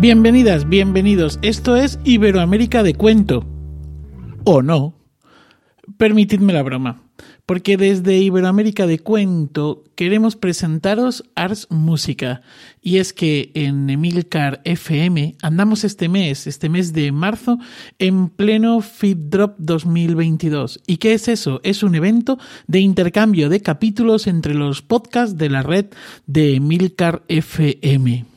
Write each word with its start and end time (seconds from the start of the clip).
Bienvenidas, 0.00 0.66
bienvenidos. 0.66 1.38
Esto 1.42 1.76
es 1.76 1.98
Iberoamérica 2.04 2.82
de 2.82 2.94
Cuento. 2.94 3.44
¿O 4.44 4.62
no? 4.62 4.94
Permitidme 5.98 6.54
la 6.54 6.62
broma, 6.62 7.02
porque 7.44 7.76
desde 7.76 8.16
Iberoamérica 8.16 8.86
de 8.86 8.98
Cuento 9.00 9.84
queremos 9.96 10.36
presentaros 10.36 11.24
Ars 11.34 11.66
Música. 11.68 12.40
Y 12.80 12.96
es 12.96 13.12
que 13.12 13.50
en 13.52 13.90
Emilcar 13.90 14.62
FM 14.64 15.36
andamos 15.42 15.84
este 15.84 16.08
mes, 16.08 16.46
este 16.46 16.70
mes 16.70 16.94
de 16.94 17.12
marzo, 17.12 17.58
en 17.98 18.30
pleno 18.30 18.80
Feed 18.80 19.18
Drop 19.28 19.56
2022. 19.58 20.80
¿Y 20.86 20.96
qué 20.96 21.12
es 21.12 21.28
eso? 21.28 21.60
Es 21.62 21.82
un 21.82 21.94
evento 21.94 22.38
de 22.66 22.80
intercambio 22.80 23.50
de 23.50 23.60
capítulos 23.60 24.28
entre 24.28 24.54
los 24.54 24.80
podcasts 24.80 25.36
de 25.36 25.50
la 25.50 25.62
red 25.62 25.88
de 26.26 26.54
Emilcar 26.54 27.22
FM. 27.28 28.29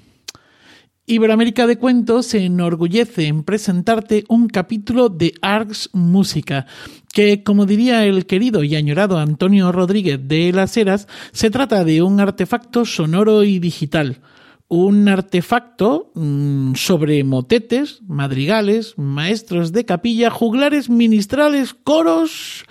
Iberoamérica 1.14 1.68
de 1.68 1.78
Cuentos 1.78 2.26
se 2.26 2.44
enorgullece 2.44 3.28
en 3.28 3.44
presentarte 3.44 4.24
un 4.30 4.48
capítulo 4.48 5.10
de 5.10 5.34
Arts 5.44 5.92
Música, 5.94 6.66
que, 7.14 7.44
como 7.44 7.68
diría 7.68 8.04
el 8.06 8.26
querido 8.26 8.64
y 8.64 8.76
añorado 8.76 9.20
Antonio 9.20 9.72
Rodríguez 9.72 10.20
de 10.28 10.52
Las 10.52 10.76
Heras, 10.76 11.08
se 11.32 11.52
trata 11.52 11.84
de 11.86 12.02
un 12.02 12.20
artefacto 12.20 12.84
sonoro 12.86 13.44
y 13.44 13.60
digital. 13.60 14.22
Un 14.68 15.08
artefacto 15.08 16.12
mmm, 16.16 16.74
sobre 16.74 17.24
motetes, 17.24 18.02
madrigales, 18.08 18.96
maestros 18.98 19.72
de 19.72 19.86
capilla, 19.86 20.32
juglares, 20.32 20.90
ministrales, 20.90 21.76
coros 21.76 22.66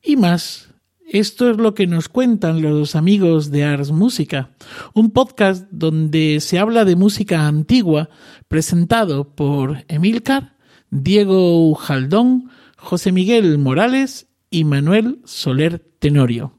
y 0.00 0.14
más. 0.14 0.71
Esto 1.12 1.50
es 1.50 1.58
lo 1.58 1.74
que 1.74 1.86
nos 1.86 2.08
cuentan 2.08 2.62
los 2.62 2.96
amigos 2.96 3.50
de 3.50 3.64
Ars 3.64 3.90
Música, 3.90 4.52
un 4.94 5.10
podcast 5.10 5.68
donde 5.70 6.40
se 6.40 6.58
habla 6.58 6.86
de 6.86 6.96
música 6.96 7.46
antigua, 7.46 8.08
presentado 8.48 9.34
por 9.34 9.84
Emilcar, 9.88 10.56
Diego 10.88 11.68
Ujaldón, 11.68 12.48
José 12.78 13.12
Miguel 13.12 13.58
Morales 13.58 14.28
y 14.48 14.64
Manuel 14.64 15.20
Soler 15.26 15.80
Tenorio. 15.98 16.56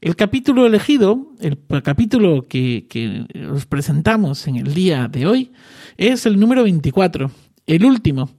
El 0.00 0.14
capítulo 0.14 0.64
elegido, 0.64 1.32
el 1.40 1.58
capítulo 1.82 2.46
que, 2.46 2.86
que 2.88 3.26
os 3.50 3.66
presentamos 3.66 4.46
en 4.46 4.58
el 4.58 4.74
día 4.74 5.08
de 5.08 5.26
hoy, 5.26 5.50
es 5.96 6.24
el 6.24 6.38
número 6.38 6.62
24, 6.62 7.32
el 7.66 7.84
último. 7.84 8.30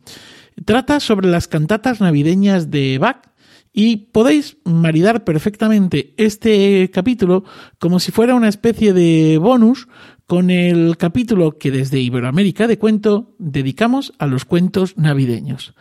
Trata 0.63 1.01
sobre 1.01 1.27
las 1.27 1.49
cantatas 1.49 1.99
navideñas 1.99 2.71
de 2.71 2.97
Bach 2.97 3.28
y 3.73 3.97
podéis 3.97 4.57
maridar 4.65 5.23
perfectamente 5.23 6.13
este 6.17 6.89
capítulo 6.91 7.43
como 7.77 7.99
si 7.99 8.11
fuera 8.11 8.35
una 8.35 8.49
especie 8.49 8.93
de 8.93 9.37
bonus 9.37 9.87
con 10.25 10.49
el 10.49 10.97
capítulo 10.97 11.57
que 11.57 11.71
desde 11.71 11.99
Iberoamérica 11.99 12.67
de 12.67 12.77
cuento 12.77 13.35
dedicamos 13.39 14.13
a 14.19 14.27
los 14.27 14.45
cuentos 14.45 14.97
navideños. 14.97 15.73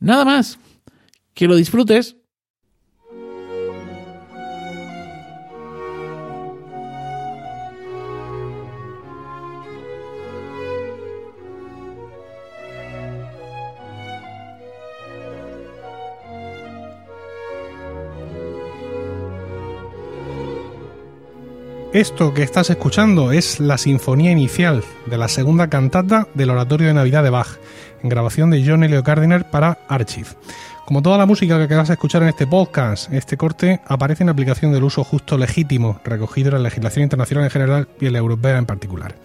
Nada 0.00 0.24
más. 0.24 0.58
Que 1.34 1.46
lo 1.46 1.54
disfrutes. 1.54 2.16
Esto 21.92 22.32
que 22.32 22.44
estás 22.44 22.70
escuchando 22.70 23.32
es 23.32 23.58
la 23.58 23.76
sinfonía 23.76 24.30
inicial 24.30 24.84
de 25.06 25.18
la 25.18 25.26
segunda 25.26 25.68
cantata 25.68 26.28
del 26.34 26.50
Oratorio 26.50 26.86
de 26.86 26.94
Navidad 26.94 27.24
de 27.24 27.30
Bach, 27.30 27.58
en 28.00 28.08
grabación 28.08 28.48
de 28.50 28.64
John 28.64 28.84
Elio 28.84 29.02
Gardiner 29.02 29.50
para 29.50 29.76
Archive. 29.88 30.28
Como 30.86 31.02
toda 31.02 31.18
la 31.18 31.26
música 31.26 31.66
que 31.66 31.74
vas 31.74 31.90
a 31.90 31.94
escuchar 31.94 32.22
en 32.22 32.28
este 32.28 32.46
podcast, 32.46 33.12
este 33.12 33.36
corte 33.36 33.80
aparece 33.88 34.22
en 34.22 34.28
aplicación 34.28 34.70
del 34.70 34.84
uso 34.84 35.02
justo 35.02 35.36
legítimo, 35.36 36.00
recogido 36.04 36.50
en 36.50 36.62
la 36.62 36.68
legislación 36.68 37.02
internacional 37.02 37.46
en 37.46 37.50
general 37.50 37.88
y 38.00 38.06
en 38.06 38.12
la 38.12 38.20
europea 38.20 38.56
en 38.56 38.66
particular. 38.66 39.16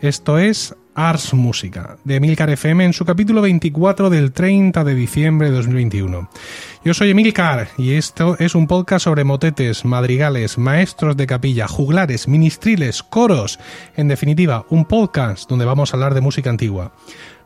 Esto 0.00 0.38
es 0.38 0.76
Ars 0.96 1.34
Música, 1.34 1.98
de 2.04 2.16
Emilcar 2.16 2.48
FM 2.48 2.86
en 2.86 2.92
su 2.94 3.04
capítulo 3.04 3.42
24 3.42 4.08
del 4.08 4.32
30 4.32 4.82
de 4.82 4.94
diciembre 4.94 5.50
de 5.50 5.56
2021. 5.56 6.30
Yo 6.84 6.94
soy 6.94 7.10
Emilcar 7.10 7.68
y 7.76 7.92
esto 7.92 8.36
es 8.38 8.54
un 8.54 8.66
podcast 8.66 9.04
sobre 9.04 9.22
motetes, 9.22 9.84
madrigales, 9.84 10.56
maestros 10.56 11.14
de 11.16 11.26
capilla, 11.26 11.68
juglares, 11.68 12.28
ministriles, 12.28 13.02
coros, 13.02 13.58
en 13.94 14.08
definitiva, 14.08 14.64
un 14.70 14.86
podcast 14.86 15.48
donde 15.50 15.66
vamos 15.66 15.92
a 15.92 15.96
hablar 15.98 16.14
de 16.14 16.22
música 16.22 16.48
antigua. 16.48 16.92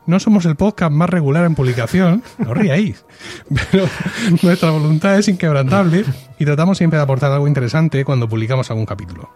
No 0.07 0.19
somos 0.19 0.45
el 0.45 0.55
podcast 0.55 0.91
más 0.91 1.09
regular 1.09 1.45
en 1.45 1.53
publicación, 1.53 2.23
no 2.39 2.55
ríais, 2.55 3.05
pero 3.71 3.85
nuestra 4.41 4.71
voluntad 4.71 5.17
es 5.19 5.27
inquebrantable 5.27 6.03
y 6.39 6.45
tratamos 6.45 6.79
siempre 6.79 6.97
de 6.97 7.03
aportar 7.03 7.31
algo 7.31 7.47
interesante 7.47 8.03
cuando 8.03 8.27
publicamos 8.27 8.71
algún 8.71 8.87
capítulo. 8.87 9.29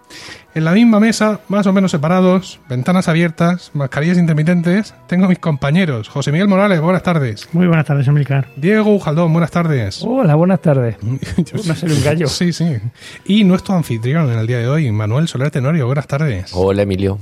En 0.55 0.65
la 0.65 0.71
misma 0.71 0.99
mesa, 0.99 1.39
más 1.49 1.67
o 1.67 1.73
menos 1.73 1.91
separados, 1.91 2.59
ventanas 2.67 3.07
abiertas, 3.07 3.69
mascarillas 3.75 4.17
intermitentes, 4.17 4.95
tengo 5.05 5.25
a 5.25 5.29
mis 5.29 5.37
compañeros. 5.37 6.09
José 6.09 6.31
Miguel 6.31 6.47
Morales, 6.47 6.81
buenas 6.81 7.03
tardes. 7.03 7.47
Muy 7.53 7.67
buenas 7.67 7.85
tardes, 7.85 8.07
Emilcar. 8.07 8.47
Diego 8.55 8.95
Ujaldón, 8.95 9.33
buenas 9.33 9.51
tardes. 9.51 10.01
Hola, 10.03 10.33
buenas 10.33 10.61
tardes. 10.61 10.97
Yo 11.37 11.63
Me 11.63 11.73
ha 11.73 11.75
salido 11.75 11.99
un 11.99 12.03
gallo. 12.03 12.27
Sí, 12.27 12.51
sí. 12.51 12.77
Y 13.25 13.43
nuestro 13.43 13.75
anfitrión 13.75 14.31
en 14.31 14.39
el 14.39 14.47
día 14.47 14.57
de 14.57 14.67
hoy, 14.67 14.91
Manuel 14.91 15.27
Soler 15.27 15.51
Tenorio, 15.51 15.85
buenas 15.85 16.07
tardes. 16.07 16.51
Hola, 16.53 16.81
Emilio. 16.81 17.19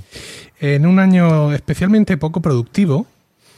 En 0.62 0.86
un 0.86 1.00
año 1.00 1.52
especialmente 1.52 2.16
poco 2.16 2.42
productivo, 2.42 3.06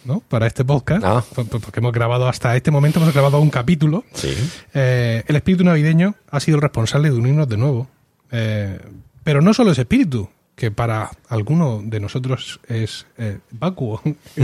¿no? 0.05 0.21
Para 0.21 0.47
este 0.47 0.63
podcast, 0.63 1.03
Ah. 1.05 1.23
por- 1.33 1.47
por- 1.47 1.61
porque 1.61 1.79
hemos 1.79 1.91
grabado 1.91 2.27
hasta 2.27 2.55
este 2.55 2.71
momento, 2.71 2.99
hemos 3.01 3.13
grabado 3.13 3.39
un 3.39 3.49
capítulo. 3.49 4.03
Sí. 4.13 4.33
Eh, 4.73 5.23
el 5.27 5.35
espíritu 5.35 5.63
navideño 5.63 6.15
ha 6.29 6.39
sido 6.39 6.55
el 6.57 6.61
responsable 6.61 7.09
de 7.09 7.17
unirnos 7.17 7.47
de 7.49 7.57
nuevo. 7.57 7.87
Eh, 8.31 8.79
pero 9.23 9.41
no 9.41 9.53
solo 9.53 9.71
ese 9.71 9.81
espíritu, 9.81 10.29
que 10.55 10.71
para 10.71 11.11
alguno 11.27 11.81
de 11.83 11.99
nosotros 11.99 12.59
es 12.69 13.05
eh, 13.17 13.39
vacuo 13.51 14.01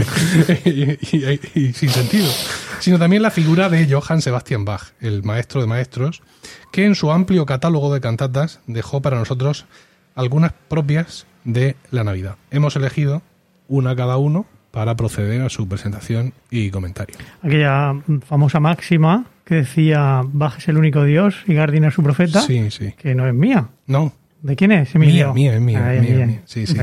y, 0.64 0.82
y- 1.16 1.40
y 1.54 1.72
sin 1.72 1.88
sentido, 1.88 2.28
sino 2.80 2.98
también 2.98 3.22
la 3.22 3.30
figura 3.30 3.68
de 3.68 3.86
Johann 3.90 4.20
Sebastian 4.22 4.64
Bach, 4.64 4.92
el 5.00 5.22
maestro 5.22 5.60
de 5.60 5.66
maestros, 5.66 6.22
que 6.70 6.84
en 6.84 6.94
su 6.94 7.10
amplio 7.12 7.46
catálogo 7.46 7.92
de 7.94 8.00
cantatas 8.00 8.60
dejó 8.66 9.00
para 9.00 9.18
nosotros 9.18 9.66
algunas 10.14 10.52
propias 10.68 11.26
de 11.44 11.76
la 11.90 12.04
Navidad. 12.04 12.36
Hemos 12.50 12.76
elegido 12.76 13.22
una 13.68 13.96
cada 13.96 14.16
uno 14.18 14.44
para 14.72 14.96
proceder 14.96 15.40
a 15.42 15.48
su 15.48 15.68
presentación 15.68 16.32
y 16.50 16.70
comentario. 16.70 17.14
Aquella 17.42 17.94
famosa 18.26 18.58
máxima 18.58 19.26
que 19.44 19.54
decía 19.56 20.22
Bach 20.24 20.58
es 20.58 20.66
el 20.68 20.78
único 20.78 21.04
Dios 21.04 21.36
y 21.46 21.54
Gardiner 21.54 21.92
su 21.92 22.02
profeta, 22.02 22.40
Sí, 22.40 22.70
sí. 22.70 22.92
que 22.98 23.14
no 23.14 23.26
es 23.28 23.34
mía. 23.34 23.68
No, 23.86 24.12
¿De 24.40 24.56
quién 24.56 24.72
es, 24.72 24.92
Emilio? 24.96 25.32
Mía, 25.34 25.52
mía, 25.52 25.54
es 25.54 25.60
mía, 25.62 25.80
Ah, 25.84 25.94
es 25.94 26.02
mía. 26.02 26.40
Sí, 26.46 26.66
sí. 26.66 26.76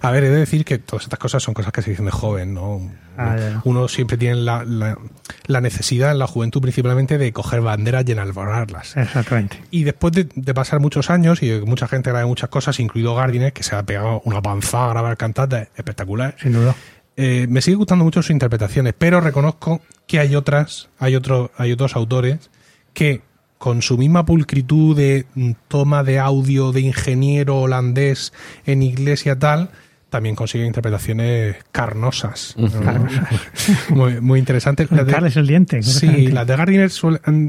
A 0.00 0.10
ver, 0.10 0.24
he 0.24 0.28
de 0.30 0.38
decir 0.38 0.64
que 0.64 0.78
todas 0.78 1.04
estas 1.04 1.20
cosas 1.20 1.40
son 1.40 1.54
cosas 1.54 1.72
que 1.72 1.82
se 1.82 1.90
dicen 1.90 2.04
de 2.06 2.10
joven, 2.10 2.52
¿no? 2.52 2.80
Ah. 3.16 3.60
Uno 3.62 3.86
siempre 3.86 4.16
tiene 4.16 4.34
la, 4.36 4.64
la- 4.64 4.98
la 5.46 5.60
necesidad 5.60 6.10
en 6.10 6.18
la 6.18 6.26
juventud 6.26 6.60
principalmente 6.60 7.16
de 7.16 7.32
coger 7.32 7.60
banderas 7.60 8.04
y 8.08 8.12
enalborarlas. 8.12 8.96
Exactamente. 8.96 9.62
Y 9.70 9.84
después 9.84 10.12
de, 10.14 10.26
de 10.34 10.52
pasar 10.54 10.80
muchos 10.80 11.10
años 11.10 11.44
y 11.44 11.48
de 11.48 11.60
que 11.60 11.66
mucha 11.66 11.86
gente 11.86 12.10
grabe 12.10 12.26
muchas 12.26 12.48
cosas, 12.50 12.80
incluido 12.80 13.14
Gardiner, 13.14 13.52
que 13.52 13.62
se 13.62 13.76
ha 13.76 13.84
pegado 13.84 14.20
una 14.24 14.42
panzada 14.42 14.86
a 14.86 14.90
grabar 14.90 15.16
cantatas 15.16 15.68
espectacular, 15.76 16.34
Sin 16.42 16.54
duda. 16.54 16.74
Eh, 17.16 17.46
me 17.48 17.60
sigue 17.62 17.76
gustando 17.76 18.04
mucho 18.04 18.22
sus 18.22 18.30
interpretaciones, 18.30 18.94
pero 18.96 19.20
reconozco 19.20 19.80
que 20.06 20.18
hay 20.20 20.34
otras, 20.36 20.88
hay 20.98 21.16
otro, 21.16 21.50
hay 21.56 21.72
otros 21.72 21.96
autores 21.96 22.50
que 22.94 23.22
con 23.58 23.82
su 23.82 23.98
misma 23.98 24.24
pulcritud 24.24 24.96
de 24.96 25.26
mm, 25.34 25.50
toma 25.68 26.02
de 26.02 26.18
audio 26.18 26.72
de 26.72 26.80
ingeniero 26.80 27.58
holandés 27.58 28.32
en 28.64 28.82
iglesia 28.82 29.38
tal, 29.38 29.70
también 30.08 30.34
consiguen 30.34 30.66
interpretaciones 30.66 31.56
carnosas. 31.70 32.56
muy, 33.90 34.20
muy 34.20 34.38
interesantes. 34.38 34.90
Las 34.90 35.06
de- 35.06 35.12
Carles 35.12 35.36
el 35.36 35.46
diente. 35.46 35.82
Sí, 35.82 36.28
las 36.28 36.46
de 36.46 36.56
Gardiner 36.56 36.90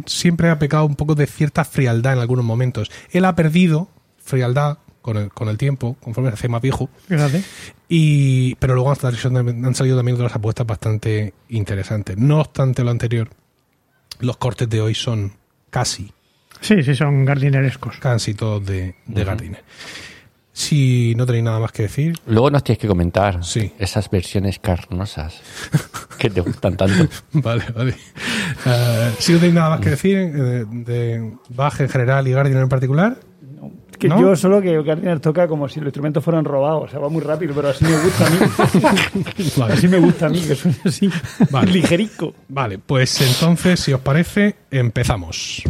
siempre 0.06 0.50
ha 0.50 0.60
pecado 0.60 0.86
un 0.86 0.96
poco 0.96 1.16
de 1.16 1.28
cierta 1.28 1.64
frialdad 1.66 2.14
en 2.14 2.20
algunos 2.20 2.46
momentos. 2.46 2.92
Él 3.12 3.26
ha 3.26 3.36
perdido 3.36 3.90
frialdad 4.24 4.78
con 5.02 5.18
el, 5.18 5.30
con 5.30 5.48
el 5.50 5.58
tiempo, 5.58 5.96
conforme 6.00 6.30
se 6.30 6.36
hace 6.36 6.48
más 6.48 6.62
viejo, 6.62 6.90
y, 7.90 8.56
pero 8.56 8.76
luego 8.76 8.90
han 8.92 8.96
salido, 8.98 9.30
han 9.40 9.76
salido 9.76 9.98
también 9.98 10.16
otras 10.16 10.36
apuestas 10.36 10.66
bastante 10.68 11.34
interesantes. 11.50 12.18
No 12.18 12.40
obstante 12.40 12.84
lo 12.84 12.92
anterior, 12.92 13.30
los 14.20 14.38
cortes 14.38 14.70
de 14.70 14.82
hoy 14.82 14.96
son 14.96 15.34
casi, 15.70 16.12
Sí, 16.62 16.84
sí, 16.84 16.94
son 16.96 17.26
gardinerescos. 17.26 17.98
casi 17.98 18.36
todos 18.36 18.64
de, 18.66 18.94
de 19.08 19.24
Gardiner. 19.24 19.64
Si 20.54 21.16
no 21.16 21.26
tenéis 21.26 21.46
nada 21.46 21.60
más 21.60 21.72
que 21.72 21.84
decir, 21.84 22.20
Luego 22.28 22.52
nos 22.52 22.64
tienes 22.64 22.78
que 22.80 22.88
comentar 22.88 23.44
Sí. 23.44 23.72
esas 23.80 24.10
versiones 24.12 24.60
carnosas 24.60 25.42
que 26.20 26.30
te 26.30 26.42
gustan 26.42 26.76
tanto. 26.78 27.08
vale, 27.34 27.64
vale. 27.76 27.96
Eh, 28.66 29.12
si 29.18 29.32
no 29.32 29.40
tenéis 29.40 29.56
nada 29.56 29.70
más 29.72 29.80
que 29.80 29.90
decir 29.92 30.18
eh, 30.18 30.66
de 30.70 31.32
Bach 31.50 31.80
en 31.80 31.90
general 31.90 32.28
y 32.28 32.32
Gardiner 32.34 32.62
en 32.64 32.70
particular, 32.70 33.18
Que 34.02 34.08
¿No? 34.08 34.20
yo 34.20 34.36
solo 34.36 34.60
que 34.64 34.82
Gardiner 34.82 35.20
toca 35.20 35.48
como 35.48 35.70
si 35.70 35.80
los 35.80 35.90
instrumentos 35.90 36.24
fueran 36.24 36.44
robados. 36.44 36.86
O 36.86 36.88
sea, 36.88 37.00
va 37.00 37.08
muy 37.08 37.22
rápido, 37.22 37.54
pero 37.54 37.70
así 37.70 37.86
me 37.86 37.96
gusta 38.02 38.26
a 38.26 38.30
mí. 38.32 38.38
Vale. 39.58 39.74
así 39.76 39.88
me 39.88 40.00
gusta 40.00 40.26
a 40.26 40.30
mí, 40.30 40.42
que 40.42 40.56
suene 40.56 40.78
así. 40.84 41.08
Vale. 41.52 41.72
Ligerico. 41.72 42.34
Vale, 42.50 42.80
pues 42.80 43.22
entonces, 43.22 43.80
si 43.80 43.94
os 43.94 44.02
parece, 44.02 44.56
empezamos. 44.72 45.62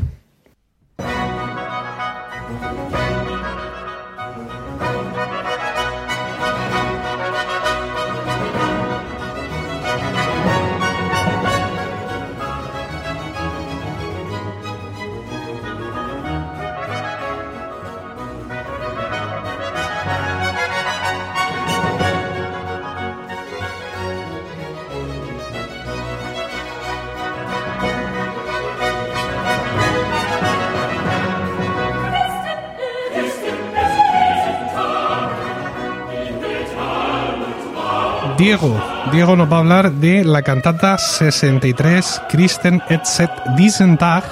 Diego, 38.41 38.81
Diego 39.11 39.35
nos 39.35 39.51
va 39.51 39.57
a 39.57 39.59
hablar 39.59 39.91
de 39.91 40.23
la 40.23 40.41
cantata 40.41 40.97
63 40.97 42.23
Christen 42.27 42.81
et 42.89 43.05
set 43.05 43.29
diesen 43.55 43.99
Tag, 43.99 44.23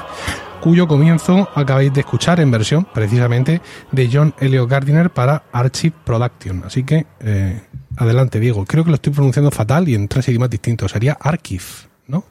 cuyo 0.61 0.87
comienzo 0.87 1.47
acabáis 1.53 1.93
de 1.93 1.99
escuchar 1.99 2.39
en 2.39 2.49
versión 2.49 2.85
precisamente 2.91 3.61
de 3.91 4.09
John 4.11 4.33
Elliot 4.39 4.67
Gardiner 4.67 5.11
para 5.11 5.43
Archive 5.51 5.95
Production. 6.03 6.63
Así 6.65 6.83
que 6.83 7.05
eh, 7.19 7.61
adelante, 7.97 8.39
Diego. 8.39 8.65
Creo 8.65 8.83
que 8.83 8.89
lo 8.89 8.95
estoy 8.95 9.13
pronunciando 9.13 9.51
fatal 9.51 9.87
y 9.87 9.93
en 9.93 10.07
tres 10.07 10.27
idiomas 10.27 10.49
distintos. 10.49 10.91
Sería 10.91 11.15
Archive, 11.21 11.63
¿no? 12.07 12.23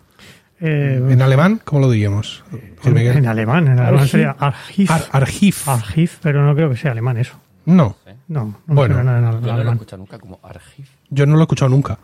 Eh, 0.61 1.01
En 1.11 1.23
alemán, 1.23 1.61
¿cómo 1.65 1.83
lo 1.83 1.91
diríamos? 1.91 2.43
En, 2.83 3.29
alemán, 3.29 3.69
en 3.69 3.79
alemán 3.79 3.95
Archiv. 3.95 4.09
sería 4.11 4.31
Archiv. 4.37 4.91
Ar- 4.91 5.05
Archive. 5.13 5.57
Archiv, 5.67 6.11
pero 6.21 6.45
no 6.45 6.57
creo 6.57 6.71
que 6.71 6.77
sea 6.77 6.91
alemán 6.91 7.19
eso. 7.19 7.37
No, 7.67 7.95
No, 8.27 8.45
no 8.67 8.75
Bueno, 8.75 8.97
suena 8.97 9.21
nada 9.21 9.39
en 9.39 9.45
Yo 9.45 9.53
no 9.57 9.63
lo 9.63 9.71
he 9.71 9.73
escuchado 9.75 9.99
nunca 9.99 10.19
como 10.19 10.41
Argif. 10.43 10.89
Yo 11.11 11.27
no 11.27 11.35
lo 11.35 11.41
he 11.41 11.43
escuchado 11.45 11.69
nunca. 11.71 11.99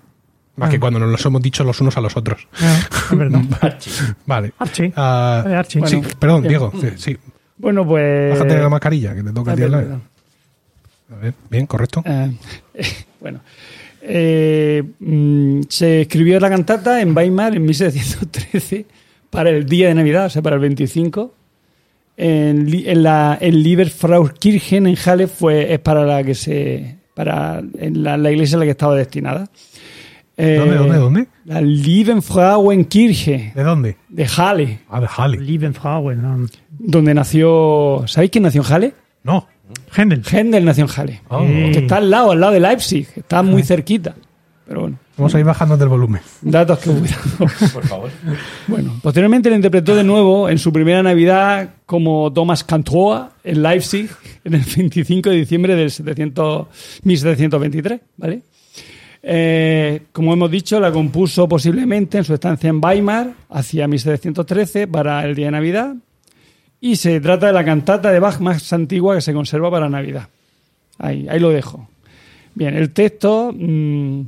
Más 0.56 0.68
Ah. 0.68 0.70
que 0.70 0.78
cuando 0.78 1.00
nos 1.00 1.10
los 1.10 1.24
hemos 1.26 1.42
dicho 1.42 1.64
los 1.64 1.80
unos 1.80 1.96
a 1.96 2.00
los 2.00 2.16
otros. 2.16 2.46
Ah, 2.60 2.78
es 3.10 3.18
verdad. 3.18 3.40
Vale. 4.26 4.52
Archie. 4.58 4.92
Ah, 4.96 5.40
Vale, 5.44 5.56
Archie. 5.56 5.86
sí, 5.86 6.00
perdón, 6.18 6.42
bien. 6.42 6.48
Diego. 6.50 6.72
Sí, 6.80 6.88
sí. 6.96 7.16
Bueno, 7.58 7.86
pues. 7.86 8.30
Bájate 8.38 8.58
la 8.58 8.68
mascarilla, 8.68 9.14
que 9.14 9.22
te 9.24 9.32
toca 9.32 9.50
a 9.50 9.54
Ah, 9.54 9.56
ti. 9.56 9.62
A 9.64 11.16
ver, 11.16 11.34
bien, 11.50 11.66
correcto. 11.66 12.02
Eh, 12.06 12.32
bueno. 13.20 13.40
Eh, 14.02 14.82
mm, 15.00 15.62
se 15.68 16.02
escribió 16.02 16.38
la 16.38 16.50
cantata 16.50 17.00
en 17.00 17.16
Weimar 17.16 17.54
en 17.56 17.64
1713 17.64 18.84
para 19.30 19.50
el 19.50 19.66
día 19.66 19.88
de 19.88 19.94
Navidad, 19.94 20.26
o 20.26 20.30
sea, 20.30 20.42
para 20.42 20.54
el 20.56 20.60
25. 20.62 21.34
En, 22.16 22.68
en 22.86 23.02
la 23.02 23.36
en 23.40 23.60
Lieberfraukirchen 23.60 24.86
en 24.86 24.96
Halle 24.96 25.26
fue 25.26 25.72
es 25.74 25.80
para 25.80 26.04
la 26.04 26.22
que 26.22 26.34
se 26.36 26.96
para 27.14 27.62
en 27.78 28.02
la, 28.02 28.16
la 28.16 28.30
iglesia 28.30 28.56
a 28.56 28.60
la 28.60 28.64
que 28.64 28.72
estaba 28.72 28.94
destinada. 28.96 29.46
Eh, 30.36 30.56
¿Dónde, 30.58 30.76
dónde, 30.76 30.96
dónde? 30.98 31.26
La 31.44 31.60
Liebenfrauenkirche 31.60 33.52
¿De 33.54 33.62
dónde? 33.62 33.96
de 34.08 34.26
Halle, 34.36 34.80
Ah, 34.90 35.00
de 35.00 35.06
Halle. 35.16 35.38
Liebenfrauen. 35.38 36.20
no. 36.22 36.46
donde 36.78 37.14
nació. 37.14 38.02
¿Sabéis 38.06 38.30
quién 38.32 38.42
nació 38.44 38.62
en 38.62 38.72
Halle? 38.72 38.94
No. 39.22 39.46
Händel. 39.96 40.22
Händel 40.30 40.64
nació 40.64 40.84
en 40.84 40.90
Halle. 40.90 41.20
Oh. 41.28 41.38
Que 41.40 41.78
está 41.78 41.96
al 41.98 42.10
lado, 42.10 42.32
al 42.32 42.40
lado 42.40 42.52
de 42.52 42.60
Leipzig. 42.60 43.06
Está 43.16 43.42
muy 43.42 43.62
cerquita. 43.62 44.14
Pero 44.66 44.80
bueno, 44.82 44.98
Vamos 45.16 45.32
a 45.34 45.38
ir 45.38 45.44
bajando 45.44 45.76
del 45.76 45.88
volumen. 45.88 46.20
datos 46.42 46.80
que 46.80 46.90
voy 46.90 47.08
dando. 47.08 47.54
Por 47.72 47.86
favor. 47.86 48.10
Bueno, 48.66 48.98
posteriormente 49.00 49.48
lo 49.48 49.56
interpretó 49.56 49.94
de 49.94 50.02
nuevo 50.02 50.48
en 50.48 50.58
su 50.58 50.72
primera 50.72 51.02
Navidad 51.02 51.70
como 51.86 52.32
Thomas 52.32 52.64
Cantoa 52.64 53.32
en 53.44 53.62
Leipzig 53.62 54.10
en 54.42 54.54
el 54.54 54.64
25 54.64 55.30
de 55.30 55.36
diciembre 55.36 55.76
del 55.76 55.90
700 55.90 56.66
1723, 57.04 58.00
¿vale? 58.16 58.42
Eh, 59.22 60.02
como 60.12 60.32
hemos 60.32 60.50
dicho, 60.50 60.80
la 60.80 60.92
compuso 60.92 61.48
posiblemente 61.48 62.18
en 62.18 62.24
su 62.24 62.34
estancia 62.34 62.68
en 62.68 62.80
Weimar 62.84 63.32
hacia 63.50 63.86
1713 63.86 64.88
para 64.88 65.24
el 65.24 65.34
día 65.34 65.46
de 65.46 65.52
Navidad 65.52 65.94
y 66.80 66.96
se 66.96 67.20
trata 67.20 67.46
de 67.46 67.52
la 67.52 67.64
cantata 67.64 68.10
de 68.10 68.18
Bach 68.18 68.40
más 68.40 68.70
antigua 68.72 69.14
que 69.14 69.22
se 69.22 69.32
conserva 69.32 69.70
para 69.70 69.88
Navidad. 69.88 70.28
Ahí, 70.98 71.26
ahí 71.28 71.38
lo 71.38 71.50
dejo. 71.50 71.88
Bien, 72.54 72.74
el 72.74 72.90
texto 72.90 73.54
mm, 73.56 74.22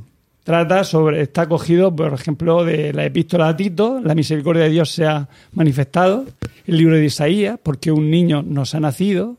trata 0.47 0.85
sobre, 0.85 1.21
está 1.21 1.45
cogido, 1.47 1.93
por 1.93 2.13
ejemplo, 2.13 2.63
de 2.63 2.93
la 2.93 3.03
epístola 3.03 3.49
a 3.49 3.57
Tito, 3.57 3.99
la 4.01 4.15
misericordia 4.15 4.63
de 4.63 4.69
Dios 4.69 4.91
se 4.91 5.05
ha 5.05 5.27
manifestado, 5.51 6.25
el 6.65 6.77
libro 6.77 6.95
de 6.95 7.03
Isaías, 7.03 7.59
porque 7.61 7.91
un 7.91 8.09
niño 8.09 8.41
nos 8.43 8.73
ha 8.73 8.79
nacido, 8.79 9.35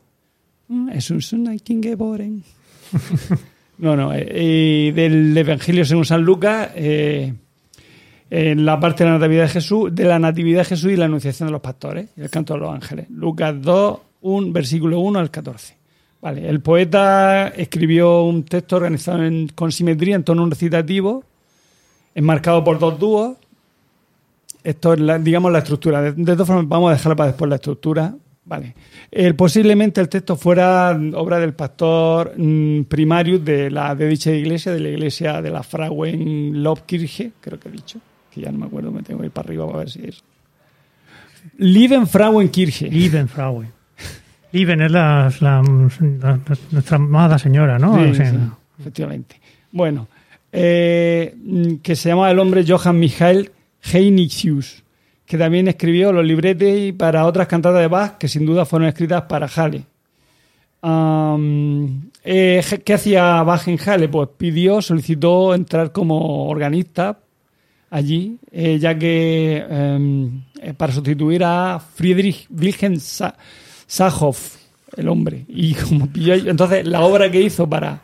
Mm, 0.69 0.89
es 0.89 1.09
un 1.09 1.21
geboren. 1.83 2.43
No, 3.79 3.95
no, 3.95 4.11
eh, 4.13 4.91
del 4.93 5.37
Evangelio 5.37 5.85
según 5.85 6.03
San 6.03 6.21
Lucas, 6.21 6.71
eh, 6.75 7.33
en 8.29 8.65
la 8.65 8.77
parte 8.77 9.05
de 9.05 9.09
la 9.09 9.17
Natividad 9.17 9.43
de 9.43 9.49
Jesús, 9.49 9.95
de 9.95 10.03
la 10.03 10.19
Natividad 10.19 10.59
de 10.59 10.65
Jesús 10.65 10.91
y 10.91 10.97
la 10.97 11.05
Anunciación 11.05 11.47
de 11.47 11.53
los 11.53 11.61
Pastores, 11.61 12.09
el 12.17 12.29
canto 12.29 12.55
de 12.55 12.59
los 12.59 12.73
ángeles. 12.73 13.09
Lucas 13.09 13.55
2, 13.61 13.99
1, 14.19 14.51
versículo 14.51 14.99
1 14.99 15.19
al 15.19 15.31
14. 15.31 15.78
Vale, 16.21 16.49
el 16.49 16.59
poeta 16.61 17.47
escribió 17.47 18.23
un 18.23 18.43
texto 18.43 18.75
organizado 18.75 19.21
con 19.55 19.71
simetría 19.71 20.15
en 20.15 20.23
tono 20.23 20.45
recitativo, 20.49 21.23
enmarcado 22.13 22.63
por 22.63 22.77
dos 22.77 22.99
dúos. 22.99 23.37
Esto 24.63 24.93
es, 24.93 24.99
la- 24.99 25.17
digamos, 25.17 25.51
la 25.51 25.59
estructura. 25.59 26.01
De, 26.01 26.11
todas 26.33 26.45
formas, 26.45 26.67
vamos 26.67 26.89
a 26.89 26.93
dejarla 26.95 27.15
para 27.15 27.27
después 27.27 27.47
la 27.49 27.55
estructura. 27.55 28.15
Vale. 28.43 28.75
El- 29.11 29.35
posiblemente 29.35 30.01
el 30.01 30.09
texto 30.09 30.35
fuera 30.35 30.99
obra 31.13 31.39
del 31.39 31.53
pastor 31.53 32.33
mm, 32.35 32.81
primarius 32.83 33.45
de, 33.45 33.69
la, 33.71 33.95
de 33.95 34.07
dicha 34.09 34.31
iglesia, 34.31 34.73
de 34.73 34.79
la 34.81 34.89
iglesia 34.89 35.41
de 35.41 35.51
la 35.51 35.63
Frauen 35.63 36.61
Lobkirche, 36.61 37.31
creo 37.39 37.59
que 37.59 37.69
he 37.69 37.71
dicho, 37.71 37.99
que 38.31 38.41
ya 38.41 38.51
no 38.51 38.57
me 38.57 38.65
acuerdo, 38.65 38.91
me 38.91 39.03
tengo 39.03 39.21
que 39.21 39.27
ir 39.27 39.31
para 39.31 39.47
arriba 39.47 39.65
para 39.67 39.79
ver 39.79 39.89
si 39.89 39.99
es 39.99 40.07
eso. 40.15 40.23
Lieben 42.89 43.29
Lieben 44.51 44.81
es 44.81 44.91
la, 44.91 45.31
la- 45.41 45.61
la- 45.61 46.39
nuestra 46.71 46.95
amada 46.97 47.37
señora, 47.37 47.77
¿no? 47.77 47.95
Sí, 48.03 48.09
O 48.11 48.13
sea, 48.15 48.31
sí, 48.31 48.37
efectivamente. 48.79 49.39
Bueno, 49.71 50.07
eh, 50.51 51.35
que 51.83 51.95
se 51.95 52.09
llama 52.09 52.31
el 52.31 52.39
hombre 52.39 52.65
Johann 52.67 52.97
Michael 52.99 53.51
Heinrichus, 53.93 54.83
que 55.25 55.37
también 55.37 55.67
escribió 55.67 56.11
los 56.11 56.25
libretes 56.25 56.79
y 56.87 56.91
para 56.91 57.25
otras 57.25 57.47
cantatas 57.47 57.79
de 57.81 57.87
Bach 57.87 58.17
que 58.17 58.27
sin 58.27 58.45
duda 58.45 58.65
fueron 58.65 58.87
escritas 58.87 59.21
para 59.23 59.47
Halle. 59.47 59.83
Eh, 62.23 62.63
¿Qué 62.83 62.93
hacía 62.93 63.43
Bach 63.43 63.67
en 63.67 63.77
Halle? 63.85 64.07
Pues 64.09 64.29
pidió, 64.37 64.81
solicitó 64.81 65.53
entrar 65.53 65.91
como 65.91 66.47
organista 66.47 67.19
allí, 67.91 68.37
eh, 68.51 68.77
ya 68.79 68.97
que 68.97 69.63
em, 69.69 70.41
para 70.77 70.93
sustituir 70.93 71.43
a 71.43 71.79
Friedrich 71.79 72.47
Wilhelm 72.49 72.97
Sa- 73.89 74.09
Sahoff, 74.11 74.55
el 74.95 75.07
hombre. 75.09 75.45
Y 75.47 75.73
como 75.73 76.07
pilló 76.07 76.33
entonces 76.35 76.85
la 76.87 77.01
obra 77.01 77.29
que 77.31 77.41
hizo 77.41 77.67
para, 77.67 77.99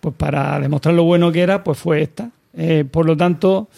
pues 0.00 0.14
para 0.16 0.58
demostrar 0.60 0.94
lo 0.94 1.04
bueno 1.04 1.30
que 1.32 1.40
era, 1.40 1.62
pues 1.64 1.76
fue 1.78 2.02
esta. 2.02 2.30
Eh, 2.56 2.84
por 2.88 3.04
lo 3.04 3.16
tanto, 3.16 3.68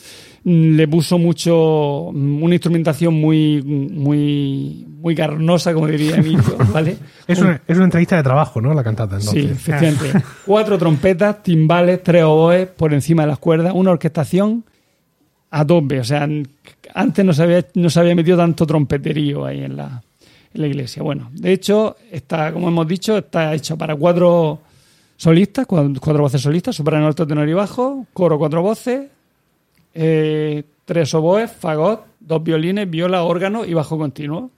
mm, 0.45 0.77
le 0.77 0.87
puso 0.87 1.19
mucho, 1.19 2.11
mm, 2.13 2.43
una 2.43 2.55
instrumentación 2.55 3.15
muy, 3.15 3.63
muy, 3.63 4.87
muy 5.01 5.15
carnosa, 5.15 5.73
como 5.73 5.87
diría 5.87 6.19
mi 6.19 6.33
hijo, 6.33 6.57
¿vale? 6.73 6.99
Es 7.27 7.41
una, 7.41 7.63
es 7.67 7.77
una 7.77 7.87
entrevista 7.87 8.17
de 8.17 8.23
trabajo, 8.23 8.61
¿no? 8.61 8.75
La 8.75 8.85
cantata, 8.85 9.19
Sí, 9.21 9.49
efectivamente. 9.51 10.13
Cuatro 10.47 10.77
trompetas, 10.77 11.43
timbales, 11.43 12.03
tres 12.03 12.25
oboes 12.25 12.67
por 12.69 12.93
encima 12.93 13.23
de 13.23 13.29
las 13.29 13.39
cuerdas, 13.39 13.73
una 13.75 13.93
orquestación 13.93 14.65
a 15.51 15.65
tope. 15.67 16.01
O 16.01 16.05
sea, 16.05 16.29
antes 16.95 17.25
no 17.25 17.33
se 17.33 17.43
había, 17.43 17.65
no 17.75 17.89
se 17.89 18.01
había 18.01 18.15
metido 18.15 18.37
tanto 18.37 18.67
trompeterío 18.67 19.47
ahí 19.47 19.63
en 19.65 19.77
la, 19.77 20.03
la 20.59 20.67
iglesia. 20.67 21.03
Bueno, 21.03 21.31
de 21.33 21.53
hecho, 21.53 21.97
está, 22.11 22.53
como 22.53 22.69
hemos 22.69 22.87
dicho, 22.87 23.19
está 23.19 23.55
hecho 23.55 23.77
para 23.77 23.95
cuatro 23.97 24.61
solistas, 25.17 25.67
cuatro, 25.67 25.93
cuatro 26.01 26.23
voces 26.23 26.41
solistas, 26.41 26.77
soprano, 26.77 27.07
alto, 27.07 27.27
tenor 27.27 27.49
y 27.49 27.53
bajo, 27.53 28.07
coro, 28.13 28.39
cuatro 28.39 28.63
voces, 28.63 29.09
eh, 29.95 30.63
tres 30.85 31.15
oboes, 31.15 31.51
fagot, 31.51 32.05
dos 32.21 32.43
violines, 32.43 32.89
viola, 32.89 33.23
órgano 33.23 33.65
y 33.65 33.75
bajo 33.75 33.99
continuo. 33.99 34.51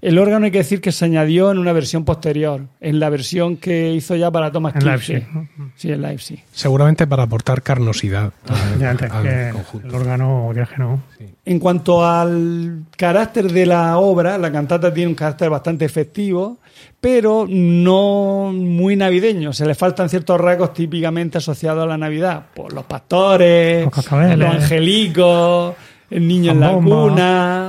El 0.00 0.18
órgano 0.18 0.46
hay 0.46 0.50
que 0.52 0.58
decir 0.58 0.80
que 0.80 0.92
se 0.92 1.04
añadió 1.04 1.50
en 1.50 1.58
una 1.58 1.72
versión 1.72 2.04
posterior, 2.04 2.62
en 2.80 3.00
la 3.00 3.10
versión 3.10 3.56
que 3.56 3.92
hizo 3.92 4.14
ya 4.16 4.30
para 4.30 4.52
Thomas 4.52 4.74
En. 4.76 4.84
Leipzig. 4.84 5.26
Sí, 5.26 5.48
Sí, 5.76 5.92
en 5.92 6.02
Leipzig. 6.02 6.42
Seguramente 6.52 7.06
para 7.06 7.24
aportar 7.24 7.62
carnosidad 7.62 8.32
al, 8.48 8.78
Ya, 8.80 8.90
antes 8.90 9.10
al 9.10 9.22
que 9.22 9.50
conjunto. 9.52 9.88
el 9.88 9.94
órgano, 9.94 10.52
ya 10.54 10.66
que 10.66 10.76
no. 10.78 11.02
En 11.44 11.58
cuanto 11.58 12.06
al 12.06 12.84
carácter 12.96 13.50
de 13.50 13.66
la 13.66 13.98
obra, 13.98 14.38
la 14.38 14.52
cantata 14.52 14.92
tiene 14.92 15.08
un 15.08 15.14
carácter 15.14 15.50
bastante 15.50 15.84
efectivo, 15.84 16.58
pero 17.00 17.46
no 17.48 18.52
muy 18.52 18.96
navideño. 18.96 19.52
Se 19.52 19.66
le 19.66 19.74
faltan 19.74 20.08
ciertos 20.08 20.40
rasgos 20.40 20.74
típicamente 20.74 21.38
asociados 21.38 21.84
a 21.84 21.86
la 21.86 21.96
Navidad. 21.98 22.46
Por 22.54 22.72
los 22.72 22.84
pastores, 22.84 23.84
Los 23.84 24.38
los 24.38 24.54
angelicos, 24.54 25.74
el 26.10 26.26
niño 26.26 26.52
en 26.52 26.60
la 26.60 26.72
cuna. 26.72 27.67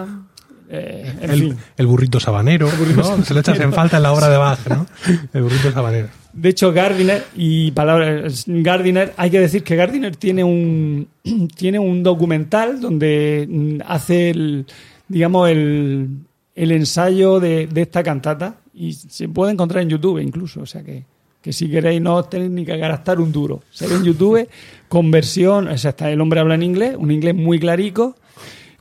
Eh, 0.70 1.14
en 1.22 1.30
El, 1.32 1.40
fin. 1.40 1.58
el 1.78 1.88
burrito 1.88 2.20
sabanero, 2.20 2.70
¿no? 2.96 3.24
se 3.24 3.34
le 3.34 3.40
echas 3.40 3.60
en 3.60 3.74
falta 3.74 3.98
en 3.98 4.04
la 4.04 4.14
obra 4.14 4.30
de 4.30 4.38
Bach, 4.38 4.60
¿no? 4.70 4.86
El 5.34 5.44
burrito 5.44 5.72
sabanero. 5.72 6.10
De 6.32 6.50
hecho, 6.50 6.72
Gardiner, 6.72 7.26
y 7.36 7.72
palabras 7.72 8.46
Gardiner, 8.48 9.14
hay 9.18 9.32
que 9.32 9.40
decir 9.40 9.64
que 9.64 9.76
Gardiner 9.76 10.16
tiene 10.16 10.44
un, 10.44 11.08
tiene 11.56 11.80
un 11.80 12.04
documental 12.04 12.80
donde 12.80 13.48
mm, 13.50 13.78
hace 13.88 14.30
el, 14.30 14.66
digamos, 15.08 15.50
el, 15.50 16.10
el 16.56 16.72
ensayo 16.72 17.40
de, 17.40 17.68
de 17.68 17.82
esta 17.82 18.04
cantata 18.04 18.58
y 18.74 18.94
se 18.94 19.28
puede 19.28 19.52
encontrar 19.52 19.82
en 19.82 19.90
YouTube 19.90 20.20
incluso, 20.20 20.62
o 20.62 20.66
sea 20.66 20.84
que, 20.84 21.04
que 21.42 21.52
si 21.52 21.70
queréis 21.70 22.02
no 22.02 22.18
os 22.18 22.30
tenéis 22.30 22.52
ni 22.52 22.66
que 22.66 22.78
gastar 22.78 23.20
un 23.20 23.32
duro. 23.32 23.64
Se 23.72 23.88
ve 23.88 23.96
en 23.96 24.04
YouTube 24.04 24.48
con 24.88 25.10
versión, 25.10 25.68
o 25.68 25.78
sea, 25.78 25.90
está 25.90 26.12
el 26.12 26.22
hombre 26.22 26.40
habla 26.40 26.56
en 26.56 26.64
inglés, 26.64 26.96
un 26.98 27.12
inglés 27.12 27.34
muy 27.34 27.60
clarico, 27.60 28.16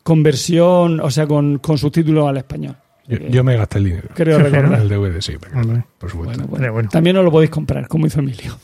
con 0.08 0.22
versión, 0.22 1.00
o 1.00 1.10
sea, 1.10 1.26
con, 1.26 1.58
con 1.58 1.76
subtítulos 1.76 2.26
al 2.26 2.38
español. 2.38 2.74
Yo, 3.06 3.18
yo 3.28 3.44
me 3.44 3.56
gasté 3.58 3.76
el 3.76 3.84
dinero. 3.84 4.08
Creo 4.14 4.38
Sí, 4.38 4.42
recordar. 4.44 4.80
En 4.80 4.80
el 4.80 4.88
DVD, 4.88 5.20
sí, 5.20 5.34
venga, 5.40 5.60
Hombre. 5.60 5.84
por 5.98 6.10
supuesto. 6.10 6.32
Bueno, 6.38 6.46
bueno. 6.48 6.60
Pero 6.62 6.72
bueno. 6.72 6.88
También 6.90 7.16
os 7.18 7.24
lo 7.24 7.30
podéis 7.30 7.50
comprar, 7.50 7.86
como 7.88 8.06
hizo 8.06 8.20
Emilio. 8.20 8.56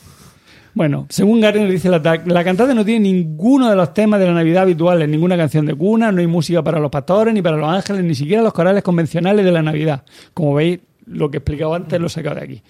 Bueno, 0.73 1.05
según 1.09 1.39
Gardner 1.41 1.69
dice 1.69 1.87
la, 1.89 2.01
ta- 2.01 2.21
la 2.25 2.43
cantata 2.43 2.73
no 2.73 2.83
tiene 2.83 3.01
ninguno 3.11 3.69
de 3.69 3.75
los 3.75 3.93
temas 3.93 4.19
de 4.19 4.25
la 4.25 4.33
Navidad 4.33 4.63
habituales, 4.63 5.07
ninguna 5.07 5.37
canción 5.37 5.65
de 5.67 5.75
cuna, 5.75 6.11
no 6.11 6.19
hay 6.19 6.27
música 6.27 6.63
para 6.63 6.79
los 6.79 6.89
pastores, 6.89 7.31
ni 7.33 7.41
para 7.43 7.57
los 7.57 7.69
ángeles, 7.69 8.03
ni 8.03 8.15
siquiera 8.15 8.41
los 8.41 8.51
corales 8.53 8.81
convencionales 8.83 9.45
de 9.45 9.51
la 9.51 9.61
Navidad. 9.61 10.03
Como 10.33 10.55
veis, 10.55 10.79
lo 11.05 11.29
que 11.29 11.37
he 11.37 11.39
explicado 11.39 11.75
antes 11.75 11.99
lo 11.99 12.07
he 12.07 12.09
sacado 12.09 12.35
de 12.37 12.41
aquí. 12.43 12.63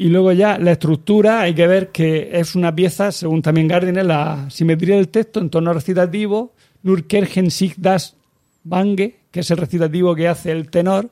Y 0.00 0.08
luego 0.10 0.30
ya 0.30 0.58
la 0.58 0.70
estructura, 0.70 1.40
hay 1.40 1.54
que 1.54 1.66
ver 1.66 1.88
que 1.88 2.30
es 2.32 2.54
una 2.54 2.72
pieza, 2.72 3.10
según 3.10 3.42
también 3.42 3.66
Gardner, 3.66 4.06
la 4.06 4.48
simetría 4.48 4.94
del 4.94 5.08
texto 5.08 5.40
en 5.40 5.50
tono 5.50 5.72
recitativo, 5.72 6.52
Nur 6.84 7.04
Kergen 7.08 7.50
sich 7.50 7.74
das 7.76 8.14
Bange, 8.62 9.16
que 9.32 9.40
es 9.40 9.50
el 9.50 9.56
recitativo 9.56 10.14
que 10.14 10.28
hace 10.28 10.52
el 10.52 10.70
tenor, 10.70 11.10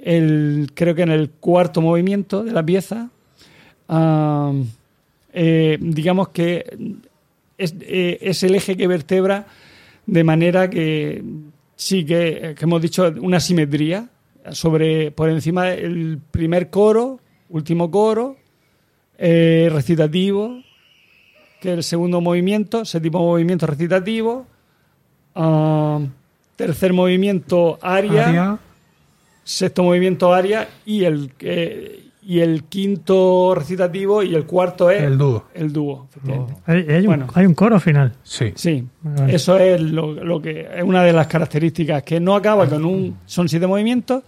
el, 0.00 0.66
creo 0.74 0.96
que 0.96 1.02
en 1.02 1.10
el 1.10 1.30
cuarto 1.30 1.80
movimiento 1.80 2.42
de 2.42 2.50
la 2.50 2.66
pieza, 2.66 3.10
eh, 5.32 5.78
digamos 5.80 6.28
que 6.30 6.64
es, 7.56 7.74
eh, 7.82 8.18
es 8.20 8.42
el 8.42 8.56
eje 8.56 8.76
que 8.76 8.88
vertebra 8.88 9.46
de 10.06 10.24
manera 10.24 10.68
que 10.68 11.22
sí 11.76 12.04
que, 12.04 12.56
que 12.58 12.64
hemos 12.64 12.82
dicho 12.82 13.14
una 13.20 13.38
simetría 13.38 14.08
sobre 14.50 15.12
por 15.12 15.30
encima 15.30 15.66
del 15.66 16.18
primer 16.32 16.68
coro, 16.70 17.20
último 17.54 17.90
coro, 17.90 18.36
eh, 19.16 19.68
recitativo, 19.72 20.60
que 21.60 21.70
es 21.70 21.76
el 21.76 21.82
segundo 21.84 22.20
movimiento, 22.20 22.84
séptimo 22.84 23.20
movimiento 23.20 23.66
recitativo, 23.66 24.46
ah, 25.36 26.00
tercer 26.56 26.92
movimiento 26.92 27.78
aria, 27.80 28.28
Aria, 28.28 28.58
sexto 29.44 29.82
movimiento 29.84 30.34
aria 30.34 30.68
y 30.84 31.04
el 31.04 31.30
eh, 31.40 32.00
y 32.26 32.40
el 32.40 32.64
quinto 32.64 33.54
recitativo 33.54 34.22
y 34.22 34.34
el 34.34 34.46
cuarto 34.46 34.90
es 34.90 35.02
el 35.02 35.18
dúo. 35.18 35.44
el 35.54 35.72
dúo. 35.72 36.06
efectivamente. 36.08 36.54
Hay, 36.66 36.86
hay 36.88 37.00
un, 37.00 37.06
Bueno. 37.06 37.26
hay 37.34 37.44
un 37.46 37.54
coro 37.54 37.78
final. 37.78 38.14
Sí. 38.22 38.52
Sí, 38.54 38.82
Vale. 39.02 39.34
eso 39.34 39.58
es 39.58 39.78
lo, 39.80 40.12
lo 40.14 40.40
que 40.40 40.66
es 40.74 40.82
una 40.82 41.02
de 41.04 41.12
las 41.12 41.26
características 41.26 42.02
que 42.02 42.18
no 42.20 42.34
acaba 42.34 42.66
con 42.66 42.84
un 42.84 43.18
son 43.26 43.46
siete 43.48 43.66
movimientos 43.66 44.22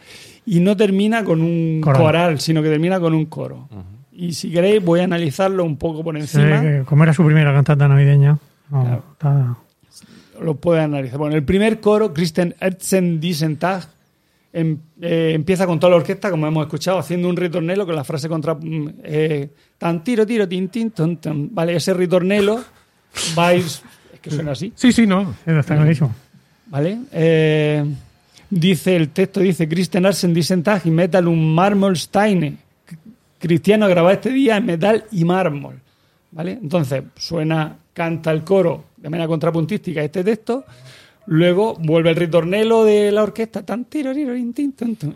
y 0.47 0.61
no 0.61 0.77
termina 0.77 1.25
con 1.25 1.43
un 1.43 1.81
Coral. 1.83 2.03
coral, 2.03 2.41
sino 2.41 2.63
que 2.63 2.69
termina 2.71 2.99
con 3.01 3.13
un 3.15 3.27
coro. 3.27 3.69
Y 4.13 4.33
si 4.33 4.51
queréis 4.51 4.83
voy 4.83 5.01
a 5.01 5.05
analizarlo 5.05 5.65
un 5.65 5.77
poco 5.77 6.03
por 6.03 6.17
encima. 6.17 6.85
como 6.87 7.03
era 7.03 7.13
su 7.13 7.25
primera 7.25 7.53
cantata 7.53 7.87
navideña. 7.89 8.39
no, 8.71 8.83
Claro. 8.83 9.03
está- 9.13 9.57
lo 10.41 10.55
puede 10.57 10.81
analizar. 10.83 11.19
Bueno, 11.19 11.35
el 11.37 11.45
primer 11.45 11.81
coro, 11.81 12.13
Christian 12.13 12.55
Erzen 12.61 13.21
diesen 13.21 13.57
Tag, 13.57 13.89
em- 14.53 14.79
eh, 15.01 15.33
empieza 15.35 15.67
con 15.67 15.79
toda 15.81 15.91
la 15.91 15.97
orquesta, 15.97 16.31
como 16.31 16.47
hemos 16.47 16.65
escuchado, 16.67 16.99
haciendo 16.99 17.29
un 17.29 17.37
ritornelo 17.37 17.85
con 17.87 17.95
la 17.95 18.05
frase 18.05 18.29
contra. 18.29 18.55
mm, 18.55 18.89
eh, 19.05 19.51
tan 19.79 20.03
tiro, 20.05 20.27
tiro, 20.27 20.47
tin, 20.49 20.69
tin, 20.69 20.91
ton, 20.91 21.17
ton. 21.19 21.49
Vale, 21.55 21.77
ese 21.77 21.93
ritornelo 21.95 22.61
vais. 23.35 23.83
Es 24.15 24.21
que 24.21 24.31
suena 24.31 24.53
así. 24.53 24.73
Sí, 24.75 24.93
sí, 24.93 25.07
no. 25.07 25.35
está 25.47 25.75
clarísimo. 25.77 26.15
¿Vale? 26.69 26.99
Eh, 27.13 27.85
dice 28.51 28.97
el 28.97 29.11
texto, 29.11 29.41
dice 29.41 29.69
Christian 29.69 30.07
Arsen 30.07 30.35
diesen 30.35 30.63
Tag 30.63 30.83
y 30.85 30.91
metal 30.91 31.29
un 31.29 31.55
Marmolsteine. 31.55 32.57
Cristiano 33.39 33.89
graba 33.89 34.13
este 34.13 34.31
día 34.31 34.57
en 34.57 34.67
metal 34.67 35.05
y 35.13 35.25
mármol. 35.25 35.81
¿Vale? 36.33 36.53
Entonces, 36.53 37.03
suena, 37.17 37.77
canta 37.93 38.31
el 38.31 38.45
coro 38.45 38.85
de 38.97 39.11
manera 39.11 39.29
contrapuntística 39.29 40.03
este 40.03 40.25
texto, 40.25 40.65
luego 41.27 41.75
vuelve 41.75 42.11
el 42.11 42.17
ritornelo 42.17 42.85
de 42.85 43.13
la 43.13 43.23
orquesta, 43.23 43.65
tan, 43.65 43.87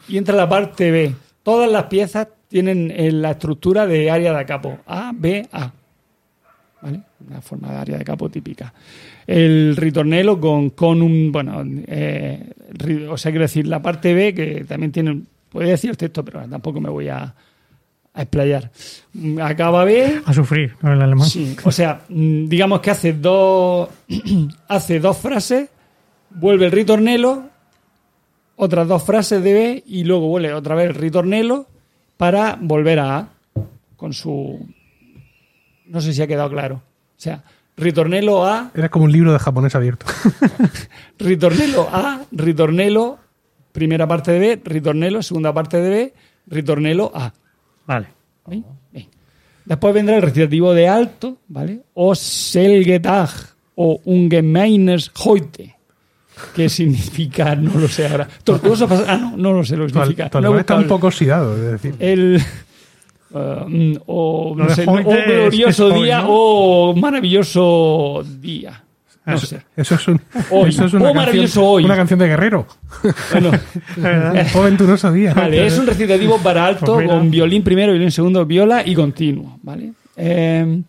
y 0.08 0.16
entra 0.16 0.36
la 0.36 0.48
parte 0.48 0.90
B. 0.90 1.14
Todas 1.42 1.70
las 1.70 1.84
piezas 1.84 2.28
tienen 2.48 2.90
eh, 2.90 3.10
la 3.10 3.32
estructura 3.32 3.86
de 3.86 4.10
área 4.10 4.32
de 4.32 4.46
capo, 4.46 4.78
A, 4.86 5.12
B, 5.14 5.48
A. 5.52 5.72
¿Vale? 6.82 7.02
Una 7.28 7.40
forma 7.40 7.72
de 7.72 7.78
área 7.78 7.98
de 7.98 8.04
capo 8.04 8.28
típica. 8.28 8.72
El 9.30 9.76
ritornelo 9.76 10.40
con, 10.40 10.70
con 10.70 11.00
un, 11.00 11.30
bueno, 11.30 11.62
eh, 11.86 12.50
o 13.08 13.16
sea, 13.16 13.30
quiero 13.30 13.44
decir, 13.44 13.64
la 13.64 13.80
parte 13.80 14.12
B 14.12 14.34
que 14.34 14.64
también 14.64 14.90
tiene, 14.90 15.22
podría 15.48 15.70
decir 15.70 15.90
el 15.90 15.96
texto, 15.96 16.24
pero 16.24 16.40
tampoco 16.48 16.80
me 16.80 16.90
voy 16.90 17.06
a, 17.06 17.32
a 18.12 18.22
explayar. 18.22 18.72
Acaba 19.40 19.84
B, 19.84 20.20
A 20.26 20.32
sufrir 20.32 20.74
con 20.74 20.90
el 20.90 21.00
alemán. 21.00 21.28
Sí, 21.28 21.56
o 21.62 21.70
sea, 21.70 22.00
mm, 22.08 22.48
digamos 22.48 22.80
que 22.80 22.90
hace 22.90 23.12
dos, 23.12 23.88
hace 24.68 24.98
dos 24.98 25.16
frases, 25.16 25.68
vuelve 26.30 26.66
el 26.66 26.72
ritornelo, 26.72 27.50
otras 28.56 28.88
dos 28.88 29.04
frases 29.04 29.44
de 29.44 29.52
B 29.52 29.84
y 29.86 30.02
luego 30.02 30.26
vuelve 30.26 30.52
otra 30.52 30.74
vez 30.74 30.88
el 30.88 30.96
ritornelo 30.96 31.68
para 32.16 32.58
volver 32.60 32.98
a 32.98 33.18
A 33.18 33.28
con 33.96 34.12
su... 34.12 34.58
No 35.86 36.00
sé 36.00 36.12
si 36.12 36.20
ha 36.20 36.26
quedado 36.26 36.50
claro. 36.50 36.76
O 36.76 37.20
sea, 37.20 37.44
ritornelo 37.76 38.44
A, 38.46 38.70
Era 38.74 38.88
como 38.88 39.04
un 39.06 39.12
libro 39.12 39.32
de 39.32 39.38
japonés 39.38 39.74
abierto. 39.74 40.06
ritornelo 41.18 41.88
A, 41.92 42.20
ritornelo, 42.32 43.18
primera 43.72 44.06
parte 44.06 44.32
de 44.32 44.38
B, 44.38 44.60
ritornelo, 44.64 45.22
segunda 45.22 45.52
parte 45.52 45.78
de 45.78 45.88
B, 45.90 46.14
ritornelo 46.48 47.10
A. 47.14 47.32
Vale. 47.86 48.06
Bien. 48.46 48.64
Después 49.64 49.94
vendrá 49.94 50.16
el 50.16 50.22
recitativo 50.22 50.72
de 50.74 50.88
alto, 50.88 51.36
¿vale? 51.48 51.82
O 51.94 52.14
Selgetag 52.14 53.30
o 53.76 54.00
Ungemeines 54.04 55.10
Heute. 55.24 55.76
¿Qué 56.56 56.68
significa? 56.68 57.54
No 57.54 57.78
lo 57.78 57.86
sé 57.86 58.06
ahora. 58.08 58.26
Tortuoso 58.42 58.88
pas- 58.88 59.04
Ah, 59.06 59.16
no, 59.16 59.36
no 59.36 59.52
lo 59.52 59.64
sé 59.64 59.76
lo 59.76 59.86
que 59.86 59.92
significa. 59.92 60.30
No 60.40 60.58
está 60.58 60.76
un 60.76 60.88
poco 60.88 61.06
oxidado, 61.08 61.54
es 61.54 61.72
decir. 61.82 61.94
el. 62.00 62.42
Eh, 63.34 63.64
mm, 63.66 63.96
o, 64.06 64.54
no 64.56 64.68
sé, 64.70 64.84
o 64.86 65.02
glorioso 65.02 65.88
es 65.88 65.92
hoy, 65.92 66.04
día 66.04 66.22
¿no? 66.22 66.26
o 66.28 66.96
maravilloso 66.96 68.24
día. 68.40 68.84
No 69.26 69.34
Eso, 69.36 69.46
sé. 69.46 69.62
eso 69.76 69.94
es, 69.94 70.08
un, 70.08 70.20
Hoy. 70.50 70.70
eso 70.70 70.86
es 70.86 70.94
una, 70.94 71.12
maravilloso 71.12 71.60
canción, 71.60 71.64
hoy. 71.66 71.84
una 71.84 71.96
canción 71.96 72.18
de 72.18 72.26
guerrero. 72.26 72.66
Bueno. 73.32 73.50
Un 74.54 74.64
venturoso 74.64 75.12
día. 75.12 75.34
Vale, 75.34 75.66
es 75.66 75.78
un 75.78 75.86
recitativo 75.86 76.38
para 76.42 76.66
alto 76.66 76.94
Pues 76.94 77.06
con 77.06 77.30
violín 77.30 77.62
primero, 77.62 77.92
violín 77.92 78.10
segundo, 78.10 78.46
viola 78.46 78.82
y 78.84 78.94
continuo, 78.94 79.58
¿vale? 79.62 79.92
Eh, 80.16 80.82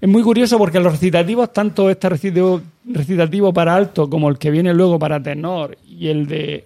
es 0.00 0.08
muy 0.08 0.22
curioso 0.22 0.56
porque 0.58 0.78
los 0.78 0.92
recitativos, 0.92 1.52
tanto 1.52 1.90
este 1.90 2.08
recitativo, 2.08 2.60
recitativo 2.84 3.52
para 3.52 3.74
alto 3.74 4.08
como 4.08 4.28
el 4.28 4.38
que 4.38 4.50
viene 4.50 4.72
luego 4.72 4.98
para 4.98 5.22
tenor 5.22 5.76
y 5.86 6.08
el 6.08 6.26
de 6.26 6.64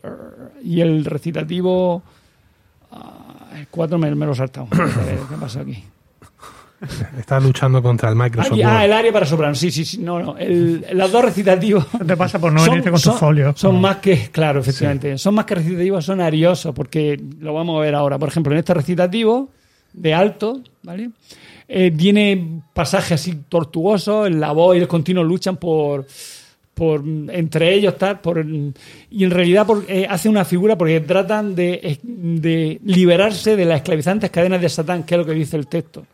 y 0.63 0.81
el 0.81 1.05
recitativo 1.05 2.03
el 3.57 3.69
cuatro 3.69 3.99
me, 3.99 4.15
me 4.15 4.27
lo 4.27 4.33
he 4.33 4.37
saltado. 4.37 4.69
A 4.73 4.77
ver, 4.77 5.19
¿Qué 5.29 5.37
pasa 5.41 5.61
aquí? 5.61 5.85
Está 7.19 7.41
luchando 7.41 7.83
contra 7.83 8.11
el 8.11 8.17
Microsoft 8.17 8.59
ah, 8.65 8.85
el 8.85 8.93
área 8.93 9.13
para 9.13 9.25
soprano. 9.25 9.55
Sí, 9.55 9.71
sí, 9.71 9.85
sí. 9.85 9.99
No, 9.99 10.21
no. 10.21 10.37
El, 10.37 10.85
los 10.93 11.11
dos 11.11 11.25
recitativos 11.25 11.87
Te 12.07 12.17
pasa 12.17 12.39
por 12.39 12.53
no 12.53 12.63
venirte 12.63 12.91
con 12.91 13.01
tus 13.01 13.03
son- 13.03 13.19
folios. 13.19 13.59
Son 13.59 13.81
más 13.81 13.97
que, 13.99 14.29
claro, 14.31 14.61
efectivamente, 14.61 15.17
son 15.17 15.35
más 15.35 15.47
que 15.47 15.55
recitativos, 15.55 16.05
son 16.05 16.21
ariosos, 16.21 16.75
porque 16.75 17.19
lo 17.41 17.55
vamos 17.55 17.79
a 17.79 17.81
ver 17.81 17.95
ahora. 17.95 18.19
Por 18.19 18.29
ejemplo, 18.29 18.53
en 18.53 18.59
este 18.59 18.75
recitativo 18.75 19.49
de 19.93 20.13
alto, 20.13 20.61
¿vale? 20.83 21.11
Eh, 21.69 21.91
tiene 21.97 22.61
pasajes 22.75 23.13
así 23.13 23.35
tortuosos, 23.49 24.27
en 24.27 24.39
la 24.39 24.53
voz 24.53 24.77
y 24.77 24.81
el 24.81 24.89
continuo 24.89 25.25
luchan 25.25 25.57
por, 25.57 26.07
por 26.75 27.03
entre 27.07 27.73
ellos 27.73 27.97
tal 27.97 28.21
por 28.21 28.45
y 28.45 29.25
en 29.25 29.31
realidad 29.31 29.67
eh, 29.89 30.07
hace 30.11 30.29
una 30.29 30.45
figura 30.45 30.77
porque 30.77 31.01
tratan 31.01 31.55
de, 31.55 31.99
de 32.03 32.81
liberarse 32.85 33.55
de 33.57 33.65
las 33.65 33.77
esclavizantes 33.77 34.31
cadenas 34.31 34.61
de 34.61 34.69
Satán 34.69 35.05
que 35.05 35.15
es 35.15 35.19
lo 35.19 35.25
que 35.25 35.33
dice 35.35 35.57
el 35.57 35.69
texto 35.69 36.05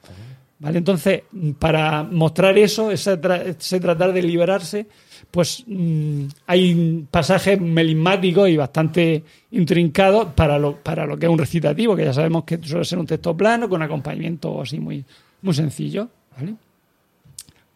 vale 0.58 0.76
entonces 0.78 1.22
para 1.58 2.02
mostrar 2.02 2.58
eso 2.58 2.90
ese, 2.90 3.18
tra- 3.20 3.42
ese 3.58 3.80
tratar 3.80 4.12
de 4.12 4.22
liberarse 4.22 4.86
pues 5.30 5.64
mm, 5.66 6.24
hay 6.46 7.06
pasajes 7.10 7.58
melismáticos 7.60 8.48
y 8.48 8.56
bastante 8.56 9.22
intrincados 9.52 10.28
para 10.34 10.58
lo, 10.58 10.76
para 10.76 11.06
lo 11.06 11.16
que 11.16 11.26
es 11.26 11.32
un 11.32 11.38
recitativo 11.38 11.96
que 11.96 12.04
ya 12.04 12.12
sabemos 12.12 12.44
que 12.44 12.58
suele 12.62 12.84
ser 12.84 12.98
un 12.98 13.06
texto 13.06 13.34
plano 13.36 13.68
con 13.68 13.80
acompañamiento 13.82 14.60
así 14.60 14.78
muy 14.78 15.02
muy 15.40 15.54
sencillo 15.54 16.08
¿vale? 16.36 16.54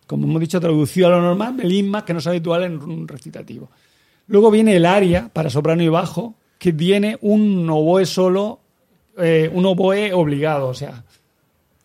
Como 0.07 0.27
hemos 0.27 0.41
dicho, 0.41 0.61
traducido 0.61 1.09
a 1.09 1.11
lo 1.11 1.23
normal, 1.23 1.55
melismas 1.55 2.03
que 2.05 2.13
no 2.13 2.19
es 2.19 2.27
habitual 2.27 2.65
en 2.65 2.79
un 2.81 3.09
recitativo. 3.09 3.71
Luego 4.27 4.51
viene 4.51 4.77
el 4.77 4.87
aria 4.87 5.31
para 5.33 5.51
soprano 5.51 5.83
y 5.83 5.89
bajo, 5.89 6.35
que 6.59 6.73
tiene 6.73 7.19
un 7.21 7.69
oboe 7.69 8.07
solo, 8.07 8.61
eh, 9.19 9.51
un 9.53 9.67
oboe 9.67 10.13
obligado, 10.13 10.69
o 10.69 10.75
sea, 10.75 11.05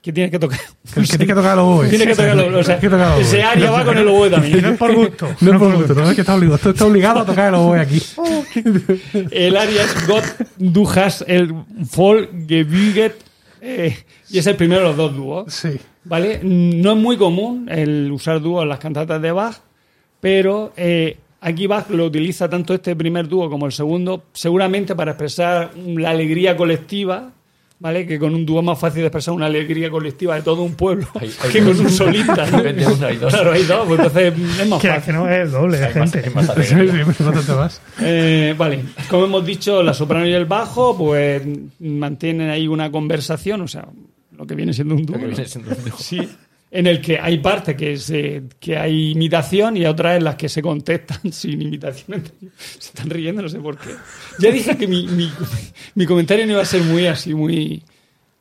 que 0.02 0.14
tiene 0.14 0.32
que 0.32 0.40
tocar. 0.40 0.60
Que, 0.94 1.02
que 1.02 1.08
tiene 1.08 1.28
que 1.28 1.36
tocar 1.36 1.58
los 1.58 1.66
oboes. 1.66 1.90
Tiene 1.90 2.06
que 2.06 2.16
tocar 2.16 2.30
el 2.30 2.40
oboe, 2.40 2.56
o 2.56 2.64
sea, 2.64 2.80
Tiene 2.80 2.96
que 2.96 3.02
tocar 3.02 3.18
los 3.18 3.28
ese 3.28 3.44
aria 3.44 3.72
va 3.72 3.84
con 3.84 3.98
el 3.98 4.08
oboe 4.08 4.28
Y 4.28 4.30
no 4.32 4.36
también. 4.38 4.66
es 4.66 4.78
por 4.78 4.96
gusto. 4.96 5.28
No 5.42 5.52
es 5.52 5.60
por 5.60 5.76
gusto, 5.76 5.94
no 5.96 6.10
es 6.10 6.16
que 6.16 6.22
está 6.22 6.36
obligado. 6.36 6.56
Esto 6.56 6.70
está 6.70 6.86
obligado 6.86 7.20
a 7.20 7.26
tocar 7.26 7.50
el 7.50 7.56
oboe 7.56 7.80
aquí. 7.80 8.02
El 9.32 9.58
aria 9.58 9.84
es 9.84 10.08
Gott, 10.08 10.24
du 10.58 10.88
hast 10.90 11.24
el 11.28 11.52
voll 11.96 12.30
gebüget, 12.48 13.16
eh, 13.62 13.98
y 14.32 14.38
es 14.40 14.48
el 14.48 14.56
primero 14.56 14.82
de 14.82 14.88
los 14.88 14.98
dos 14.98 15.16
dúos. 15.16 15.54
Sí. 15.54 15.70
¿Vale? 16.06 16.40
No 16.44 16.92
es 16.94 16.98
muy 16.98 17.18
común 17.18 17.68
el 17.70 18.12
usar 18.12 18.42
dúos 18.42 18.64
en 18.64 18.70
las 18.70 18.80
cantatas 18.80 19.22
de 19.22 19.32
Bach, 19.32 19.58
pero 20.20 20.72
eh, 20.78 21.18
aquí 21.42 21.68
Bach 21.68 21.90
lo 21.90 22.06
utiliza 22.06 22.50
tanto 22.50 22.74
este 22.74 22.96
primer 22.96 23.28
dúo 23.28 23.50
como 23.50 23.66
el 23.66 23.72
segundo, 23.72 24.24
seguramente 24.34 24.96
para 24.96 25.12
expresar 25.12 25.72
la 25.76 26.10
alegría 26.12 26.56
colectiva, 26.58 27.32
¿vale? 27.80 28.06
Que 28.08 28.18
con 28.20 28.34
un 28.34 28.46
dúo 28.46 28.60
es 28.60 28.66
más 28.66 28.80
fácil 28.80 29.02
de 29.02 29.08
expresar 29.08 29.34
una 29.34 29.46
alegría 29.46 29.90
colectiva 29.90 30.36
de 30.36 30.42
todo 30.42 30.64
un 30.64 30.74
pueblo 30.76 31.08
Hay- 31.20 31.32
hay 31.44 31.50
que 31.52 31.60
con 31.64 31.80
un 31.80 31.90
solista. 31.90 32.46
¿no? 32.52 32.58
Uno 32.60 33.08
hay 33.08 33.18
dos. 33.18 33.34
Claro, 33.34 33.52
hay 33.52 33.64
dos, 33.64 33.88
pues 33.88 34.00
entonces 34.00 34.34
es 34.62 34.68
más 34.68 34.82
fácil. 34.84 35.06
que 35.06 35.14
no 35.14 35.30
es 35.30 35.38
el 35.40 35.52
doble 35.52 35.78
de 35.78 35.86
Hay 35.86 35.96
más- 35.96 36.12
gente. 36.12 36.30
hay 36.30 36.36
más 36.36 37.16
Sí, 37.46 37.52
más. 37.54 37.82
Eh, 38.02 38.56
vale, 38.58 38.84
como 39.10 39.26
hemos 39.26 39.46
dicho, 39.46 39.84
la 39.84 39.94
soprano 39.94 40.26
y 40.28 40.34
el 40.34 40.46
bajo, 40.46 40.98
pues 40.98 41.42
mantienen 41.80 42.50
ahí 42.50 42.68
una 42.68 42.90
conversación, 42.92 43.62
o 43.62 43.68
sea, 43.68 43.86
lo 44.40 44.48
que 44.48 44.56
viene 44.56 44.74
siendo 44.74 44.96
un 44.96 45.06
dúo. 45.06 45.16
Lo 45.18 45.22
que 45.22 45.28
¿no? 45.28 45.36
viene 45.36 45.46
siendo 45.50 45.70
un 45.76 45.84
dúo. 45.86 45.98
Sí, 46.00 46.28
en 46.72 46.88
el 46.88 47.02
que 47.02 47.20
hay 47.20 47.40
partes 47.40 47.76
que, 47.76 47.98
se, 47.98 48.44
que 48.60 48.78
hay 48.78 49.12
imitación 49.12 49.76
y 49.78 49.86
otras 49.86 50.18
en 50.18 50.24
las 50.24 50.36
que 50.36 50.48
se 50.50 50.62
contestan 50.62 51.20
sin 51.32 51.62
imitación. 51.62 52.24
Se 52.80 52.90
están 52.90 53.10
riendo, 53.10 53.42
no 53.42 53.50
sé 53.50 53.60
por 53.60 53.78
qué. 53.78 53.90
Ya 54.40 54.52
dije 54.52 54.78
que 54.78 54.88
mi, 54.88 55.08
mi, 55.08 55.32
mi 55.96 56.06
comentario 56.06 56.46
no 56.46 56.54
iba 56.54 56.62
a 56.62 56.66
ser 56.66 56.82
muy 56.84 57.06
así, 57.08 57.34
muy, 57.34 57.84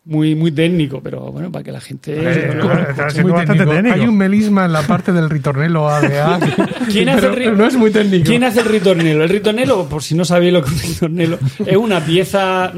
muy, 0.05 0.35
muy 0.35 0.53
técnico, 0.53 1.03
pero 1.03 1.33
bueno, 1.33 1.51
para 1.51 1.63
que 1.65 1.73
la 1.73 1.81
gente... 1.81 2.13
Eh, 2.17 2.55
lo- 2.55 2.67
bueno, 2.67 2.81
está 2.91 3.07
Es 3.09 3.13
siendo 3.15 3.33
muy 3.33 3.39
bastante 3.39 3.65
técnico. 3.65 3.75
técnico. 3.83 3.95
Hay 4.03 4.09
un 4.09 4.17
melisma 4.17 4.65
en 4.67 4.73
la 4.73 4.83
parte 4.83 5.13
del 5.13 5.29
ritornelo 5.31 5.89
ADA. 5.89 6.39
¿Quién 6.91 7.09
hace 7.09 7.29
pero 7.29 7.51
el 7.53 7.59
no 7.59 7.67
es 7.67 7.77
muy 7.77 7.91
técnico. 7.91 8.25
¿Quién 8.27 8.45
hace 8.45 8.61
el 8.61 8.67
ritornelo? 8.67 9.25
El 9.25 9.29
ritornelo, 9.31 9.89
por 9.89 10.03
si 10.03 10.15
no 10.15 10.25
sabéis 10.25 10.53
lo 10.53 10.63
que 10.63 10.71
es 10.75 10.83
un 10.83 10.89
ritornelo, 10.93 11.39
es 11.67 11.77
una 11.77 12.05
pieza 12.05 12.73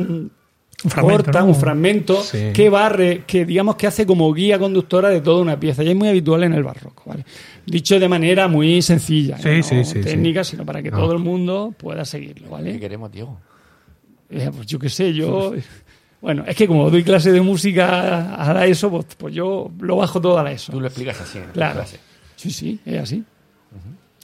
Un 0.82 0.90
fragmento, 0.90 1.24
corta, 1.24 1.40
¿no? 1.40 1.46
un 1.46 1.54
fragmento 1.54 2.22
Sí. 2.22 2.50
que 2.54 2.70
barre, 2.70 3.24
que 3.26 3.44
digamos 3.44 3.76
que 3.76 3.86
hace 3.86 4.06
como 4.06 4.32
guía 4.32 4.58
conductora 4.58 5.10
de 5.10 5.20
toda 5.20 5.42
una 5.42 5.60
pieza. 5.60 5.82
Y 5.84 5.90
es 5.90 5.96
muy 5.96 6.08
habitual 6.08 6.42
en 6.44 6.54
el 6.54 6.62
barroco, 6.62 7.02
¿vale? 7.06 7.24
Dicho 7.66 7.98
de 8.00 8.08
manera 8.08 8.48
muy 8.48 8.80
sencilla, 8.80 9.36
Sí, 9.38 9.48
no 9.56 9.62
sí, 9.62 9.84
sí, 9.84 10.00
técnica, 10.00 10.42
sino 10.42 10.64
para 10.64 10.82
que 10.82 10.90
No. 10.90 10.98
todo 10.98 11.12
el 11.12 11.18
mundo 11.18 11.74
pueda 11.76 12.04
seguirlo, 12.06 12.46
¿Qué 12.46 12.52
¿vale? 12.52 12.80
queremos, 12.80 13.12
Diego? 13.12 13.38
Eh, 14.30 14.50
pues 14.54 14.66
yo 14.66 14.78
qué 14.78 14.88
sé, 14.88 15.12
yo... 15.12 15.52
Bueno, 16.22 16.44
es 16.46 16.54
que 16.54 16.66
como 16.66 16.90
doy 16.90 17.02
clase 17.02 17.32
de 17.32 17.40
música 17.40 18.34
a 18.34 18.52
la 18.52 18.66
ESO, 18.66 18.90
pues, 18.90 19.06
pues 19.16 19.34
yo 19.34 19.70
lo 19.80 19.96
bajo 19.96 20.20
todo 20.20 20.38
a 20.38 20.42
la 20.44 20.52
ESO. 20.52 20.70
Tú 20.72 20.80
lo 20.80 20.86
explicas 20.86 21.20
así 21.20 21.38
en 21.38 21.44
Claro. 21.52 21.76
clase. 21.76 21.98
Sí, 22.36 22.50
sí, 22.50 22.78
es 22.86 23.00
así. 23.02 23.24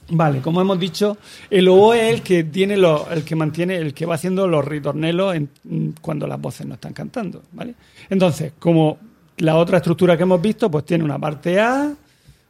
Vale, 0.09 0.39
como 0.41 0.61
hemos 0.61 0.79
dicho, 0.79 1.17
el 1.49 1.67
oboe 1.67 2.07
es 2.07 2.13
el 2.15 2.21
que 2.21 2.45
tiene 2.45 2.77
lo- 2.77 3.09
el 3.11 3.23
que 3.23 3.35
mantiene, 3.35 3.75
el 3.75 3.93
que 3.93 4.05
va 4.05 4.15
haciendo 4.15 4.47
los 4.47 4.63
ritornelos 4.63 5.35
mm, 5.65 5.89
cuando 5.99 6.25
las 6.27 6.39
voces 6.39 6.65
no 6.65 6.75
están 6.75 6.93
cantando, 6.93 7.43
¿vale? 7.51 7.75
Entonces, 8.09 8.53
como 8.57 8.97
la 9.37 9.57
otra 9.57 9.77
estructura 9.77 10.15
que 10.15 10.23
hemos 10.23 10.41
visto, 10.41 10.71
pues 10.71 10.85
tiene 10.85 11.03
una 11.03 11.19
parte 11.19 11.59
A, 11.59 11.93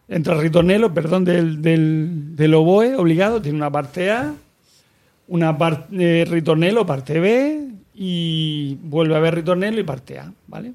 entra 0.08 0.36
el 0.36 0.42
ritornelo, 0.42 0.94
perdón, 0.94 1.26
del, 1.26 1.60
del, 1.62 2.54
oboe 2.54 2.96
obligado, 2.96 3.42
tiene 3.42 3.58
una 3.58 3.72
parte 3.72 4.12
A, 4.12 4.34
una 5.30 5.58
parte 5.58 6.26
ritornelo, 6.30 6.86
parte 6.86 7.20
B, 7.20 7.70
y 7.96 8.78
vuelve 8.84 9.16
a 9.16 9.18
haber 9.18 9.34
ritornelo 9.36 9.80
y 9.80 9.84
parte 9.84 10.20
A, 10.20 10.32
¿vale? 10.46 10.74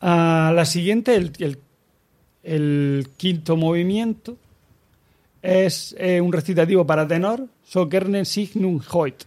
A 0.00 0.52
la 0.54 0.64
siguiente, 0.66 1.14
el 1.16 1.58
el 2.42 3.08
quinto 3.16 3.56
movimiento 3.56 4.36
es 5.66 5.94
eh, 5.98 6.20
un 6.20 6.32
recitativo 6.32 6.86
para 6.86 7.06
tenor, 7.06 7.46
So 7.62 7.88
gerne 7.88 8.24
signum 8.24 8.80
hoit. 8.92 9.24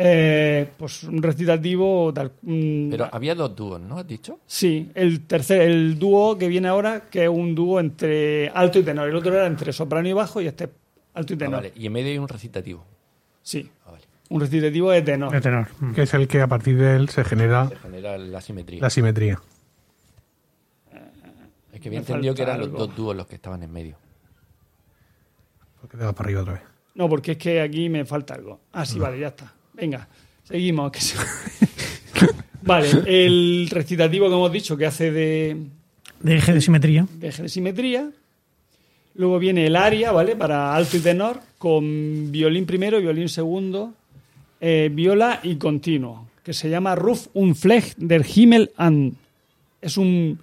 Eh, 0.00 0.68
pues 0.76 1.02
un 1.02 1.20
recitativo 1.22 2.12
tal. 2.14 2.30
mm, 2.42 2.90
Pero 2.90 3.08
había 3.10 3.34
dos 3.34 3.56
dúos, 3.56 3.80
¿no? 3.80 3.98
¿Has 3.98 4.06
dicho? 4.06 4.38
sí, 4.46 4.90
el 4.94 5.26
tercer, 5.26 5.62
el 5.62 5.98
dúo 5.98 6.38
que 6.38 6.46
viene 6.46 6.68
ahora, 6.68 7.08
que 7.10 7.24
es 7.24 7.28
un 7.28 7.54
dúo 7.54 7.80
entre 7.80 8.48
alto 8.50 8.78
y 8.78 8.84
tenor. 8.84 9.08
El 9.08 9.16
otro 9.16 9.34
era 9.34 9.46
entre 9.46 9.72
soprano 9.72 10.06
y 10.08 10.12
bajo 10.12 10.40
y 10.40 10.46
este 10.46 10.68
alto 11.14 11.32
y 11.32 11.36
Ah, 11.36 11.38
tenor. 11.38 11.54
vale. 11.56 11.72
Y 11.74 11.86
en 11.86 11.92
medio 11.92 12.10
hay 12.12 12.18
un 12.18 12.28
recitativo. 12.28 12.84
Sí, 13.42 13.68
Ah, 13.86 13.90
vale. 13.90 14.04
un 14.28 14.40
recitativo 14.40 14.90
de 14.92 15.02
tenor. 15.02 15.32
De 15.32 15.40
tenor. 15.40 15.66
Mm. 15.80 15.92
Que 15.94 16.02
es 16.02 16.14
el 16.14 16.28
que 16.28 16.40
a 16.42 16.46
partir 16.46 16.78
de 16.78 16.94
él 16.94 17.08
se 17.08 17.24
genera 17.24 17.68
Se 17.68 17.76
genera 17.76 18.16
la 18.18 18.40
simetría. 18.40 18.80
la 18.80 18.90
simetría. 18.90 19.42
Es 21.72 21.80
que 21.80 21.88
había 21.88 22.00
Me 22.00 22.06
entendido 22.06 22.34
que 22.34 22.42
falta 22.44 22.52
eran 22.54 22.58
los 22.60 22.68
algo. 22.68 22.86
dos 22.86 22.96
dúos 22.96 23.16
los 23.16 23.26
que 23.26 23.34
estaban 23.34 23.62
en 23.64 23.72
medio. 23.72 23.96
Porque 25.80 25.96
te 25.96 26.04
vas 26.04 26.14
para 26.14 26.26
arriba 26.26 26.42
otra 26.42 26.52
vez. 26.54 26.62
No, 26.94 27.08
porque 27.08 27.32
es 27.32 27.38
que 27.38 27.60
aquí 27.60 27.88
me 27.88 28.04
falta 28.04 28.34
algo. 28.34 28.60
Ah, 28.72 28.84
sí, 28.84 28.98
vale, 28.98 29.18
ya 29.20 29.28
está. 29.28 29.52
Venga, 29.74 30.08
seguimos. 30.44 30.90
que 30.90 31.00
se- 31.00 31.16
vale, 32.62 32.88
el 33.06 33.68
recitativo 33.70 34.28
que 34.28 34.34
hemos 34.34 34.52
dicho 34.52 34.76
que 34.76 34.86
hace 34.86 35.10
de, 35.12 35.56
De 36.20 36.36
eje 36.36 36.52
de 36.52 36.60
simetría. 36.60 37.06
de 37.14 37.28
eje 37.28 37.42
de 37.42 37.48
simetría. 37.48 38.10
Luego 39.14 39.38
viene 39.38 39.66
el 39.66 39.76
aria, 39.76 40.12
¿vale? 40.12 40.36
Para 40.36 40.74
alto 40.74 40.96
y 40.96 41.00
tenor, 41.00 41.40
con 41.58 42.30
violín 42.30 42.66
primero, 42.66 43.00
violín 43.00 43.28
segundo, 43.28 43.92
eh, 44.60 44.90
viola 44.92 45.40
y 45.42 45.56
continuo, 45.56 46.28
que 46.44 46.52
se 46.52 46.70
llama 46.70 46.94
Ruf 46.94 47.26
und 47.34 47.54
Flecht 47.56 47.98
der 47.98 48.24
Himmel 48.32 48.70
an. 48.76 49.16
Es 49.80 49.96
un. 49.96 50.38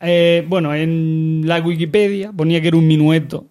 eh, 0.00 0.44
bueno, 0.48 0.74
en 0.74 1.42
la 1.44 1.60
Wikipedia 1.60 2.32
ponía 2.32 2.60
que 2.60 2.68
era 2.68 2.76
un 2.76 2.86
minueto. 2.86 3.46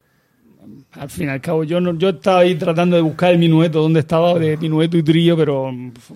Al 0.94 1.10
fin 1.10 1.28
y 1.28 1.32
al 1.32 1.42
cabo, 1.42 1.64
yo, 1.64 1.80
no, 1.82 1.98
yo 1.98 2.10
estaba 2.10 2.40
ahí 2.40 2.56
tratando 2.56 2.96
de 2.96 3.02
buscar 3.02 3.32
el 3.32 3.40
minueto, 3.40 3.82
dónde 3.82 4.00
estaba, 4.02 4.38
de 4.40 4.58
minueto 4.58 4.98
y 4.98 5.04
trillo, 5.04 5.36
pero. 5.38 5.72
pf, 5.94 6.14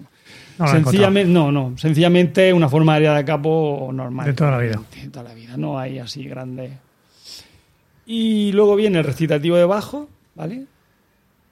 No 0.58 0.68
sencillamente, 0.68 1.32
no, 1.32 1.52
no. 1.52 1.78
Sencillamente 1.78 2.50
es 2.50 2.54
una 2.54 2.68
forma 2.70 2.94
de 3.00 3.08
aria 3.08 3.14
de 3.20 3.26
capo 3.26 3.90
normal. 3.94 4.26
De 4.26 4.34
toda 4.34 4.52
la 4.52 4.58
vida. 4.60 4.82
De 5.02 5.10
toda 5.10 5.24
la 5.24 5.34
vida, 5.34 5.56
no 5.58 5.78
hay 5.80 6.00
así 6.00 6.24
grandes. 6.26 6.72
Y 8.06 8.52
luego 8.54 8.76
viene 8.76 8.98
el 9.00 9.04
recitativo 9.06 9.56
de 9.58 9.66
bajo, 9.66 10.10
¿vale? 10.36 10.66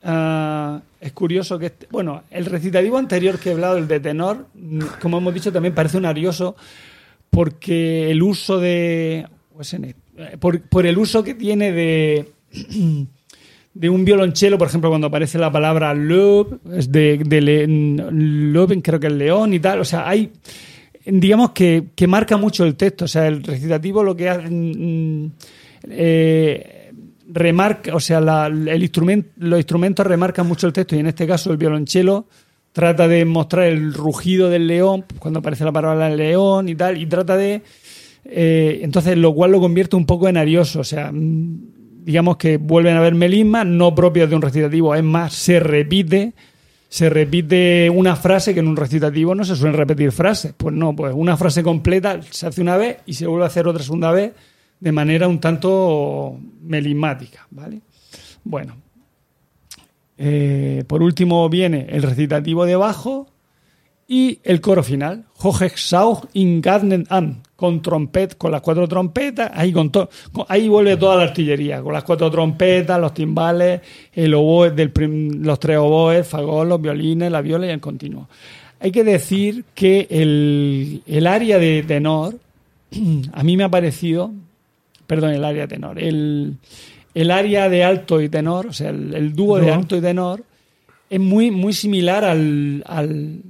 Ah, 0.04 0.82
es 1.02 1.12
curioso 1.12 1.58
que, 1.60 1.68
este- 1.68 1.88
bueno, 1.92 2.24
el 2.32 2.46
recitativo 2.46 2.98
anterior 2.98 3.40
que 3.40 3.50
he 3.50 3.54
hablado, 3.54 3.78
el 3.78 3.88
de 3.88 4.00
tenor, 4.00 4.48
mm, 4.54 4.80
como 5.02 5.18
hemos 5.18 5.34
dicho, 5.34 5.52
también 5.52 5.74
parece 5.76 5.98
un 5.98 6.06
arioso 6.06 6.56
porque 7.30 8.10
el 8.12 8.24
uso 8.24 8.60
de, 8.60 9.28
pues 9.56 9.74
en- 9.74 9.86
eh, 9.86 9.96
por, 10.40 10.62
por 10.62 10.86
el 10.86 10.98
uso 10.98 11.24
que 11.24 11.34
tiene 11.34 11.72
de, 11.72 12.32
de 13.74 13.90
un 13.90 14.06
violonchelo, 14.06 14.58
por 14.58 14.68
ejemplo, 14.68 14.90
cuando 14.90 15.08
aparece 15.08 15.38
la 15.38 15.52
palabra 15.52 15.94
lob, 15.94 16.60
es 16.74 16.92
de, 16.92 17.18
de 17.18 18.82
creo 18.82 19.00
que 19.00 19.08
es 19.08 19.14
león 19.14 19.54
y 19.54 19.60
tal, 19.60 19.82
o 19.82 19.86
sea, 19.86 20.10
hay, 20.10 20.32
digamos 21.06 21.52
que, 21.52 21.90
que 21.96 22.08
marca 22.08 22.38
mucho 22.38 22.66
el 22.66 22.76
texto, 22.76 23.06
o 23.06 23.08
sea, 23.08 23.28
el 23.28 23.44
recitativo 23.44 24.04
lo 24.04 24.16
que 24.16 24.30
hace, 24.30 24.50
mm, 24.50 25.32
eh, 25.90 26.92
remarca, 27.30 27.94
o 27.96 28.00
sea, 28.00 28.48
el 28.48 28.82
instrumento, 28.82 29.30
los 29.38 29.60
instrumentos 29.60 30.08
remarcan 30.08 30.48
mucho 30.48 30.66
el 30.66 30.74
texto 30.74 30.96
y 30.96 31.00
en 31.00 31.08
este 31.08 31.28
caso 31.28 31.52
el 31.52 31.58
violonchelo 31.58 32.26
trata 32.72 33.08
de 33.08 33.26
mostrar 33.26 33.66
el 33.66 33.94
rugido 33.94 34.50
del 34.50 34.68
león 34.68 35.06
cuando 35.20 35.40
aparece 35.40 35.64
la 35.64 35.72
palabra 35.72 36.10
león 36.10 36.70
y 36.70 36.76
tal 36.76 36.98
y 36.98 37.06
trata 37.06 37.36
de 37.36 37.62
eh, 38.26 38.80
entonces 38.82 39.18
lo 39.18 39.34
cual 39.34 39.52
lo 39.52 39.60
convierte 39.60 39.96
un 39.96 40.06
poco 40.06 40.28
en 40.28 40.38
arioso, 40.38 40.82
o 40.82 40.84
sea, 40.84 41.12
mm, 41.12 41.77
digamos 42.08 42.38
que 42.38 42.56
vuelven 42.56 42.96
a 42.96 43.00
haber 43.00 43.16
melismas 43.16 43.66
no 43.66 43.94
propios 43.94 44.30
de 44.30 44.36
un 44.38 44.42
recitativo, 44.42 44.96
es 44.96 45.04
más, 45.04 45.34
se 45.34 45.60
repite 45.60 46.34
se 46.88 47.10
repite 47.10 47.90
una 47.90 48.16
frase 48.16 48.54
que 48.54 48.62
en 48.62 48.68
un 48.70 48.78
recitativo 48.78 49.36
no 49.36 49.44
se 49.44 49.58
suelen 49.58 49.76
repetir 49.76 50.14
frases. 50.14 50.54
Pues 50.56 50.74
no, 50.74 50.96
pues 50.96 51.14
una 51.14 51.36
frase 51.36 51.62
completa 51.62 52.22
se 52.22 52.48
hace 52.48 52.62
una 52.62 52.78
vez 52.78 53.00
y 53.06 53.14
se 53.14 53.28
vuelve 53.28 53.44
a 53.44 53.48
hacer 53.48 53.68
otra 53.68 53.84
segunda 53.84 54.10
vez 54.14 54.32
de 54.80 54.92
manera 54.94 55.28
un 55.28 55.42
tanto 55.42 56.40
melismática, 56.62 57.46
¿vale? 57.52 57.82
Bueno, 58.46 58.78
eh, 60.18 60.86
por 60.88 61.04
último 61.04 61.50
viene 61.50 61.88
el 61.90 62.04
recitativo 62.04 62.66
de 62.66 62.78
bajo 62.78 63.28
y 64.08 64.40
el 64.44 64.62
coro 64.62 64.84
final, 64.84 65.26
Hochexauch 65.40 66.26
in 66.34 66.62
Garden 66.62 67.06
an, 67.10 67.42
con 67.58 67.82
trompet, 67.82 68.38
con 68.38 68.52
las 68.52 68.62
cuatro 68.62 68.88
trompetas, 68.88 69.52
ahí, 69.54 69.74
con 69.74 69.92
to- 69.92 70.10
con- 70.32 70.46
ahí 70.48 70.70
vuelve 70.70 70.96
toda 70.96 71.18
la 71.18 71.24
artillería, 71.24 71.82
con 71.82 71.92
las 71.94 72.04
cuatro 72.04 72.30
trompetas, 72.32 73.00
los 73.02 73.14
timbales, 73.14 73.82
el 74.14 74.34
oboe 74.34 74.72
del 74.72 74.92
prim- 74.92 75.44
los 75.44 75.60
tres 75.60 75.78
oboes, 75.78 76.26
fagón, 76.28 76.70
los 76.70 76.82
violines, 76.82 77.32
la 77.32 77.42
viola 77.42 77.66
y 77.68 77.70
el 77.72 77.82
continuo. 77.82 78.30
Hay 78.80 78.92
que 78.92 79.04
decir 79.04 79.66
que 79.74 80.08
el, 80.10 81.02
el 81.08 81.28
área 81.28 81.58
de 81.60 81.84
tenor, 81.84 82.36
a 83.34 83.44
mí 83.44 83.58
me 83.58 83.64
ha 83.66 83.70
parecido, 83.70 84.32
perdón, 85.06 85.32
el 85.32 85.44
área 85.44 85.64
de 85.64 85.68
tenor, 85.68 86.00
el, 86.00 86.56
el 87.14 87.32
área 87.32 87.68
de 87.70 87.84
alto 87.84 88.22
y 88.22 88.30
tenor, 88.30 88.68
o 88.68 88.74
sea, 88.74 88.90
el, 88.92 89.14
el 89.14 89.34
dúo 89.34 89.58
de 89.58 89.72
alto 89.72 89.98
y 89.98 90.02
tenor, 90.02 90.44
es 91.10 91.20
muy, 91.20 91.52
muy 91.52 91.74
similar 91.74 92.24
al, 92.24 92.84
al- 92.86 93.42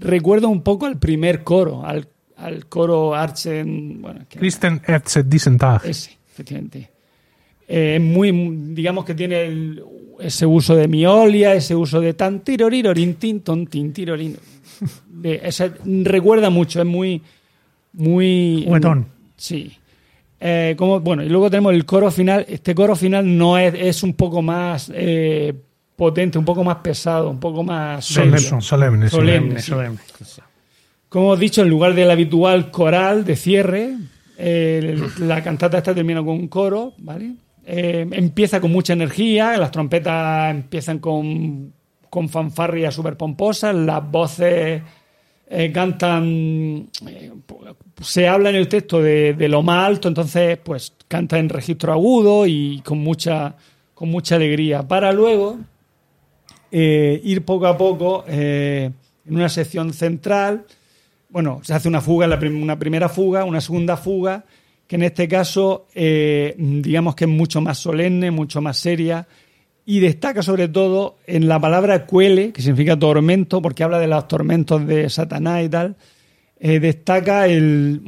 Recuerda 0.00 0.48
un 0.48 0.62
poco 0.62 0.86
al 0.86 0.98
primer 0.98 1.42
coro, 1.44 1.84
al, 1.84 2.08
al 2.36 2.66
coro 2.66 3.14
Archen. 3.14 4.00
Bueno, 4.02 4.20
Erzet 4.86 5.26
Dissentag. 5.26 5.84
ese, 5.84 6.16
efectivamente. 6.32 6.90
Eh, 7.66 7.96
Es 7.96 8.00
muy, 8.00 8.32
digamos 8.74 9.04
que 9.04 9.14
tiene 9.14 9.42
el- 9.44 9.82
ese 10.20 10.46
uso 10.46 10.74
de 10.74 10.88
miolia, 10.88 11.54
ese 11.54 11.74
uso 11.76 12.00
de 12.00 12.14
tan 12.14 12.40
tirorirorin, 12.40 13.14
tin, 13.14 13.40
ton, 13.40 13.66
tin, 13.66 13.92
tirorin. 13.92 14.36
De- 15.08 15.40
ese- 15.44 15.72
recuerda 16.04 16.50
mucho, 16.50 16.80
es 16.80 16.86
muy. 16.86 17.20
muy 17.92 18.64
Juguetón. 18.66 19.06
Sí. 19.36 19.72
Eh, 20.40 20.74
como, 20.78 21.00
bueno, 21.00 21.22
y 21.24 21.28
luego 21.28 21.50
tenemos 21.50 21.72
el 21.74 21.84
coro 21.84 22.10
final. 22.10 22.46
Este 22.48 22.74
coro 22.74 22.94
final 22.96 23.36
no 23.36 23.58
es, 23.58 23.74
es 23.74 24.02
un 24.02 24.14
poco 24.14 24.40
más 24.40 24.90
eh, 24.94 25.52
potente, 25.98 26.38
un 26.38 26.44
poco 26.44 26.62
más 26.62 26.76
pesado, 26.76 27.28
un 27.28 27.40
poco 27.40 27.64
más 27.64 28.04
Solemne, 28.04 28.38
solemne. 28.38 28.62
Solemne. 28.62 29.10
Solemne, 29.10 29.60
solemne. 29.60 29.98
Como 31.08 31.24
hemos 31.26 31.40
dicho, 31.40 31.60
en 31.62 31.68
lugar 31.68 31.92
del 31.94 32.08
habitual 32.08 32.70
coral 32.70 33.24
de 33.24 33.34
cierre, 33.34 33.96
eh, 34.36 34.96
la 35.18 35.42
cantata 35.42 35.78
esta 35.78 35.92
termina 35.92 36.20
con 36.20 36.36
un 36.36 36.46
coro, 36.46 36.92
¿vale? 36.98 37.32
Eh, 37.66 38.06
empieza 38.12 38.60
con 38.60 38.70
mucha 38.70 38.92
energía, 38.92 39.56
las 39.56 39.72
trompetas 39.72 40.52
empiezan 40.52 41.00
con, 41.00 41.72
con 42.08 42.28
fanfarrias 42.28 42.94
súper 42.94 43.16
pomposas, 43.16 43.74
las 43.74 44.08
voces 44.08 44.80
eh, 45.48 45.72
cantan, 45.72 46.88
eh, 47.08 47.32
se 48.00 48.28
habla 48.28 48.50
en 48.50 48.56
el 48.56 48.68
texto 48.68 49.02
de, 49.02 49.34
de 49.34 49.48
lo 49.48 49.64
más 49.64 49.84
alto, 49.84 50.06
entonces 50.06 50.58
pues 50.62 50.94
canta 51.08 51.38
en 51.40 51.48
registro 51.48 51.92
agudo 51.92 52.46
y 52.46 52.82
con 52.84 52.98
mucha, 52.98 53.56
con 53.94 54.10
mucha 54.10 54.36
alegría, 54.36 54.86
para 54.86 55.12
luego 55.12 55.58
eh, 56.70 57.20
ir 57.24 57.44
poco 57.44 57.66
a 57.66 57.76
poco 57.76 58.24
eh, 58.28 58.90
en 59.26 59.34
una 59.34 59.48
sección 59.48 59.92
central. 59.92 60.66
Bueno, 61.30 61.60
se 61.62 61.74
hace 61.74 61.88
una 61.88 62.00
fuga, 62.00 62.26
una 62.26 62.78
primera 62.78 63.08
fuga, 63.08 63.44
una 63.44 63.60
segunda 63.60 63.96
fuga, 63.96 64.44
que 64.86 64.96
en 64.96 65.02
este 65.02 65.28
caso, 65.28 65.86
eh, 65.94 66.54
digamos 66.58 67.14
que 67.14 67.24
es 67.24 67.30
mucho 67.30 67.60
más 67.60 67.78
solemne, 67.78 68.30
mucho 68.30 68.60
más 68.60 68.78
seria, 68.78 69.26
y 69.84 70.00
destaca 70.00 70.42
sobre 70.42 70.68
todo 70.68 71.16
en 71.26 71.48
la 71.48 71.60
palabra 71.60 72.06
cuele, 72.06 72.52
que 72.52 72.62
significa 72.62 72.98
tormento, 72.98 73.62
porque 73.62 73.84
habla 73.84 73.98
de 73.98 74.06
los 74.06 74.28
tormentos 74.28 74.86
de 74.86 75.08
Satanás 75.08 75.64
y 75.64 75.68
tal. 75.68 75.96
destaca 76.60 77.46
el, 77.46 78.02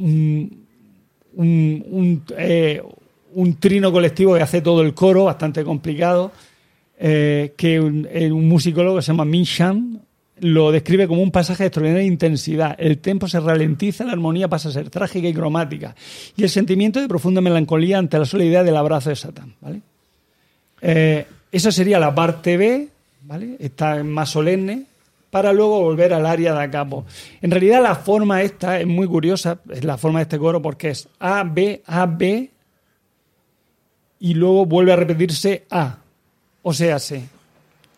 un 3.33 3.55
trino 3.59 3.91
colectivo 3.91 4.35
que 4.35 4.41
hace 4.41 4.61
todo 4.61 4.81
el 4.81 4.93
coro, 4.93 5.25
bastante 5.25 5.63
complicado, 5.63 6.31
eh, 7.03 7.53
que 7.57 7.79
un, 7.79 8.07
eh, 8.11 8.31
un 8.31 8.47
musicólogo 8.47 8.97
que 8.97 9.01
se 9.01 9.07
llama 9.07 9.25
Min 9.25 9.43
Shan 9.43 10.01
lo 10.41 10.71
describe 10.71 11.07
como 11.07 11.23
un 11.23 11.31
pasaje 11.31 11.63
de 11.63 11.67
extraordinaria 11.67 12.07
intensidad. 12.07 12.75
El 12.77 12.99
tempo 12.99 13.27
se 13.27 13.39
ralentiza, 13.39 14.05
la 14.05 14.11
armonía 14.11 14.47
pasa 14.47 14.69
a 14.69 14.71
ser 14.71 14.89
trágica 14.91 15.27
y 15.27 15.33
cromática, 15.33 15.95
y 16.35 16.43
el 16.43 16.49
sentimiento 16.49 17.01
de 17.01 17.07
profunda 17.07 17.41
melancolía 17.41 17.97
ante 17.97 18.19
la 18.19 18.25
sola 18.25 18.43
idea 18.43 18.63
del 18.63 18.75
abrazo 18.75 19.09
de 19.09 19.15
Satán. 19.15 19.55
¿vale? 19.61 19.81
Eh, 20.81 21.25
esa 21.51 21.71
sería 21.71 21.99
la 21.99 22.13
parte 22.13 22.57
B, 22.57 22.89
¿vale? 23.23 23.55
Está 23.59 24.03
más 24.03 24.29
solemne, 24.29 24.85
para 25.31 25.53
luego 25.53 25.81
volver 25.81 26.13
al 26.13 26.25
área 26.27 26.53
de 26.53 26.69
capo. 26.69 27.05
En 27.41 27.49
realidad 27.49 27.81
la 27.81 27.95
forma 27.95 28.43
esta 28.43 28.79
es 28.79 28.85
muy 28.85 29.07
curiosa, 29.07 29.59
es 29.69 29.83
la 29.83 29.97
forma 29.97 30.19
de 30.19 30.23
este 30.23 30.37
coro 30.37 30.61
porque 30.61 30.89
es 30.89 31.07
A, 31.19 31.43
B, 31.43 31.81
A, 31.87 32.05
B 32.05 32.51
y 34.19 34.33
luego 34.35 34.65
vuelve 34.65 34.93
a 34.93 34.97
repetirse 34.97 35.65
A. 35.71 36.00
O 36.63 36.73
sea. 36.73 36.97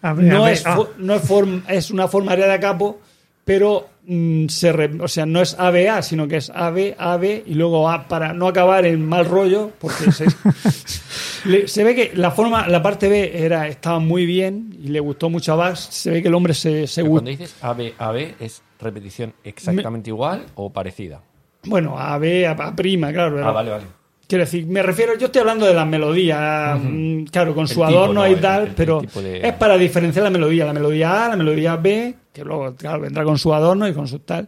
A 0.02 0.14
ver, 0.14 0.26
No, 0.26 0.44
a 0.44 0.46
ver, 0.48 0.54
es, 0.54 0.66
ah, 0.66 0.80
no 0.98 1.14
es, 1.16 1.24
form- 1.30 1.64
es 1.70 1.90
una 1.92 2.08
forma 2.08 2.34
área 2.34 2.48
de 2.48 2.60
capo, 2.60 3.00
pero 3.46 3.88
mm, 4.06 4.48
se 4.48 4.72
re- 4.74 4.92
o 5.02 5.08
sea, 5.08 5.26
no 5.26 5.42
es 5.42 5.58
ABA, 5.58 6.02
sino 6.02 6.28
que 6.28 6.38
es 6.38 6.50
AB, 6.50 6.96
AB 6.98 7.44
y 7.46 7.54
luego 7.54 7.90
A 7.90 8.08
para 8.08 8.34
no 8.34 8.48
acabar 8.50 8.86
en 8.86 9.06
mal 9.08 9.26
rollo, 9.26 9.72
porque 9.80 10.12
se, 10.12 10.26
le- 11.46 11.68
se 11.68 11.84
ve 11.84 11.96
que 11.96 12.12
la 12.16 12.32
forma, 12.32 12.68
la 12.68 12.82
parte 12.82 13.08
B 13.08 13.46
era, 13.46 13.68
estaba 13.68 14.00
muy 14.00 14.26
bien 14.26 14.78
y 14.82 14.90
le 14.90 15.00
gustó 15.00 15.30
mucho 15.30 15.54
a 15.54 15.56
Bach. 15.56 15.78
Se 15.78 16.12
ve 16.12 16.22
que 16.22 16.28
el 16.28 16.34
hombre 16.36 16.54
se, 16.54 16.88
se. 16.88 17.02
Cuando 17.04 17.30
dices 17.30 17.56
AB, 17.62 17.94
AB, 17.98 18.34
¿es 18.40 18.62
repetición 18.80 19.34
exactamente 19.44 20.10
igual 20.10 20.46
o 20.56 20.70
parecida? 20.72 21.22
Bueno, 21.66 21.98
AB, 21.98 22.46
a, 22.46 22.52
a 22.52 22.76
prima, 22.76 23.12
claro. 23.14 23.46
Ah, 23.48 23.52
vale, 23.52 23.72
vale. 23.72 23.84
Quiero 24.28 24.46
decir, 24.46 24.66
me 24.66 24.82
refiero, 24.82 25.18
yo 25.18 25.26
estoy 25.28 25.42
hablando 25.42 25.66
de 25.66 25.74
las 25.74 25.86
melodías, 25.86 26.80
mm, 26.82 27.24
claro, 27.26 27.54
con 27.54 27.64
El 27.64 27.68
su 27.68 27.74
tipo, 27.76 27.86
adorno 27.86 28.22
¿no? 28.22 28.28
y 28.32 28.36
tal, 28.38 28.62
el- 28.64 28.68
el 28.70 28.74
pero 28.76 29.02
de- 29.02 29.48
es 29.48 29.54
para 29.54 29.78
diferenciar 29.78 30.24
la 30.24 30.30
melodía. 30.30 30.66
La 30.66 30.74
melodía 30.74 31.26
A, 31.26 31.30
la 31.30 31.36
melodía 31.36 31.76
B, 31.76 32.16
que 32.32 32.44
luego, 32.44 32.74
claro, 32.76 33.02
vendrá 33.02 33.24
con 33.24 33.38
su 33.38 33.54
adorno 33.54 33.88
y 33.88 33.94
con 33.94 34.08
su 34.08 34.20
tal. 34.20 34.48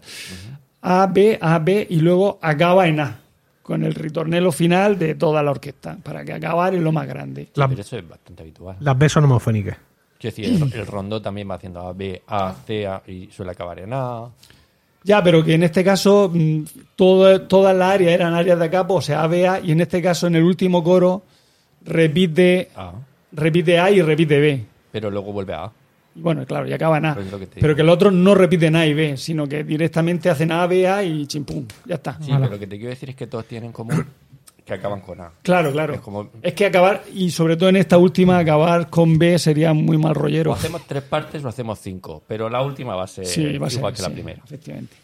A, 0.81 1.07
B, 1.07 1.37
A, 1.41 1.59
B, 1.59 1.85
y 1.89 1.97
luego 1.99 2.39
acaba 2.41 2.87
en 2.87 2.99
A, 2.99 3.19
con 3.61 3.83
el 3.83 3.93
ritornelo 3.95 4.51
final 4.51 4.97
de 4.97 5.15
toda 5.15 5.43
la 5.43 5.51
orquesta, 5.51 5.97
para 6.01 6.23
que 6.23 6.33
acabar 6.33 6.73
en 6.73 6.83
lo 6.83 6.91
más 6.91 7.07
grande. 7.07 7.49
La- 7.55 7.67
Pero 7.67 7.81
eso 7.81 7.97
es 7.97 8.07
bastante 8.07 8.43
habitual. 8.43 8.77
las 8.79 8.97
B 8.97 9.09
son 9.09 9.25
homofónicas. 9.25 9.77
Quiero 10.17 10.35
decir, 10.35 10.45
el, 10.73 10.79
el 10.79 10.87
rondó 10.87 11.21
también 11.21 11.49
va 11.49 11.55
haciendo 11.55 11.81
A, 11.81 11.91
B, 11.93 12.21
A, 12.27 12.55
C, 12.65 12.87
A 12.87 13.01
y 13.07 13.27
suele 13.31 13.51
acabar 13.51 13.79
en 13.79 13.89
A. 13.93 14.29
Ya, 15.05 15.23
pero 15.23 15.43
que 15.45 15.53
en 15.53 15.61
este 15.61 15.83
caso 15.83 16.31
mm, 16.33 16.61
todo, 16.95 17.41
todas 17.41 17.77
las 17.77 17.93
áreas 17.93 18.11
eran 18.11 18.33
áreas 18.33 18.59
de 18.59 18.69
capo, 18.71 18.95
o 18.95 19.01
sea, 19.01 19.21
A, 19.21 19.27
B, 19.27 19.47
A, 19.47 19.59
y 19.59 19.71
en 19.71 19.81
este 19.81 20.01
caso 20.01 20.25
en 20.25 20.35
el 20.35 20.43
último 20.43 20.83
coro 20.83 21.21
repite, 21.85 22.71
A. 22.75 22.93
repite 23.31 23.77
A 23.79 23.91
y 23.91 24.01
repite 24.01 24.39
B. 24.39 24.65
Pero 24.91 25.11
luego 25.11 25.31
vuelve 25.31 25.53
a 25.53 25.65
A. 25.65 25.71
Bueno, 26.15 26.43
claro, 26.47 26.67
y 26.67 26.73
acaba 26.73 26.97
en 26.97 27.05
A. 27.05 27.13
Pues 27.13 27.27
que 27.27 27.59
pero 27.59 27.75
que 27.75 27.83
el 27.83 27.89
otro 27.89 28.09
no 28.09 28.33
repiten 28.33 28.75
A 28.75 28.87
y 28.87 28.95
B, 28.95 29.15
sino 29.15 29.47
que 29.47 29.63
directamente 29.63 30.27
hacen 30.31 30.51
A, 30.51 30.65
B, 30.65 30.87
A 30.87 31.03
y 31.03 31.27
chimpum. 31.27 31.65
Ya 31.85 31.95
está. 31.95 32.17
Sí, 32.19 32.31
pero 32.33 32.49
lo 32.49 32.57
que 32.57 32.65
te 32.65 32.77
quiero 32.77 32.89
decir 32.89 33.11
es 33.11 33.15
que 33.15 33.27
todos 33.27 33.45
tienen 33.45 33.67
en 33.67 33.73
común 33.73 34.05
que 34.65 34.73
acaban 34.73 35.01
con 35.01 35.21
A. 35.21 35.31
Claro, 35.43 35.71
claro. 35.71 35.93
Es 35.93 35.99
como- 36.01 36.29
Es 36.41 36.53
que 36.53 36.65
acabar, 36.65 37.03
y 37.13 37.29
sobre 37.31 37.55
todo 37.55 37.69
en 37.69 37.75
esta 37.75 37.97
última, 37.99 38.39
acabar 38.39 38.89
con 38.89 39.17
B 39.19 39.37
sería 39.37 39.73
muy 39.73 39.97
mal 39.97 40.11
O 40.11 40.21
rollero. 40.21 40.53
hacemos 40.53 40.81
tres 40.87 41.03
partes 41.03 41.43
o 41.45 41.47
hacemos 41.47 41.79
cinco, 41.79 42.23
pero 42.27 42.49
la 42.49 42.61
última 42.63 42.95
va 42.95 43.03
a 43.03 43.07
ser 43.07 43.25
Sí, 43.27 43.57
va 43.59 43.67
a 43.67 43.69
ser, 43.69 43.79
igual 43.79 43.93
que 43.93 44.01
la 44.01 44.07
sí, 44.07 44.13
primera. 44.13 44.41
Efectivamente. 44.43 44.95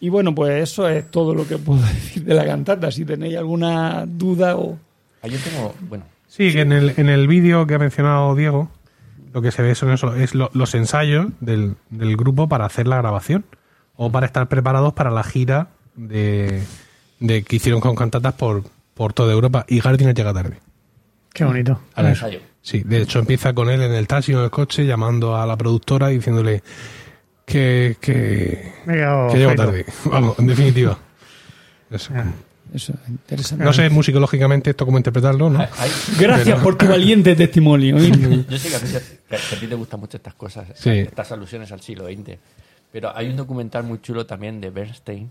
Y 0.00 0.08
bueno, 0.10 0.34
pues 0.34 0.62
eso 0.62 0.88
es 0.88 1.10
todo 1.10 1.34
lo 1.34 1.46
que 1.46 1.56
puedo 1.58 1.80
decir 1.86 2.24
de 2.24 2.34
la 2.34 2.44
cantata. 2.44 2.90
Si 2.90 3.04
tenéis 3.04 3.36
alguna 3.36 4.04
duda 4.06 4.56
o. 4.56 4.78
Ah, 5.22 5.28
yo 5.28 5.38
tengo, 5.38 5.74
bueno, 5.88 6.04
Sí, 6.28 6.52
que 6.52 6.60
en 6.60 6.72
el, 6.72 6.94
en 6.96 7.08
el 7.08 7.26
vídeo 7.26 7.66
que 7.66 7.74
ha 7.74 7.78
mencionado 7.78 8.34
Diego, 8.36 8.70
lo 9.32 9.42
que 9.42 9.50
se 9.50 9.62
ve 9.62 9.74
son 9.74 9.90
eso, 9.92 10.14
es 10.14 10.34
lo- 10.34 10.50
los 10.54 10.74
ensayos 10.74 11.26
del, 11.40 11.74
del 11.90 12.16
grupo 12.16 12.48
para 12.48 12.66
hacer 12.66 12.86
la 12.86 12.96
grabación 12.98 13.44
o 13.96 14.10
para 14.12 14.26
estar 14.26 14.48
preparados 14.48 14.92
para 14.92 15.10
la 15.10 15.22
gira 15.24 15.68
de, 15.96 16.62
de 17.18 17.42
que 17.42 17.56
hicieron 17.56 17.80
con 17.80 17.94
cantatas 17.96 18.34
por, 18.34 18.62
por 19.00 19.14
toda 19.14 19.32
Europa 19.32 19.64
y 19.66 19.80
Gardiner 19.80 20.14
llega 20.14 20.34
tarde. 20.34 20.58
Qué 21.32 21.42
bonito. 21.42 21.80
al 21.94 22.08
ensayo. 22.08 22.38
Sí, 22.60 22.82
de 22.84 23.00
hecho 23.00 23.18
empieza 23.18 23.54
con 23.54 23.70
él 23.70 23.80
en 23.80 23.92
el 23.92 24.06
taxi 24.06 24.34
o 24.34 24.40
en 24.40 24.44
el 24.44 24.50
coche 24.50 24.84
llamando 24.84 25.38
a 25.38 25.46
la 25.46 25.56
productora 25.56 26.12
y 26.12 26.16
diciéndole 26.16 26.62
que, 27.46 27.96
que, 27.98 28.74
Me 28.84 28.92
he 28.92 28.96
quedado 28.98 29.32
que 29.32 29.38
llego 29.38 29.54
tarde. 29.54 29.86
Vamos, 30.04 30.38
en 30.38 30.48
definitiva. 30.48 30.98
Eso. 31.90 32.12
Ah. 32.14 32.26
Eso 32.74 32.92
es 32.92 33.08
interesante. 33.08 33.64
No 33.64 33.72
sé 33.72 33.88
musicológicamente 33.88 34.68
esto 34.68 34.84
cómo 34.84 34.98
interpretarlo, 34.98 35.48
¿no? 35.48 35.66
Gracias 36.18 36.60
por 36.60 36.76
tu 36.76 36.86
valiente 36.86 37.34
testimonio. 37.34 37.96
Yo 37.96 38.58
sé 38.58 38.68
que 38.68 38.76
a, 38.76 38.80
ti, 38.80 38.86
que 39.30 39.36
a 39.56 39.60
ti 39.60 39.66
te 39.66 39.74
gustan 39.76 39.98
mucho 39.98 40.18
estas 40.18 40.34
cosas, 40.34 40.68
Sí. 40.74 40.90
estas 40.90 41.32
alusiones 41.32 41.72
al 41.72 41.80
siglo 41.80 42.04
XX. 42.04 42.36
Pero 42.92 43.16
hay 43.16 43.28
un 43.30 43.36
documental 43.36 43.84
muy 43.84 44.00
chulo 44.00 44.26
también 44.26 44.60
de 44.60 44.70
Bernstein 44.70 45.30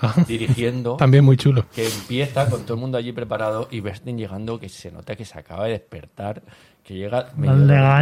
Ajá. 0.00 0.24
dirigiendo 0.26 0.96
También 0.98 1.24
muy 1.24 1.36
chulo. 1.36 1.66
que 1.74 1.86
empieza 1.86 2.48
con 2.48 2.62
todo 2.64 2.74
el 2.74 2.80
mundo 2.80 2.96
allí 2.96 3.12
preparado 3.12 3.68
y 3.70 3.80
Bernstein 3.80 4.16
llegando 4.16 4.58
que 4.58 4.68
se 4.70 4.90
nota 4.90 5.14
que 5.14 5.24
se 5.26 5.38
acaba 5.38 5.64
de 5.66 5.72
despertar, 5.72 6.42
que 6.82 6.94
llega 6.94 7.28
medio, 7.36 7.54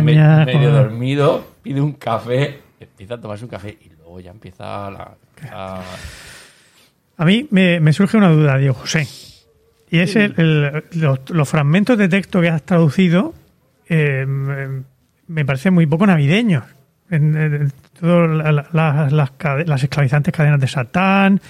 me- 0.03 0.45
medio 0.45 0.71
dormido, 0.73 1.45
pide 1.63 1.81
un 1.81 1.93
café, 1.95 2.61
empieza 2.79 3.15
a 3.15 3.21
tomarse 3.21 3.45
un 3.45 3.51
café 3.51 3.77
y 3.81 3.89
luego 3.99 4.21
ya 4.21 4.31
empieza 4.31 4.91
la... 4.91 5.15
a- 5.51 5.83
A 7.17 7.25
mí 7.25 7.47
me, 7.51 7.81
me 7.81 7.93
surge 7.93 8.17
una 8.17 8.31
duda, 8.31 8.57
Diego 8.59 8.75
José. 8.75 9.07
Y 9.91 9.99
es 9.99 10.15
el- 10.17 10.35
el- 10.39 10.85
los, 11.01 11.19
los 11.31 11.49
fragmentos 11.49 11.99
de 11.99 12.09
texto 12.09 12.41
que 12.41 12.49
has 12.49 12.63
traducido 12.63 13.35
eh, 13.89 14.25
me- 14.27 14.85
me 15.27 15.45
parecen 15.45 15.75
muy 15.75 15.87
poco 15.87 16.07
navideños. 16.07 16.65
En, 17.11 17.37
en 17.37 17.73
todo 18.03 18.27
la- 18.27 18.53
la- 18.53 18.67
las, 18.73 19.13
las 19.13 19.31
cade- 19.39 19.65
las 19.67 19.83
esclavizantes 19.83 20.35
cadenas 20.35 20.61
de 20.61 20.67
Satán, 20.69 21.41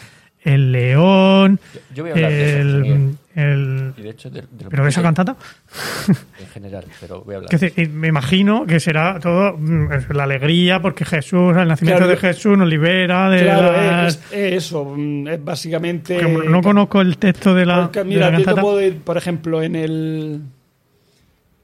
el 0.45 0.73
león, 0.73 1.59
Yo, 1.75 1.81
yo 1.95 2.03
voy 2.03 2.11
a 2.11 2.15
hablar 2.15 2.31
de 2.33 2.51
eso, 2.51 2.61
el, 2.61 3.17
el- 3.37 3.95
Y 3.97 4.03
de 4.03 4.11
hecho, 4.11 4.29
de, 4.29 4.41
de 4.43 4.47
pero 4.69 4.87
esa 4.89 5.01
cantata, 5.01 5.37
En 6.41 6.47
general, 6.49 6.85
pero 7.01 7.23
voy 7.23 7.35
a 7.35 7.37
hablar. 7.39 7.49
que 7.59 7.89
me 7.89 8.09
imagino 8.09 8.67
que 8.67 8.81
será 8.81 9.21
todo 9.21 9.57
mm, 9.57 9.89
la 10.15 10.25
alegría 10.25 10.83
porque 10.83 11.05
Jesús, 11.05 11.57
el 11.57 11.69
nacimiento 11.69 11.99
Claro, 12.05 12.11
de 12.11 12.17
Jesús 12.17 12.59
nos 12.59 12.69
libera 12.69 13.31
de 13.31 13.43
Claro, 13.45 13.73
las- 13.73 14.17
es, 14.17 14.33
es 14.33 14.53
eso. 14.65 14.85
mm, 14.85 15.29
Es 15.29 15.45
básicamente. 15.45 16.19
Porque 16.21 16.49
no 16.49 16.61
conozco 16.61 17.01
el 17.01 17.19
texto 17.19 17.55
de 17.55 17.65
la, 17.65 17.83
Porque, 17.83 18.01
de 18.01 18.05
mira, 18.05 18.31
la 18.31 18.39
yo 18.41 18.55
te 18.55 18.61
puedo 18.61 18.81
ir, 18.83 18.99
por 18.99 19.17
ejemplo, 19.17 19.63
en 19.63 19.77
el. 19.77 20.41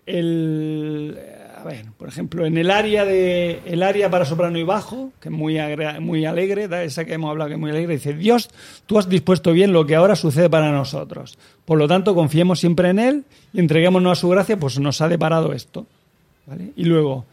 el 0.06 1.18
a 1.60 1.64
ver, 1.64 1.86
por 1.96 2.08
ejemplo, 2.08 2.46
en 2.46 2.56
el 2.58 2.70
área 2.70 3.04
de 3.04 3.60
el 3.66 3.82
área 3.82 4.10
para 4.10 4.24
soprano 4.24 4.58
y 4.58 4.62
bajo, 4.62 5.12
que 5.20 5.28
es 5.28 5.34
muy, 5.34 5.58
muy 6.00 6.24
alegre, 6.24 6.68
esa 6.84 7.04
que 7.04 7.14
hemos 7.14 7.30
hablado 7.30 7.48
que 7.48 7.54
es 7.54 7.60
muy 7.60 7.70
alegre, 7.70 7.94
dice, 7.94 8.12
Dios, 8.14 8.48
tú 8.86 8.98
has 8.98 9.08
dispuesto 9.08 9.52
bien 9.52 9.72
lo 9.72 9.84
que 9.86 9.94
ahora 9.96 10.16
sucede 10.16 10.48
para 10.48 10.70
nosotros. 10.72 11.38
Por 11.64 11.78
lo 11.78 11.88
tanto, 11.88 12.14
confiemos 12.14 12.60
siempre 12.60 12.90
en 12.90 12.98
Él 12.98 13.24
y 13.52 13.60
entreguémonos 13.60 14.12
a 14.18 14.20
su 14.20 14.28
gracia, 14.28 14.56
pues 14.58 14.78
nos 14.78 15.00
ha 15.00 15.08
deparado 15.08 15.52
esto. 15.52 15.86
¿vale? 16.46 16.70
Y 16.76 16.84
luego, 16.84 17.26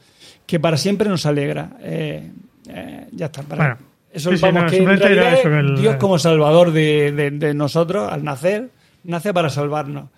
que 0.46 0.60
para 0.60 0.78
siempre 0.78 1.08
nos 1.10 1.26
alegra. 1.26 1.78
Eh, 1.82 2.32
eh, 2.70 3.08
ya 3.12 3.28
está. 3.28 3.44
Para, 3.44 3.64
Bueno, 3.76 3.78
eso 4.12 4.32
sí, 4.32 4.38
sí, 4.38 4.42
vamos, 4.44 4.64
no, 4.64 4.70
que 4.70 4.78
en 4.78 4.86
realidad 5.00 5.60
el- 5.60 5.78
Dios 5.78 5.96
como 5.98 6.18
salvador 6.20 6.72
de, 6.72 7.12
de- 7.12 7.32
de 7.32 7.54
nosotros 7.54 8.12
al 8.12 8.24
nacer, 8.24 8.70
nace 9.04 9.34
para 9.34 9.50
salvarnos. 9.50 10.10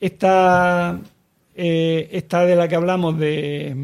Esta, 0.00 0.98
eh, 1.62 2.08
esta 2.12 2.44
de 2.46 2.56
la 2.56 2.66
que 2.68 2.76
hablamos 2.76 3.18
de, 3.18 3.76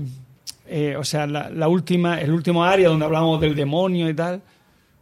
eh, 0.67 0.97
o 0.97 1.05
sea, 1.05 1.27
la, 1.27 1.51
la 1.51 1.69
última, 1.69 2.21
el 2.21 2.33
último 2.33 2.65
área 2.65 2.89
donde 2.89 3.05
hablamos 3.05 3.41
del 3.41 3.55
demonio 3.55 4.09
y 4.09 4.15
tal, 4.15 4.41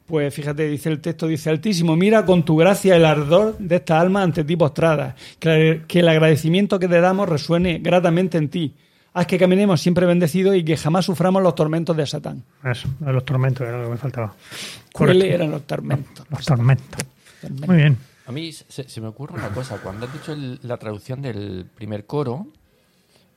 pues 0.06 0.34
fíjate, 0.34 0.68
dice 0.68 0.90
el 0.90 1.00
texto, 1.00 1.26
dice 1.26 1.50
Altísimo, 1.50 1.94
mira 1.96 2.26
con 2.26 2.44
tu 2.44 2.56
gracia 2.56 2.96
el 2.96 3.04
ardor 3.04 3.56
de 3.58 3.76
esta 3.76 4.00
alma 4.00 4.22
ante 4.22 4.42
ti 4.44 4.56
postrada, 4.56 5.14
que, 5.38 5.82
que 5.86 6.00
el 6.00 6.08
agradecimiento 6.08 6.78
que 6.78 6.88
te 6.88 7.00
damos 7.00 7.28
resuene 7.28 7.78
gratamente 7.78 8.36
en 8.38 8.48
ti. 8.48 8.74
Haz 9.14 9.26
que 9.28 9.38
caminemos 9.38 9.80
siempre 9.80 10.06
bendecidos 10.06 10.56
y 10.56 10.64
que 10.64 10.76
jamás 10.76 11.04
suframos 11.04 11.40
los 11.40 11.54
tormentos 11.54 11.96
de 11.96 12.04
Satán. 12.04 12.42
Eso, 12.64 12.88
los 13.00 13.24
tormentos 13.24 13.66
era 13.66 13.78
lo 13.78 13.84
que 13.84 13.90
me 13.92 13.96
faltaba. 13.96 14.34
¿Cuáles 14.92 15.32
eran 15.32 15.52
los 15.52 15.62
tormentos? 15.62 16.26
Los 16.28 16.44
tormentos. 16.44 17.00
Muy 17.66 17.76
bien. 17.76 17.96
A 18.26 18.32
mí 18.32 18.50
se, 18.52 18.88
se 18.88 19.00
me 19.00 19.06
ocurre 19.06 19.34
una 19.34 19.50
cosa. 19.50 19.76
Cuando 19.78 20.06
has 20.06 20.12
dicho 20.12 20.32
el- 20.32 20.58
la 20.62 20.78
traducción 20.78 21.22
del 21.22 21.64
primer 21.76 22.06
coro, 22.06 22.48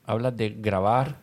hablas 0.08 0.36
de 0.36 0.50
grabar 0.50 1.16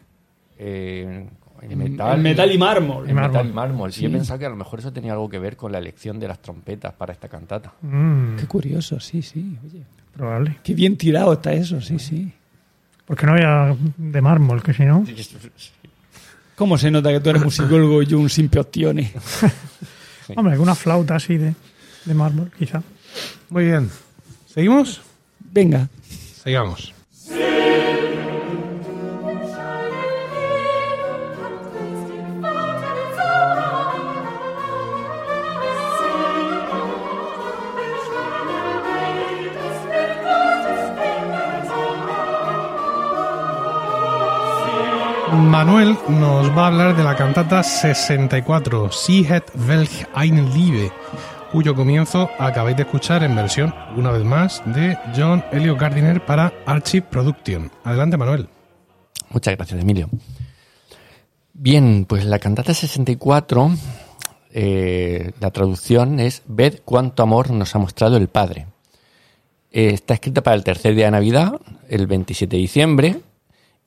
eh, 0.58 1.28
en 1.62 1.78
metal. 1.78 2.18
En 2.18 2.24
metal 2.24 2.52
y 2.52 2.58
mármol. 2.58 3.04
En 3.06 3.12
Y 3.12 3.14
metal 3.14 3.32
mármol. 3.34 3.50
y 3.50 3.54
mármol. 3.54 3.92
Yo 3.92 4.12
pensaba 4.12 4.40
que 4.40 4.46
a 4.46 4.50
lo 4.50 4.56
mejor 4.56 4.80
eso 4.80 4.94
tenía 4.94 5.14
algo 5.14 5.28
que 5.30 5.40
ver 5.40 5.58
con 5.58 5.72
la 5.72 5.80
elección 5.80 6.20
de 6.20 6.28
las 6.28 6.40
trompetas 6.42 6.94
para 6.94 7.12
esta 7.14 7.28
cantata. 7.28 7.74
Mm, 7.82 8.38
Qué 8.38 8.46
curioso, 8.48 9.00
sí, 9.00 9.22
sí. 9.22 9.58
Oye, 9.66 9.84
probable. 10.14 10.58
qué 10.64 10.74
bien 10.74 10.96
tirado 10.98 11.34
está 11.34 11.52
eso, 11.54 11.82
sí, 11.82 12.00
sí. 12.00 12.32
Porque 13.06 13.26
no 13.26 13.34
había 13.34 13.76
de 13.98 14.22
mármol, 14.22 14.64
que 14.64 14.74
si 14.74 14.84
no. 14.84 15.06
¿Cómo 16.56 16.78
se 16.78 16.90
nota 16.90 17.12
que 17.12 17.20
tú 17.20 17.30
eres 17.30 17.44
musicólogo 17.44 18.02
y 18.02 18.06
yo 18.08 18.18
un 18.18 18.30
simple 18.30 18.62
optione? 18.62 19.12
Hombre, 20.36 20.58
una 20.58 20.74
flauta 20.74 21.16
así 21.16 21.38
de, 21.38 21.54
de 22.06 22.14
mármol, 22.14 22.50
quizá. 22.58 22.82
Muy 23.50 23.66
bien. 23.66 23.90
¿Seguimos? 24.48 25.02
Venga. 25.52 25.88
Sigamos. 26.44 26.95
Manuel 45.36 45.98
nos 46.10 46.50
va 46.58 46.64
a 46.64 46.68
hablar 46.68 46.96
de 46.96 47.04
la 47.04 47.16
cantata 47.16 47.62
64, 47.62 48.92
Sie 48.92 49.24
het 49.24 49.52
welch 49.68 50.08
ein 50.16 50.54
Liebe, 50.54 50.92
cuyo 51.52 51.76
comienzo 51.76 52.30
acabáis 52.40 52.78
de 52.78 52.84
escuchar 52.84 53.24
en 53.24 53.36
versión, 53.36 53.74
una 53.96 54.12
vez 54.12 54.24
más, 54.24 54.64
de 54.66 54.98
John 55.16 55.44
Elliot 55.52 55.80
Gardiner 55.80 56.26
para 56.26 56.54
Archive 56.66 57.06
Production. 57.10 57.70
Adelante, 57.84 58.18
Manuel. 58.18 58.48
Muchas 59.30 59.56
gracias, 59.56 59.82
Emilio. 59.82 60.10
Bien, 61.54 62.06
pues 62.08 62.26
la 62.26 62.40
cantata 62.40 62.74
64, 62.74 63.72
eh, 64.52 65.32
la 65.40 65.52
traducción 65.52 66.20
es 66.20 66.44
Ved 66.48 66.80
cuánto 66.86 67.24
amor 67.24 67.52
nos 67.52 67.76
ha 67.76 67.80
mostrado 67.80 68.18
el 68.18 68.30
Padre. 68.30 68.68
Eh, 69.72 69.90
está 69.94 70.14
escrita 70.14 70.42
para 70.42 70.56
el 70.56 70.64
tercer 70.64 70.96
día 70.96 71.06
de 71.06 71.12
Navidad, 71.12 71.60
el 71.90 72.08
27 72.08 72.56
de 72.56 72.62
diciembre, 72.62 73.22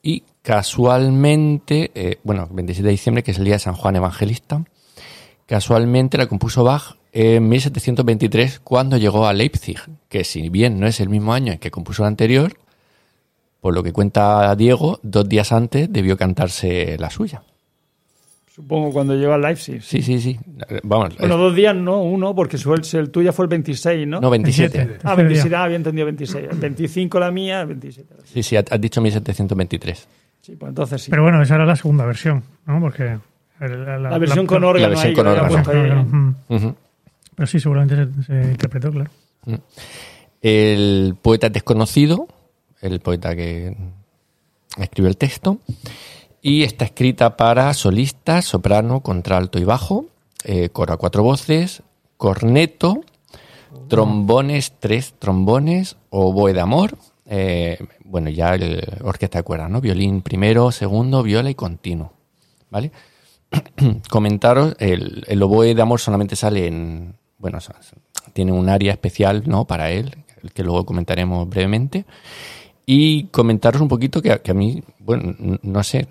y 0.01 0.23
casualmente, 0.41 1.91
eh, 1.93 2.19
bueno, 2.23 2.47
27 2.51 2.85
de 2.85 2.91
diciembre, 2.91 3.23
que 3.23 3.31
es 3.31 3.37
el 3.37 3.45
día 3.45 3.55
de 3.55 3.59
San 3.59 3.75
Juan 3.75 3.95
Evangelista, 3.95 4.63
casualmente 5.45 6.17
la 6.17 6.27
compuso 6.27 6.63
Bach 6.63 6.95
en 7.11 7.49
1723 7.49 8.59
cuando 8.59 8.97
llegó 8.97 9.25
a 9.25 9.33
Leipzig, 9.33 9.79
que 10.09 10.23
si 10.23 10.49
bien 10.49 10.79
no 10.79 10.87
es 10.87 10.99
el 10.99 11.09
mismo 11.09 11.33
año 11.33 11.53
en 11.53 11.59
que 11.59 11.71
compuso 11.71 12.03
la 12.03 12.07
anterior, 12.07 12.57
por 13.59 13.73
lo 13.73 13.83
que 13.83 13.91
cuenta 13.91 14.55
Diego, 14.55 14.99
dos 15.03 15.27
días 15.27 15.51
antes 15.51 15.91
debió 15.91 16.17
cantarse 16.17 16.97
la 16.97 17.09
suya. 17.09 17.43
Supongo 18.59 18.91
cuando 18.91 19.15
llegó 19.15 19.31
al 19.33 19.41
Leipzig. 19.41 19.81
Sí, 19.81 20.01
sí, 20.01 20.19
sí. 20.19 20.37
Vamos. 20.83 21.15
Bueno, 21.17 21.35
es- 21.35 21.39
dos 21.39 21.55
días 21.55 21.73
no, 21.73 22.01
uno, 22.03 22.35
porque 22.35 22.57
su- 22.57 22.73
el, 22.73 23.09
tuyo 23.09 23.31
fue 23.31 23.45
el 23.45 23.49
26, 23.49 24.05
¿no? 24.05 24.19
no, 24.19 24.29
27. 24.29 24.77
27. 24.77 25.07
Ah, 25.07 25.15
27, 25.15 25.55
ah, 25.55 25.63
había 25.63 25.77
entendido 25.77 26.05
26. 26.05 26.47
El 26.51 26.57
25 26.57 27.19
la 27.21 27.31
mía, 27.31 27.61
el 27.61 27.67
27. 27.67 28.15
Sí, 28.25 28.43
sí, 28.43 28.57
has 28.57 28.65
dicho 28.81 28.99
1723. 28.99 30.07
Sí, 30.41 30.55
pues 30.57 30.69
entonces 30.71 31.01
sí. 31.01 31.09
Pero 31.09 31.23
bueno, 31.23 31.41
esa 31.41 31.55
era 31.55 31.65
la 31.65 31.77
segunda 31.77 32.05
versión, 32.05 32.43
¿no? 32.65 32.81
Porque. 32.81 33.17
el- 33.61 33.85
la, 33.85 33.97
la 33.97 34.17
versión 34.17 34.45
con 34.45 34.61
órgano 34.63 34.81
La 34.83 34.89
versión 34.89 35.07
ahí, 35.07 35.15
con 35.15 35.27
órgano. 35.27 36.35
Ujú. 36.49 36.75
Pero 37.35 37.47
sí, 37.47 37.61
seguramente 37.61 37.95
se, 37.95 38.23
se 38.23 38.51
interpretó, 38.51 38.91
claro. 38.91 39.09
El 40.41 41.15
poeta 41.21 41.47
es 41.47 41.53
desconocido, 41.53 42.27
el 42.81 42.99
poeta 42.99 43.35
que 43.35 43.75
escribió 44.77 45.09
el 45.09 45.17
texto, 45.17 45.59
y 46.41 46.63
está 46.63 46.85
escrita 46.85 47.37
para 47.37 47.73
solistas, 47.73 48.45
soprano, 48.45 49.01
contralto 49.01 49.59
y 49.59 49.63
bajo, 49.63 50.05
eh, 50.43 50.69
coro 50.69 50.93
a 50.93 50.97
cuatro 50.97 51.23
voces, 51.23 51.83
corneto, 52.17 53.01
trombones, 53.87 54.73
tres 54.79 55.13
trombones, 55.19 55.97
oboe 56.09 56.53
de 56.53 56.61
amor, 56.61 56.97
eh, 57.25 57.77
bueno, 58.05 58.29
ya 58.29 58.55
el 58.55 58.81
orquesta 59.03 59.39
de 59.39 59.43
cuerdas, 59.43 59.69
¿no? 59.69 59.81
Violín 59.81 60.21
primero, 60.21 60.71
segundo, 60.71 61.21
viola 61.23 61.49
y 61.49 61.55
continuo, 61.55 62.13
¿vale? 62.69 62.91
Comentaros, 64.09 64.75
el, 64.79 65.43
oboe 65.43 65.75
de 65.75 65.81
amor 65.81 65.99
solamente 65.99 66.35
sale 66.35 66.67
en, 66.67 67.15
bueno, 67.37 67.59
tiene 68.33 68.51
un 68.51 68.69
área 68.69 68.91
especial, 68.91 69.43
¿no? 69.45 69.65
Para 69.65 69.91
él, 69.91 70.15
el 70.41 70.51
que 70.53 70.63
luego 70.63 70.85
comentaremos 70.85 71.47
brevemente. 71.47 72.05
Y 72.91 73.25
comentaros 73.25 73.83
un 73.83 73.87
poquito 73.87 74.19
que, 74.19 74.31
a- 74.31 74.41
que 74.41 74.49
a 74.49 74.55
mí, 74.55 74.81
bueno, 74.97 75.35
no 75.61 75.83
sé, 75.83 76.07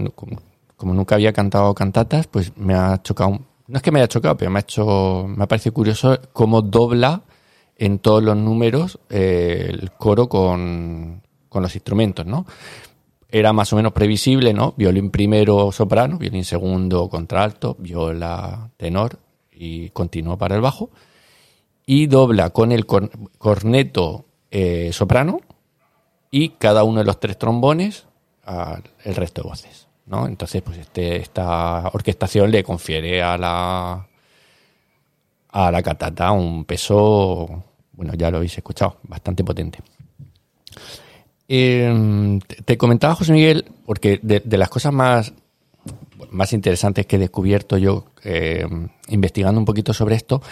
como, 0.77 0.95
nunca 0.95 1.17
había 1.17 1.33
cantado 1.33 1.75
cantatas, 1.75 2.29
pues 2.29 2.57
me 2.57 2.73
ha 2.75 3.03
chocado, 3.03 3.41
no 3.67 3.77
es 3.77 3.83
que 3.83 3.91
me 3.91 3.99
haya 3.99 4.07
chocado, 4.07 4.37
pero 4.37 4.49
me 4.53 4.61
ha 4.61 4.63
hecho, 4.63 5.27
me 5.27 5.43
ha 5.43 5.49
parecido 5.49 5.75
curioso 5.75 6.21
cómo 6.33 6.63
dobla 6.63 7.23
en 7.77 7.99
todos 7.99 8.23
los 8.23 8.37
números 8.37 9.01
eh, 9.11 9.67
el 9.71 9.91
coro 9.91 10.29
con, 10.29 11.21
con 11.49 11.63
los 11.65 11.75
instrumentos, 11.75 12.25
¿no? 12.27 12.47
Era 13.29 13.53
más 13.53 13.73
o 13.73 13.77
menos 13.77 13.93
previsible, 13.93 14.55
¿no? 14.55 14.75
Violín 14.77 15.11
primero 15.11 15.73
soprano, 15.73 16.17
violín 16.17 16.45
segundo 16.45 17.09
contralto, 17.09 17.75
viola 17.81 18.71
tenor 18.77 19.19
y 19.51 19.91
continuo 19.91 20.39
para 20.39 20.55
el 20.55 20.61
bajo. 20.61 20.91
Y 21.87 22.07
dobla 22.07 22.51
con 22.51 22.71
el 22.71 22.87
cor- 22.87 23.11
corneto 23.39 24.27
eh, 24.53 24.91
soprano 24.93 25.41
y 26.31 26.51
cada 26.51 26.85
uno 26.85 27.01
de 27.01 27.05
los 27.07 27.21
tres 27.21 27.39
trombones 27.39 28.07
el 29.05 29.15
resto 29.15 29.43
de 29.43 29.49
voces. 29.49 29.87
¿no? 30.07 30.27
Entonces, 30.27 30.63
pues 30.63 30.79
este, 30.79 31.17
esta 31.17 31.89
orquestación 31.93 32.51
le 32.51 32.65
confiere 32.65 33.23
a 33.23 33.37
la 33.37 34.07
a 35.51 35.71
la 35.71 35.83
cantata 35.83 36.31
un 36.33 36.65
peso, 36.65 37.65
bueno, 37.93 38.13
ya 38.15 38.31
lo 38.31 38.37
habéis 38.37 38.57
escuchado, 38.57 38.99
bastante 39.05 39.43
potente. 39.43 39.79
Eh, 41.49 42.39
te- 42.65 42.77
comentaba, 42.77 43.15
José 43.15 43.33
Miguel, 43.33 43.65
porque 43.87 44.21
de, 44.23 44.59
las 44.59 44.69
cosas 44.69 44.93
más, 44.93 45.33
más 46.31 46.53
interesantes 46.53 47.07
que 47.07 47.17
he 47.17 47.19
descubierto 47.19 47.79
yo 47.79 48.05
eh, 48.23 48.67
investigando 49.09 49.59
un 49.59 49.65
poquito 49.65 49.95
sobre 49.95 50.17
esto, 50.17 50.43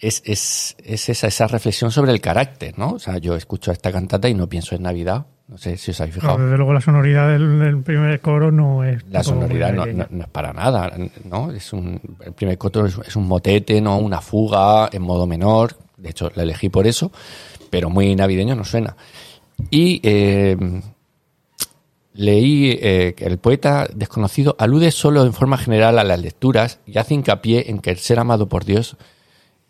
es, 0.00 0.22
es, 0.24 0.76
es 0.84 1.08
esa, 1.08 1.26
esa 1.26 1.46
reflexión 1.48 1.90
sobre 1.90 2.12
el 2.12 2.20
carácter, 2.20 2.78
¿no? 2.78 2.92
O 2.92 2.98
sea, 2.98 3.18
yo 3.18 3.34
escucho 3.36 3.72
esta 3.72 3.90
cantata 3.92 4.28
y 4.28 4.34
no 4.34 4.48
pienso 4.48 4.74
en 4.74 4.82
Navidad. 4.82 5.26
No 5.48 5.56
sé 5.56 5.76
si 5.78 5.92
os 5.92 6.00
habéis 6.00 6.16
No, 6.16 6.20
fijado. 6.20 6.38
desde 6.44 6.56
luego 6.58 6.74
la 6.74 6.80
sonoridad 6.82 7.30
del, 7.30 7.58
del 7.58 7.82
primer 7.82 8.20
coro 8.20 8.52
no 8.52 8.84
es. 8.84 9.02
La 9.10 9.24
sonoridad 9.24 9.72
no, 9.72 9.78
navideña. 9.86 10.06
no- 10.10 10.16
no 10.18 10.22
es 10.24 10.28
para 10.30 10.52
nada, 10.52 10.92
¿no? 11.24 11.50
Es 11.52 11.72
un, 11.72 12.00
el 12.24 12.32
primer 12.34 12.58
coro 12.58 12.84
es, 12.86 12.98
es 13.06 13.16
un 13.16 13.26
motete, 13.26 13.80
¿no? 13.80 13.96
Una 13.98 14.20
fuga 14.20 14.90
en 14.92 15.02
modo 15.02 15.26
menor. 15.26 15.76
De 15.96 16.10
hecho, 16.10 16.30
la 16.34 16.42
elegí 16.42 16.68
por 16.68 16.86
eso, 16.86 17.10
pero 17.70 17.88
muy 17.90 18.14
navideño 18.14 18.54
no 18.54 18.64
suena. 18.64 18.94
Y 19.70 20.00
eh, 20.04 20.56
leí 22.12 22.78
eh, 22.80 23.14
que 23.16 23.24
el 23.26 23.38
poeta 23.38 23.88
desconocido 23.94 24.56
alude 24.58 24.90
solo 24.90 25.24
en 25.24 25.32
forma 25.32 25.56
general 25.58 25.98
a 25.98 26.04
las 26.04 26.20
lecturas 26.20 26.80
y 26.86 26.98
hace 26.98 27.14
hincapié 27.14 27.70
en 27.70 27.78
que 27.78 27.90
el 27.90 27.98
ser 27.98 28.18
amado 28.18 28.48
por 28.48 28.64
Dios, 28.64 28.96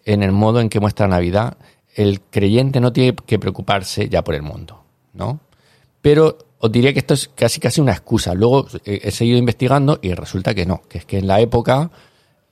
en 0.08 0.22
el 0.22 0.32
modo 0.32 0.60
en 0.60 0.70
que 0.70 0.80
muestra 0.80 1.06
Navidad, 1.06 1.58
el 1.94 2.22
creyente 2.22 2.80
no 2.80 2.92
tiene 2.92 3.14
que 3.14 3.38
preocuparse 3.38 4.08
ya 4.08 4.24
por 4.24 4.34
el 4.34 4.42
mundo, 4.42 4.82
¿no? 5.12 5.40
Pero 6.00 6.38
os 6.58 6.72
diría 6.72 6.92
que 6.92 7.00
esto 7.00 7.14
es 7.14 7.28
casi 7.34 7.60
casi 7.60 7.80
una 7.80 7.92
excusa. 7.92 8.34
Luego 8.34 8.66
eh, 8.84 9.00
he 9.02 9.10
seguido 9.10 9.36
investigando 9.36 9.98
y 10.00 10.14
resulta 10.14 10.54
que 10.54 10.64
no, 10.64 10.82
que 10.88 10.98
es 10.98 11.04
que 11.04 11.18
en 11.18 11.26
la 11.26 11.40
época 11.40 11.90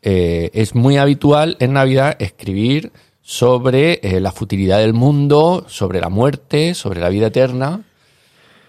eh, 0.03 0.51
es 0.53 0.75
muy 0.75 0.99
habitual 0.99 1.57
en 1.59 1.73
Navidad 1.73 2.17
escribir 2.19 2.93
sobre 3.23 4.01
eh, 4.03 4.21
la 4.21 4.33
futilidad 4.33 4.79
del 4.79 4.93
mundo, 4.93 5.65
sobre 5.67 6.01
la 6.01 6.11
muerte, 6.11 6.75
sobre 6.75 7.01
la 7.01 7.09
vida 7.09 7.29
eterna. 7.29 7.86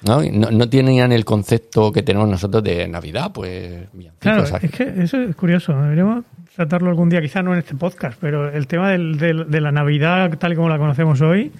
¿No? 0.05 0.21
No, 0.23 0.51
no 0.51 0.69
tenían 0.69 1.11
el 1.11 1.25
concepto 1.25 1.91
que 1.91 2.03
tenemos 2.03 2.29
nosotros 2.29 2.63
de 2.63 2.87
Navidad, 2.87 3.31
pues 3.33 3.87
Claro, 4.19 4.43
es 4.43 4.71
que 4.71 4.93
eso 5.01 5.21
es 5.21 5.35
curioso. 5.35 5.73
Deberíamos 5.81 6.25
tratarlo 6.55 6.89
algún 6.89 7.09
día, 7.09 7.21
quizá 7.21 7.41
no 7.43 7.53
en 7.53 7.59
este 7.59 7.75
podcast, 7.75 8.17
pero 8.19 8.49
el 8.51 8.67
tema 8.67 8.91
del- 8.91 9.17
del- 9.17 9.49
de 9.49 9.61
la 9.61 9.71
Navidad 9.71 10.37
tal 10.37 10.53
y 10.53 10.55
como 10.55 10.69
la 10.69 10.77
conocemos 10.77 11.21
hoy, 11.21 11.51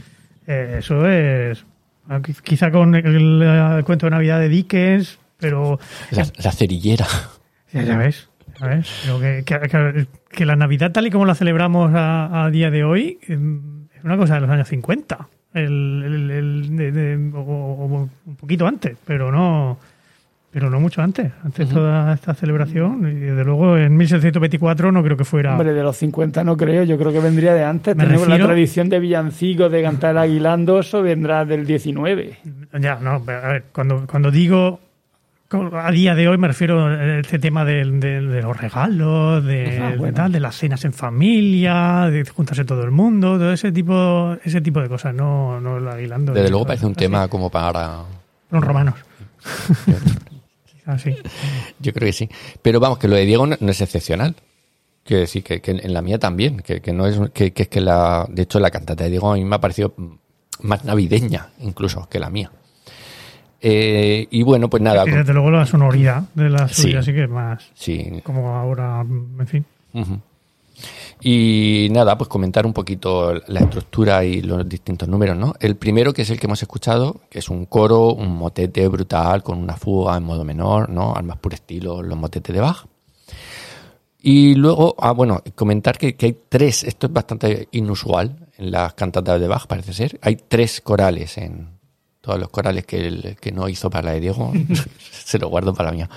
eh, 0.48 0.78
eso 0.80 1.08
es. 1.08 1.66
ah, 2.10 2.20
quiz- 2.20 2.42
Quizá 2.42 2.72
con 2.72 2.96
el, 2.96 3.42
el 3.44 3.84
cuento 3.84 4.06
de 4.06 4.12
Navidad 4.12 4.40
de 4.40 4.50
Dickens, 4.50 5.20
pero. 5.40 5.80
la, 6.12 6.26
la 6.44 6.52
cerillera. 6.52 7.06
Ya, 7.74 7.84
ya 7.84 7.98
ves, 7.98 8.30
ya 8.60 8.68
ves. 8.68 8.90
Pero 9.04 9.20
que, 9.20 9.44
que- 9.46 9.60
que- 9.68 10.08
que 10.32 10.46
la 10.46 10.56
Navidad 10.56 10.92
tal 10.92 11.06
y 11.08 11.12
como 11.12 11.26
la 11.26 11.36
celebramos 11.36 11.92
a, 11.94 12.46
a 12.46 12.50
día 12.50 12.72
de 12.72 12.84
hoy 12.84 13.20
em, 13.28 13.88
es 13.96 14.04
una 14.04 14.16
cosa 14.18 14.36
de 14.36 14.42
los 14.42 14.50
años 14.50 14.68
50. 14.68 15.28
El, 15.54 16.04
el- 16.06 16.32
el- 16.32 16.78
de- 16.78 16.92
de- 16.92 17.32
o, 17.34 17.40
o 17.40 18.10
un 18.26 18.36
poquito 18.36 18.68
antes, 18.68 18.98
pero 19.06 19.32
no 19.32 19.78
pero 20.50 20.70
no 20.72 20.80
mucho 20.80 21.02
antes. 21.04 21.32
Antes 21.44 21.70
toda 21.70 22.14
esta 22.14 22.34
celebración, 22.34 23.08
y 23.12 23.14
desde 23.20 23.44
luego 23.44 23.78
en 23.78 23.96
1624 23.96 24.92
no 24.92 25.04
creo 25.04 25.16
que 25.16 25.26
fuera... 25.26 25.52
Hombre, 25.52 25.72
de 25.74 25.84
los 25.84 25.96
50 25.98 26.44
no 26.44 26.58
creo, 26.58 26.84
yo 26.84 26.98
creo 26.98 27.12
que 27.12 27.20
vendría 27.20 27.54
de 27.54 27.64
antes. 27.64 27.96
Me 27.96 28.06
Tenemos 28.06 28.26
refiero- 28.28 28.46
la 28.46 28.50
tradición 28.54 28.90
de 28.90 29.00
villancicos, 29.00 29.72
de 29.72 29.84
cantar 29.84 30.18
aguilando, 30.18 30.80
eso 30.80 31.04
vendrá 31.04 31.46
del 31.46 31.68
19. 31.68 32.38
Ya, 32.80 32.96
no, 33.00 33.12
a 33.12 33.20
ver, 33.20 33.66
cuando, 33.72 34.08
cuando 34.08 34.32
digo 34.32 34.80
a 35.50 35.92
día 35.92 36.14
de 36.16 36.28
hoy 36.28 36.38
me 36.38 36.48
refiero 36.48 36.86
a 36.88 37.20
este 37.20 37.40
tema 37.40 37.64
del- 37.64 38.00
de, 38.00 38.42
los 38.42 38.58
regalos, 38.58 39.44
de, 39.46 39.80
Ah, 39.82 39.90
bueno. 39.90 40.06
de 40.06 40.12
tal, 40.14 40.32
de 40.32 40.40
las 40.40 40.56
cenas 40.58 40.84
en 40.86 40.94
familia, 40.94 42.08
de 42.12 42.26
juntarse 42.26 42.66
todo 42.66 42.84
el 42.84 42.92
mundo, 42.92 43.38
todo 43.38 43.54
ese 43.54 43.72
tipo, 43.72 44.36
ese 44.44 44.60
tipo 44.62 44.82
de 44.82 44.90
cosas, 44.90 45.14
no, 45.14 45.60
no 45.62 45.78
el 45.78 45.88
aguilando. 45.88 46.34
Desde 46.34 46.50
luego 46.50 46.66
parece 46.66 46.86
un 46.86 46.96
tema 46.96 47.28
como 47.28 47.50
para... 47.50 48.04
Los 48.52 48.64
romanos. 48.64 48.96
Quizás 50.66 51.02
sí. 51.04 51.16
Yo 51.80 51.94
creo 51.94 52.08
que 52.08 52.14
sí. 52.14 52.30
Pero 52.62 52.80
vamos, 52.80 52.98
que 52.98 53.08
lo 53.08 53.16
de 53.16 53.26
Diego 53.26 53.46
no, 53.48 53.56
no 53.60 53.72
es 53.72 53.82
excepcional. 53.82 54.36
Quiero 55.06 55.22
decir 55.22 55.44
que, 55.44 55.62
que 55.62 55.72
en 55.72 55.94
la 55.94 56.02
mía 56.02 56.20
también, 56.20 56.60
que, 56.60 56.82
que 56.82 56.92
no 56.92 57.06
es 57.08 57.18
que, 57.32 57.54
que 57.54 57.64
es 57.64 57.70
que 57.70 57.80
la, 57.80 58.26
de 58.30 58.42
hecho 58.42 58.60
la 58.60 58.70
cantata 58.72 59.06
de 59.06 59.10
Diego 59.12 59.32
a 59.32 59.36
mí 59.36 59.46
me 59.46 59.56
ha 59.56 59.62
parecido 59.62 59.94
más 60.64 60.84
navideña 60.84 61.48
incluso 61.62 62.10
que 62.10 62.20
la 62.20 62.30
mía. 62.30 62.52
Eh, 63.60 64.28
y 64.30 64.44
bueno, 64.44 64.70
pues 64.70 64.84
nada, 64.84 65.04
Y 65.08 65.12
desde 65.12 65.34
luego 65.34 65.50
la 65.50 65.66
sonoridad 65.66 66.24
de 66.36 66.50
la 66.50 66.68
suya 66.68 67.02
sí 67.02 67.12
que 67.12 67.24
es 67.24 67.30
más 67.30 67.72
sí. 67.74 68.22
como 68.24 68.56
ahora, 68.56 69.02
en 69.02 69.48
fin. 69.48 69.66
Y 71.22 71.88
nada, 71.92 72.16
pues 72.18 72.28
comentar 72.28 72.66
un 72.68 72.74
poquito 72.74 73.34
la 73.48 73.62
estructura 73.62 74.24
y 74.24 74.42
los 74.44 74.68
distintos 74.70 75.10
números, 75.10 75.36
¿no? 75.36 75.56
El 75.60 75.76
primero, 75.76 76.14
que 76.14 76.22
es 76.22 76.30
el 76.30 76.40
que 76.40 76.46
hemos 76.46 76.62
escuchado, 76.62 77.22
que 77.30 77.40
es 77.40 77.50
un 77.50 77.66
coro, 77.66 78.14
un 78.14 78.36
motete 78.38 78.88
brutal 78.88 79.42
con 79.42 79.58
una 79.58 79.76
fuga 79.76 80.16
en 80.16 80.24
modo 80.24 80.44
menor, 80.44 80.90
¿no? 80.90 81.16
Al 81.16 81.24
más 81.24 81.38
puro 81.38 81.56
estilo, 81.56 82.04
los 82.04 82.18
motetes 82.18 82.54
de 82.54 82.62
Bach. 82.62 82.86
Y 84.22 84.54
luego, 84.56 84.96
ah, 85.00 85.12
bueno, 85.14 85.42
comentar 85.56 85.98
que, 85.98 86.16
que 86.16 86.28
hay 86.28 86.38
tres, 86.48 86.84
esto 86.84 87.08
es 87.08 87.14
bastante 87.14 87.68
inusual 87.72 88.48
en 88.58 88.72
las 88.72 88.94
cantatas 88.94 89.40
de 89.40 89.48
Bach, 89.48 89.66
parece 89.66 89.94
ser. 89.94 90.20
Hay 90.22 90.36
tres 90.36 90.82
corales 90.82 91.38
en 91.40 91.77
todos 92.28 92.42
los 92.42 92.50
corales 92.50 92.86
que, 92.86 93.38
que 93.40 93.54
no 93.54 93.70
hizo 93.70 93.90
para 93.90 94.08
la 94.08 94.12
de 94.12 94.20
Diego, 94.20 94.52
se 95.12 95.40
lo 95.40 95.48
guardo 95.48 95.74
para 95.74 95.92
la 95.92 95.96
mía. 95.96 96.10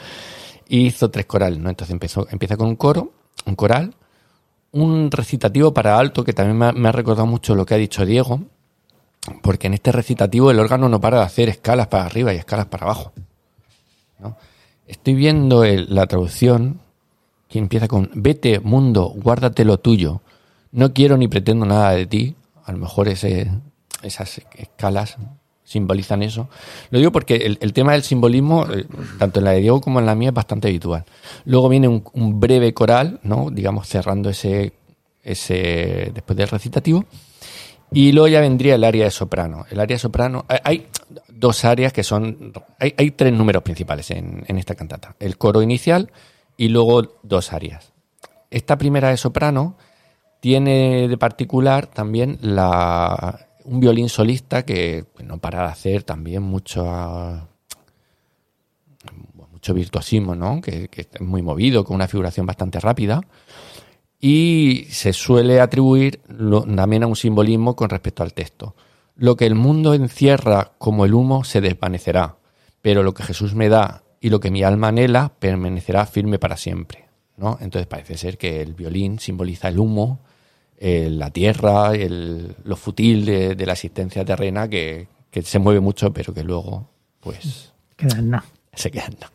Y 0.68 0.86
hizo 0.86 1.08
tres 1.08 1.26
corales, 1.26 1.60
¿no? 1.60 1.70
Entonces 1.70 1.92
empezó, 1.92 2.26
empieza 2.32 2.56
con 2.56 2.66
un 2.66 2.74
coro, 2.74 3.12
un 3.46 3.54
coral, 3.54 3.94
un 4.72 5.12
recitativo 5.12 5.72
para 5.72 5.96
alto, 5.96 6.24
que 6.24 6.32
también 6.32 6.58
me 6.80 6.88
ha, 6.88 6.92
recordado 6.92 7.26
mucho 7.26 7.54
lo 7.54 7.64
que 7.64 7.74
ha 7.74 7.76
dicho 7.76 8.04
Diego, 8.04 8.40
porque 9.40 9.68
en 9.68 9.74
este 9.74 9.92
recitativo 9.92 10.50
el 10.50 10.58
órgano 10.58 10.88
no 10.88 11.00
para 11.00 11.18
de 11.18 11.26
hacer 11.26 11.48
escalas 11.48 11.86
para 11.86 12.06
arriba 12.06 12.34
y 12.34 12.38
escalas 12.38 12.66
para 12.66 12.86
abajo. 12.86 13.12
¿no? 14.18 14.36
Estoy 14.88 15.14
viendo 15.14 15.64
la 15.64 16.08
traducción 16.08 16.80
que 17.48 17.60
empieza 17.60 17.86
con 17.86 18.10
Vete, 18.14 18.58
mundo, 18.58 19.12
guárdate 19.14 19.64
lo 19.64 19.78
tuyo. 19.78 20.22
No 20.72 20.92
quiero 20.92 21.16
ni 21.16 21.28
pretendo 21.28 21.66
nada 21.66 21.92
de 21.92 22.06
ti. 22.06 22.34
A 22.64 22.72
lo 22.72 22.78
mejor 22.78 23.06
ese, 23.06 23.48
esas 24.02 24.40
escalas 24.56 25.16
simbolizan 25.70 26.24
eso. 26.24 26.48
Lo 26.90 26.98
digo 26.98 27.12
porque 27.12 27.37
el, 27.61 27.72
tema 27.72 27.92
del 27.92 28.02
simbolismo, 28.02 28.66
eh, 28.66 28.87
tanto 29.20 29.38
en 29.38 29.44
la 29.44 29.52
de 29.52 29.61
Diego 29.61 29.80
como 29.80 30.00
en 30.00 30.06
la 30.06 30.16
mía, 30.16 30.30
es 30.30 30.35
bastante 30.35 30.66
habitual. 30.66 31.04
Luego 31.44 31.68
viene 31.68 31.87
un, 31.87 32.40
breve 32.40 32.74
coral, 32.74 33.20
¿no? 33.22 33.50
digamos, 33.52 33.87
cerrando 33.87 34.30
ese, 34.30 34.72
ese 35.22 36.11
después 36.12 36.37
del 36.37 36.48
recitativo. 36.48 37.04
Y 37.92 38.11
luego 38.11 38.26
ya 38.26 38.40
vendría 38.40 38.74
el 38.74 38.83
área 38.83 39.04
de 39.04 39.12
soprano. 39.12 39.64
El 39.70 39.78
área 39.78 39.94
de 39.94 40.00
soprano, 40.00 40.44
hay- 40.48 40.59
hay 40.64 40.87
dos 41.28 41.64
áreas 41.64 41.92
que 41.92 42.02
son, 42.02 42.52
hay, 42.80 42.92
hay 42.98 43.12
tres 43.12 43.33
números 43.33 43.62
principales 43.62 44.11
en, 44.11 44.42
en 44.48 44.59
esta 44.59 44.74
cantata. 44.74 45.14
El 45.20 45.38
coro 45.38 45.62
inicial 45.62 46.11
y 46.56 46.68
luego 46.68 47.20
dos 47.22 47.52
áreas. 47.52 47.92
Esta 48.50 48.76
primera 48.76 49.11
de 49.11 49.16
soprano 49.16 49.76
tiene 50.40 51.06
de 51.06 51.16
particular 51.16 51.87
también 51.87 52.38
la, 52.40 53.46
un 53.70 53.78
violín 53.78 54.09
solista 54.09 54.64
que 54.64 55.04
pues, 55.14 55.26
no 55.26 55.38
para 55.38 55.62
de 55.62 55.68
hacer 55.68 56.02
también 56.02 56.42
mucho, 56.42 56.85
ah, 56.90 57.46
mucho 59.52 59.74
virtuosismo, 59.74 60.35
¿no? 60.35 60.61
Que, 60.61 60.90
es 60.92 61.20
muy 61.20 61.40
movido, 61.40 61.85
con 61.85 61.94
una 61.94 62.09
figuración 62.09 62.46
bastante 62.46 62.80
rápida. 62.80 63.20
Y 64.18 64.87
se 64.90 65.12
suele 65.12 65.61
atribuir 65.61 66.20
también 66.76 67.04
a 67.04 67.06
un 67.06 67.16
simbolismo 67.16 67.76
con 67.76 67.90
respecto 67.90 68.24
al 68.24 68.35
texto. 68.35 68.74
Lo 69.14 69.37
que 69.37 69.46
el 69.46 69.54
mundo 69.54 69.94
encierra 69.94 70.72
como 70.78 71.04
el 71.04 71.14
humo 71.14 71.44
se 71.44 71.61
desvanecerá, 71.61 72.38
pero 72.83 73.04
lo 73.04 73.14
que 73.14 73.22
Jesús 73.22 73.54
me 73.54 73.68
da 73.68 74.02
y 74.20 74.30
lo 74.30 74.40
que 74.40 74.50
mi 74.50 74.64
alma 74.64 74.88
anhela 74.88 75.33
permanecerá 75.38 76.06
firme 76.06 76.40
para 76.40 76.56
siempre. 76.56 77.09
¿no? 77.37 77.56
Entonces 77.61 77.87
parece 77.87 78.18
ser 78.18 78.37
que 78.37 78.61
el 78.62 78.74
violín 78.74 79.20
simboliza 79.20 79.68
el 79.68 79.78
humo, 79.78 80.20
eh, 80.80 81.08
la 81.10 81.30
tierra, 81.30 81.94
el- 81.94 82.56
lo 82.64 82.76
futil 82.76 83.24
de, 83.26 83.54
de 83.54 83.66
la 83.66 83.74
existencia 83.74 84.24
terrena 84.24 84.66
que, 84.68 85.06
que 85.30 85.42
se 85.42 85.58
mueve 85.60 85.78
mucho, 85.80 86.12
pero 86.12 86.32
que 86.34 86.42
luego, 86.42 86.88
pues, 87.20 87.72
Queda 87.96 88.18
en 88.18 88.30
nada. 88.30 88.44
se 88.74 88.90
queda 88.90 89.04
en 89.06 89.14
nada. 89.20 89.32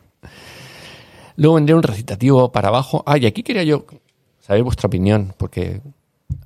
Luego 1.36 1.54
vendría 1.56 1.76
un 1.76 1.82
recitativo 1.82 2.50
para 2.50 2.68
abajo. 2.68 3.02
Ah, 3.06 3.18
y 3.18 3.26
aquí 3.26 3.42
quería 3.42 3.62
yo 3.62 3.84
saber 4.40 4.62
vuestra 4.62 4.86
opinión, 4.88 5.34
porque, 5.36 5.80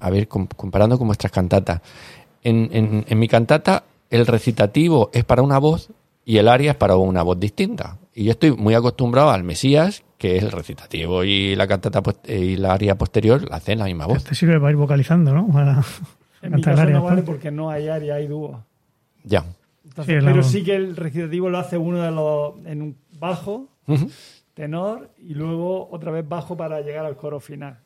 a 0.01 0.11
ver, 0.11 0.29
com- 0.29 0.49
comparando 0.57 0.99
con 0.99 1.07
vuestras 1.07 1.33
cantatas. 1.33 1.81
En, 2.43 2.69
en- 2.73 3.05
en 3.09 3.19
mi 3.19 3.29
cantata, 3.29 3.85
el 4.11 4.27
recitativo 4.27 5.11
es 5.13 5.25
para 5.25 5.43
una 5.43 5.59
voz 5.59 5.89
y 6.25 6.39
el 6.39 6.49
aria 6.49 6.73
es 6.73 6.77
para 6.77 6.97
una 6.97 7.23
voz 7.23 7.39
distinta. 7.39 7.99
Y 8.15 8.25
yo 8.25 8.33
estoy 8.33 8.53
muy 8.53 8.75
acostumbrado 8.75 9.31
al 9.31 9.45
Mesías, 9.45 10.03
que 10.21 10.37
es 10.37 10.43
el 10.43 10.53
recitativo 10.53 11.25
y 11.25 11.57
la 11.57 11.67
cantata 11.67 12.03
post- 12.03 12.29
y 12.29 12.57
la 12.57 12.75
aria 12.75 12.95
posterior 12.99 13.43
la 13.49 13.57
hacen 13.57 13.79
la 13.79 13.87
misma 13.87 14.05
voz. 14.07 14.23
Te 14.23 14.35
sirve 14.35 14.59
para 14.61 14.71
ir 14.71 14.77
vocalizando, 14.77 15.33
¿no? 15.33 15.49
Para 15.49 15.83
En 16.43 16.53
mi 16.53 16.61
cantar 16.61 16.73
el 16.73 16.77
caso 16.77 16.83
aria 16.83 16.95
no 16.99 17.05
vale 17.05 17.23
porque 17.23 17.51
no 17.51 17.71
hay 17.71 17.89
área, 17.89 18.17
hay 18.17 18.27
dúo. 18.27 18.63
Ya. 19.25 19.47
Entonces, 19.83 20.17
Sí, 20.19 20.21
la- 20.25 20.31
pero 20.31 20.43
sí 20.43 20.63
que 20.63 20.75
el 20.77 20.95
recitativo 20.95 21.49
lo 21.49 21.59
hace 21.59 21.79
uno 21.79 22.03
de 22.03 22.11
los 22.11 22.55
en 22.67 22.83
un 22.83 22.97
bajo, 23.19 23.69
tenor 24.53 25.11
y 25.19 25.33
luego 25.35 25.89
otra 25.91 26.11
vez 26.13 26.29
bajo 26.29 26.55
para 26.55 26.83
llegar 26.83 27.07
al 27.07 27.17
coro 27.17 27.41
final. 27.41 27.79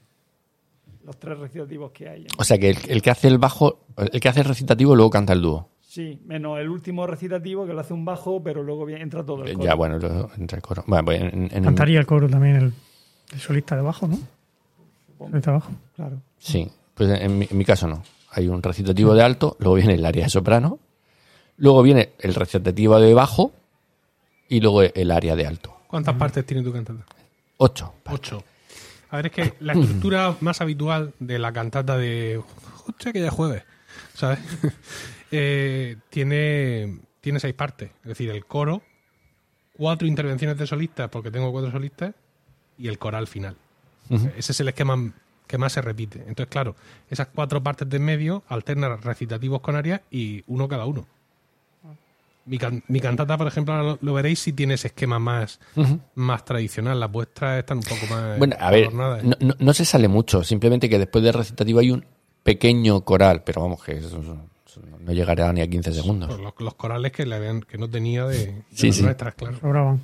Los 1.05 1.17
tres 1.19 1.39
recitativos 1.39 1.93
que 1.93 2.09
hay. 2.09 2.27
O 2.37 2.43
sea 2.45 2.59
que 2.59 2.71
el, 2.71 2.79
el 2.89 3.01
que 3.01 3.11
hace 3.11 3.29
el 3.29 3.39
bajo, 3.39 3.87
el 3.97 4.19
que 4.21 4.29
hace 4.29 4.41
el 4.41 4.47
recitativo 4.47 4.97
luego 4.97 5.11
canta 5.11 5.35
el 5.35 5.43
dúo. 5.43 5.69
Sí, 5.95 6.19
menos 6.27 6.59
el 6.59 6.69
último 6.71 7.07
recitativo 7.07 7.65
que 7.69 7.73
lo 7.73 7.79
hace 7.81 7.95
un 7.95 8.05
bajo, 8.05 8.43
pero 8.43 8.65
luego 8.65 8.89
entra 8.89 9.25
todo 9.25 9.45
el 9.45 9.53
coro. 9.55 9.65
Ya, 9.65 9.75
bueno, 9.75 9.97
lo- 10.01 10.29
entre 10.37 10.57
el 10.57 10.63
coro. 10.63 10.83
Bueno, 10.89 11.05
pues 11.05 11.21
en- 11.23 11.45
en 11.45 11.53
el- 11.59 11.63
Cantaría 11.63 12.01
el 12.01 12.07
coro 12.07 12.29
también 12.29 12.57
el, 12.57 12.73
el 13.33 13.39
solista 13.41 13.77
de 13.77 13.83
abajo, 13.83 14.09
¿no? 14.09 14.19
Solista 15.19 15.53
de 15.53 15.57
abajo. 15.57 15.73
Claro. 15.95 16.17
Sí. 16.37 16.69
Pues 16.95 17.11
en 17.21 17.39
mi, 17.39 17.47
en 17.49 17.57
mi 17.57 17.65
caso 17.65 17.87
no. 17.87 18.03
Hay 18.33 18.49
un 18.49 18.61
recitativo 18.61 19.15
de 19.15 19.23
alto, 19.23 19.57
luego 19.61 19.77
viene 19.77 19.95
el 19.95 20.05
área 20.05 20.25
de 20.25 20.31
soprano, 20.31 20.81
luego 21.59 21.81
viene 21.83 22.11
el 22.19 22.35
recitativo 22.35 22.99
de 22.99 23.15
bajo 23.15 23.53
y 24.49 24.61
luego 24.61 24.83
el 24.83 25.11
área 25.13 25.37
de 25.37 25.47
alto. 25.47 25.77
¿Cuántas 25.87 26.17
partes 26.17 26.45
tiene 26.45 26.65
tu 26.65 26.73
cantata? 26.73 27.05
Ocho. 27.59 27.95
Ocho. 28.11 28.43
A 29.11 29.17
ver, 29.19 29.27
es 29.27 29.33
que 29.33 29.55
la 29.61 29.73
estructura 29.79 30.35
más 30.41 30.61
habitual 30.61 31.13
de 31.21 31.39
la 31.39 31.53
cantata 31.53 31.97
de. 31.97 32.43
Hostia, 32.89 33.13
que 33.13 33.21
ya 33.21 33.29
es 33.29 33.33
jueves. 33.33 33.63
¿Sabes? 34.15 34.41
Eh, 35.37 35.97
tiene, 36.11 37.01
tiene 37.21 37.41
seis 37.41 37.55
partes. 37.55 37.91
Es 38.03 38.09
decir, 38.09 38.31
el 38.31 38.45
coro, 38.45 38.83
cuatro 39.77 40.07
intervenciones 40.07 40.57
de 40.59 40.67
solistas, 40.67 41.09
porque 41.11 41.31
tengo 41.31 41.51
cuatro 41.51 41.71
solistas, 41.73 42.15
y 42.79 42.89
el 42.89 42.99
coral 42.99 43.27
final. 43.27 43.57
Ese 44.37 44.53
es 44.53 44.61
el 44.61 44.69
esquema 44.69 45.13
que 45.47 45.59
más 45.59 45.73
se 45.73 45.81
repite. 45.83 46.19
Entonces, 46.21 46.47
claro, 46.49 46.77
esas 47.11 47.29
cuatro 47.35 47.63
partes 47.63 47.89
de 47.89 47.97
en 47.97 48.05
medio 48.05 48.43
alternan 48.49 49.01
recitativos 49.03 49.61
con 49.61 49.77
arias 49.77 50.03
y 50.11 50.45
uno 50.47 50.69
cada 50.69 50.85
uno. 50.87 51.07
Mi, 52.47 52.59
can- 52.59 52.83
mi 52.89 53.01
cantata, 53.01 53.39
por 53.39 53.47
ejemplo, 53.47 53.73
ahora 53.73 53.85
lo, 53.93 53.99
lo 54.03 54.13
veréis 54.13 54.39
si 54.39 54.53
tiene 54.53 54.75
ese 54.75 54.89
esquema 54.89 55.19
más, 55.19 55.59
más 56.15 56.45
tradicional. 56.45 57.01
Las 57.01 57.11
vuestras 57.11 57.59
están 57.61 57.79
un 57.79 57.85
poco 57.85 58.07
más 58.07 58.39
Bueno, 58.39 58.55
a 58.61 58.71
ver, 58.71 58.83
adornadas. 58.89 59.25
no, 59.25 59.35
no- 59.41 59.55
no 59.59 59.73
se 59.73 59.85
sale 59.87 60.09
mucho, 60.09 60.45
simplemente 60.45 60.89
que 60.91 60.99
después 60.99 61.25
del 61.25 61.33
recitativo 61.33 61.79
hay 61.81 61.91
un 61.91 62.05
pequeño 62.43 63.01
coral, 63.01 63.43
pero 63.45 63.63
vamos, 63.63 63.83
que 63.83 63.93
eso, 63.93 64.21
eso 64.21 64.37
no 65.01 65.13
llegará 65.13 65.53
ni 65.53 65.61
a 65.61 65.67
15 65.69 65.93
segundos. 65.93 66.41
Los, 66.41 66.55
los 66.59 66.75
corales 66.75 67.13
que, 67.13 67.27
le 67.27 67.37
habían, 67.37 67.61
que 67.63 67.79
no 67.79 67.89
tenía 67.89 68.25
de, 68.27 68.47
de 68.47 68.63
Sí, 68.73 68.89
las 68.89 68.97
sí. 68.97 69.03
nuestras, 69.03 69.35
claro. 69.35 69.59
Sobraban. 69.61 70.01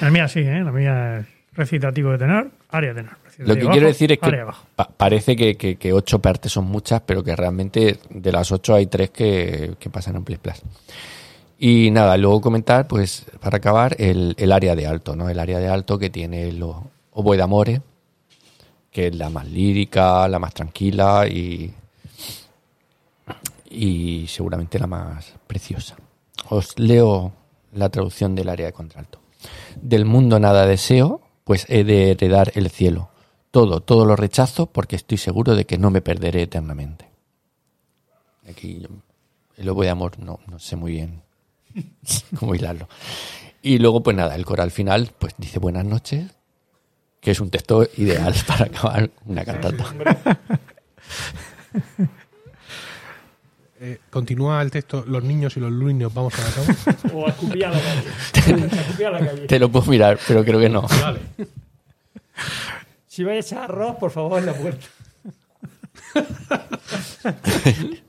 La 0.00 0.10
mía 0.10 0.28
sí, 0.28 0.40
¿eh? 0.40 0.62
La 0.64 0.72
mía 0.72 1.18
es 1.18 1.26
recitativo 1.52 2.10
de 2.12 2.18
tenor, 2.18 2.50
área 2.70 2.94
de 2.94 3.02
tenor. 3.02 3.16
Lo 3.38 3.54
que 3.54 3.66
quiero 3.68 3.86
decir 3.86 4.10
es 4.12 4.18
que 4.18 4.44
pa- 4.74 4.88
parece 4.88 5.36
que, 5.36 5.56
que- 5.56 5.76
que 5.76 5.92
ocho 5.92 6.18
partes 6.20 6.52
son 6.52 6.64
muchas, 6.64 7.02
pero 7.02 7.22
que 7.22 7.36
realmente 7.36 7.98
de 8.08 8.32
las 8.32 8.50
ocho 8.52 8.74
hay 8.74 8.86
tres 8.86 9.10
que, 9.10 9.74
que 9.78 9.90
pasan 9.90 10.16
en 10.16 10.24
plis 10.24 10.38
plas. 10.38 10.62
Y 11.58 11.90
nada, 11.90 12.16
luego 12.16 12.40
comentar, 12.40 12.86
pues, 12.86 13.26
para 13.40 13.58
acabar, 13.58 13.94
el, 13.98 14.34
el 14.38 14.52
área 14.52 14.74
de 14.74 14.86
alto, 14.86 15.16
¿no? 15.16 15.28
El 15.28 15.38
área 15.38 15.58
de 15.58 15.68
alto 15.68 15.98
que 15.98 16.08
tiene 16.10 16.48
el 16.48 16.62
o- 16.62 16.90
oboe 17.12 17.36
d'amore, 17.36 17.82
que 18.90 19.08
es 19.08 19.14
la 19.16 19.28
más 19.28 19.46
lírica, 19.46 20.26
la 20.28 20.38
más 20.38 20.54
tranquila 20.54 21.26
y, 21.28 21.72
y 23.70 24.26
seguramente 24.28 24.78
la 24.78 24.86
más 24.86 25.34
preciosa. 25.46 25.96
Os 26.48 26.78
leo 26.78 27.32
la 27.72 27.88
traducción 27.88 28.34
del 28.34 28.48
área 28.48 28.66
de 28.66 28.72
contralto. 28.72 29.20
Del 29.80 30.04
mundo 30.04 30.38
nada 30.40 30.66
deseo, 30.66 31.20
pues 31.44 31.66
he 31.68 31.84
de 31.84 32.10
heredar 32.12 32.52
el 32.54 32.70
cielo. 32.70 33.10
Todo, 33.50 33.80
todo 33.80 34.04
lo 34.04 34.16
rechazo 34.16 34.66
porque 34.66 34.96
estoy 34.96 35.18
seguro 35.18 35.54
de 35.54 35.64
que 35.66 35.78
no 35.78 35.90
me 35.90 36.02
perderé 36.02 36.42
eternamente. 36.42 37.08
Aquí 38.48 38.80
yo- 38.80 38.88
el 39.56 39.68
oboe 39.68 39.84
de 39.86 39.90
amor 39.90 40.18
no, 40.18 40.40
no 40.46 40.58
sé 40.58 40.76
muy 40.76 40.92
bien 40.92 41.22
cómo 42.38 42.54
hilarlo. 42.54 42.88
Y 43.62 43.78
luego, 43.78 44.02
pues 44.02 44.16
nada, 44.16 44.34
el 44.34 44.44
coral 44.44 44.70
final, 44.70 45.10
pues 45.18 45.34
dice 45.38 45.58
buenas 45.58 45.84
noches, 45.84 46.30
que 47.20 47.30
es 47.32 47.40
un 47.40 47.50
texto 47.50 47.86
ideal 47.96 48.34
para 48.46 48.66
acabar 48.66 49.10
una 49.24 49.44
cantata. 49.44 49.84
Eh, 53.78 53.98
continúa 54.10 54.62
el 54.62 54.70
texto, 54.70 55.04
los 55.06 55.22
niños 55.22 55.54
y 55.56 55.60
los 55.60 55.70
luños 55.70 56.14
vamos 56.14 56.32
a 56.38 56.42
la 56.42 56.50
cama. 56.50 56.74
O 57.14 57.26
a 57.26 57.30
escupir 57.30 57.66
a 57.66 57.70
la 57.70 57.78
calle. 57.78 58.08
A 58.62 58.80
escupir 58.80 59.06
a 59.06 59.10
la 59.10 59.18
calle. 59.18 59.46
Te 59.46 59.58
lo 59.58 59.70
puedo 59.70 59.90
mirar, 59.90 60.18
pero 60.26 60.44
creo 60.44 60.58
que 60.58 60.68
no. 60.68 60.82
Vale. 60.82 61.20
Si 63.06 63.22
vais 63.24 63.44
a 63.44 63.48
echar 63.48 63.64
arroz, 63.70 63.96
por 63.96 64.10
favor, 64.10 64.38
en 64.38 64.46
la 64.46 64.54
puerta. 64.54 64.86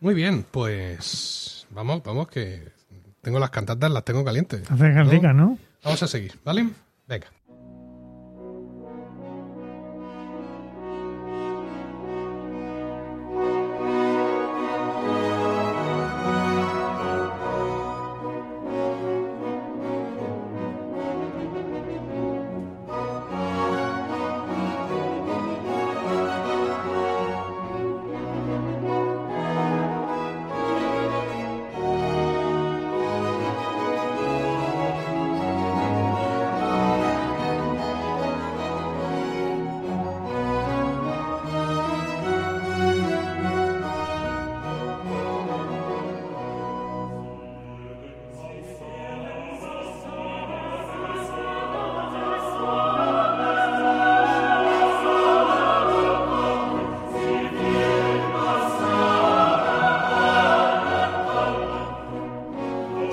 Muy 0.00 0.14
bien, 0.14 0.46
pues 0.50 1.66
vamos, 1.70 2.02
vamos, 2.02 2.28
que 2.28 2.72
tengo 3.20 3.38
las 3.38 3.50
cantatas, 3.50 3.90
las 3.90 4.04
tengo 4.04 4.24
calientes. 4.24 4.70
Hace 4.70 4.94
cantica, 4.94 5.32
¿no? 5.32 5.58
Vamos 5.84 6.02
a 6.02 6.06
seguir, 6.06 6.38
¿vale? 6.44 6.70
Venga. 7.06 7.26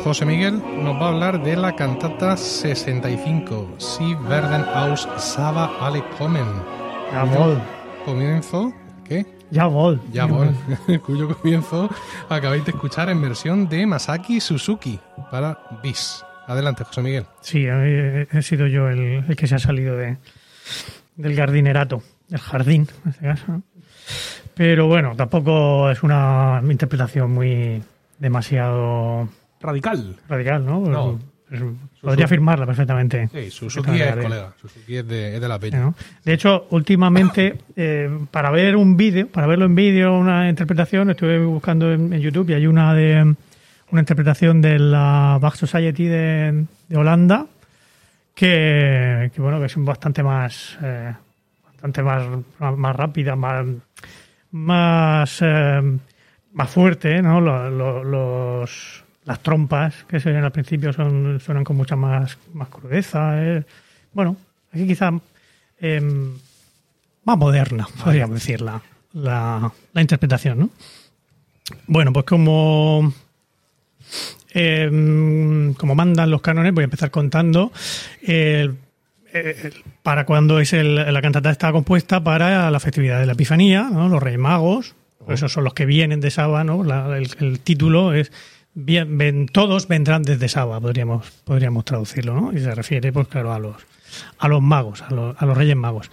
José 0.07 0.25
Miguel 0.25 0.63
nos 0.81 0.95
va 0.95 1.07
a 1.07 1.09
hablar 1.09 1.43
de 1.43 1.57
la 1.57 1.75
cantata 1.75 2.37
65, 2.37 3.75
Si 3.77 4.15
werden 4.29 4.63
aus 4.73 5.05
Saba 5.17 5.69
alle 5.81 6.01
kommen. 6.17 6.47
Jawohl. 7.11 7.61
Comienzo, 8.05 8.71
¿qué? 9.03 9.25
Jawohl. 9.51 9.99
Ya 10.13 10.23
voy. 10.23 10.47
Cuyo 11.05 11.35
comienzo 11.35 11.89
acabáis 12.29 12.63
de 12.63 12.71
escuchar 12.71 13.09
en 13.09 13.21
versión 13.21 13.67
de 13.67 13.85
Masaki 13.85 14.39
Suzuki 14.39 14.97
para 15.29 15.59
BIS. 15.83 16.23
Adelante, 16.47 16.85
José 16.85 17.01
Miguel. 17.01 17.25
Sí, 17.41 17.65
he, 17.67 18.41
sido 18.41 18.67
yo 18.67 18.87
el, 18.87 19.25
el 19.27 19.35
que 19.35 19.45
se 19.45 19.55
ha 19.55 19.59
salido 19.59 19.97
de, 19.97 20.15
del 21.17 21.35
jardinerato, 21.35 22.01
del 22.29 22.39
jardín, 22.39 22.87
en 23.03 23.09
este 23.11 23.25
caso. 23.25 23.61
Pero 24.53 24.87
bueno, 24.87 25.17
tampoco 25.17 25.91
es 25.91 26.01
una 26.01 26.61
interpretación 26.63 27.33
muy 27.33 27.83
demasiado 28.19 29.27
Radical. 29.61 30.15
radical, 30.29 30.65
¿no? 30.65 31.19
Podría 32.01 32.25
afirmarla 32.25 32.65
perfectamente. 32.65 33.29
Sí, 33.33 33.49
Suzuki 33.51 34.01
es 34.01 34.15
colega. 34.15 34.53
Suzuki 34.59 34.97
es 34.97 35.07
de, 35.07 35.35
es 35.35 35.41
de 35.41 35.47
la 35.47 35.57
Peña. 35.57 35.79
¿no? 35.79 35.95
De 36.25 36.33
hecho, 36.33 36.67
últimamente, 36.71 37.57
eh, 37.77 38.09
para 38.31 38.51
ver 38.51 38.75
un 38.75 38.97
vídeo, 38.97 39.27
para 39.29 39.47
verlo 39.47 39.65
en 39.65 39.73
vídeo, 39.75 40.13
una 40.17 40.49
interpretación, 40.49 41.09
estuve 41.09 41.39
buscando 41.45 41.91
en, 41.93 42.11
en 42.13 42.19
YouTube 42.19 42.49
y 42.49 42.53
hay 42.53 42.67
una 42.67 42.93
de 42.93 43.35
una 43.89 44.01
interpretación 44.01 44.61
de 44.61 44.77
la 44.79 45.37
Bach 45.41 45.55
Society 45.55 46.05
de, 46.05 46.65
de 46.89 46.97
Holanda 46.97 47.45
que, 48.35 49.31
que, 49.33 49.41
bueno 49.41 49.59
que 49.59 49.65
es 49.67 49.75
bastante 49.77 50.21
más 50.23 50.77
eh, 50.83 51.13
bastante 51.65 52.03
más, 52.03 52.25
más 52.59 52.95
rápida, 52.95 53.35
más 53.35 53.65
más 54.51 55.39
eh, 55.41 55.81
más 56.53 56.69
fuerte, 56.69 57.21
¿no? 57.21 57.39
Lo- 57.39 57.69
lo- 57.69 58.03
los 58.03 59.03
las 59.27 59.43
trompas 59.43 59.93
que 60.07 60.19
se 60.19 60.31
ven 60.31 60.43
al 60.43 60.51
principio 60.51 60.91
son 60.93 61.39
suenan 61.39 61.63
con 61.63 61.75
mucha 61.77 61.95
más 61.95 62.37
más 62.53 62.69
crudeza. 62.69 63.33
eh. 63.43 63.63
Bueno, 64.13 64.35
aquí 64.73 64.87
quizá 64.87 65.11
em, 65.79 66.33
más 67.25 67.37
moderna, 67.37 67.87
podríamos 68.03 68.33
decir, 68.35 68.61
la, 68.61 68.81
la, 69.13 69.71
la 69.93 70.01
interpretación, 70.01 70.57
¿no? 70.59 70.69
Bueno, 71.85 72.11
pues 72.13 72.25
como, 72.25 73.13
em, 74.53 75.73
como 75.73 75.95
mandan 75.95 76.31
los 76.31 76.41
cánones, 76.41 76.73
voy 76.73 76.83
a 76.83 76.85
empezar 76.85 77.11
contando 77.11 77.71
para 80.03 80.25
cuando 80.25 80.59
es 80.59 80.73
el- 80.73 80.95
la 81.13 81.21
cantata 81.21 81.51
está 81.51 81.71
compuesta 81.71 82.23
para 82.23 82.71
la 82.71 82.79
festividad 82.79 83.19
de 83.19 83.25
la 83.27 83.33
Epifanía, 83.33 83.89
¿no? 83.91 84.07
los 84.09 84.23
Reyes 84.23 84.39
Magos, 84.39 84.95
esos 85.27 85.51
son 85.51 85.63
los 85.65 85.73
que 85.73 85.85
vienen 85.85 86.21
de 86.21 86.31
Saba, 86.31 86.63
¿no? 86.63 86.83
La- 86.83 87.17
el, 87.17 87.29
el 87.39 87.59
título 87.59 88.13
es 88.13 88.31
bien, 88.79 89.17
ven- 89.17 89.47
todos 89.47 89.87
vendrán 89.87 90.21
desde 90.23 90.47
Saba, 90.47 90.79
podríamos, 90.79 91.29
podríamos 91.43 91.83
traducirlo, 91.85 92.39
¿no? 92.39 92.53
Y 92.53 92.59
se 92.61 92.73
refiere, 92.75 93.11
pues 93.11 93.27
claro, 93.27 93.51
a 93.53 93.59
los, 93.59 93.75
a 94.37 94.47
los 94.47 94.61
magos, 94.61 95.01
a 95.01 95.13
los, 95.13 95.35
a 95.41 95.45
los 95.45 95.57
Reyes 95.57 95.75
Magos. 95.75 96.09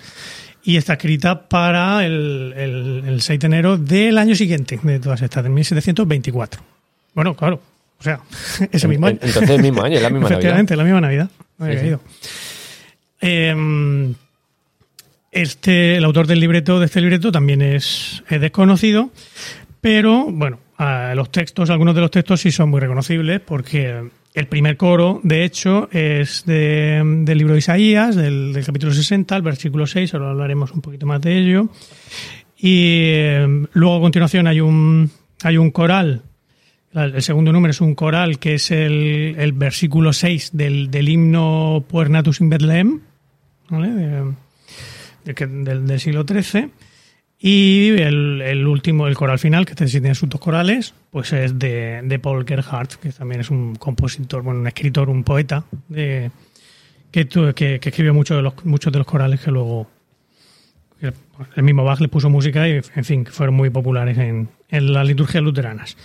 Y 0.62 0.76
está 0.78 0.94
escrita 0.94 1.46
para 1.48 2.06
el, 2.06 2.54
el, 2.56 3.02
el 3.06 3.20
6 3.22 3.38
de 3.40 3.46
enero 3.46 3.76
del 3.76 4.16
año 4.16 4.34
siguiente, 4.34 4.80
de 4.82 4.98
todas 4.98 5.20
estas, 5.20 5.44
de 5.44 5.50
1724. 5.50 6.62
Bueno, 7.14 7.36
claro, 7.36 7.60
o 7.98 8.02
sea, 8.02 8.20
ese 8.72 8.88
mismo 8.88 9.06
año. 9.08 9.18
Entonces 9.20 9.50
el 9.50 9.60
mismo 9.62 9.82
año, 9.82 9.96
es 9.96 10.02
la 10.02 10.08
misma 10.08 10.22
Navidad. 10.30 10.38
Efectivamente, 10.38 10.76
la 10.76 10.84
misma 10.84 11.00
Navidad. 11.02 11.28
No 11.58 11.66
había 11.66 11.78
Sí, 11.78 11.80
sí. 11.80 11.90
caído. 11.90 12.00
Eh, 13.20 14.14
Este, 15.32 15.96
el 15.96 16.04
autor 16.04 16.26
del 16.28 16.38
libreto 16.40 16.78
de 16.78 16.86
este 16.86 17.00
libreto 17.00 17.32
también 17.32 17.60
es, 17.60 18.22
es 18.30 18.40
desconocido, 18.40 19.10
pero 19.80 20.26
bueno, 20.30 20.60
los 20.78 21.30
textos, 21.30 21.70
algunos 21.70 21.94
de 21.94 22.00
los 22.00 22.10
textos 22.10 22.40
sí 22.40 22.50
son 22.50 22.70
muy 22.70 22.80
reconocibles 22.80 23.40
porque 23.40 24.08
el 24.34 24.46
primer 24.48 24.76
coro, 24.76 25.20
de 25.22 25.44
hecho, 25.44 25.88
es 25.92 26.44
de- 26.44 27.00
del 27.24 27.38
libro 27.38 27.52
de 27.54 27.60
Isaías, 27.60 28.16
del, 28.16 28.56
capítulo 28.66 28.92
60, 28.92 29.36
el 29.36 29.42
versículo 29.42 29.86
6, 29.86 30.14
ahora 30.14 30.30
hablaremos 30.30 30.72
un 30.72 30.80
poquito 30.80 31.06
más 31.06 31.20
de 31.20 31.38
ello. 31.38 31.68
Y 32.58 32.88
eh, 33.12 33.46
luego 33.74 33.96
a 33.96 34.00
continuación 34.00 34.46
hay 34.48 34.60
un, 34.60 35.10
hay 35.42 35.56
un 35.56 35.70
coral, 35.70 36.22
el 36.92 37.22
segundo 37.22 37.52
número 37.52 37.70
es 37.72 37.80
un 37.80 37.94
coral 37.96 38.38
que 38.38 38.54
es 38.54 38.70
el, 38.70 39.34
el 39.38 39.52
versículo 39.52 40.12
6 40.12 40.50
del, 40.52 40.90
del 40.90 41.08
himno 41.08 41.84
Puernatus 41.88 42.40
in 42.40 42.48
Bethlehem, 42.48 43.00
del, 45.24 45.86
del 45.86 46.00
siglo 46.00 46.24
XIII. 46.26 46.70
Y 47.38 47.90
el, 48.00 48.66
último, 48.66 49.06
el 49.06 49.16
coral 49.16 49.38
final, 49.38 49.66
que 49.66 49.74
tiene 49.74 50.14
sus 50.14 50.28
dos 50.28 50.40
corales, 50.40 50.94
pues 51.10 51.32
es 51.32 51.58
de, 51.58 52.00
de 52.02 52.18
Paul 52.18 52.46
Gerhardt, 52.46 52.94
que 52.94 53.10
también 53.10 53.42
es 53.42 53.50
un 53.50 53.76
compositor, 53.76 54.42
bueno, 54.42 54.60
un 54.60 54.66
escritor, 54.66 55.10
un 55.10 55.24
poeta, 55.24 55.64
de, 55.88 56.30
que, 57.10 57.26
que, 57.28 57.78
que 57.80 57.88
escribió 57.88 58.14
muchos 58.14 58.38
de, 58.38 58.42
los, 58.42 58.64
muchos 58.64 58.92
de 58.92 58.98
los 58.98 59.06
corales 59.06 59.40
que 59.40 59.50
luego 59.50 59.88
el 61.56 61.62
mismo 61.62 61.84
Bach 61.84 62.00
le 62.00 62.08
puso 62.08 62.30
música 62.30 62.68
y, 62.68 62.80
en 62.94 63.04
fin, 63.04 63.26
fueron 63.26 63.54
muy 63.54 63.70
populares 63.70 64.16
en, 64.18 64.48
en 64.68 64.92
las 64.92 65.06
liturgias 65.06 65.42
luteranas. 65.42 65.96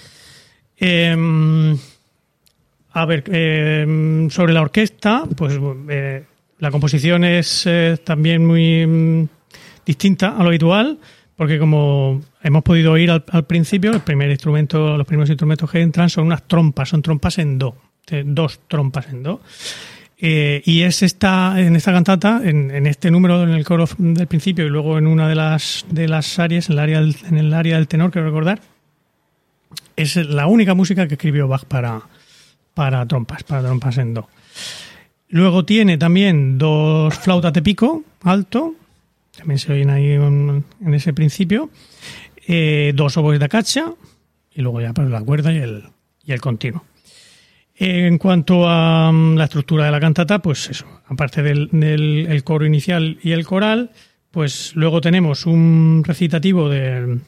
Em, 0.78 1.78
a 2.92 3.06
ver, 3.06 3.24
em, 3.28 4.30
sobre 4.30 4.54
la 4.54 4.62
orquesta, 4.62 5.24
pues 5.36 5.60
eh, 5.90 6.24
la 6.60 6.72
composición 6.72 7.24
es 7.24 7.64
eh, 7.66 7.98
también 8.04 8.46
muy 8.46 8.86
mm, 8.86 9.28
distinta 9.86 10.36
a 10.38 10.44
lo 10.44 10.50
habitual, 10.50 10.98
porque 11.40 11.58
como 11.58 12.20
hemos 12.44 12.64
podido 12.64 12.92
oír 12.92 13.10
al, 13.10 13.24
al 13.32 13.46
principio, 13.46 13.94
el 13.94 14.02
primer 14.02 14.30
instrumento, 14.30 14.98
los 14.98 15.08
primeros 15.08 15.30
instrumentos 15.30 15.72
que 15.72 15.80
entran 15.80 16.10
son 16.10 16.26
unas 16.26 16.46
trompas, 16.46 16.90
son 16.90 17.02
trompas 17.02 17.38
en 17.38 17.58
do, 17.58 17.78
dos 18.26 18.60
trompas 18.68 19.08
en 19.08 19.24
do. 19.24 19.40
Eh, 20.18 20.62
y 20.66 20.82
es 20.82 21.02
esta, 21.02 21.56
en 21.58 21.78
esta 21.78 21.94
cantata, 21.94 22.42
en, 22.44 22.72
en 22.72 22.86
este 22.86 23.10
número, 23.10 23.42
en 23.42 23.52
el 23.52 23.64
coro 23.64 23.86
del 23.98 24.28
principio 24.28 24.66
y 24.66 24.70
luego 24.70 24.98
en 24.98 25.08
una 25.08 25.30
de 25.30 25.36
las, 25.36 25.86
de 25.90 26.10
las 26.10 26.40
áreas, 26.40 26.68
en 26.68 26.74
el 26.74 26.80
área 26.80 27.00
del, 27.00 27.16
en 27.30 27.38
el 27.38 27.54
área 27.54 27.78
del 27.78 27.88
tenor, 27.88 28.12
quiero 28.12 28.28
recordar, 28.28 28.60
es 29.96 30.18
la 30.18 30.46
única 30.46 30.74
música 30.74 31.08
que 31.08 31.14
escribió 31.14 31.48
Bach 31.48 31.64
para, 31.64 32.02
para 32.74 33.06
trompas, 33.06 33.44
para 33.44 33.64
trompas 33.64 33.98
en 33.98 34.14
do. 34.14 34.28
Luego 35.30 35.64
tiene 35.64 35.98
también 35.98 36.58
dos 36.58 37.18
flautas 37.18 37.54
de 37.54 37.62
pico 37.62 38.04
alto, 38.24 38.76
también 39.40 39.58
se 39.58 39.74
oyen 39.74 39.90
ahí 39.90 40.12
en, 40.12 40.64
ese 40.94 41.14
principio, 41.14 41.70
eh, 42.48 42.92
dos 42.94 43.18
oboes 43.18 43.40
de 43.40 43.50
cacha 43.50 43.94
y 44.54 44.62
luego 44.62 44.82
ya 44.82 44.94
la 44.94 45.22
cuerda 45.22 45.54
y 45.54 45.58
el, 45.58 45.84
y 46.24 46.34
el 46.34 46.42
continuo. 46.42 46.84
En 47.76 48.18
cuanto 48.18 48.68
a 48.68 49.12
mm, 49.12 49.38
la 49.38 49.46
estructura 49.46 49.86
de 49.86 49.92
la 49.92 50.02
cantata, 50.02 50.40
pues 50.40 50.70
eso, 50.70 50.86
aparte 51.08 51.42
del, 51.42 51.70
del 51.72 52.28
el 52.30 52.44
coro 52.44 52.66
inicial 52.66 53.18
y 53.24 53.32
el 53.32 53.46
coral, 53.46 53.92
pues 54.32 54.76
luego 54.76 55.00
tenemos 55.00 55.46
un 55.46 56.04
recitativo 56.06 56.70
de, 56.70 57.20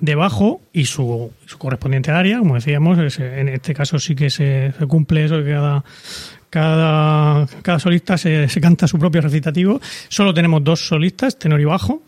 de 0.00 0.14
bajo 0.14 0.60
y 0.72 0.84
su, 0.84 1.32
su 1.46 1.58
correspondiente 1.58 2.10
área, 2.10 2.38
como 2.38 2.54
decíamos, 2.54 3.18
en 3.18 3.48
este 3.48 3.74
caso 3.74 3.98
sí 3.98 4.14
que 4.14 4.30
se, 4.30 4.72
cumple 4.86 5.24
eso 5.24 5.42
que 5.42 5.50
cada, 5.50 5.84
cada, 6.50 7.46
cada 7.62 7.78
solista 7.78 8.16
se, 8.18 8.48
canta 8.60 8.88
su 8.88 8.98
propio 8.98 9.20
recitativo. 9.20 9.80
Solo 10.08 10.34
tenemos 10.34 10.64
dos 10.64 10.86
solistas, 10.86 11.38
tenor 11.38 11.60
y 11.60 11.64
bajo. 11.64 12.02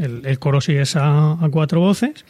El, 0.00 0.38
coro 0.38 0.60
sí 0.60 0.74
es 0.74 0.96
a, 0.96 1.38
cuatro 1.50 1.80
voces. 1.80 2.24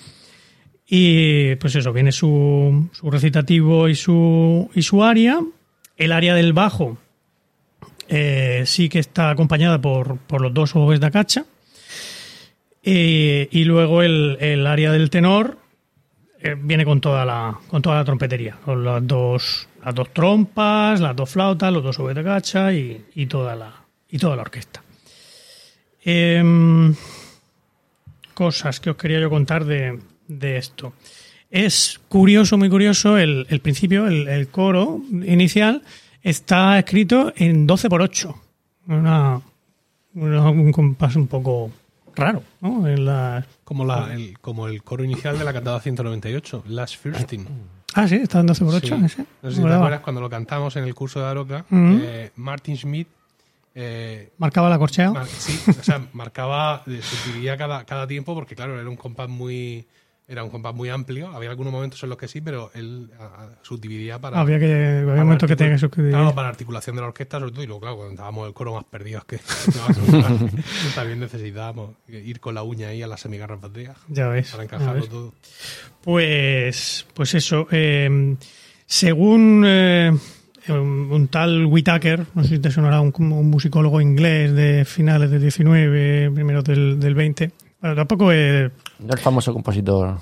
Y 0.87 1.55
pues 1.57 1.77
eso, 1.77 1.93
viene 1.93 2.13
su, 2.13 2.89
su 2.93 3.11
recitativo 3.11 3.89
y 3.89 3.95
su, 3.95 4.71
y 4.75 4.83
su 4.83 5.05
aria. 5.05 5.41
El 5.97 6.13
área 6.13 6.35
del 6.35 6.53
bajo 6.53 6.99
eh, 8.09 8.65
sí 8.67 8.89
que 8.89 8.99
está 8.99 9.31
acompañada 9.31 9.81
por, 9.81 10.19
por 10.19 10.41
los 10.41 10.53
dos 10.53 10.75
oboes 10.75 10.99
da 10.99 11.11
cacha. 11.11 11.45
Eh, 12.83 13.49
y 13.51 13.65
luego 13.65 14.03
el, 14.03 14.39
el 14.41 14.67
área 14.67 14.91
del 14.91 15.11
tenor 15.11 15.59
eh, 16.41 16.57
viene 16.59 16.85
con 16.85 17.01
toda 17.01 17.25
la 17.27 17.59
con 17.69 17.83
toda 17.83 17.97
la 17.97 18.05
trompetería, 18.05 18.57
con 18.65 18.83
las 18.83 19.07
dos 19.07 19.69
las 19.85 19.95
dos 19.95 20.13
trompas, 20.13 21.01
las 21.01 21.17
dos 21.17 21.31
flautas, 21.31 21.73
los 21.73 21.83
dos 21.83 21.99
oboes 21.99 22.15
de 22.15 22.25
cacha 22.25 22.73
y, 22.73 23.05
y 23.15 23.27
toda 23.27 23.57
la 23.57 23.73
y 24.11 24.19
toda 24.19 24.37
la 24.37 24.43
orquesta. 24.43 24.83
Em, 26.03 26.95
cosas 28.35 28.81
que 28.81 28.91
os 28.91 28.97
quería 28.97 29.21
yo 29.21 29.31
contar 29.31 29.65
de, 29.65 29.99
de 30.27 30.57
esto. 30.57 30.95
Es 31.51 32.01
curioso, 32.09 32.57
muy 32.57 32.69
curioso, 32.69 33.19
el, 33.19 33.47
el 33.51 33.61
principio, 33.61 34.07
el, 34.07 34.29
el 34.29 34.49
coro 34.49 35.01
inicial 35.11 35.83
está 36.23 36.79
escrito 36.79 37.33
en 37.37 37.67
12 37.67 37.89
por 37.89 38.03
8. 38.03 38.43
Una, 38.89 39.41
un 40.15 40.73
compás 40.73 41.17
un 41.17 41.27
poco 41.27 41.71
raro, 42.15 42.43
¿no? 42.61 42.85
Como, 43.65 43.85
la, 43.85 44.13
el, 44.13 44.39
como 44.39 44.69
el 44.69 44.83
coro 44.83 45.05
inicial 45.05 45.39
de 45.39 45.45
la 45.45 45.53
cantada 45.53 45.81
198, 45.81 46.65
Last 46.69 46.97
Fürstin. 46.97 47.47
Ah, 47.95 48.07
sí, 48.09 48.17
está 48.17 48.43
12 48.43 48.65
por 48.65 48.75
8. 48.75 48.87
Sí. 48.99 49.05
ese. 49.05 49.25
No 49.43 49.51
sé 49.51 49.57
si 49.57 49.63
te 49.63 49.73
acuerdas 49.75 50.01
cuando 50.01 50.21
lo 50.21 50.31
cantamos 50.31 50.77
en 50.77 50.85
el 50.85 50.95
curso 50.95 51.21
de 51.21 51.27
Aroca, 51.27 51.65
eh, 51.71 52.31
Martin 52.37 52.77
Schmidt 52.77 53.09
eh, 53.75 54.31
Marcaba 54.39 54.69
la 54.69 54.79
corchea. 54.79 55.11
mar- 55.13 55.27
sí, 55.27 55.59
o 55.69 55.83
sea, 55.83 56.01
marcaba, 56.13 56.83
eh, 56.87 57.01
subdividía 57.03 57.57
cada, 57.57 57.85
cada 57.85 58.07
tiempo 58.07 58.35
porque, 58.35 58.55
claro, 58.57 58.79
era 58.81 58.89
un 58.89 58.97
compás 58.97 59.29
muy 59.29 59.87
era 60.31 60.45
un 60.45 60.51
compás 60.51 60.75
muy 60.75 60.89
amplio. 60.89 61.29
Había 61.29 61.51
algunos 61.51 61.73
momentos 61.73 62.03
en 62.05 62.09
los 62.09 62.17
que 62.17 62.29
sí, 62.29 62.41
pero 62.41 62.71
él 62.75 63.11
a- 63.19 63.49
subdividía 63.63 64.21
para. 64.21 64.39
Había 64.41 64.59
que 64.61 64.67
había 64.73 65.07
para 65.07 65.25
momentos 65.25 65.49
que 65.49 65.57
tenía 65.57 65.77
que. 65.77 65.89
Claro, 65.89 66.35
para 66.35 66.45
la 66.47 66.51
articulación 66.51 66.95
de 66.97 67.03
la 67.03 67.09
orquesta, 67.09 67.39
sobre 67.41 67.51
todo, 67.53 67.63
y 67.65 67.67
luego, 67.67 67.81
claro, 67.81 67.97
cuando 67.97 68.13
estábamos 68.15 68.47
el 68.47 68.55
coro 68.55 68.75
más 68.75 68.85
perdidos 68.85 69.25
que 69.25 69.39
también 70.95 71.21
necesitábamos 71.21 71.91
ir 72.09 72.41
con 72.41 72.55
la 72.55 72.63
uña 72.63 72.89
ahí 72.89 73.03
a 73.03 73.07
las 73.07 73.21
semigarras 73.21 73.61
bateas 73.61 73.97
Ya 74.09 74.29
ves. 74.29 74.51
para 74.51 74.65
encajarlo 74.65 75.07
todo. 75.07 75.35
Pues, 76.03 77.07
pues 77.15 77.35
eso. 77.35 77.67
eh, 77.71 78.37
según 78.87 79.65
eh, 79.67 80.13
un, 80.69 81.29
tal 81.31 81.67
Whitaker, 81.67 82.27
no 82.35 82.43
sé 82.43 82.51
si 82.51 82.59
te 82.59 82.71
sonará 82.71 83.01
un, 83.01 83.13
un 83.19 83.51
musicólogo 83.51 84.01
inglés 84.01 84.53
de 84.55 84.85
finales 84.85 85.31
del 85.31 85.41
19, 85.43 86.31
primeros 86.33 86.65
del, 86.65 86.99
del 87.01 87.15
20. 87.15 87.51
Bueno, 87.81 87.97
tampoco 87.97 88.31
es. 88.33 88.71
No 88.99 89.13
el 89.15 89.19
famoso 89.19 89.53
compositor. 89.53 90.19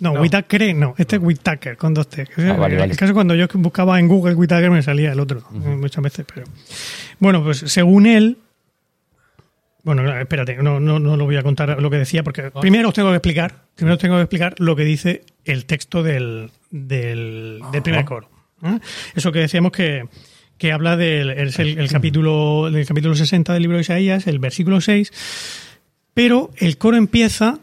No, 0.00 0.14
No. 0.14 0.20
Whitaker 0.22 0.74
no, 0.74 0.94
este 0.96 1.16
es 1.16 1.22
Whitaker 1.22 1.76
con 1.76 1.92
dos 1.92 2.08
T. 2.08 2.22
Ah, 2.22 2.54
vale, 2.54 2.74
En 2.74 2.80
vale. 2.80 2.92
el 2.92 2.96
caso 2.96 3.12
cuando 3.12 3.34
yo 3.34 3.46
buscaba 3.54 4.00
en 4.00 4.08
Google 4.08 4.34
Whitaker 4.34 4.70
me 4.70 4.82
salía 4.82 5.12
el 5.12 5.20
otro, 5.20 5.42
muchas 5.50 6.02
veces, 6.02 6.24
pero. 6.32 6.46
Bueno, 7.18 7.42
pues 7.44 7.58
según 7.58 8.06
él. 8.06 8.38
Bueno, 9.82 10.02
no, 10.02 10.14
espérate, 10.18 10.56
no, 10.56 10.78
no, 10.78 10.98
no 10.98 11.16
lo 11.16 11.24
voy 11.24 11.36
a 11.36 11.42
contar 11.42 11.80
lo 11.80 11.88
que 11.90 11.96
decía, 11.96 12.22
porque 12.22 12.50
primero 12.60 12.88
os 12.88 12.94
tengo 12.94 13.08
que 13.10 13.16
explicar, 13.16 13.62
primero 13.74 13.94
os 13.94 14.00
tengo 14.00 14.16
que 14.16 14.22
explicar 14.22 14.54
lo 14.58 14.76
que 14.76 14.84
dice 14.84 15.24
el 15.46 15.64
texto 15.64 16.02
del, 16.02 16.50
del, 16.70 17.60
del 17.72 17.82
primer 17.82 18.04
coro. 18.04 18.28
¿eh? 18.62 18.78
Eso 19.14 19.32
que 19.32 19.38
decíamos 19.38 19.72
que, 19.72 20.04
que 20.58 20.72
habla 20.72 20.98
del 20.98 21.30
es 21.30 21.58
el, 21.58 21.78
el 21.78 21.90
capítulo, 21.90 22.70
del 22.70 22.86
capítulo 22.86 23.14
60 23.14 23.54
del 23.54 23.62
libro 23.62 23.78
de 23.78 23.82
Isaías, 23.82 24.26
el 24.26 24.38
versículo 24.38 24.82
6, 24.82 25.12
pero 26.14 26.50
el 26.56 26.78
coro 26.78 26.96
empieza 26.96 27.58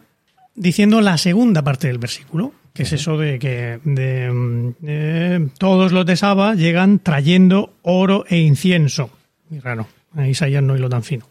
diciendo 0.55 1.01
la 1.01 1.17
segunda 1.17 1.63
parte 1.63 1.87
del 1.87 1.99
versículo, 1.99 2.53
que 2.73 2.83
es 2.83 2.93
eso 2.93 3.17
de 3.17 3.39
que 3.39 3.79
de, 3.83 4.31
mm, 4.31 4.73
eh, 4.85 5.47
todos 5.57 5.91
los 5.91 6.05
de 6.05 6.15
Saba 6.15 6.55
llegan 6.55 6.99
trayendo 6.99 7.73
oro 7.81 8.25
e 8.27 8.37
incienso. 8.37 9.09
Muy 9.49 9.59
raro, 9.59 9.87
a 10.15 10.27
Isaías 10.27 10.63
no 10.63 10.75
hilo 10.75 10.89
tan 10.89 11.03
fino, 11.03 11.27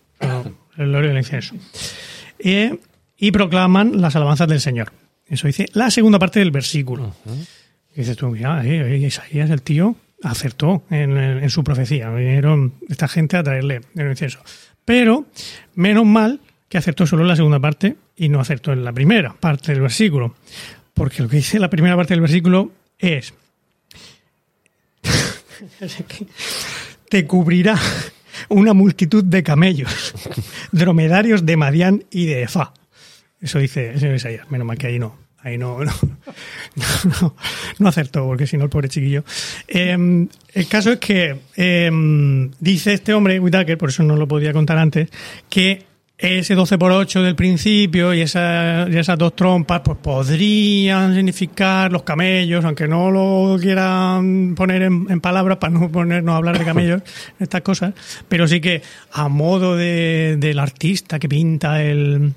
el 0.76 0.94
oro 0.94 1.06
y 1.06 1.10
el 1.10 1.18
incienso. 1.18 1.54
Eh, 2.38 2.78
y 3.18 3.30
proclaman 3.30 4.00
las 4.00 4.16
alabanzas 4.16 4.48
del 4.48 4.60
Señor. 4.60 4.92
Eso 5.26 5.46
dice 5.46 5.66
la 5.72 5.90
segunda 5.90 6.18
parte 6.18 6.38
del 6.38 6.50
versículo. 6.50 7.14
Y 7.94 8.00
dices 8.00 8.16
tú, 8.16 8.28
mira, 8.28 8.64
eh, 8.64 8.98
Isaías, 8.98 9.50
el 9.50 9.62
tío, 9.62 9.96
acertó 10.22 10.84
en, 10.90 11.16
en 11.16 11.50
su 11.50 11.64
profecía. 11.64 12.10
Vinieron 12.10 12.74
esta 12.88 13.08
gente 13.08 13.36
a 13.36 13.42
traerle 13.42 13.80
el 13.96 14.10
incienso. 14.10 14.40
Pero, 14.84 15.26
menos 15.74 16.04
mal 16.04 16.40
que 16.68 16.78
acertó 16.78 17.06
solo 17.06 17.22
en 17.22 17.28
la 17.28 17.36
segunda 17.36 17.60
parte 17.60 17.96
y 18.16 18.28
no 18.28 18.40
acertó 18.40 18.72
en 18.72 18.84
la 18.84 18.92
primera 18.92 19.34
parte 19.34 19.72
del 19.72 19.80
versículo. 19.80 20.34
Porque 20.94 21.22
lo 21.22 21.28
que 21.28 21.36
dice 21.36 21.58
la 21.58 21.70
primera 21.70 21.96
parte 21.96 22.14
del 22.14 22.20
versículo 22.22 22.72
es: 22.98 23.34
Te 27.08 27.26
cubrirá 27.26 27.78
una 28.48 28.72
multitud 28.72 29.24
de 29.24 29.42
camellos, 29.42 30.14
dromedarios 30.72 31.46
de 31.46 31.56
Madián 31.56 32.04
y 32.10 32.26
de 32.26 32.42
Efa. 32.42 32.72
Eso 33.40 33.58
dice 33.58 33.90
el 33.90 34.00
señor 34.00 34.16
Isaías. 34.16 34.50
Menos 34.50 34.66
mal 34.66 34.78
que 34.78 34.88
ahí 34.88 34.98
no. 34.98 35.26
Ahí 35.38 35.58
no, 35.58 35.78
no, 35.84 35.92
no, 36.74 37.36
no, 37.78 37.88
acertó, 37.88 38.24
porque 38.24 38.48
si 38.48 38.56
no, 38.56 38.64
el 38.64 38.70
pobre 38.70 38.88
chiquillo. 38.88 39.22
Eh, 39.68 40.26
el 40.54 40.68
caso 40.68 40.90
es 40.90 40.98
que 40.98 41.36
eh, 41.54 42.48
dice 42.58 42.94
este 42.94 43.14
hombre, 43.14 43.38
Whitaker, 43.38 43.78
por 43.78 43.90
eso 43.90 44.02
no 44.02 44.16
lo 44.16 44.26
podía 44.26 44.52
contar 44.52 44.76
antes, 44.78 45.08
que 45.48 45.85
ese 46.18 46.54
12 46.54 46.78
por 46.78 46.92
8 46.92 47.22
del 47.22 47.34
principio 47.36 48.14
y, 48.14 48.22
esa- 48.22 48.86
y 48.90 48.96
esas 48.96 49.18
dos 49.18 49.36
trompas 49.36 49.82
pues 49.84 49.98
podrían 49.98 51.14
significar 51.14 51.92
los 51.92 52.04
camellos, 52.04 52.64
aunque 52.64 52.88
no 52.88 53.10
lo 53.10 53.58
quieran 53.60 54.54
poner 54.54 54.82
en, 54.82 55.06
en 55.10 55.20
palabras 55.20 55.58
para 55.58 55.74
no 55.74 55.90
ponernos 55.92 56.32
a 56.32 56.36
hablar 56.38 56.58
de 56.58 56.64
camellos, 56.64 57.02
estas 57.38 57.60
cosas, 57.60 57.92
pero 58.28 58.48
sí 58.48 58.60
que 58.62 58.80
a 59.12 59.28
modo 59.28 59.76
de, 59.76 60.36
del 60.38 60.58
artista 60.58 61.18
que 61.18 61.28
pinta 61.28 61.82
el, 61.82 62.32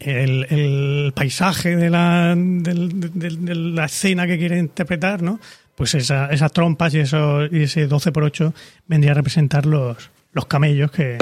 el, 0.00 0.46
el 0.50 1.12
paisaje 1.14 1.76
de 1.76 1.90
la, 1.90 2.34
del- 2.36 2.90
de, 3.14 3.54
la 3.54 3.84
escena 3.84 4.26
que 4.26 4.36
quiere 4.36 4.58
interpretar, 4.58 5.22
¿no? 5.22 5.38
Pues 5.76 5.94
esa- 5.94 6.26
esas 6.30 6.50
trompas 6.52 6.92
y, 6.94 6.98
eso, 7.00 7.44
y 7.46 7.62
ese 7.62 7.86
12 7.86 8.10
por 8.10 8.24
8 8.24 8.52
vendría 8.88 9.12
a 9.12 9.14
representar 9.14 9.64
los, 9.64 10.10
los 10.32 10.46
camellos 10.46 10.90
que, 10.90 11.18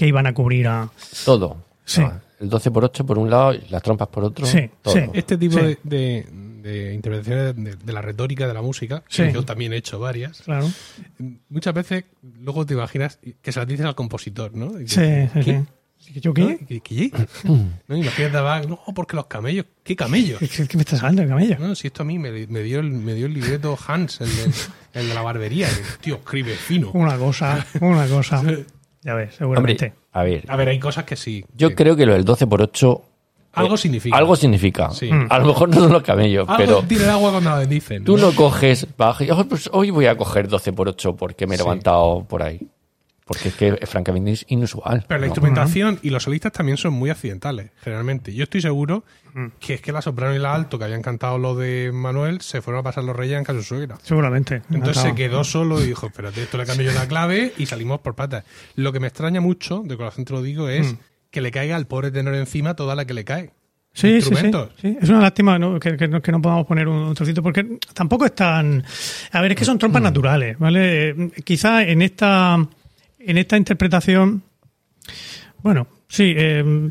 que 0.00 0.06
iban 0.06 0.26
a 0.26 0.32
cubrir 0.32 0.66
a... 0.66 0.88
Todo. 1.26 1.58
Sí. 1.84 2.00
Ah, 2.00 2.18
El 2.40 2.48
12 2.48 2.70
por 2.70 2.84
8 2.86 3.04
por 3.04 3.18
un 3.18 3.28
lado 3.28 3.52
y 3.52 3.60
las 3.68 3.82
trompas 3.82 4.08
por 4.08 4.24
otro. 4.24 4.46
Sí, 4.46 4.70
todo. 4.80 4.94
sí. 4.94 5.00
Este 5.12 5.36
tipo 5.36 5.58
Sí. 5.58 5.62
de, 5.62 5.78
de- 5.84 6.26
de 6.62 6.94
intervenciones 6.94 7.54
de, 7.56 7.74
de 7.76 7.92
la 7.92 8.00
retórica 8.00 8.46
de 8.48 8.54
la 8.54 8.62
música, 8.62 9.02
Sí. 9.08 9.24
que 9.24 9.32
yo 9.32 9.44
también 9.44 9.74
he 9.74 9.76
hecho 9.76 9.98
varias, 9.98 10.40
Claro. 10.40 10.66
muchas 11.50 11.74
veces 11.74 12.04
luego 12.22 12.64
te 12.64 12.72
imaginas 12.74 13.18
que 13.42 13.52
se 13.52 13.58
las 13.60 13.68
dices 13.68 13.84
al 13.84 13.94
compositor, 13.94 14.54
¿no? 14.54 14.80
Y 14.80 14.84
que- 14.86 15.28
Sí, 15.34 15.42
sí. 15.42 16.20
¿Yo 16.20 16.30
¿No? 16.30 16.34
qué? 16.34 16.58
¿Qué- 16.66 16.80
qué? 16.80 17.12
¿No? 17.88 17.96
Imagínate 17.96 18.36
a 18.38 18.40
Bach, 18.40 18.66
no, 18.66 18.80
porque 18.94 19.16
los 19.16 19.26
camellos, 19.26 19.66
¿qué 19.84 19.94
camellos? 19.94 20.38
¿Qué, 20.40 20.66
qué 20.66 20.76
me 20.78 20.82
estás 20.82 21.00
hablando 21.00 21.20
de 21.22 21.28
camello? 21.28 21.58
No, 21.58 21.74
si 21.74 21.88
esto 21.88 22.02
a 22.02 22.06
mí 22.06 22.18
me, 22.18 22.46
me 22.46 22.62
dio, 22.62 22.80
el, 22.80 22.90
me 22.90 23.12
dio 23.14 23.26
el 23.26 23.34
libreto 23.34 23.78
Hans, 23.86 24.22
el 24.22 24.28
de, 24.34 24.50
el 25.00 25.08
de 25.08 25.14
la 25.14 25.20
barbería. 25.20 25.68
que, 25.68 25.82
tío, 26.00 26.14
escribe 26.16 26.54
fino. 26.54 26.90
Una 26.92 27.18
cosa, 27.18 27.66
una 27.82 28.06
cosa. 28.06 28.42
Ya 29.02 29.14
ves, 29.14 29.34
seguramente. 29.34 29.86
Hombre, 29.86 30.00
a 30.12 30.22
ver, 30.22 30.44
A 30.48 30.56
ver, 30.56 30.68
hay 30.68 30.78
cosas 30.78 31.04
que 31.04 31.16
sí. 31.16 31.44
yo 31.56 31.70
que- 31.70 31.74
creo 31.76 31.96
que 31.96 32.06
lo 32.06 32.12
del 32.12 32.24
12 32.24 32.46
por 32.46 32.60
8 32.62 33.02
Algo 33.52 33.74
eh, 33.74 33.78
significa. 33.78 34.16
Algo 34.16 34.36
significa. 34.36 34.90
Sí. 34.90 35.10
Mm. 35.12 35.26
A 35.28 35.38
lo 35.40 35.46
mejor 35.46 35.68
no 35.70 35.76
son 35.80 35.92
los 35.92 36.02
camellos, 36.02 36.48
Algo 36.48 36.58
pero 36.58 36.82
tira 36.82 37.04
el 37.04 37.10
agua 37.10 37.30
cuando 37.32 37.50
la 37.50 37.58
bendicen. 37.58 38.04
tú 38.04 38.16
no 38.16 38.32
coges, 38.32 38.86
baja 38.96 39.24
y, 39.24 39.30
"Oh, 39.30 39.44
pues 39.44 39.68
hoy 39.72 39.90
voy 39.90 40.06
a 40.06 40.16
coger 40.16 40.46
12 40.48 40.72
por 40.72 40.88
8 40.88 41.16
porque 41.16 41.46
me 41.48 41.54
he 41.54 41.58
Sí. 41.58 41.64
levantado 41.64 42.24
por 42.28 42.42
ahí. 42.44 42.60
Porque 43.32 43.48
es 43.50 43.54
que 43.54 43.78
es 43.80 43.88
francamente 43.88 44.32
is- 44.32 44.44
inusual. 44.48 45.04
Pero 45.06 45.20
la 45.20 45.26
¿no? 45.26 45.30
instrumentación 45.30 46.00
y 46.02 46.10
los 46.10 46.24
solistas 46.24 46.50
también 46.50 46.76
son 46.76 46.94
muy 46.94 47.10
accidentales, 47.10 47.70
generalmente. 47.80 48.34
Yo 48.34 48.42
estoy 48.42 48.60
seguro 48.60 49.04
que 49.60 49.74
es 49.74 49.80
que 49.80 49.92
la 49.92 50.02
soprano 50.02 50.34
y 50.34 50.40
la 50.40 50.52
alto 50.52 50.76
que 50.80 50.84
habían 50.86 51.02
cantado 51.02 51.38
lo 51.38 51.54
de 51.54 51.92
Manuel 51.94 52.40
se 52.40 52.60
fueron 52.60 52.80
a 52.80 52.82
pasar 52.82 53.04
los 53.04 53.14
reyes 53.14 53.38
en 53.38 53.44
casa 53.44 53.58
de 53.58 53.62
su 53.62 53.68
suegra. 53.76 53.98
Seguramente. 54.02 54.62
Entonces 54.72 55.00
se 55.04 55.14
quedó 55.14 55.44
solo 55.44 55.80
y 55.80 55.86
dijo, 55.86 56.08
espérate, 56.08 56.42
esto 56.42 56.58
le 56.58 56.64
cambio 56.66 56.90
yo 56.90 56.98
la 56.98 57.06
clave 57.06 57.52
y 57.56 57.66
salimos 57.66 58.00
por 58.00 58.16
patas. 58.16 58.44
Lo 58.74 58.92
que 58.92 58.98
me 58.98 59.06
extraña 59.06 59.40
mucho, 59.40 59.82
de 59.84 59.96
corazón 59.96 60.24
te 60.24 60.32
lo 60.32 60.42
digo, 60.42 60.68
es 60.68 60.96
que 61.30 61.40
le 61.40 61.52
caiga 61.52 61.76
al 61.76 61.86
pobre 61.86 62.10
tenor 62.10 62.34
encima 62.34 62.74
toda 62.74 62.96
la 62.96 63.04
que 63.04 63.14
le 63.14 63.24
cae. 63.24 63.50
Sí, 63.92 64.06
sí, 64.06 64.08
sí, 64.08 64.14
instrumentos. 64.16 64.70
sí. 64.80 64.96
Es 65.00 65.08
una 65.08 65.20
lástima 65.20 65.58
¿no? 65.58 65.78
que, 65.80 65.96
que 65.96 66.06
no, 66.08 66.20
que 66.22 66.30
no 66.32 66.40
podamos 66.42 66.64
poner 66.66 66.86
un, 66.88 66.96
un 66.96 67.14
trocito 67.14 67.42
porque 67.42 67.78
tampoco 67.94 68.24
es 68.24 68.34
tan... 68.34 68.84
A 69.32 69.40
ver, 69.40 69.52
es 69.52 69.56
que 69.58 69.64
son 69.64 69.78
trompas 69.78 70.00
naturales, 70.02 70.56
¿vale? 70.60 71.08
Eh, 71.10 71.30
Quizá 71.44 71.82
en 71.84 72.02
esta, 72.02 72.56
en 73.20 73.38
esta 73.38 73.56
interpretación, 73.56 74.42
bueno, 75.62 75.86
sí, 76.08 76.34
eh, 76.36 76.90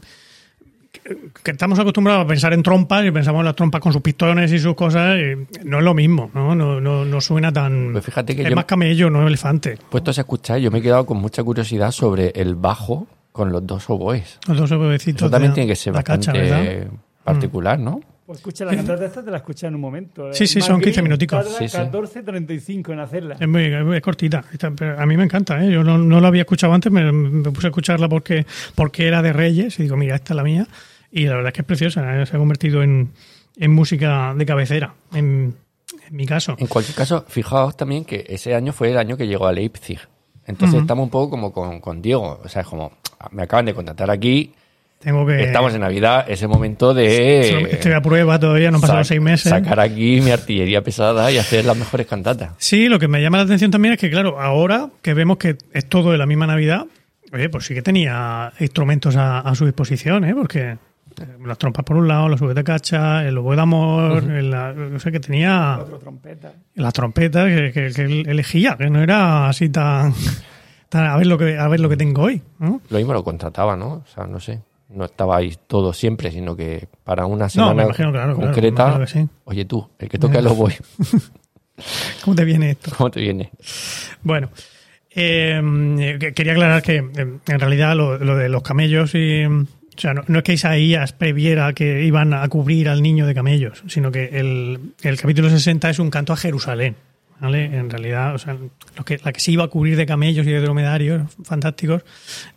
que- 1.43 1.51
estamos 1.51 1.79
acostumbrados 1.79 2.25
a 2.25 2.27
pensar 2.27 2.53
en 2.53 2.61
trompas 2.63 3.05
y 3.05 3.11
pensamos 3.11 3.39
en 3.39 3.45
las 3.45 3.55
trompas 3.55 3.81
con 3.81 3.93
sus 3.93 4.01
pistones 4.01 4.51
y 4.51 4.59
sus 4.59 4.75
cosas, 4.75 5.17
y 5.17 5.65
no 5.65 5.79
es 5.79 5.83
lo 5.83 5.93
mismo, 5.93 6.29
¿no? 6.33 6.55
No, 6.55 6.79
no, 6.79 7.05
no 7.05 7.21
suena 7.21 7.51
tan... 7.51 7.91
Pues 7.93 8.05
fíjate 8.05 8.35
que 8.35 8.43
es 8.43 8.49
yo- 8.49 8.55
más 8.55 8.65
camello, 8.65 9.09
no 9.09 9.27
elefante. 9.27 9.77
Puestos 9.89 10.17
a 10.17 10.21
escuchar, 10.21 10.59
yo 10.59 10.71
me 10.71 10.79
he 10.79 10.81
quedado 10.81 11.05
con 11.05 11.17
mucha 11.17 11.43
curiosidad 11.43 11.91
sobre 11.91 12.29
el 12.35 12.55
bajo 12.55 13.07
con 13.31 13.51
los 13.51 13.65
dos 13.65 13.89
oboes. 13.89 14.39
Los 14.47 14.57
dos 14.57 14.71
obedecitos 14.71 15.21
Eso 15.23 15.29
también 15.29 15.51
de 15.51 15.55
tiene 15.55 15.67
que 15.69 15.75
ser 15.75 15.93
bastante 15.93 16.87
particular, 17.23 17.79
¿no? 17.79 18.01
Pues 18.29 18.41
escucha, 18.41 18.63
la 18.63 18.75
cantata 18.75 19.05
esta 19.05 19.25
te 19.25 19.31
la 19.31 19.37
escucha 19.37 19.65
en 19.69 19.73
un 19.73 19.81
momento. 19.81 20.31
Sí, 20.33 20.45
sí, 20.45 20.59
Matt 20.59 20.67
son 20.67 20.77
Green 20.77 20.93
15 20.93 21.01
minuticos. 21.01 21.43
Tarda 21.43 21.57
Sí, 21.57 21.67
sí. 21.67 21.77
14.35 21.77 22.93
en 22.93 22.99
hacerla. 22.99 23.37
Es 23.39 23.47
muy 23.47 23.63
es 23.95 24.01
cortita. 24.03 24.43
Esta- 24.53 24.67
A 25.01 25.05
mí 25.07 25.17
me 25.17 25.23
encanta, 25.23 25.65
¿eh? 25.65 25.71
Yo 25.71 25.83
no, 25.83 25.97
no 25.97 26.19
la 26.21 26.27
había 26.27 26.41
escuchado 26.43 26.71
antes, 26.73 26.91
me, 26.91 27.11
me 27.11 27.49
puse 27.51 27.65
a 27.65 27.69
escucharla 27.71 28.07
porque, 28.07 28.45
porque 28.75 29.07
era 29.07 29.23
de 29.23 29.33
Reyes 29.33 29.79
y 29.79 29.83
digo, 29.83 29.97
mira, 29.97 30.13
esta 30.15 30.33
es 30.33 30.35
la 30.37 30.43
mía. 30.43 30.67
Y 31.11 31.25
la 31.25 31.37
verdad 31.37 31.47
es 31.47 31.53
que 31.55 31.61
es 31.61 31.65
preciosa, 31.65 32.21
¿eh? 32.21 32.25
se 32.27 32.35
ha 32.35 32.39
convertido 32.39 32.83
en, 32.83 33.09
en 33.57 33.71
música 33.73 34.35
de 34.35 34.45
cabecera, 34.45 34.93
en, 35.11 35.55
en 36.07 36.15
mi 36.15 36.27
caso. 36.27 36.55
En 36.59 36.67
cualquier 36.67 36.95
caso, 36.95 37.25
fijaos 37.27 37.75
también 37.75 38.05
que 38.05 38.25
ese 38.29 38.53
año 38.53 38.73
fue 38.73 38.91
el 38.91 38.97
año 38.99 39.17
que 39.17 39.25
llegó 39.25 39.47
a 39.47 39.51
Leipzig. 39.53 39.97
Entonces 40.45 40.81
estamos 40.81 41.03
un 41.05 41.09
poco 41.09 41.31
como 41.31 41.51
con, 41.51 41.79
con 41.81 41.99
Diego. 42.03 42.39
O 42.43 42.47
sea, 42.47 42.61
es 42.61 42.67
como, 42.67 42.91
me 43.31 43.41
acaban 43.41 43.65
de 43.65 43.73
contratar 43.73 44.11
aquí, 44.11 44.53
Tengo 44.99 45.25
que... 45.25 45.41
estamos 45.43 45.73
en 45.73 45.79
Navidad, 45.81 46.25
ese 46.27 46.45
momento 46.47 46.93
de... 46.93 47.61
Estoy 47.71 47.93
a 47.93 48.01
prueba 48.01 48.37
todavía, 48.37 48.69
no 48.69 48.77
han 48.77 48.81
pasado 48.81 49.03
seis 49.05 49.21
meses. 49.21 49.49
Sacar 49.49 49.79
aquí 49.79 50.19
mi 50.21 50.31
artillería 50.31 50.83
pesada 50.83 51.31
y 51.31 51.37
hacer 51.37 51.63
las 51.63 51.77
mejores 51.77 52.05
cantatas. 52.05 52.51
Sí, 52.57 52.89
lo 52.89 52.99
que 52.99 53.07
me 53.07 53.21
llama 53.21 53.37
la 53.37 53.43
atención 53.43 53.71
también 53.71 53.93
es 53.93 53.99
que, 53.99 54.09
claro, 54.09 54.41
ahora 54.41 54.89
que 55.01 55.13
vemos 55.13 55.37
que 55.37 55.55
es 55.73 55.85
todo 55.87 56.11
de 56.11 56.17
la 56.17 56.25
misma 56.25 56.47
Navidad, 56.47 56.85
oye, 57.31 57.47
pues 57.47 57.65
sí 57.65 57.73
que 57.73 57.81
tenía 57.81 58.51
instrumentos 58.59 59.15
a, 59.15 59.39
a 59.39 59.55
su 59.55 59.65
disposición, 59.65 60.25
¿eh? 60.25 60.35
Porque 60.35 60.71
eh, 60.71 60.77
las 61.45 61.57
trompas 61.57 61.85
por 61.85 61.95
un 61.95 62.07
lado, 62.09 62.27
los 62.27 62.53
de 62.53 62.63
cacha, 62.65 63.25
el 63.25 63.37
oboe 63.37 63.55
de 63.55 63.61
amor, 63.61 64.23
el- 64.29 64.51
la- 64.51 64.73
no 64.73 64.99
sé, 64.99 65.13
que 65.13 65.21
tenía 65.21 65.75
Cuatro 65.77 65.99
trompetas. 65.99 66.51
la 66.75 66.91
trompeta 66.91 67.45
que, 67.47 67.71
que- 67.71 67.91
que 67.95 68.01
él 68.01 68.25
elegía, 68.27 68.75
que 68.77 68.89
no 68.89 69.01
era 69.01 69.47
así 69.47 69.69
tan, 69.69 70.13
tan 70.89 71.05
a 71.05 71.15
ver 71.15 71.27
lo 71.27 71.37
que 71.37 71.57
a 71.57 71.69
ver 71.69 71.79
lo 71.79 71.87
que 71.87 71.95
tengo 71.95 72.23
hoy, 72.23 72.41
¿no? 72.59 72.81
Lo 72.89 72.97
mismo 72.97 73.13
lo 73.13 73.23
contrataba, 73.23 73.77
¿no? 73.77 73.87
O 73.93 74.05
sea, 74.13 74.25
no 74.27 74.41
sé. 74.41 74.59
No 74.89 75.05
estaba 75.05 75.37
ahí 75.37 75.55
todo 75.67 75.93
siempre, 75.93 76.31
sino 76.31 76.55
que 76.55 76.87
para 77.03 77.25
una 77.25 77.45
No, 77.45 77.49
semana 77.49 77.73
me 77.75 77.83
imagino, 77.83 78.11
claro, 78.11 78.35
claro, 78.35 78.47
concreta, 78.53 78.85
me 78.87 78.91
imagino 78.95 79.05
que 79.05 79.11
sí. 79.11 79.27
oye 79.45 79.65
tú, 79.65 79.87
el 79.99 80.09
que 80.09 80.17
toca 80.17 80.39
el 80.39 80.47
oboe, 80.47 80.75
¿Cómo 82.23 82.35
te 82.35 82.43
viene 82.45 82.71
esto? 82.71 82.91
¿cómo 82.97 83.09
te 83.11 83.21
viene? 83.21 83.51
Bueno, 84.23 84.49
eh, 85.11 86.17
que- 86.19 86.33
quería 86.33 86.53
aclarar 86.53 86.81
que 86.81 86.97
eh, 86.97 87.03
en 87.47 87.59
realidad 87.59 87.95
lo, 87.95 88.17
lo 88.17 88.35
de 88.35 88.49
los 88.49 88.63
camellos 88.63 89.15
y 89.15 89.45
o 89.45 89.65
sea, 90.01 90.13
no, 90.13 90.23
no 90.27 90.37
es 90.39 90.43
que 90.43 90.53
Isaías 90.53 91.13
previera 91.13 91.73
que 91.73 92.03
iban 92.03 92.33
a 92.33 92.47
cubrir 92.47 92.89
al 92.89 93.01
niño 93.01 93.25
de 93.25 93.33
camellos, 93.35 93.83
sino 93.87 94.11
que 94.11 94.25
el, 94.39 94.79
el 95.03 95.19
capítulo 95.19 95.49
60 95.49 95.89
es 95.89 95.99
un 95.99 96.09
canto 96.09 96.31
a 96.33 96.37
Jerusalén. 96.37 96.95
¿Vale? 97.39 97.65
En 97.65 97.89
realidad, 97.89 98.35
o 98.35 98.37
sea, 98.37 98.57
lo 98.97 99.05
que, 99.05 99.19
la 99.23 99.31
que 99.31 99.39
se 99.39 99.51
iba 99.51 99.63
a 99.63 99.67
cubrir 99.67 99.95
de 99.95 100.05
camellos 100.05 100.45
y 100.45 100.51
de 100.51 100.59
dromedarios 100.61 101.23
fantásticos 101.43 102.03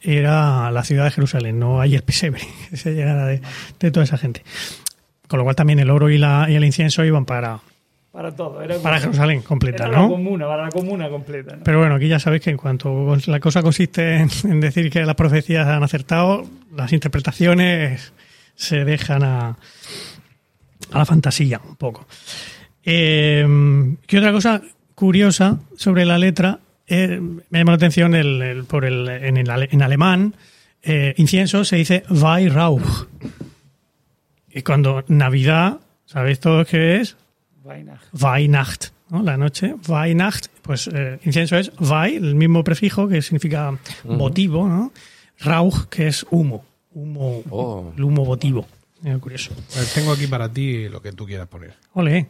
era 0.00 0.70
la 0.70 0.84
ciudad 0.84 1.04
de 1.04 1.10
Jerusalén, 1.10 1.58
no 1.58 1.80
ahí 1.80 1.94
el 1.94 2.02
pesebre 2.02 2.42
que 2.70 2.76
se 2.76 2.94
llegara 2.94 3.26
de, 3.26 3.40
de 3.78 3.90
toda 3.90 4.04
esa 4.04 4.18
gente. 4.18 4.42
Con 5.28 5.38
lo 5.38 5.44
cual 5.44 5.56
también 5.56 5.78
el 5.78 5.90
oro 5.90 6.10
y, 6.10 6.18
la, 6.18 6.46
y 6.48 6.54
el 6.54 6.64
incienso 6.64 7.04
iban 7.04 7.24
para, 7.24 7.60
Para 8.10 8.34
todo. 8.34 8.60
Era 8.60 8.76
para 8.78 9.00
Jerusalén 9.00 9.40
completa, 9.40 9.86
Era 9.86 9.96
¿no? 9.96 10.02
la 10.02 10.08
comuna, 10.08 10.46
para 10.46 10.62
la 10.64 10.70
comuna 10.70 11.08
completa. 11.08 11.56
¿no? 11.56 11.62
Pero 11.64 11.78
bueno, 11.78 11.94
aquí 11.94 12.08
ya 12.08 12.18
sabéis 12.18 12.42
que 12.42 12.50
en 12.50 12.58
cuanto 12.58 13.16
la 13.26 13.40
cosa 13.40 13.62
consiste 13.62 14.16
en, 14.16 14.28
en 14.44 14.60
decir 14.60 14.90
que 14.90 15.04
las 15.04 15.14
profecías 15.14 15.66
han 15.66 15.82
acertado, 15.82 16.44
las 16.76 16.92
interpretaciones 16.92 18.12
se 18.54 18.84
dejan 18.84 19.22
a, 19.22 19.56
a 20.92 20.98
la 20.98 21.06
fantasía 21.06 21.60
un 21.66 21.76
poco. 21.76 22.06
Eh, 22.84 23.96
¿Qué 24.06 24.18
otra 24.18 24.32
cosa 24.32 24.62
curiosa 24.94 25.60
sobre 25.76 26.04
la 26.04 26.18
letra? 26.18 26.58
Eh, 26.86 27.20
me 27.20 27.58
llama 27.58 27.72
la 27.72 27.76
atención 27.76 28.14
el, 28.14 28.42
el- 28.42 28.64
por 28.64 28.84
el, 28.84 29.08
en, 29.08 29.36
el 29.36 29.50
ale- 29.50 29.68
en 29.70 29.82
alemán, 29.82 30.34
eh, 30.82 31.14
incienso 31.16 31.64
se 31.64 31.76
dice 31.76 32.02
Weihrauch. 32.10 33.06
Y 34.50 34.62
cuando 34.62 35.04
Navidad, 35.08 35.78
¿sabéis 36.06 36.40
todos 36.40 36.66
qué 36.66 36.96
es? 37.00 37.16
Weihnacht. 37.64 38.02
Weihnacht, 38.20 38.84
¿no? 39.10 39.22
la 39.22 39.36
noche, 39.36 39.76
Weihnacht, 39.88 40.48
pues 40.62 40.88
eh, 40.92 41.18
incienso 41.24 41.56
es 41.56 41.70
Wei, 41.78 42.16
el 42.16 42.34
mismo 42.34 42.62
prefijo 42.64 43.08
que 43.08 43.22
significa 43.22 43.72
votivo, 44.04 44.68
¿no? 44.68 44.92
Rauch, 45.38 45.86
que 45.88 46.08
es 46.08 46.26
humo, 46.30 46.64
humo, 46.92 47.42
Oh. 47.50 47.92
el 47.96 48.02
humo 48.04 48.24
votivo. 48.24 48.66
Curioso. 49.20 49.52
Pues 49.72 49.94
tengo 49.94 50.12
aquí 50.12 50.26
para 50.28 50.48
ti 50.52 50.88
lo 50.88 51.00
que 51.02 51.12
tú 51.12 51.26
quieras 51.26 51.48
poner. 51.48 51.74
Ole, 51.94 52.26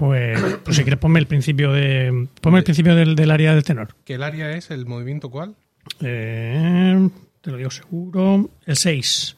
pues, 0.00 0.40
pues 0.64 0.76
si 0.76 0.82
quieres 0.82 0.98
ponme 0.98 1.18
el 1.20 1.26
principio 1.26 1.72
de, 1.72 2.26
ponme 2.40 2.58
el 2.58 2.64
principio 2.64 2.94
del, 2.96 3.14
del 3.14 3.30
área 3.30 3.54
del 3.54 3.62
tenor. 3.62 3.94
¿Que 4.04 4.14
el 4.14 4.22
área 4.22 4.50
es 4.56 4.70
el 4.70 4.86
movimiento 4.86 5.30
cuál? 5.30 5.54
Eh, 6.00 7.08
te 7.42 7.50
lo 7.50 7.58
digo 7.58 7.70
seguro, 7.70 8.48
el 8.64 8.76
6. 8.76 9.36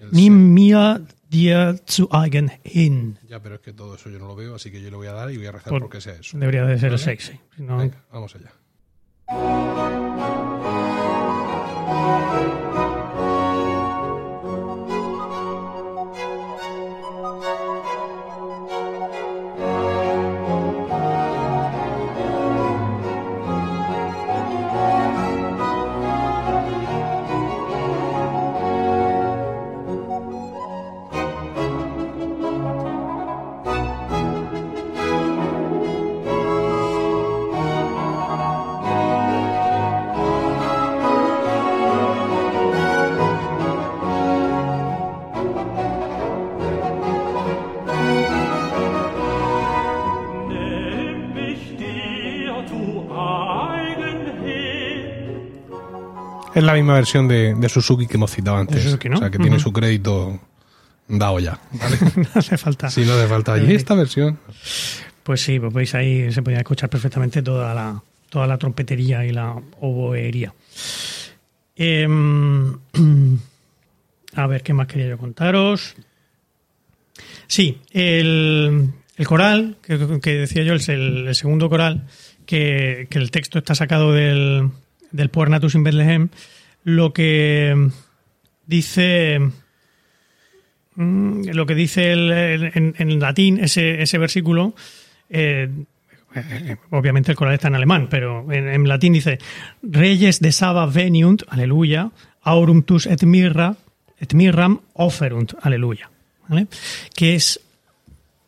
El 0.00 0.10
Nimm 0.12 0.52
mir 0.52 1.00
dir 1.30 1.80
zu 1.86 2.08
eigen 2.12 2.52
hin. 2.64 3.18
Ya, 3.26 3.40
pero 3.40 3.54
es 3.54 3.60
que 3.62 3.72
todo 3.72 3.94
eso 3.94 4.10
yo 4.10 4.18
no 4.18 4.26
lo 4.26 4.36
veo, 4.36 4.54
así 4.56 4.70
que 4.70 4.82
yo 4.82 4.90
le 4.90 4.96
voy 4.96 5.06
a 5.06 5.12
dar 5.12 5.30
y 5.30 5.38
voy 5.38 5.46
a 5.46 5.52
rezar 5.52 5.70
Por- 5.70 5.80
porque 5.80 6.02
sea 6.02 6.14
eso. 6.14 6.36
Debería 6.38 6.64
de 6.66 6.74
ser 6.78 6.92
el 6.92 6.98
Vale. 7.00 7.04
6, 7.04 7.22
sí. 7.24 7.40
Si 7.56 7.62
no- 7.62 7.78
Venga, 7.78 7.96
vamos 8.12 8.36
allá. 8.36 8.52
Es 56.54 56.62
la 56.62 56.74
misma 56.74 56.94
versión 56.94 57.26
de, 57.26 57.54
de 57.54 57.68
Suzuki 57.68 58.06
que 58.06 58.14
hemos 58.14 58.30
citado 58.30 58.56
antes. 58.56 58.82
Suzuki, 58.82 59.08
¿no? 59.08 59.16
O 59.16 59.18
sea, 59.18 59.30
que 59.30 59.38
tiene 59.38 59.58
su 59.58 59.72
crédito 59.72 60.40
dado 61.08 61.38
ya. 61.40 61.58
¿vale? 61.72 61.98
no 62.16 62.28
hace 62.34 62.56
falta. 62.56 62.90
si 62.90 63.04
no 63.04 63.14
hace 63.14 63.26
falta. 63.26 63.58
Y 63.58 63.74
esta 63.74 63.94
versión. 63.94 64.38
Pues 65.22 65.40
sí, 65.40 65.58
pues 65.58 65.72
veis 65.72 65.94
ahí 65.94 66.32
se 66.32 66.42
podía 66.42 66.58
escuchar 66.58 66.88
perfectamente 66.90 67.42
toda 67.42 67.74
la, 67.74 68.02
toda 68.28 68.46
la 68.46 68.58
trompetería 68.58 69.24
y 69.24 69.32
la 69.32 69.56
oboería. 69.80 70.54
Em, 71.76 72.78
a 74.34 74.46
ver, 74.46 74.62
¿qué 74.62 74.74
más 74.74 74.86
quería 74.86 75.08
yo 75.08 75.18
contaros? 75.18 75.96
Sí, 77.46 77.80
el, 77.90 78.90
el 79.16 79.26
coral, 79.26 79.76
que, 79.82 80.20
que 80.20 80.34
decía 80.34 80.62
yo, 80.62 80.74
es 80.74 80.88
el, 80.88 81.28
el 81.28 81.34
segundo 81.34 81.68
coral, 81.68 82.06
que, 82.46 83.06
que 83.10 83.18
el 83.18 83.30
texto 83.30 83.58
está 83.58 83.74
sacado 83.74 84.12
del, 84.12 84.70
del 85.14 85.30
Puer 85.30 85.48
Natus 85.48 85.76
in 85.76 85.84
Bethlehem, 85.84 86.28
lo 86.82 87.12
que 87.12 87.88
dice 88.66 89.38
mm, 90.96 91.48
lo 91.52 91.66
que 91.66 91.74
dice 91.74 92.12
en, 92.12 93.20
latín 93.20 93.58
ese, 93.62 94.02
ese 94.02 94.18
versículo 94.18 94.74
eh, 95.30 95.68
eh, 96.34 96.76
obviamente 96.90 97.30
el 97.30 97.36
coral 97.36 97.54
está 97.54 97.68
en 97.68 97.76
alemán 97.76 98.08
pero 98.10 98.50
en, 98.52 98.88
latín 98.88 99.12
dice 99.12 99.38
reyes 99.82 100.40
de 100.40 100.52
Saba 100.52 100.86
veniunt 100.86 101.42
aleluya 101.48 102.10
aurum 102.42 102.82
tus 102.82 103.06
et 103.06 103.22
mirra 103.24 103.76
et 104.18 104.34
mirram 104.34 104.80
offerunt 104.94 105.54
aleluya 105.62 106.10
¿vale? 106.48 106.66
que 107.14 107.34
es 107.34 107.60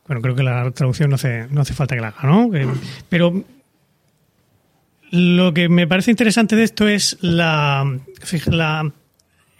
bueno 0.07 0.21
creo 0.23 0.35
que 0.35 0.43
la 0.43 0.71
traducción 0.73 1.11
no 1.11 1.17
hace, 1.17 1.47
no 1.51 1.61
hace 1.61 1.75
falta 1.75 1.95
que 1.95 2.01
la 2.01 2.09
haga 2.09 2.29
¿no? 2.29 2.51
Que- 2.51 2.67
pero 3.09 3.45
lo 5.11 5.53
que 5.55 5.69
me 5.69 5.87
parece 5.87 6.11
interesante 6.11 6.57
de 6.57 6.65
esto 6.65 6.89
es 6.89 7.17
la, 7.21 7.99
la 8.47 8.93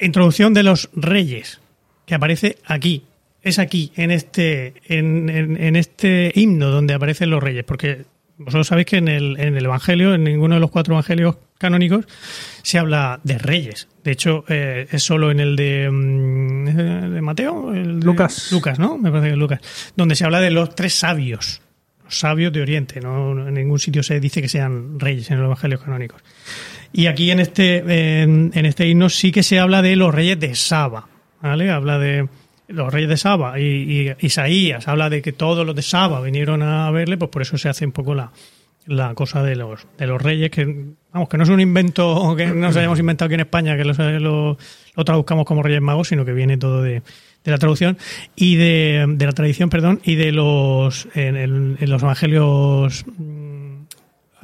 introducción 0.01 0.55
de 0.55 0.63
los 0.63 0.91
reyes, 0.95 1.61
que 2.07 2.15
aparece 2.15 2.59
aquí. 2.67 3.05
Es 3.43 3.59
aquí, 3.61 3.93
en 3.95 4.11
este, 4.11 4.75
en, 4.87 5.29
en- 5.29 5.63
en 5.63 5.77
este 5.77 6.33
himno 6.35 6.69
donde 6.71 6.95
aparecen 6.95 7.31
los 7.31 7.41
reyes, 7.43 7.65
porque 7.65 8.05
vosotros 8.39 8.67
sabéis 8.67 8.87
que 8.89 8.97
en 8.97 9.07
el, 9.09 9.39
en 9.39 9.57
el 9.57 9.65
Evangelio, 9.65 10.15
en 10.15 10.25
ninguno 10.25 10.57
de 10.57 10.61
los 10.61 10.71
cuatro 10.71 10.95
evangelios 10.95 11.37
canónicos, 11.57 12.07
se 12.63 12.79
habla 12.79 13.21
de 13.23 13.39
reyes. 13.39 13.87
De 14.03 14.11
hecho, 14.11 14.45
eh, 14.49 14.89
es 14.91 15.03
solo 15.03 15.31
en 15.31 15.39
el 15.41 15.55
de, 15.57 15.89
mm, 15.91 16.65
de 17.15 17.21
Mateo, 17.23 17.73
el 17.73 18.01
de- 18.01 18.05
Lucas. 18.07 18.51
Lucas, 18.51 18.79
¿no? 18.81 18.99
Me 18.99 19.11
parece 19.11 19.29
que 19.29 19.33
es 19.35 19.39
Lucas, 19.39 19.61
donde 19.97 20.17
se 20.17 20.25
habla 20.25 20.41
de 20.41 20.51
los 20.51 20.75
tres 20.75 20.95
sabios, 20.95 21.63
sabios 22.09 22.53
de 22.53 22.63
Oriente. 22.63 23.01
No, 23.01 23.49
en 23.49 23.55
ningún 23.55 23.79
sitio 23.79 24.03
se 24.03 24.21
dice 24.21 24.43
que 24.43 24.49
sean 24.49 24.99
reyes 24.99 25.31
en 25.31 25.39
los 25.39 25.47
evangelios 25.47 25.83
canónicos. 25.83 26.23
Y 26.93 27.07
aquí 27.07 27.31
en 27.31 27.41
este, 27.41 28.23
en, 28.23 28.53
este 28.55 28.89
himno 28.89 29.09
sí 29.09 29.33
que 29.33 29.43
se 29.43 29.59
habla 29.59 29.83
de 29.83 29.97
los 29.97 30.15
reyes 30.15 30.39
de 30.39 30.55
Saba, 30.55 31.09
¿vale? 31.43 31.71
Habla 31.71 31.99
de 31.99 32.29
los 32.69 32.93
reyes 32.93 33.09
de 33.09 33.17
Saba 33.17 33.61
y, 33.61 33.65
y 33.65 34.27
Isaías 34.27 34.89
habla 34.89 35.11
de 35.11 35.23
que 35.23 35.33
todos 35.33 35.67
los 35.67 35.77
de 35.77 35.83
Saba 35.83 36.21
vinieron 36.21 36.63
a 36.63 36.91
verle, 36.91 37.17
pues 37.17 37.31
por 37.31 37.43
eso 37.43 37.59
se 37.59 37.69
hace 37.69 37.85
un 37.85 37.93
poco 37.93 38.15
la, 38.15 38.33
la 38.87 39.15
cosa 39.15 39.43
de 39.43 39.57
los, 39.57 39.87
de 39.99 40.07
los 40.07 40.21
reyes, 40.21 40.51
que 40.51 40.65
vamos, 41.13 41.29
que 41.29 41.37
no 41.37 41.45
es 41.45 41.51
un 41.51 41.61
invento 41.61 42.35
que 42.37 42.47
nos 42.47 42.77
hayamos 42.77 42.99
inventado 42.99 43.27
aquí 43.27 43.35
en 43.35 43.41
España, 43.41 43.77
que 43.77 43.85
lo, 43.85 43.93
lo, 44.21 44.59
lo 44.97 45.05
traduzcamos 45.05 45.45
como 45.45 45.63
reyes 45.63 45.83
magos, 45.83 46.09
sino 46.09 46.25
que 46.25 46.33
viene 46.33 46.57
todo 46.57 46.83
de, 46.83 47.03
de 47.47 47.51
la 47.53 47.59
traducción 47.59 47.97
y 48.35 48.57
de, 48.57 49.07
de 49.09 49.25
la 49.27 49.33
tradición, 49.33 49.71
perdón, 49.71 50.01
y 50.05 50.17
de 50.17 50.33
los 50.33 51.09
en, 51.15 51.37
el- 51.37 51.77
en 51.81 51.91
los 51.91 52.03
evangelios 52.03 53.05
mm, 53.07 53.77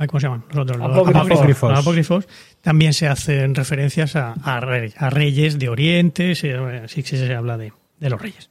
¿cómo 0.07 0.19
se 0.21 0.27
llaman? 0.27 0.45
Los 0.51 0.59
otros, 0.63 0.79
los 0.79 0.91
Apócrifos. 0.91 1.31
apócrifos. 1.31 1.71
Los 1.71 1.79
apócrifos 1.81 2.29
también 2.61 2.93
se 2.93 3.07
hacen 3.09 3.55
referencias 3.55 4.17
a, 4.17 4.33
a 4.33 4.59
reyes, 4.61 4.95
a 4.97 5.11
reyes 5.11 5.59
de 5.59 5.69
Oriente, 5.69 6.35
se, 6.35 6.57
sí 6.89 7.03
que 7.03 7.17
se 7.17 7.35
habla 7.35 7.57
de, 7.59 7.73
de 8.01 8.11
los 8.11 8.21
reyes. 8.21 8.51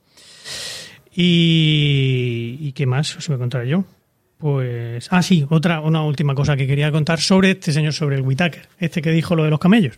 Y, 1.13 2.57
¿y 2.61 2.71
qué 2.71 2.85
más 2.85 3.17
os 3.17 3.27
voy 3.27 3.35
a 3.35 3.39
contar 3.39 3.65
yo? 3.65 3.83
Pues, 4.37 5.07
ah, 5.11 5.21
sí, 5.21 5.45
otra, 5.49 5.81
una 5.81 6.03
última 6.03 6.33
cosa 6.33 6.55
que 6.55 6.65
quería 6.67 6.91
contar 6.91 7.19
sobre 7.19 7.51
este 7.51 7.71
señor, 7.73 7.93
sobre 7.93 8.15
el 8.15 8.21
Whitaker, 8.21 8.67
este 8.79 9.01
que 9.01 9.11
dijo 9.11 9.35
lo 9.35 9.43
de 9.43 9.49
los 9.49 9.59
camellos. 9.59 9.95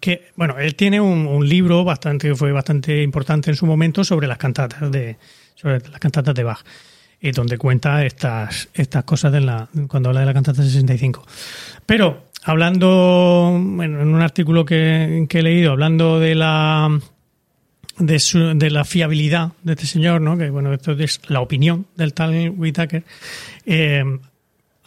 Que, 0.00 0.28
bueno, 0.36 0.58
él 0.58 0.74
tiene 0.74 1.00
un, 1.00 1.48
libro 1.48 1.84
bastante, 1.84 2.34
fue 2.34 2.52
bastante 2.52 3.02
importante 3.02 3.50
en 3.50 3.56
su 3.56 3.66
momento 3.66 4.04
sobre 4.04 4.26
las 4.26 4.38
cantatas 4.38 4.90
de, 4.90 5.16
sobre 5.54 5.80
las 5.80 5.98
cantatas 5.98 6.34
de 6.34 6.44
Bach, 6.44 6.64
y 7.20 7.32
donde 7.32 7.58
cuenta 7.58 8.04
estas, 8.04 8.68
estas 8.74 9.04
cosas 9.04 9.32
de 9.32 9.40
la, 9.40 9.68
cuando 9.88 10.10
habla 10.10 10.20
de 10.20 10.26
la 10.26 10.34
cantata 10.34 10.62
65. 10.62 11.26
Pero, 11.84 12.28
hablando, 12.44 13.58
bueno, 13.60 14.00
en 14.00 14.14
un 14.14 14.22
artículo 14.22 14.64
que, 14.64 15.26
he 15.28 15.42
leído, 15.42 15.72
hablando 15.72 16.20
de 16.20 16.34
la, 16.34 17.00
de 17.98 18.70
la 18.70 18.84
fiabilidad 18.84 19.52
de 19.62 19.72
este 19.72 19.86
señor, 19.86 20.20
¿no? 20.20 20.38
que 20.38 20.50
bueno, 20.50 20.72
esto 20.72 20.92
es 20.92 21.20
la 21.28 21.40
opinión 21.40 21.86
del 21.96 22.14
tal 22.14 22.50
Whitaker, 22.56 23.02
eh, 23.66 24.04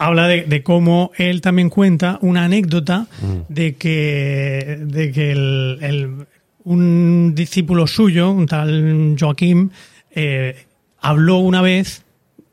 habla 0.05 0.27
de, 0.27 0.43
de 0.43 0.63
cómo 0.63 1.11
él 1.17 1.41
también 1.41 1.69
cuenta 1.69 2.17
una 2.21 2.45
anécdota 2.45 3.07
de 3.49 3.75
que, 3.75 4.77
de 4.81 5.11
que 5.11 5.31
el, 5.31 5.77
el- 5.81 6.25
un 6.63 7.33
discípulo 7.33 7.87
suyo, 7.87 8.29
un 8.31 8.45
tal 8.45 9.15
Joaquín, 9.19 9.71
eh, 10.13 10.65
habló 10.99 11.37
una 11.37 11.61
vez 11.61 12.03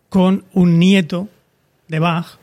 con 0.09 0.45
un 0.55 0.79
nieto 0.79 1.29
de 1.89 1.99
Bach 1.99 2.39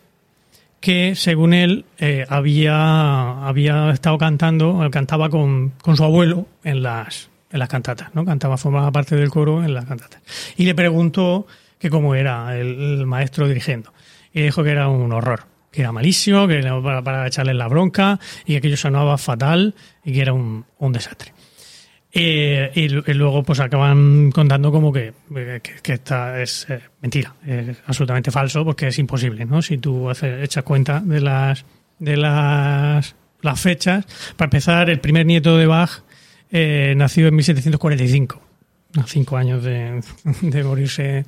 que 0.80 1.16
según 1.16 1.54
él 1.54 1.86
eh, 1.98 2.26
había, 2.30 3.48
había 3.48 3.90
estado 3.90 4.18
cantando, 4.20 4.88
cantaba 4.92 5.30
con, 5.30 5.72
con 5.82 5.98
su 5.98 6.04
abuelo 6.04 6.46
en 6.64 6.84
las, 6.84 7.30
en 7.52 7.58
las 7.58 7.70
cantatas, 7.70 8.14
¿no? 8.14 8.24
Cantaba, 8.26 8.58
formaba 8.58 8.92
parte 8.92 9.16
del 9.16 9.32
coro 9.32 9.64
en 9.64 9.74
las 9.74 9.86
cantatas. 9.86 10.22
Y 10.58 10.66
le 10.66 10.76
preguntó 10.76 11.48
que 11.80 11.90
cómo 11.90 12.14
era 12.14 12.56
el, 12.56 13.00
el 13.00 13.06
maestro 13.08 13.48
dirigiendo. 13.48 13.92
Y 14.36 14.42
dijo 14.42 14.64
que 14.64 14.72
era 14.72 14.90
un 14.90 15.14
horror, 15.14 15.46
que 15.72 15.82
era 15.82 15.94
malísimo, 15.94 16.46
que 16.46 16.60
era 16.60 16.80
para, 16.84 17.02
para 17.02 17.26
echarle 17.26 17.54
la 17.54 17.70
bronca 17.70 18.20
y 18.46 18.52
que 18.52 18.58
aquello 18.58 18.78
sonaba 18.78 19.18
fatal 19.18 19.74
y 20.04 20.12
que 20.12 20.22
era 20.22 20.34
un, 20.34 20.66
un 20.78 20.92
desastre. 20.92 21.34
Eh, 22.12 22.70
y, 22.76 22.82
y 22.82 23.14
luego 23.14 23.44
pues 23.44 23.62
acaban 23.62 24.32
contando 24.32 24.72
como 24.72 24.92
que, 24.92 25.14
eh, 25.36 25.60
que, 25.64 25.76
que 25.82 25.94
esta 25.94 26.42
es 26.42 26.66
eh, 26.70 26.82
mentira, 27.02 27.34
es 27.46 27.78
absolutamente 27.88 28.30
falso 28.30 28.64
porque 28.64 28.88
es 28.88 29.00
imposible, 29.00 29.46
¿no? 29.46 29.62
Si 29.62 29.78
tú 29.78 30.10
haces, 30.10 30.44
echas 30.44 30.64
cuenta 30.64 31.00
de 31.00 31.22
las 31.22 31.66
de 32.00 32.18
las, 32.18 33.16
las 33.42 33.60
fechas, 33.60 34.06
para 34.36 34.48
empezar, 34.48 34.90
el 34.90 35.00
primer 35.00 35.26
nieto 35.26 35.58
de 35.58 35.66
Bach 35.66 36.04
eh, 36.52 36.94
nació 36.98 37.28
en 37.28 37.36
1745, 37.36 38.42
a 38.98 39.04
cinco 39.08 39.38
años 39.38 39.64
de, 39.64 40.02
de 40.42 40.64
morirse 40.64 41.26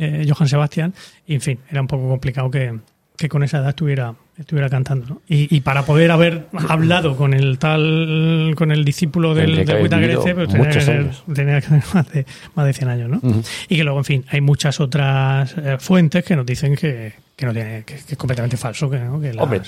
eh, 0.00 0.26
Johann 0.28 0.48
Sebastian, 0.48 0.92
y 1.26 1.34
en 1.34 1.40
fin, 1.40 1.58
era 1.70 1.80
un 1.80 1.86
poco 1.86 2.08
complicado 2.08 2.50
que, 2.50 2.78
que 3.16 3.28
con 3.28 3.42
esa 3.44 3.58
edad 3.58 3.68
estuviera, 3.68 4.14
estuviera 4.38 4.68
cantando. 4.70 5.06
¿no? 5.06 5.22
Y, 5.28 5.54
y 5.54 5.60
para 5.60 5.84
poder 5.84 6.10
haber 6.10 6.46
hablado 6.68 7.16
con 7.16 7.34
el 7.34 7.58
tal, 7.58 8.54
con 8.56 8.72
el 8.72 8.84
discípulo 8.84 9.34
del, 9.34 9.50
del 9.50 9.60
este, 9.60 9.76
pues 9.78 9.90
tenía 9.90 10.08
que, 10.08 10.56
muchos 10.58 10.84
tener, 10.86 11.00
años. 11.02 11.24
tenía 11.34 11.60
que 11.60 11.66
tener 11.68 11.84
más 11.94 12.10
de, 12.12 12.26
más 12.54 12.66
de 12.66 12.72
100 12.72 12.88
años, 12.88 13.08
¿no? 13.10 13.20
Y 13.68 13.76
que 13.76 13.84
luego, 13.84 13.98
en 13.98 14.04
fin, 14.04 14.24
hay 14.30 14.40
muchas 14.40 14.80
otras 14.80 15.54
eh, 15.58 15.76
fuentes 15.78 16.24
que 16.24 16.34
nos 16.34 16.46
dicen 16.46 16.74
que, 16.74 17.12
que 17.36 17.46
no 17.46 17.52
tiene, 17.52 17.84
que, 17.84 17.94
que 17.96 18.12
es 18.12 18.16
completamente 18.16 18.56
falso, 18.56 18.88
que, 18.88 18.98
¿no? 18.98 19.20
que 19.20 19.34
las- 19.34 19.42
Hombre, 19.44 19.60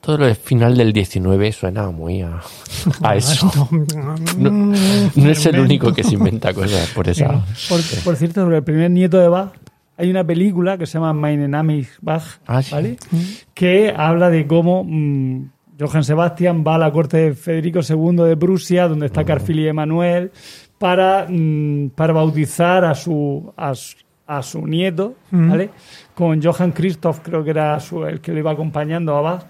todo 0.00 0.18
lo 0.18 0.26
del 0.26 0.34
final 0.36 0.76
del 0.76 0.92
19 0.92 1.52
suena 1.52 1.88
muy 1.90 2.22
a, 2.22 2.40
a 3.02 3.14
eso. 3.16 3.68
No, 4.36 4.50
no 5.14 5.30
es 5.30 5.46
el 5.46 5.60
único 5.60 5.92
que 5.94 6.02
se 6.02 6.14
inventa 6.14 6.52
cosas 6.52 6.88
por 6.90 7.08
esa. 7.08 7.44
Por, 7.68 7.80
por 8.04 8.16
cierto, 8.16 8.42
sobre 8.42 8.56
el 8.58 8.62
primer 8.64 8.90
nieto 8.90 9.18
de 9.18 9.28
Bach, 9.28 9.52
hay 9.98 10.10
una 10.10 10.24
película 10.24 10.78
que 10.78 10.86
se 10.86 10.94
llama 10.94 11.12
Mein 11.12 11.50
Name 11.50 11.76
ist 11.78 11.98
Bach, 12.00 12.22
Ah, 12.46 12.62
sí. 12.62 12.72
¿vale? 12.72 12.96
que 13.54 13.92
habla 13.96 14.30
de 14.30 14.46
cómo 14.46 14.84
mm, 14.84 15.50
Johann 15.78 16.04
Sebastian 16.04 16.64
va 16.66 16.76
a 16.76 16.78
la 16.78 16.90
corte 16.90 17.16
de 17.18 17.34
Federico 17.34 17.80
II 17.86 18.16
de 18.24 18.36
Prusia, 18.36 18.88
donde 18.88 19.06
está 19.06 19.24
Carfili 19.24 19.66
Emanuel, 19.68 20.30
para, 20.78 21.26
mm, 21.28 21.90
para 21.90 22.12
bautizar 22.12 22.84
a 22.84 22.94
su, 22.94 23.52
a, 23.56 23.74
su- 23.74 23.96
a 24.26 24.42
su 24.42 24.66
nieto, 24.66 25.14
¿vale? 25.30 25.70
Con 26.14 26.42
Johann 26.42 26.72
Christoph, 26.72 27.20
creo 27.22 27.42
que 27.44 27.50
era 27.50 27.78
su- 27.80 28.04
el 28.04 28.20
que 28.20 28.32
le 28.32 28.40
iba 28.40 28.50
acompañando 28.52 29.16
a 29.16 29.20
Bach, 29.20 29.42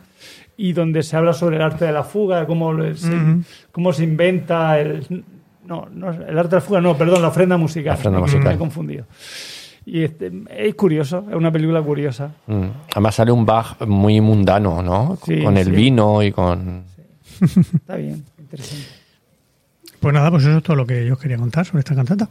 y 0.57 0.73
donde 0.73 1.03
se 1.03 1.17
habla 1.17 1.33
sobre 1.33 1.57
el 1.57 1.63
arte 1.63 1.85
de 1.85 1.93
la 1.93 2.03
fuga, 2.05 2.47
cómo, 2.47 2.73
se, 2.95 3.09
cómo 3.73 3.93
se 3.93 4.05
inventa 4.05 4.79
el... 4.81 5.25
No, 5.67 5.87
no, 5.93 6.11
el 6.11 6.39
arte 6.39 6.51
de 6.51 6.57
la 6.57 6.61
fuga, 6.63 6.81
no, 6.81 6.97
perdón, 6.97 7.21
la 7.23 7.29
ofrenda 7.29 7.57
musical. 7.59 7.93
La 7.93 7.95
ofrenda 7.99 8.21
musical. 8.21 8.45
Me 8.49 8.55
he 8.55 8.59
confundido. 8.59 9.05
Y 9.91 10.05
este, 10.05 10.31
es 10.51 10.75
curioso, 10.75 11.25
es 11.31 11.35
una 11.35 11.51
película 11.51 11.81
curiosa. 11.81 12.33
Mm. 12.47 12.67
Además 12.93 13.15
sale 13.15 13.33
un 13.33 13.47
Bach 13.47 13.81
muy 13.87 14.21
mundano, 14.21 14.83
¿no? 14.83 15.19
Sí, 15.25 15.43
con 15.43 15.57
el 15.57 15.65
sí. 15.65 15.71
vino 15.71 16.23
y 16.23 16.31
con... 16.31 16.85
Está 17.41 17.97
bien, 17.97 18.23
interesante. 18.39 18.85
Pues 19.99 20.13
nada, 20.13 20.31
pues 20.31 20.45
eso 20.45 20.59
es 20.59 20.63
todo 20.63 20.77
lo 20.77 20.87
que 20.87 21.07
yo 21.07 21.15
os 21.15 21.19
quería 21.19 21.39
contar 21.39 21.65
sobre 21.65 21.81
esta 21.81 21.95
cantata. 21.95 22.29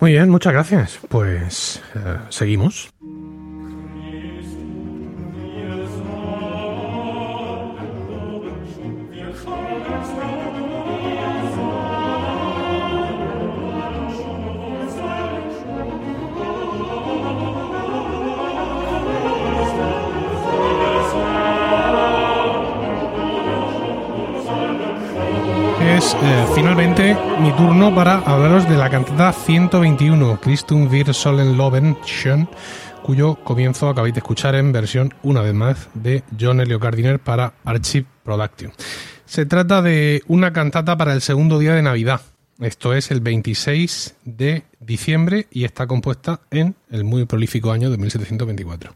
Muy 0.00 0.12
bien, 0.12 0.30
muchas 0.30 0.54
gracias. 0.54 0.98
Pues 1.10 1.82
eh, 1.94 2.16
seguimos. 2.30 2.90
Es 25.96 26.16
eh, 26.22 26.46
finalmente 26.54 27.16
mi 27.40 27.52
turno 27.52 27.94
para 27.94 28.18
hablaros 28.18 28.68
de 28.68 28.76
la 28.76 28.88
cantata 28.88 29.32
121, 29.32 30.40
Christum 30.40 30.90
wir 30.90 31.12
sollen 31.12 31.58
loben, 31.58 31.98
cuyo 33.02 33.34
comienzo 33.36 33.88
acabáis 33.88 34.14
de 34.14 34.20
escuchar 34.20 34.54
en 34.54 34.72
versión, 34.72 35.12
una 35.22 35.42
vez 35.42 35.52
más, 35.52 35.88
de 35.92 36.22
John 36.38 36.60
Elio 36.60 36.78
Gardiner 36.78 37.18
para 37.18 37.54
Archive 37.64 38.06
Production. 38.22 38.72
Se 39.26 39.44
trata 39.44 39.82
de 39.82 40.22
una 40.28 40.52
cantata 40.52 40.96
para 40.96 41.12
el 41.12 41.20
segundo 41.20 41.58
día 41.58 41.74
de 41.74 41.82
Navidad. 41.82 42.22
Esto 42.60 42.94
es 42.94 43.10
el 43.10 43.20
26 43.20 44.16
de 44.24 44.64
diciembre 44.80 45.46
y 45.50 45.64
está 45.64 45.86
compuesta 45.86 46.40
en 46.50 46.74
el 46.90 47.04
muy 47.04 47.26
prolífico 47.26 47.70
año 47.70 47.90
de 47.90 47.98
1724. 47.98 48.94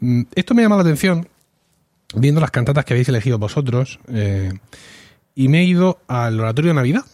Mm, 0.00 0.22
Esto 0.34 0.54
me 0.54 0.62
llama 0.62 0.76
la 0.76 0.82
atención 0.82 1.28
viendo 2.14 2.40
las 2.40 2.50
cantatas 2.50 2.84
que 2.84 2.94
habéis 2.94 3.08
elegido 3.08 3.38
vosotros 3.38 4.00
eh, 4.08 4.52
y 5.34 5.48
me 5.48 5.60
he 5.60 5.64
ido 5.64 6.00
al 6.08 6.38
oratorio 6.38 6.70
de 6.70 6.74
Navidad, 6.74 7.04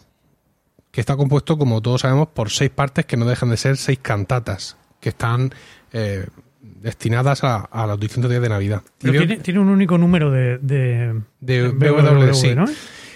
que 0.91 1.01
está 1.01 1.15
compuesto, 1.15 1.57
como 1.57 1.81
todos 1.81 2.01
sabemos, 2.01 2.29
por 2.29 2.49
seis 2.49 2.69
partes 2.69 3.05
que 3.05 3.17
no 3.17 3.25
dejan 3.25 3.49
de 3.49 3.57
ser 3.57 3.77
seis 3.77 3.99
cantatas, 4.01 4.77
que 4.99 5.09
están 5.09 5.53
eh, 5.93 6.25
destinadas 6.61 7.43
a, 7.43 7.57
a 7.57 7.87
los 7.87 7.99
distintos 7.99 8.29
días 8.29 8.41
de 8.41 8.49
Navidad. 8.49 8.81
Pero 8.99 9.19
tiene, 9.19 9.37
tiene 9.37 9.59
un 9.59 9.69
único 9.69 9.97
número 9.97 10.31
de, 10.31 10.57
de, 10.59 11.21
de 11.39 11.69
WW, 11.69 12.33
sí. 12.33 12.55
¿no? 12.55 12.65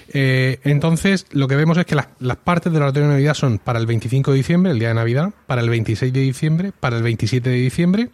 Eh, 0.10 0.60
entonces, 0.64 1.26
lo 1.32 1.48
que 1.48 1.56
vemos 1.56 1.78
es 1.78 1.86
que 1.86 1.96
las, 1.96 2.08
las 2.20 2.38
partes 2.38 2.72
del 2.72 2.82
oratorio 2.82 3.08
de 3.08 3.16
Navidad 3.16 3.34
son 3.34 3.58
para 3.58 3.80
el 3.80 3.88
25 3.88 4.32
de 4.32 4.38
diciembre, 4.38 4.72
el 4.72 4.80
día 4.80 4.90
de 4.90 4.94
Navidad, 4.94 5.34
para 5.48 5.62
el 5.62 5.70
26 5.70 6.14
de 6.14 6.20
diciembre, 6.20 6.72
para 6.80 6.98
el 6.98 7.04
27 7.04 7.50
de 7.50 7.56
diciembre, 7.56 8.10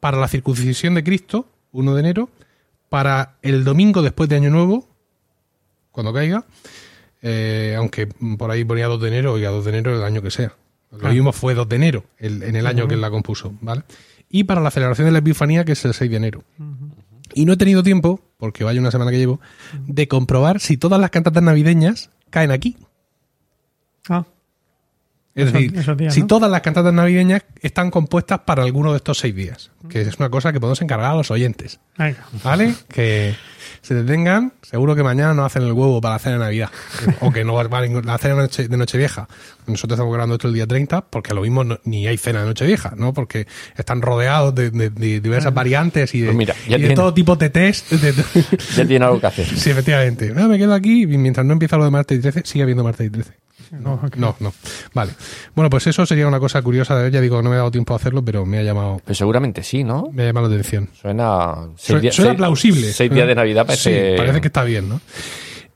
para 0.00 0.18
la 0.18 0.28
circuncisión 0.28 0.94
de 0.94 1.04
Cristo, 1.04 1.46
1 1.72 1.94
de 1.94 2.00
enero, 2.00 2.30
para 2.88 3.34
el 3.42 3.64
domingo 3.64 4.02
después 4.02 4.28
de 4.28 4.36
Año 4.36 4.50
Nuevo, 4.50 4.88
cuando 5.96 6.12
caiga, 6.12 6.44
eh, 7.22 7.74
aunque 7.76 8.06
por 8.06 8.50
ahí 8.50 8.64
ponía 8.64 8.86
2 8.86 9.00
de 9.00 9.08
enero 9.08 9.38
y 9.38 9.44
a 9.46 9.50
2 9.50 9.64
de 9.64 9.70
enero 9.70 9.96
el 9.96 10.04
año 10.04 10.20
que 10.22 10.30
sea. 10.30 10.54
Lo 10.92 11.08
Ah. 11.08 11.10
mismo 11.10 11.32
fue 11.32 11.54
2 11.54 11.66
de 11.68 11.76
enero, 11.76 12.04
el- 12.18 12.42
en 12.42 12.54
el 12.54 12.66
año 12.66 12.86
que 12.86 12.94
él 12.94 13.00
la 13.00 13.10
compuso, 13.10 13.54
¿vale? 13.62 13.82
Y 14.28 14.44
para 14.44 14.60
la 14.60 14.70
celebración 14.70 15.06
de 15.06 15.12
la 15.12 15.18
Epifanía, 15.18 15.64
que 15.64 15.72
es 15.72 15.84
el 15.86 15.94
6 15.94 16.10
de 16.10 16.16
enero. 16.18 16.44
Y 17.34 17.46
no 17.46 17.54
he 17.54 17.56
tenido 17.56 17.82
tiempo, 17.82 18.20
porque 18.36 18.62
vaya 18.64 18.78
una 18.80 18.90
semana 18.90 19.10
que 19.10 19.18
llevo, 19.18 19.40
de 19.86 20.06
comprobar 20.06 20.60
si 20.60 20.76
todas 20.76 21.00
las 21.00 21.10
cantatas 21.10 21.42
navideñas 21.42 22.10
caen 22.30 22.50
aquí. 22.50 22.76
Ah, 24.08 24.24
Es 25.36 25.52
decir, 25.52 25.76
esos 25.76 25.96
días, 25.96 26.14
si 26.14 26.22
¿no? 26.22 26.26
todas 26.26 26.50
las 26.50 26.62
cantatas 26.62 26.92
navideñas 26.94 27.42
están 27.60 27.90
compuestas 27.90 28.40
para 28.40 28.62
alguno 28.62 28.92
de 28.92 28.96
estos 28.96 29.18
seis 29.18 29.34
días, 29.36 29.70
que 29.88 30.00
es 30.00 30.18
una 30.18 30.30
cosa 30.30 30.52
que 30.52 30.58
podemos 30.60 30.80
encargar 30.82 31.12
a 31.12 31.14
los 31.14 31.30
oyentes, 31.30 31.78
venga. 31.98 32.24
¿vale? 32.42 32.74
que 32.88 33.34
se 33.82 33.94
detengan, 33.94 34.52
seguro 34.62 34.96
que 34.96 35.02
mañana 35.02 35.34
no 35.34 35.44
hacen 35.44 35.62
el 35.62 35.72
huevo 35.72 36.00
para 36.00 36.14
la 36.14 36.18
cena 36.18 36.34
de 36.36 36.40
Navidad, 36.40 36.70
o 37.20 37.30
que 37.32 37.44
no 37.44 37.52
va 37.54 37.62
a 37.62 38.18
cena 38.18 38.34
de, 38.34 38.40
noche, 38.42 38.66
de 38.66 38.76
Nochevieja. 38.76 39.28
Nosotros 39.66 39.96
estamos 39.98 40.12
grabando 40.12 40.36
esto 40.36 40.48
el 40.48 40.54
día 40.54 40.66
30, 40.66 41.02
porque 41.02 41.34
lo 41.34 41.42
mismo 41.42 41.62
no- 41.64 41.78
ni 41.84 42.06
hay 42.06 42.16
cena 42.16 42.40
de 42.40 42.46
Nochevieja, 42.46 42.94
¿no? 42.96 43.12
Porque 43.12 43.46
están 43.76 44.00
rodeados 44.02 44.54
de, 44.54 44.70
de- 44.70 44.90
de 44.90 45.20
diversas 45.20 45.52
variantes 45.52 46.14
y 46.14 46.20
de, 46.20 46.26
Pues 46.28 46.36
mira, 46.36 46.54
ya 46.66 46.78
y 46.78 46.80
de 46.80 46.86
tiene- 46.88 46.94
todo 46.94 47.12
tipo 47.12 47.36
de 47.36 47.50
test. 47.50 47.90
de- 47.92 48.14
Ya 48.76 48.86
tiene 48.86 49.04
algo 49.04 49.20
que 49.20 49.26
hacer. 49.26 49.46
Sí, 49.46 49.70
efectivamente. 49.70 50.30
No, 50.30 50.48
me 50.48 50.56
quedo 50.58 50.72
aquí 50.74 51.02
y 51.02 51.06
mientras 51.06 51.44
no 51.46 51.52
empieza 51.52 51.76
lo 51.76 51.84
de 51.84 51.90
martes 51.90 52.18
y 52.18 52.22
13, 52.22 52.42
sigue 52.44 52.62
habiendo 52.62 52.82
martes 52.82 53.06
y 53.06 53.10
13. 53.10 53.32
No. 53.72 54.00
No, 54.16 54.36
no. 54.40 54.52
Vale. 54.94 55.12
Bueno, 55.54 55.68
pues 55.70 55.86
eso 55.88 56.06
sería 56.06 56.28
una 56.28 56.38
cosa 56.38 56.62
curiosa 56.62 56.96
de 56.96 57.04
ver. 57.04 57.12
Ya 57.12 57.20
digo, 57.20 57.42
no 57.42 57.48
me 57.50 57.56
he 57.56 57.58
dado 57.58 57.70
tiempo 57.70 57.94
a 57.94 57.96
hacerlo, 57.96 58.24
pero 58.24 58.46
me 58.46 58.58
ha 58.58 58.62
llamado, 58.62 59.00
Pero 59.04 59.14
seguramente 59.14 59.62
sí, 59.62 59.82
¿no? 59.82 60.08
me 60.12 60.22
ha 60.22 60.26
llamado 60.26 60.48
la 60.48 60.54
atención. 60.54 60.88
Suena. 60.94 61.54
Suena, 61.76 62.00
días- 62.00 62.14
suena 62.14 62.30
seis- 62.32 62.36
plausible. 62.38 62.92
Seis 62.92 63.10
días 63.10 63.26
de 63.26 63.34
Navidad 63.34 63.66
parece. 63.66 64.10
Sí, 64.12 64.16
parece 64.16 64.40
que 64.40 64.46
está 64.48 64.62
bien, 64.62 64.88
¿no? 64.88 65.00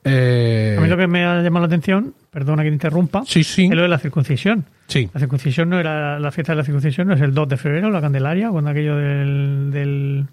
Eh, 0.04 0.76
A 0.78 0.80
mí 0.80 0.88
lo 0.88 0.96
que 0.96 1.06
me 1.06 1.24
ha 1.26 1.42
llamado 1.42 1.66
la 1.66 1.66
atención, 1.66 2.14
perdona 2.30 2.62
que 2.62 2.70
te 2.70 2.74
interrumpa, 2.74 3.22
Sí, 3.26 3.44
sí. 3.44 3.64
es 3.64 3.70
lo 3.76 3.82
de 3.82 3.88
la 3.88 3.98
circuncisión. 3.98 4.64
Sí. 4.86 5.10
La 5.12 5.20
circuncisión 5.20 5.68
no 5.68 5.78
era 5.78 6.18
la 6.18 6.30
fiesta 6.32 6.52
de 6.52 6.56
la 6.56 6.64
circuncisión, 6.64 7.08
no 7.08 7.14
es 7.14 7.20
el 7.20 7.34
2 7.34 7.48
de 7.48 7.56
febrero, 7.58 7.90
la 7.90 8.00
Candelaria, 8.00 8.48
cuando 8.50 8.70
aquello 8.70 8.96
del, 8.96 9.70
del 9.70 10.26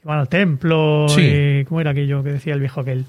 que 0.00 0.06
van 0.06 0.20
al 0.20 0.28
templo 0.28 1.06
Sí. 1.08 1.22
y 1.22 1.64
cómo 1.64 1.80
era 1.80 1.90
aquello 1.90 2.22
que 2.22 2.30
decía 2.32 2.54
el 2.54 2.60
viejo 2.60 2.80
aquel. 2.80 3.04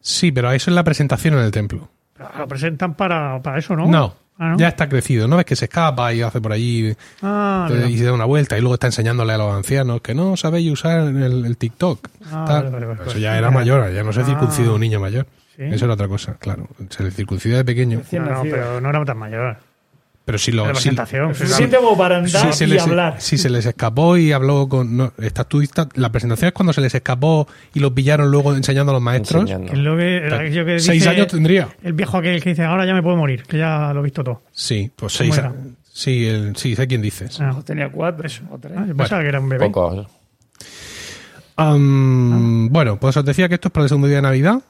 Sí, 0.00 0.32
pero 0.32 0.50
eso 0.52 0.70
es 0.70 0.74
la 0.74 0.84
presentación 0.84 1.34
en 1.34 1.40
el 1.40 1.50
templo. 1.50 1.90
Lo 2.38 2.48
presentan 2.48 2.94
para, 2.94 3.40
para 3.42 3.58
eso, 3.58 3.74
¿no? 3.76 3.86
No. 3.86 4.14
Ah, 4.38 4.50
¿no? 4.52 4.56
Ya 4.58 4.68
está 4.68 4.88
crecido. 4.88 5.28
¿No 5.28 5.36
ves 5.36 5.44
que 5.44 5.54
se 5.56 5.66
escapa 5.66 6.12
y 6.12 6.22
hace 6.22 6.40
por 6.40 6.52
allí 6.52 6.94
Ah, 7.22 7.68
y 7.88 7.98
se 7.98 8.04
da 8.04 8.12
una 8.12 8.24
vuelta 8.24 8.56
y 8.56 8.60
luego 8.60 8.74
está 8.74 8.86
enseñándole 8.86 9.32
a 9.34 9.38
los 9.38 9.52
ancianos 9.54 10.00
que 10.00 10.14
no 10.14 10.36
sabéis 10.36 10.72
usar 10.72 11.00
el, 11.00 11.44
el 11.44 11.56
TikTok? 11.56 12.08
Ah, 12.32 12.44
Tal. 12.46 12.64
vale, 12.64 12.70
vale, 12.70 12.86
vale. 12.86 13.10
Eso 13.10 13.18
ya 13.18 13.36
era 13.38 13.50
mayor, 13.50 13.92
ya 13.92 14.02
no 14.02 14.12
se 14.12 14.22
Ah. 14.22 14.24
circuncida 14.24 14.72
un 14.72 14.80
niño 14.80 14.98
mayor. 15.00 15.26
Sí. 15.54 15.64
Eso 15.64 15.84
era 15.84 15.94
otra 15.94 16.08
cosa, 16.08 16.34
claro. 16.38 16.66
Se 16.88 17.02
le 17.04 17.10
circuncida 17.10 17.58
de 17.58 17.64
pequeño. 17.64 18.00
No, 18.10 18.20
no, 18.20 18.42
pero 18.42 18.80
no 18.80 18.88
era 18.88 19.04
tan 19.04 19.18
mayor. 19.18 19.58
Pero 20.24 20.38
si 20.38 20.52
lo. 20.52 20.64
Si- 20.66 20.70
presentación. 20.72 21.34
Suficiente 21.34 21.76
como 21.78 21.96
para 21.98 22.18
andar 22.18 22.52
si 22.52 22.58
se 22.58 22.64
y 22.64 22.68
les, 22.68 22.82
hablar. 22.82 23.16
si 23.20 23.36
se 23.38 23.50
les 23.50 23.66
escapó 23.66 24.16
y 24.16 24.30
habló 24.32 24.68
con. 24.68 24.96
No, 24.96 25.12
estás 25.18 25.48
tú, 25.48 25.60
está- 25.60 25.88
la 25.94 26.12
presentación 26.12 26.48
es 26.48 26.52
cuando 26.54 26.72
se 26.72 26.80
les 26.80 26.94
escapó 26.94 27.48
y 27.74 27.80
los 27.80 27.92
pillaron 27.92 28.30
luego 28.30 28.54
enseñando 28.54 28.90
a 28.92 28.94
los 28.94 29.02
maestros. 29.02 29.42
Enseñando. 29.42 29.72
Que 29.72 29.78
es 29.78 29.82
lo 29.84 29.96
que, 29.96 30.16
era 30.18 30.38
aquello 30.40 30.64
que 30.64 30.78
Seis 30.78 31.00
dice 31.02 31.08
años 31.08 31.26
tendría. 31.26 31.68
El 31.82 31.92
viejo 31.94 32.16
aquel 32.18 32.40
que 32.42 32.50
dice, 32.50 32.62
ahora 32.64 32.86
ya 32.86 32.94
me 32.94 33.02
puedo 33.02 33.16
morir, 33.16 33.42
que 33.42 33.58
ya 33.58 33.92
lo 33.92 34.00
he 34.00 34.04
visto 34.04 34.22
todo. 34.22 34.42
Sí, 34.52 34.90
pues 34.94 35.16
¿Cómo 35.18 35.32
seis 35.34 35.44
años. 35.44 35.54
Sí, 35.92 36.24
el- 36.26 36.54
sí, 36.56 36.74
sé 36.76 36.86
quién 36.86 37.02
dices. 37.02 37.40
Ah, 37.40 37.50
Pues 37.52 37.64
tenía 37.64 37.90
cuatro 37.90 38.28
o 38.50 38.58
tres. 38.58 38.72
ah, 38.76 38.84
yo 38.86 38.96
pensaba 38.96 39.22
que 39.22 39.28
era 39.28 39.40
un 39.40 39.48
bebé. 39.48 39.66
Poco. 39.66 40.06
Am, 41.56 42.68
Bueno, 42.70 42.98
pues 42.98 43.16
os 43.16 43.24
decía 43.24 43.48
que 43.48 43.54
esto 43.56 43.68
es 43.68 43.72
para 43.72 43.84
el 43.84 43.88
segundo 43.88 44.06
día 44.08 44.16
de 44.16 44.22
Navidad, 44.22 44.62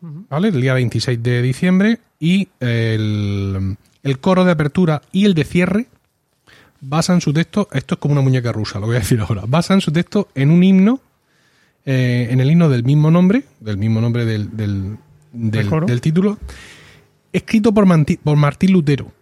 ¿vale? 0.00 0.48
El 0.48 0.60
día 0.60 0.74
26 0.74 1.22
de 1.22 1.42
diciembre. 1.42 1.98
Y 2.20 2.48
el, 2.60 3.76
el 4.02 4.18
coro 4.20 4.44
de 4.44 4.52
apertura 4.52 5.02
y 5.12 5.24
el 5.24 5.34
de 5.34 5.44
cierre 5.44 5.86
basan 6.80 7.20
su 7.20 7.32
texto. 7.32 7.68
Esto 7.72 7.94
es 7.94 7.98
como 8.00 8.12
una 8.12 8.22
muñeca 8.22 8.52
rusa, 8.52 8.78
lo 8.80 8.86
voy 8.86 8.96
a 8.96 9.00
decir 9.00 9.20
ahora. 9.20 9.42
Basan 9.46 9.80
su 9.80 9.92
texto 9.92 10.28
en 10.34 10.50
un 10.50 10.62
himno, 10.64 11.00
eh, 11.84 12.28
en 12.30 12.40
el 12.40 12.50
himno 12.50 12.68
del 12.68 12.84
mismo 12.84 13.10
nombre, 13.10 13.44
del 13.60 13.76
mismo 13.76 14.00
nombre 14.00 14.24
del, 14.24 14.56
del, 14.56 14.96
del- 15.32 16.00
título, 16.00 16.38
escrito 17.32 17.72
por, 17.72 17.86
Manti- 17.86 18.18
por 18.18 18.36
Martín 18.36 18.72
Lutero. 18.72 19.12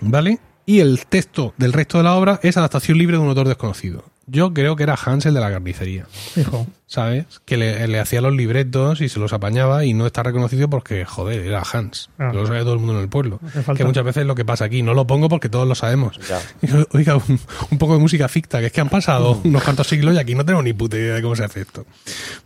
¿Vale? 0.00 0.38
Y 0.64 0.78
el 0.80 1.04
texto 1.06 1.54
del 1.58 1.72
resto 1.72 1.98
de 1.98 2.04
la 2.04 2.14
obra 2.14 2.40
es 2.42 2.56
adaptación 2.56 2.96
libre 2.98 3.16
de 3.16 3.22
un 3.22 3.28
autor 3.28 3.48
desconocido. 3.48 4.04
Yo 4.26 4.54
creo 4.54 4.76
que 4.76 4.84
era 4.84 4.94
Hans 4.94 5.26
el 5.26 5.34
de 5.34 5.40
la 5.40 5.50
carnicería, 5.50 6.06
Hijo. 6.36 6.66
¿sabes? 6.86 7.26
Que 7.44 7.56
le, 7.56 7.88
le 7.88 7.98
hacía 7.98 8.20
los 8.20 8.32
libretos 8.34 9.00
y 9.00 9.08
se 9.08 9.18
los 9.18 9.32
apañaba 9.32 9.84
y 9.84 9.94
no 9.94 10.06
está 10.06 10.22
reconocido 10.22 10.70
porque, 10.70 11.04
joder, 11.04 11.40
era 11.44 11.62
Hans. 11.70 12.08
Ah. 12.18 12.30
Lo 12.32 12.46
sabe 12.46 12.60
todo 12.60 12.74
el 12.74 12.78
mundo 12.78 12.94
en 12.94 13.00
el 13.00 13.08
pueblo. 13.08 13.40
Que 13.76 13.84
muchas 13.84 14.04
veces 14.04 14.20
es 14.22 14.26
lo 14.26 14.34
que 14.34 14.44
pasa 14.44 14.64
aquí. 14.64 14.82
No 14.82 14.94
lo 14.94 15.06
pongo 15.06 15.28
porque 15.28 15.48
todos 15.48 15.66
lo 15.66 15.74
sabemos. 15.74 16.18
Ya. 16.28 16.40
Oiga, 16.92 17.16
un, 17.16 17.40
un 17.70 17.78
poco 17.78 17.94
de 17.94 17.98
música 18.00 18.28
ficta, 18.28 18.60
que 18.60 18.66
es 18.66 18.72
que 18.72 18.80
han 18.80 18.90
pasado 18.90 19.40
unos 19.44 19.62
cuantos 19.64 19.88
siglos 19.88 20.14
y 20.14 20.18
aquí 20.18 20.34
no 20.34 20.44
tenemos 20.44 20.64
ni 20.64 20.72
puta 20.72 20.96
idea 20.96 21.14
de 21.14 21.22
cómo 21.22 21.34
se 21.34 21.44
hace 21.44 21.62
esto. 21.62 21.84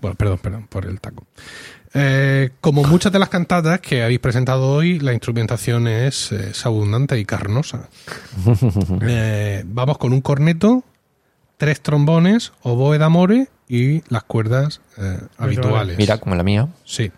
Bueno, 0.01 0.17
perdón, 0.17 0.39
perdón, 0.39 0.67
por 0.69 0.87
el 0.87 1.01
taco. 1.01 1.27
Eh, 1.99 2.51
como 2.61 2.85
muchas 2.85 3.11
de 3.11 3.19
las 3.19 3.31
cantatas 3.31 3.81
que 3.81 4.03
habéis 4.03 4.19
presentado 4.19 4.69
hoy, 4.69 4.99
la 4.99 5.15
instrumentación 5.15 5.89
es, 5.89 6.31
es 6.31 6.67
abundante 6.67 7.19
y 7.19 7.25
carnosa. 7.25 7.89
Eh, 9.03 9.63
vamos 9.67 9.99
con 9.99 10.13
un 10.13 10.21
corneto, 10.21 10.85
tres 11.57 11.81
trombones, 11.81 12.53
oboe 12.63 12.99
d'amore 12.99 13.49
y 13.69 14.03
las 14.09 14.25
cuerdas 14.25 14.81
eh, 14.99 15.19
habituales. 15.39 15.99
Mira, 15.99 16.19
como 16.19 16.35
la 16.35 16.43
mía. 16.43 16.69
Sí. 16.85 17.11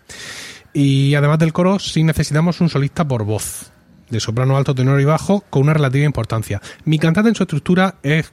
Y 0.72 1.14
además 1.14 1.39
del 1.39 1.53
coro, 1.53 1.78
sí 1.78 2.05
necesitamos 2.05 2.61
un 2.61 2.68
solista 2.68 3.07
por 3.07 3.24
voz, 3.24 3.72
de 4.11 4.20
soprano 4.20 4.57
alto, 4.57 4.74
tenor 4.74 5.01
y 5.01 5.05
bajo, 5.05 5.43
con 5.51 5.62
una 5.62 5.74
relativa 5.74 6.05
importancia. 6.05 6.61
Mi 6.84 6.99
cantata 6.99 7.28
en 7.28 7.34
su 7.34 7.43
estructura 7.43 7.97
es, 8.03 8.32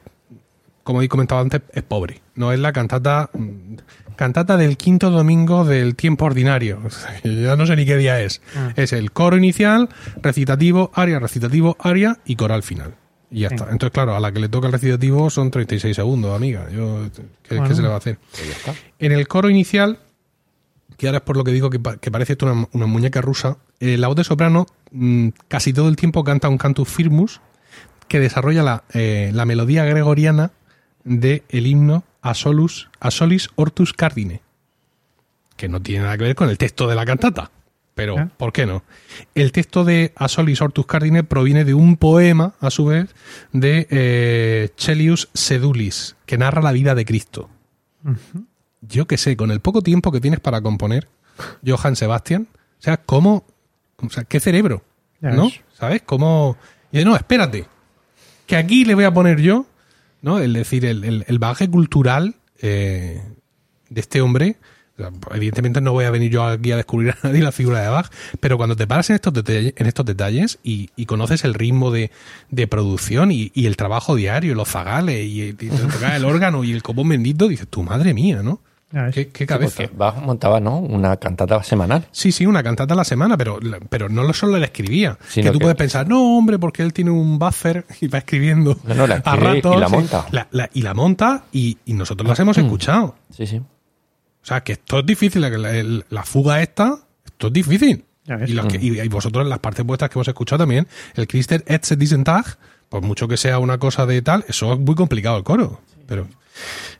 como 0.83 1.01
he 1.01 1.09
comentado 1.09 1.41
antes, 1.41 1.61
es 1.73 1.83
pobre. 1.83 2.21
No 2.35 2.51
es 2.51 2.59
la 2.59 2.71
cantata 2.71 3.29
mm, 3.33 3.75
cantata 4.15 4.57
del 4.57 4.77
quinto 4.77 5.11
domingo 5.11 5.65
del 5.65 5.95
tiempo 5.95 6.25
ordinario. 6.25 6.79
Ya 7.23 7.55
no 7.55 7.65
sé 7.65 7.75
ni 7.75 7.85
qué 7.85 7.97
día 7.97 8.21
es. 8.21 8.41
Ah. 8.55 8.71
Es 8.75 8.93
el 8.93 9.11
coro 9.11 9.37
inicial, 9.37 9.89
recitativo, 10.21 10.91
aria, 10.93 11.19
recitativo, 11.19 11.75
aria 11.79 12.19
y 12.25 12.35
coral 12.35 12.63
final. 12.63 12.95
Y 13.35 13.41
ya 13.41 13.47
está. 13.47 13.65
Entonces, 13.65 13.91
claro, 13.91 14.15
a 14.15 14.19
la 14.21 14.31
que 14.31 14.39
le 14.39 14.47
toca 14.47 14.67
el 14.67 14.73
recitativo 14.73 15.29
son 15.29 15.51
36 15.51 15.93
segundos, 15.93 16.33
amiga. 16.33 16.69
Yo, 16.71 17.09
¿qué, 17.43 17.55
se 17.75 17.81
le 17.81 17.87
va 17.89 17.95
a 17.95 17.97
hacer? 17.97 18.17
Pues. 18.31 18.77
En 18.99 19.11
el 19.11 19.27
coro 19.27 19.49
inicial, 19.49 19.99
que 20.95 21.07
ahora 21.07 21.17
es 21.17 21.23
por 21.23 21.35
lo 21.35 21.43
que 21.43 21.51
digo 21.51 21.69
que, 21.69 21.79
pa- 21.79 21.97
que 21.97 22.11
parece 22.11 22.33
esto 22.33 22.45
una, 22.45 22.65
una 22.71 22.85
muñeca 22.85 23.19
rusa, 23.19 23.57
eh, 23.81 23.97
la 23.97 24.07
voz 24.07 24.15
de 24.15 24.23
soprano 24.23 24.67
mm, 24.91 25.29
casi 25.49 25.73
todo 25.73 25.89
el 25.89 25.97
tiempo 25.97 26.23
canta 26.23 26.47
un 26.47 26.57
cantus 26.57 26.87
firmus 26.87 27.41
que 28.07 28.21
desarrolla 28.21 28.63
la, 28.63 28.83
eh, 28.93 29.31
la 29.33 29.43
melodía 29.45 29.83
gregoriana 29.83 30.51
del 31.03 31.43
el 31.49 31.67
himno 31.67 32.05
a, 32.21 32.35
solus, 32.35 32.89
a 33.01 33.11
solis 33.11 33.49
ortus 33.55 33.91
cardine, 33.91 34.41
que 35.57 35.67
no 35.67 35.81
tiene 35.81 36.03
nada 36.05 36.17
que 36.17 36.23
ver 36.23 36.35
con 36.35 36.49
el 36.49 36.57
texto 36.57 36.87
de 36.87 36.95
la 36.95 37.05
cantata. 37.05 37.51
Pero, 37.95 38.19
¿Eh? 38.19 38.27
¿por 38.37 38.51
qué 38.53 38.65
no? 38.65 38.83
El 39.33 39.51
texto 39.51 39.83
de 39.85 40.11
A 40.17 40.27
Solis 40.27 40.61
Ortus 40.61 40.85
Cardine 40.85 41.23
proviene 41.23 41.63
de 41.65 41.73
un 41.73 41.95
poema, 41.97 42.53
a 42.59 42.69
su 42.69 42.85
vez, 42.85 43.15
de 43.53 43.87
eh, 43.89 44.69
Chelius 44.75 45.29
Sedulis, 45.33 46.15
que 46.25 46.37
narra 46.37 46.61
la 46.61 46.71
vida 46.73 46.93
de 46.93 47.05
Cristo 47.05 47.49
yo 48.81 49.07
qué 49.07 49.17
sé, 49.17 49.35
con 49.35 49.49
el 49.49 49.61
poco 49.61 49.81
tiempo 49.81 50.11
que 50.11 50.21
tienes 50.21 50.39
para 50.39 50.61
componer, 50.61 51.07
Johann 51.65 51.95
Sebastian, 51.95 52.47
O 52.53 52.81
sea, 52.81 52.97
¿cómo? 52.97 53.43
O 53.97 54.09
sea, 54.11 54.25
¿qué 54.25 54.39
cerebro? 54.39 54.83
Ya 55.21 55.31
¿No? 55.31 55.45
ves. 55.45 55.61
¿Sabes? 55.73 56.03
¿Cómo? 56.05 56.55
Y 56.91 56.99
de, 56.99 57.05
no, 57.05 57.15
espérate. 57.15 57.65
Que 58.45 58.57
aquí 58.57 58.85
le 58.85 58.93
voy 58.93 59.05
a 59.05 59.13
poner 59.13 59.41
yo, 59.41 59.65
¿no? 60.21 60.37
El 60.39 60.53
decir, 60.53 60.85
el, 60.85 61.03
el- 61.03 61.25
el 61.27 61.39
bagaje 61.39 61.67
cultural 61.69 62.35
eh, 62.61 63.23
de 63.89 64.01
este 64.01 64.21
hombre. 64.21 64.57
Evidentemente 65.33 65.81
no 65.81 65.91
voy 65.91 66.05
a 66.05 66.11
venir 66.11 66.31
yo 66.31 66.43
aquí 66.45 66.71
a 66.71 66.77
descubrir 66.77 67.11
a 67.11 67.27
nadie 67.27 67.41
la 67.41 67.51
figura 67.51 67.81
de 67.81 67.89
Bach, 67.89 68.09
pero 68.39 68.57
cuando 68.57 68.75
te 68.75 68.87
paras 68.87 69.09
en 69.09 69.15
estos 69.15 69.33
detalles, 69.33 69.73
en 69.75 69.87
estos 69.87 70.05
detalles 70.05 70.59
y, 70.63 70.89
y 70.95 71.05
conoces 71.05 71.43
el 71.43 71.53
ritmo 71.53 71.91
de, 71.91 72.11
de 72.49 72.67
producción 72.67 73.31
y, 73.31 73.51
y 73.53 73.65
el 73.65 73.75
trabajo 73.75 74.15
diario, 74.15 74.53
y 74.53 74.55
los 74.55 74.69
zagales 74.69 75.25
y, 75.25 75.41
y 75.49 75.53
tocar 75.53 76.15
el 76.15 76.23
órgano 76.25 76.63
y 76.63 76.71
el 76.71 76.81
copón 76.81 77.09
bendito, 77.09 77.47
dices, 77.49 77.67
tu 77.67 77.83
madre 77.83 78.13
mía, 78.13 78.41
¿no? 78.41 78.61
¿Qué, 79.11 79.27
qué 79.27 79.39
Sí, 79.43 79.45
cabeza? 79.45 79.75
porque 79.83 79.97
Bach 79.97 80.15
montaba, 80.21 80.61
¿no? 80.61 80.77
Una 80.79 81.17
cantata 81.17 81.61
semanal. 81.63 82.07
Sí, 82.13 82.31
sí, 82.31 82.45
una 82.45 82.63
cantata 82.63 82.93
a 82.93 82.97
la 82.97 83.03
semana, 83.03 83.35
pero, 83.35 83.59
pero 83.89 84.07
no 84.07 84.23
lo 84.23 84.31
solo 84.31 84.57
le 84.57 84.63
escribía. 84.65 85.17
Sino 85.27 85.47
que 85.47 85.51
tú 85.51 85.59
que- 85.59 85.63
puedes 85.63 85.75
pensar, 85.75 86.07
no, 86.07 86.37
hombre, 86.37 86.57
porque 86.59 86.81
él 86.83 86.93
tiene 86.93 87.11
un 87.11 87.37
buffer 87.37 87.83
y 87.99 88.07
va 88.07 88.19
escribiendo 88.19 88.77
No, 88.85 88.95
no, 88.95 89.07
la 89.07 89.15
a 89.15 89.17
escribe 89.17 89.57
y 89.57 89.61
ratos. 89.61 89.79
la 89.81 89.87
sí. 89.89 89.93
monta. 89.95 90.25
La- 90.31 90.47
la- 90.51 90.69
y 90.73 90.81
la 90.83 90.93
monta 90.93 91.43
y, 91.51 91.77
y 91.85 91.93
nosotros 91.93 92.29
las 92.29 92.39
hemos 92.39 92.57
escuchado. 92.57 93.15
Sí, 93.35 93.45
sí. 93.45 93.61
O 94.45 94.47
sea, 94.47 94.61
que 94.61 94.73
esto 94.73 94.99
es 94.99 95.05
difícil, 95.07 95.41
la, 95.41 95.49
la- 95.49 95.75
el- 95.75 96.05
la 96.11 96.21
fuga 96.23 96.61
esta, 96.61 96.99
esto 97.25 97.47
es 97.47 97.53
difícil. 97.53 98.05
Y, 98.47 98.53
los 98.53 98.67
que- 98.67 98.77
y- 98.77 99.01
y 99.01 99.07
vosotros 99.07 99.41
en 99.43 99.49
las 99.49 99.57
partes 99.59 99.83
vuestras 99.83 100.11
que 100.11 100.19
hemos 100.19 100.27
escuchado 100.27 100.59
también, 100.59 100.87
el 101.15 101.27
Christer 101.27 101.63
Etze 101.67 101.95
diesen 101.95 102.23
Tag, 102.23 102.57
por 102.89 103.01
mucho 103.01 103.27
que 103.27 103.37
sea 103.37 103.57
una 103.57 103.79
cosa 103.79 104.05
de 104.05 104.21
tal, 104.21 104.45
eso 104.47 104.73
es 104.73 104.79
muy 104.79 104.93
complicado 104.93 105.37
el 105.37 105.43
coro. 105.43 105.81
Pero, 106.07 106.27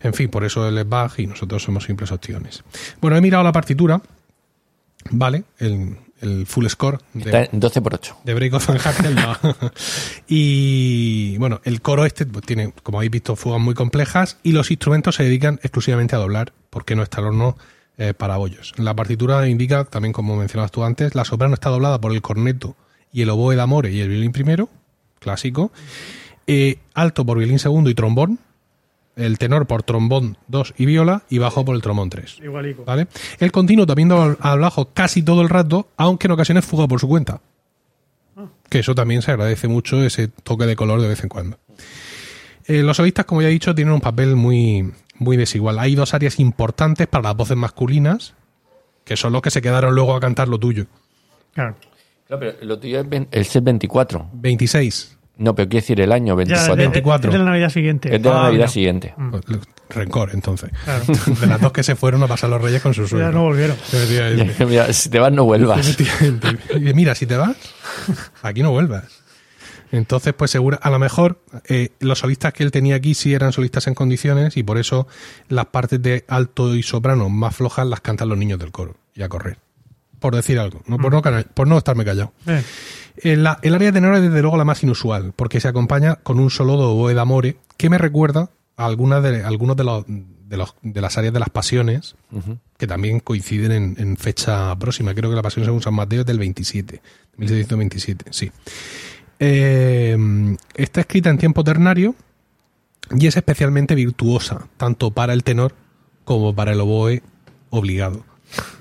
en 0.01 0.13
fin, 0.15 0.29
por 0.29 0.43
eso 0.43 0.67
él 0.67 0.75
es 0.79 0.89
Bach 0.89 1.19
y 1.19 1.27
nosotros 1.27 1.61
somos 1.61 1.83
simples 1.83 2.11
opciones. 2.11 2.63
Bueno, 2.99 3.15
he 3.15 3.21
mirado 3.21 3.43
la 3.43 3.51
partitura, 3.51 4.01
vale, 5.11 5.43
el, 5.59 5.97
el 6.21 6.45
full 6.45 6.67
score 6.67 6.99
de, 7.13 7.25
Está 7.25 7.49
en 7.51 7.59
12 7.59 7.81
por 7.81 7.93
8. 7.93 8.17
de 8.23 8.33
Break 8.33 8.53
of 8.53 8.69
Manhattan. 8.69 9.15
no. 9.15 9.37
y 10.27 11.37
bueno, 11.37 11.61
el 11.63 11.81
coro 11.81 12.05
este 12.05 12.25
pues, 12.25 12.45
tiene, 12.45 12.73
como 12.83 12.99
habéis 12.99 13.11
visto, 13.11 13.35
fugas 13.35 13.61
muy 13.61 13.73
complejas 13.73 14.37
y 14.43 14.51
los 14.51 14.71
instrumentos 14.71 15.15
se 15.15 15.23
dedican 15.23 15.59
exclusivamente 15.63 16.15
a 16.15 16.19
doblar, 16.19 16.53
porque 16.69 16.95
no 16.95 17.03
está 17.03 17.21
el 17.21 17.27
horno 17.27 17.57
eh, 17.97 18.13
para 18.13 18.37
bollos. 18.37 18.73
La 18.77 18.93
partitura 18.93 19.47
indica, 19.47 19.85
también 19.85 20.13
como 20.13 20.35
mencionabas 20.35 20.71
tú 20.71 20.83
antes, 20.83 21.15
la 21.15 21.25
soprano 21.25 21.53
está 21.53 21.69
doblada 21.69 21.99
por 21.99 22.11
el 22.11 22.21
corneto 22.21 22.75
y 23.11 23.21
el 23.21 23.29
oboe 23.29 23.55
d'amore 23.55 23.91
y 23.91 24.01
el 24.01 24.09
violín 24.09 24.31
primero, 24.31 24.69
clásico, 25.19 25.71
eh, 26.47 26.79
alto 26.93 27.25
por 27.25 27.37
violín 27.37 27.59
segundo 27.59 27.89
y 27.89 27.95
trombón, 27.95 28.39
el 29.15 29.37
tenor 29.37 29.65
por 29.67 29.83
trombón 29.83 30.37
2 30.47 30.73
y 30.77 30.85
viola 30.85 31.23
y 31.29 31.37
bajo 31.37 31.63
por 31.63 31.75
el 31.75 31.81
trombón 31.81 32.09
3. 32.09 32.39
Igualico. 32.43 32.83
¿Vale? 32.85 33.07
El 33.39 33.51
continuo 33.51 33.85
también 33.85 34.11
al, 34.11 34.37
al 34.39 34.59
bajo 34.59 34.89
casi 34.93 35.23
todo 35.23 35.41
el 35.41 35.49
rato, 35.49 35.89
aunque 35.97 36.27
en 36.27 36.31
ocasiones 36.31 36.65
fuga 36.65 36.87
por 36.87 36.99
su 36.99 37.07
cuenta. 37.07 37.41
Que 38.69 38.79
eso 38.79 38.95
también 38.95 39.21
se 39.21 39.31
agradece 39.31 39.67
mucho, 39.67 40.03
ese 40.03 40.27
toque 40.27 40.65
de 40.65 40.75
color 40.75 41.01
de 41.01 41.07
vez 41.07 41.23
en 41.23 41.29
cuando. 41.29 41.57
Eh, 42.67 42.81
los 42.81 42.97
solistas, 42.97 43.25
como 43.25 43.41
ya 43.41 43.47
he 43.47 43.51
dicho, 43.51 43.75
tienen 43.75 43.93
un 43.93 44.01
papel 44.01 44.35
muy, 44.35 44.91
muy 45.17 45.37
desigual. 45.37 45.79
Hay 45.79 45.95
dos 45.95 46.13
áreas 46.13 46.39
importantes 46.39 47.07
para 47.07 47.23
las 47.23 47.35
voces 47.35 47.55
masculinas, 47.55 48.33
que 49.03 49.15
son 49.15 49.33
los 49.33 49.41
que 49.41 49.51
se 49.51 49.61
quedaron 49.61 49.93
luego 49.93 50.15
a 50.15 50.19
cantar 50.19 50.47
lo 50.47 50.59
tuyo. 50.59 50.87
Claro. 51.53 51.75
Claro, 52.27 52.39
pero 52.39 52.65
lo 52.65 52.79
tuyo 52.79 53.01
es 53.01 53.07
el 53.31 53.45
set 53.45 53.63
24. 53.63 54.29
26. 54.33 55.17
No, 55.37 55.53
pero 55.53 55.67
quiere 55.67 55.81
decir 55.81 55.99
el 56.01 56.11
año 56.11 56.33
Ya, 56.33 56.35
24. 56.35 56.75
de- 56.75 56.81
de- 56.81 56.87
24. 56.87 57.29
es 57.29 57.33
de 57.33 57.39
la 57.39 57.45
Navidad 57.45 57.69
siguiente. 57.69 58.15
es 58.15 58.21
de 58.23 58.29
la 58.29 58.39
Ah, 58.39 58.43
Navidad 58.43 58.65
no. 58.65 58.71
siguiente. 58.71 59.13
Pues, 59.31 59.43
Rencor, 59.89 60.31
entonces. 60.33 60.71
Claro. 60.83 61.03
De 61.41 61.45
las 61.47 61.61
dos 61.61 61.71
que 61.71 61.83
se 61.83 61.95
fueron 61.95 62.23
a 62.23 62.27
pasar 62.27 62.49
los 62.49 62.59
reyes 62.61 62.81
con 62.81 62.93
sus 62.95 63.07
suegros. 63.09 63.31
Ya 63.31 63.37
no 63.37 63.43
volvieron. 63.43 63.75
Efectivamente. 63.77 64.65
Mira, 64.65 64.91
si 64.91 65.09
te 65.09 65.19
vas, 65.19 65.31
no 65.31 65.43
vuelvas. 65.45 65.97
Mira, 66.95 67.13
si 67.15 67.25
te 67.27 67.37
vas, 67.37 67.55
aquí 68.41 68.63
no 68.63 68.71
vuelvas. 68.71 69.03
Entonces, 69.91 70.33
pues 70.33 70.49
seguro, 70.51 70.79
a 70.81 70.89
lo 70.89 70.97
mejor 70.99 71.39
eh, 71.69 71.89
los 71.99 72.19
solistas 72.19 72.51
que 72.53 72.63
él 72.63 72.71
tenía 72.71 72.95
aquí 72.95 73.13
sí 73.13 73.33
eran 73.33 73.53
solistas 73.53 73.85
en 73.87 73.93
condiciones 73.93 74.57
y 74.57 74.63
por 74.63 74.77
eso 74.79 75.07
las 75.47 75.67
partes 75.67 76.01
de 76.01 76.25
alto 76.27 76.75
y 76.75 76.81
soprano 76.81 77.29
más 77.29 77.55
flojas 77.55 77.85
las 77.85 78.01
cantan 78.01 78.27
los 78.29 78.37
niños 78.37 78.57
del 78.59 78.71
coro 78.71 78.95
y 79.13 79.21
a 79.21 79.29
correr. 79.29 79.59
Por 80.19 80.35
decir 80.35 80.57
algo, 80.57 80.81
no, 80.87 80.97
por, 80.97 81.13
no, 81.13 81.21
cana- 81.21 81.45
por 81.53 81.67
no 81.67 81.77
estarme 81.77 82.03
callado. 82.03 82.33
Eh, 82.47 82.63
En 83.17 83.43
la- 83.43 83.59
el 83.61 83.73
área 83.75 83.91
de 83.91 83.93
tenor 83.93 84.15
es 84.15 84.21
desde 84.21 84.41
luego 84.41 84.57
la 84.57 84.65
más 84.65 84.83
inusual, 84.83 85.33
porque 85.35 85.59
se 85.59 85.67
acompaña 85.67 86.15
con 86.15 86.39
un 86.39 86.49
solo 86.49 86.73
oboe 86.73 87.13
d'amore 87.13 87.57
que 87.77 87.89
me 87.89 87.97
recuerda 87.97 88.49
a 88.77 88.85
algunas 88.85 89.23
de, 89.23 89.43
algunos 89.43 89.77
de, 89.77 89.83
los, 89.85 90.05
de, 90.07 90.57
los, 90.57 90.75
de 90.81 91.01
las 91.01 91.17
áreas 91.17 91.33
de 91.33 91.39
las 91.39 91.49
pasiones, 91.49 92.15
que 92.77 92.87
también 92.87 93.19
coinciden 93.21 93.71
en, 93.71 93.95
en 93.97 94.17
fecha 94.17 94.75
próxima. 94.77 95.13
Creo 95.13 95.29
que 95.29 95.35
la 95.35 95.41
pasión 95.41 95.63
según 95.65 95.81
San 95.81 95.93
Mateo 95.93 96.21
es 96.21 96.25
del 96.25 96.39
27, 96.39 97.01
1627, 97.37 98.25
sí. 98.31 98.51
Eh, 99.39 100.17
está 100.75 101.01
escrita 101.01 101.29
en 101.29 101.37
tiempo 101.37 101.63
ternario 101.63 102.15
y 103.17 103.27
es 103.27 103.35
especialmente 103.37 103.93
virtuosa, 103.95 104.67
tanto 104.77 105.11
para 105.11 105.33
el 105.33 105.43
tenor 105.43 105.73
como 106.23 106.55
para 106.55 106.71
el 106.71 106.79
oboe 106.81 107.21
obligado, 107.69 108.23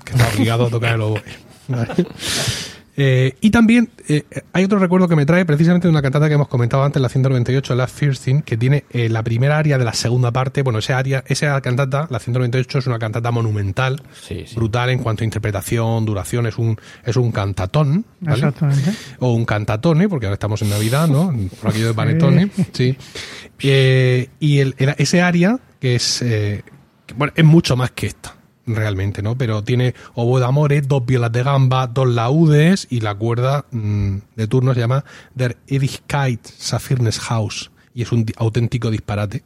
que 0.03 0.13
está 0.13 0.29
obligado 0.33 0.67
a 0.67 0.69
tocar 0.69 0.95
el 0.95 1.01
oboe. 1.01 1.23
¿vale? 1.67 1.87
Eh, 2.97 3.35
y 3.41 3.49
también 3.49 3.89
eh, 4.07 4.23
hay 4.53 4.63
otro 4.63 4.79
recuerdo 4.79 5.07
que 5.09 5.17
me 5.17 5.25
trae 5.25 5.43
precisamente 5.45 5.87
de 5.87 5.91
una 5.91 6.01
cantata 6.01 6.27
que 6.29 6.35
hemos 6.35 6.47
comentado 6.47 6.83
antes, 6.83 7.01
la 7.01 7.09
198, 7.09 7.75
la 7.75 7.87
First 7.87 8.23
Thing, 8.23 8.41
que 8.41 8.55
tiene 8.55 8.85
eh, 8.91 9.09
la 9.09 9.21
primera 9.21 9.57
área 9.57 9.77
de 9.77 9.83
la 9.83 9.93
segunda 9.93 10.31
parte. 10.31 10.61
Bueno, 10.61 10.79
esa 10.79 10.97
área, 10.97 11.23
esa 11.27 11.59
cantata, 11.59 12.07
la 12.09 12.19
198, 12.19 12.79
es 12.79 12.87
una 12.87 12.97
cantata 12.97 13.31
monumental, 13.31 14.01
Sí, 14.21 14.45
sí. 14.47 14.55
brutal 14.55 14.89
en 14.91 14.99
cuanto 14.99 15.23
a 15.23 15.25
interpretación, 15.25 16.05
duración, 16.05 16.45
es 16.47 16.57
un, 16.57 16.77
es 17.05 17.17
un 17.17 17.31
cantatón, 17.33 18.05
¿vale? 18.21 18.37
Exactamente. 18.37 18.91
o 19.19 19.33
un 19.33 19.43
cantatone, 19.45 20.07
porque 20.07 20.27
ahora 20.27 20.35
estamos 20.35 20.61
en 20.61 20.69
Navidad, 20.69 21.07
¿no? 21.09 21.33
Por 21.61 21.71
aquello 21.71 21.87
de 21.87 21.93
panetone, 21.93 22.49
sí. 22.71 22.95
Eh, 23.59 24.29
y 24.39 24.59
el, 24.59 24.75
el- 24.77 24.95
ese 24.97 25.21
área, 25.21 25.59
que 25.79 25.95
es, 25.95 26.21
eh, 26.21 26.63
que, 27.05 27.13
bueno, 27.13 27.33
es 27.35 27.45
mucho 27.45 27.75
más 27.75 27.91
que 27.91 28.07
esta, 28.07 28.34
realmente, 28.67 29.21
¿no? 29.21 29.37
Pero 29.37 29.63
tiene 29.63 29.93
oboe 30.13 30.39
d'amore, 30.39 30.81
dos 30.81 31.05
violas 31.05 31.31
de 31.31 31.43
gamba, 31.43 31.87
dos 31.87 32.07
laudes 32.07 32.87
y 32.89 33.01
la 33.01 33.13
cuerda 33.15 33.65
mm, 33.71 34.17
de 34.35 34.47
turno 34.47 34.73
se 34.73 34.79
llama 34.79 35.05
Der 35.35 35.57
Ewigkeit 35.67 36.45
Saphirnes 36.45 37.19
Haus 37.29 37.71
y 37.93 38.01
es 38.01 38.11
un 38.11 38.25
auténtico 38.37 38.89
disparate. 38.91 39.43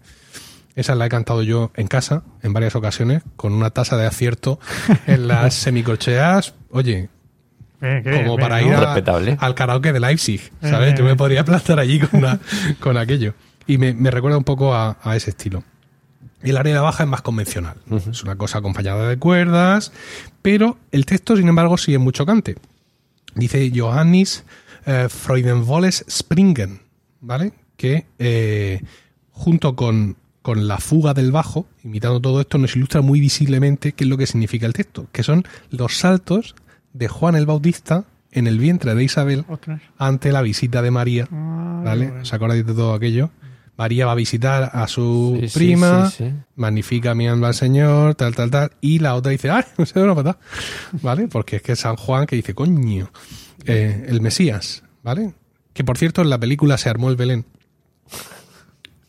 Esa 0.76 0.96
la 0.96 1.06
he 1.06 1.10
cantado 1.10 1.44
yo 1.44 1.72
en 1.76 1.88
casa 1.88 2.24
en 2.42 2.54
varias 2.54 2.76
ocasiones 2.76 3.24
con 3.36 3.52
una 3.54 3.70
tasa 3.72 3.98
de 3.98 4.06
acierto 4.06 4.60
en 5.08 5.28
las 5.28 5.54
semicorcheas. 5.54 6.54
Oye, 6.72 7.10
bien, 7.82 8.04
como 8.04 8.38
bien, 8.38 8.40
para 8.40 8.62
¿no? 8.62 8.68
ir 8.68 8.74
a- 8.76 8.80
Respetable. 8.80 9.38
al 9.40 9.56
karaoke 9.56 9.92
de 9.92 10.00
Leipzig, 10.00 10.52
¿sabes? 10.62 10.94
Eh, 10.94 10.96
Yo 10.98 11.04
me 11.04 11.12
eh. 11.12 11.16
podría 11.16 11.44
plantar 11.44 11.80
allí 11.80 12.00
con, 12.00 12.20
una- 12.24 12.40
con 12.80 12.96
aquello. 12.98 13.34
Y 13.68 13.78
me, 13.78 13.94
me 13.94 14.10
recuerda 14.10 14.38
un 14.38 14.44
poco 14.46 14.74
a, 14.74 14.98
a 15.04 15.16
ese 15.16 15.32
estilo. 15.32 15.64
El 16.42 16.58
área 16.58 16.76
de 16.76 16.80
baja 16.80 17.04
es 17.04 17.10
más 17.10 17.22
convencional. 17.22 17.78
Es 18.10 18.24
una 18.24 18.38
cosa 18.38 18.60
acompañada 18.60 19.10
de 19.10 19.18
cuerdas, 19.18 19.92
pero 20.42 20.78
el 20.92 21.06
texto, 21.06 21.36
sin 21.36 21.48
embargo, 21.48 21.78
sí 21.78 21.94
es 21.94 22.00
muy 22.00 22.14
chocante. 22.14 22.56
Dice 23.36 23.72
Johannes 23.76 24.46
eh, 24.86 25.08
Freudenvolles 25.10 26.06
Springen, 26.10 26.82
¿vale? 27.20 27.54
Que 27.76 28.06
eh, 28.20 28.82
junto 29.32 29.76
con, 29.76 30.16
con 30.42 30.68
la 30.68 30.78
fuga 30.78 31.14
del 31.14 31.32
bajo, 31.32 31.68
imitando 31.84 32.20
todo 32.22 32.42
esto, 32.42 32.58
nos 32.58 32.76
ilustra 32.76 33.02
muy 33.02 33.20
visiblemente 33.20 33.92
qué 33.92 34.06
es 34.06 34.10
lo 34.10 34.18
que 34.18 34.26
significa 34.26 34.66
el 34.66 34.74
texto, 34.74 35.08
que 35.12 35.24
son 35.24 35.44
los 35.70 35.98
saltos 35.98 36.56
de 36.94 37.08
Juan 37.08 37.36
el 37.36 37.46
Bautista 37.46 38.06
en 38.32 38.48
el 38.48 38.60
vientre 38.60 38.96
de 38.96 39.04
Isabel 39.04 39.46
ante 39.98 40.32
la 40.32 40.42
visita 40.42 40.82
de 40.82 40.92
María. 40.92 41.28
Ah, 41.32 41.82
¿Vale? 41.84 42.08
bueno. 42.08 42.22
¿Os 42.22 42.34
acordáis 42.34 42.66
de 42.66 42.74
todo 42.74 42.94
aquello? 42.94 43.32
María 43.80 44.06
va 44.06 44.12
a 44.12 44.16
visitar 44.16 44.70
a 44.74 44.90
su 44.90 45.40
Sí, 45.48 45.58
prima, 45.58 46.12
sí, 46.12 46.26
sí. 46.26 46.34
magnifica 46.58 47.16
mi 47.16 47.30
alma 47.30 47.48
al 47.48 47.54
Señor, 47.56 48.14
tal, 48.16 48.36
tal, 48.36 48.52
tal, 48.52 48.72
y 48.82 49.00
la 49.00 49.16
otra 49.16 49.32
dice, 49.32 49.50
¡ay! 49.50 49.64
Se 49.86 49.98
da 49.98 50.04
una 50.04 50.16
patada, 50.16 50.38
¿vale? 51.02 51.30
Porque 51.30 51.56
es 51.56 51.62
que 51.62 51.72
es 51.72 51.80
San 51.80 51.96
Juan 51.96 52.26
que 52.26 52.36
dice, 52.36 52.54
coño, 52.54 53.10
eh, 53.66 54.06
el 54.10 54.20
Mesías, 54.20 54.84
¿vale? 55.02 55.34
Que 55.74 55.86
por 55.86 55.98
cierto, 55.98 56.22
en 56.22 56.30
la 56.30 56.38
película 56.38 56.78
se 56.78 56.90
armó 56.90 57.10
el 57.10 57.16
Belén. 57.16 57.46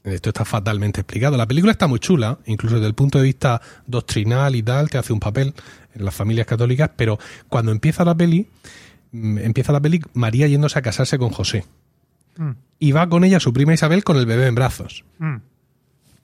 Esto 0.05 0.31
está 0.31 0.45
fatalmente 0.45 1.01
explicado. 1.01 1.37
La 1.37 1.47
película 1.47 1.73
está 1.73 1.89
muy 1.89 1.99
chula, 1.99 2.39
incluso 2.47 2.77
desde 2.77 2.87
el 2.87 2.95
punto 2.95 3.19
de 3.19 3.25
vista 3.25 3.61
doctrinal 3.89 4.55
y 4.55 4.63
tal, 4.63 4.89
te 4.89 4.99
hace 4.99 5.13
un 5.13 5.19
papel 5.21 5.53
en 5.95 6.05
las 6.05 6.15
familias 6.15 6.47
católicas, 6.47 6.91
pero 6.97 7.19
cuando 7.49 7.73
empieza 7.73 8.05
la 8.05 8.15
peli, 8.15 8.47
mm, 9.11 9.39
empieza 9.39 9.73
la 9.73 9.81
peli 9.81 10.01
María 10.15 10.47
yéndose 10.47 10.79
a 10.79 10.83
casarse 10.83 11.19
con 11.19 11.31
José. 11.31 11.65
Mm, 12.37 12.51
Y 12.79 12.93
va 12.93 13.09
con 13.09 13.25
ella 13.25 13.41
su 13.41 13.53
prima 13.53 13.75
Isabel 13.75 14.05
con 14.05 14.17
el 14.17 14.27
bebé 14.27 14.47
en 14.47 14.55
brazos. 14.55 15.05
mm. 15.19 15.37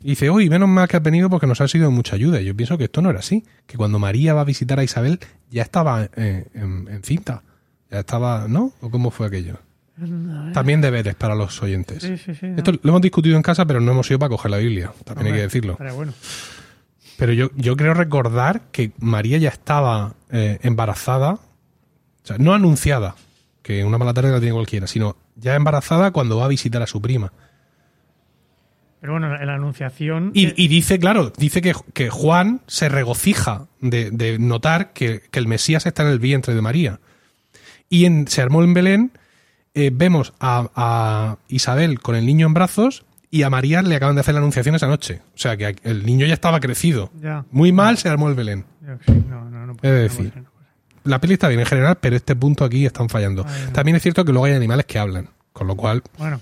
Y 0.02 0.11
dice, 0.11 0.30
uy, 0.30 0.48
menos 0.50 0.68
mal 0.68 0.86
que 0.86 0.96
has 0.98 1.02
venido 1.02 1.28
porque 1.30 1.46
nos 1.46 1.61
ha 1.61 1.66
sido 1.68 1.88
de 1.88 1.90
mucha 1.94 2.14
ayuda. 2.14 2.40
Y 2.40 2.44
yo 2.44 2.54
pienso 2.54 2.76
que 2.78 2.84
esto 2.84 3.00
no 3.02 3.11
era 3.11 3.20
así. 3.20 3.44
Que 3.66 3.76
cuando 3.76 3.98
María 3.98 4.34
va 4.34 4.42
a 4.42 4.44
visitar 4.44 4.78
a 4.78 4.84
Isabel 4.84 5.18
ya 5.50 5.62
estaba 5.62 6.04
eh, 6.16 6.46
en, 6.54 6.86
en 6.88 7.02
cinta. 7.02 7.42
Ya 7.90 8.00
estaba, 8.00 8.46
¿no? 8.46 8.72
¿O 8.82 8.90
cómo 8.90 9.11
fue 9.11 9.26
aquello? 9.26 9.59
También 10.52 10.82
deberes 10.82 11.14
para 11.14 11.34
los 11.34 11.61
oyentes. 11.62 12.02
Sí, 12.02 12.18
sí, 12.18 12.34
sí. 12.34 12.46
Esto 12.57 12.72
lo 12.82 12.90
hemos 12.90 13.00
discutido 13.00 13.36
en 13.36 13.42
casa, 13.42 13.64
pero 13.64 13.80
no 13.80 13.90
hemos 13.92 14.09
ido 14.11 14.18
para 14.18 14.28
coger 14.28 14.50
la 14.50 14.59
Biblia. 14.59 14.92
También 15.04 15.28
hay 15.28 15.32
que 15.32 15.42
decirlo. 15.42 15.76
Pero 15.78 15.94
bueno. 15.94 16.12
Pero 17.16 17.32
yo, 17.32 17.50
yo 17.57 17.76
creo 17.76 17.94
recordar 17.94 18.61
que 18.72 18.92
María 19.00 19.38
ya 19.38 19.48
estaba 19.48 20.14
eh, 20.30 20.59
embarazada 20.62 21.32
O 21.32 21.40
sea, 22.22 22.36
no 22.38 22.52
anunciada, 22.52 23.16
que 23.66 23.84
una 23.84 23.98
mala 23.98 24.14
tarde 24.14 24.30
la 24.30 24.38
tiene 24.38 24.54
cualquiera, 24.54 24.86
sino 24.86 25.16
ya 25.34 25.56
embarazada 25.56 26.12
cuando 26.12 26.36
va 26.38 26.44
a 26.44 26.48
visitar 26.48 26.80
a 26.82 26.86
su 26.86 27.02
prima. 27.02 27.32
Pero 29.00 29.12
bueno, 29.14 29.34
en 29.34 29.46
la 29.46 29.54
anunciación. 29.54 30.30
Y, 30.34 30.60
y 30.62 30.68
dice, 30.68 30.98
claro, 31.00 31.32
dice 31.36 31.60
que, 31.60 31.74
que 31.92 32.08
Juan 32.08 32.60
se 32.68 32.88
regocija 32.88 33.66
de, 33.80 34.10
de 34.12 34.38
notar 34.38 34.92
que, 34.92 35.22
que 35.30 35.38
el 35.40 35.48
Mesías 35.48 35.84
está 35.86 36.02
en 36.04 36.10
el 36.10 36.18
vientre 36.20 36.54
de 36.54 36.62
María. 36.62 37.00
Y 37.88 38.04
en 38.04 38.28
Se 38.28 38.40
armó 38.40 38.62
en 38.62 38.72
Belén 38.72 39.10
eh, 39.74 39.90
vemos 39.92 40.32
a, 40.40 40.70
a 40.76 41.38
Isabel 41.48 42.00
con 42.00 42.14
el 42.16 42.24
niño 42.24 42.46
en 42.46 42.54
brazos 42.54 43.04
y 43.30 43.42
a 43.42 43.50
María 43.50 43.82
le 43.82 43.96
acaban 43.96 44.14
de 44.14 44.20
hacer 44.20 44.34
la 44.34 44.40
anunciación 44.40 44.74
esa 44.76 44.86
noche. 44.86 45.20
O 45.34 45.38
sea 45.38 45.56
que 45.56 45.74
el 45.82 46.06
niño 46.06 46.24
ya 46.26 46.34
estaba 46.34 46.60
crecido. 46.60 47.10
Ya. 47.20 47.44
Muy 47.50 47.72
mal 47.72 47.98
se 47.98 48.08
armó 48.08 48.28
el 48.28 48.34
Belén. 48.36 48.64
ya, 48.80 48.96
sí, 49.04 49.12
no, 49.28 49.44
no, 49.50 49.66
no 49.66 49.72
Es 49.72 49.78
puede- 49.78 49.92
no 49.94 50.02
decir, 50.02 50.30
puede 50.32 50.46
La 51.07 51.20
peli 51.20 51.34
está 51.34 51.48
bien 51.48 51.61
en 51.61 51.66
general, 51.66 51.96
pero 52.00 52.16
este 52.16 52.36
punto 52.36 52.64
aquí 52.64 52.84
están 52.86 53.09
fallando. 53.09 53.44
Ay, 53.48 53.62
no. 53.66 53.72
También 53.72 53.96
es 53.96 54.02
cierto 54.02 54.24
que 54.24 54.32
luego 54.32 54.46
hay 54.46 54.52
animales 54.54 54.86
que 54.86 54.98
hablan, 54.98 55.28
con 55.52 55.66
lo 55.66 55.76
cual... 55.76 56.02
Bueno, 56.18 56.40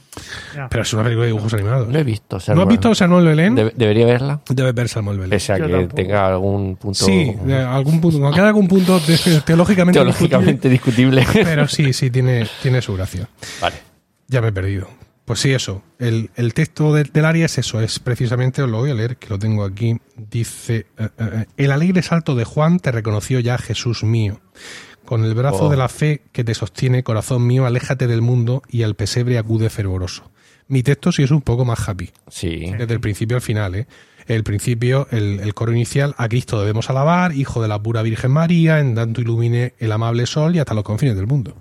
ya. 0.54 0.68
Pero 0.68 0.82
es 0.82 0.92
una 0.92 1.02
película 1.04 1.22
de 1.26 1.32
dibujos 1.32 1.54
animados. 1.54 1.88
No 1.88 1.98
he 1.98 2.04
visto. 2.04 2.38
¿No 2.54 2.62
has 2.62 2.68
visto 2.68 2.94
Se 2.94 3.04
armó 3.04 3.18
el 3.20 3.26
Belén? 3.26 3.54
debe- 3.54 3.72
debería 3.76 4.06
verla. 4.06 4.40
Debes 4.48 4.74
ver 4.74 4.88
Salmo 4.88 5.12
el 5.12 5.18
Belén. 5.18 5.30
Pese 5.30 5.52
a 5.52 5.58
Yo 5.58 5.66
que 5.66 5.72
tampoco. 5.72 5.94
tenga 5.96 6.26
algún 6.26 6.76
punto 6.76 7.04
Sí, 7.04 7.34
de 7.44 7.56
algún 7.56 8.00
punto, 8.00 8.24
aunque 8.24 8.40
haya 8.40 8.48
algún 8.48 8.66
punto 8.68 8.98
te- 9.00 9.40
teológicamente, 9.42 9.98
teológicamente 10.00 10.68
discutible. 10.68 11.20
discutible, 11.20 11.44
pero 11.44 11.68
sí, 11.68 11.92
sí, 11.92 12.10
tiene, 12.10 12.46
tiene 12.62 12.80
su 12.82 12.94
gracia. 12.94 13.28
vale. 13.60 13.76
Ya 14.26 14.40
me 14.40 14.48
he 14.48 14.52
perdido. 14.52 14.88
Pues 15.24 15.40
sí, 15.40 15.52
eso. 15.52 15.82
El, 15.98 16.30
el 16.36 16.52
texto 16.52 16.92
del, 16.92 17.10
del 17.12 17.24
área 17.24 17.46
es 17.46 17.56
eso, 17.56 17.80
es 17.80 17.98
precisamente, 17.98 18.62
os 18.62 18.68
lo 18.68 18.78
voy 18.78 18.90
a 18.90 18.94
leer, 18.94 19.16
que 19.16 19.28
lo 19.30 19.38
tengo 19.38 19.64
aquí. 19.64 19.98
Dice, 20.16 20.86
eh, 20.98 21.08
eh, 21.18 21.46
el 21.56 21.72
alegre 21.72 22.02
salto 22.02 22.34
de 22.34 22.44
Juan 22.44 22.78
te 22.78 22.92
reconoció 22.92 23.40
ya, 23.40 23.56
Jesús 23.56 24.04
mío. 24.04 24.40
Con 25.06 25.24
el 25.24 25.34
brazo 25.34 25.64
Oh. 25.64 25.68
de 25.70 25.76
la 25.78 25.88
fe 25.88 26.22
que 26.32 26.44
te 26.44 26.54
sostiene, 26.54 27.02
corazón 27.02 27.46
mío, 27.46 27.64
aléjate 27.66 28.06
del 28.06 28.20
mundo 28.22 28.62
y 28.68 28.82
al 28.82 28.94
pesebre 28.96 29.38
acude 29.38 29.70
fervoroso. 29.70 30.30
Mi 30.68 30.82
texto 30.82 31.12
sí 31.12 31.22
es 31.22 31.30
un 31.30 31.42
poco 31.42 31.64
más 31.64 31.86
happy. 31.88 32.10
Sí. 32.28 32.72
Desde 32.78 32.94
el 32.94 33.00
principio 33.00 33.36
al 33.36 33.42
final, 33.42 33.74
¿eh? 33.74 33.86
El 34.26 34.42
principio, 34.44 35.06
el, 35.10 35.40
el 35.40 35.52
coro 35.52 35.72
inicial, 35.72 36.14
a 36.16 36.28
Cristo 36.30 36.58
debemos 36.58 36.88
alabar, 36.88 37.34
hijo 37.34 37.60
de 37.60 37.68
la 37.68 37.82
pura 37.82 38.00
Virgen 38.00 38.30
María, 38.30 38.80
en 38.80 38.94
tanto 38.94 39.20
ilumine 39.20 39.74
el 39.78 39.92
amable 39.92 40.24
sol 40.24 40.56
y 40.56 40.58
hasta 40.58 40.72
los 40.72 40.82
confines 40.84 41.16
del 41.16 41.26
mundo. 41.26 41.54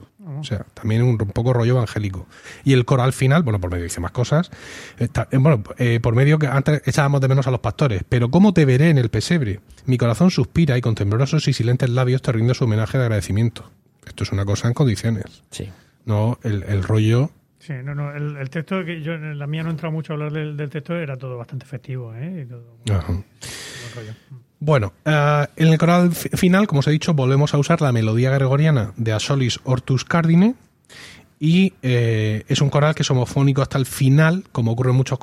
O 0.43 0.45
sea, 0.45 0.65
también 0.73 1.01
un, 1.03 1.09
un 1.21 1.29
poco 1.29 1.53
rollo 1.53 1.73
evangélico. 1.77 2.27
Y 2.63 2.73
el 2.73 2.85
coro 2.85 3.03
al 3.03 3.13
final, 3.13 3.43
bueno, 3.43 3.59
por 3.59 3.71
medio 3.71 3.83
dice 3.85 3.99
más 4.01 4.11
cosas. 4.11 4.51
está- 4.99 5.27
eh, 5.31 5.37
bueno, 5.37 5.63
eh, 5.77 5.99
por 6.01 6.13
medio 6.15 6.37
que 6.37 6.47
antes 6.47 6.81
echábamos 6.85 7.21
de 7.21 7.27
menos 7.29 7.47
a 7.47 7.51
los 7.51 7.59
pastores. 7.61 8.03
Pero 8.07 8.29
¿cómo 8.29 8.53
te 8.53 8.65
veré 8.65 8.89
en 8.89 8.97
el 8.97 9.09
pesebre? 9.09 9.61
Mi 9.85 9.97
corazón 9.97 10.29
suspira 10.31 10.77
y 10.77 10.81
con 10.81 10.95
temblorosos 10.95 11.47
y 11.47 11.53
silentes 11.53 11.89
labios 11.89 12.21
te 12.21 12.31
rindo 12.31 12.53
su 12.53 12.65
homenaje 12.65 12.97
de 12.97 13.03
agradecimiento. 13.05 13.71
Esto 14.05 14.23
es 14.23 14.31
una 14.31 14.45
cosa 14.45 14.67
en 14.67 14.73
condiciones. 14.73 15.43
Sí. 15.49 15.69
No 16.05 16.37
el, 16.43 16.63
el 16.63 16.83
rollo 16.83 17.31
Sí, 17.59 17.71
no, 17.81 17.95
no, 17.95 18.11
el, 18.13 18.35
el 18.35 18.49
texto 18.49 18.83
que 18.83 19.01
yo, 19.01 19.13
en 19.13 19.39
la 19.39 19.47
mía 19.47 19.63
no 19.63 19.69
he 19.69 19.71
entrado 19.71 19.93
mucho 19.93 20.11
a 20.11 20.15
hablar 20.15 20.33
del, 20.33 20.57
del 20.57 20.69
texto, 20.69 20.95
era 20.97 21.15
todo 21.15 21.37
bastante 21.37 21.63
efectivo, 21.65 22.13
¿eh? 22.13 22.43
Y 22.43 22.49
todo, 22.49 22.75
Ajá. 22.93 23.07
buen 23.13 23.23
rollo. 23.95 24.13
Bueno, 24.65 24.93
eh, 25.03 25.45
en 25.57 25.67
el 25.67 25.77
coral 25.77 26.13
fi- 26.13 26.29
final, 26.29 26.67
como 26.67 26.79
os 26.79 26.87
he 26.87 26.91
dicho, 26.91 27.13
volvemos 27.13 27.53
a 27.53 27.57
usar 27.57 27.81
la 27.81 27.91
melodía 27.91 28.31
gregoriana 28.31 28.93
de 28.95 29.11
Asolis 29.11 29.59
Ortus 29.65 30.05
Cardine 30.05 30.55
y 31.37 31.73
eh, 31.81 32.45
es 32.47 32.61
un 32.61 32.69
coral 32.69 32.95
que 32.95 33.01
es 33.01 33.11
homofónico 33.11 33.61
hasta 33.61 33.77
el 33.77 33.85
final, 33.85 34.45
como 34.53 34.71
ocurre 34.71 34.91
en 34.91 34.95
muchos, 34.95 35.19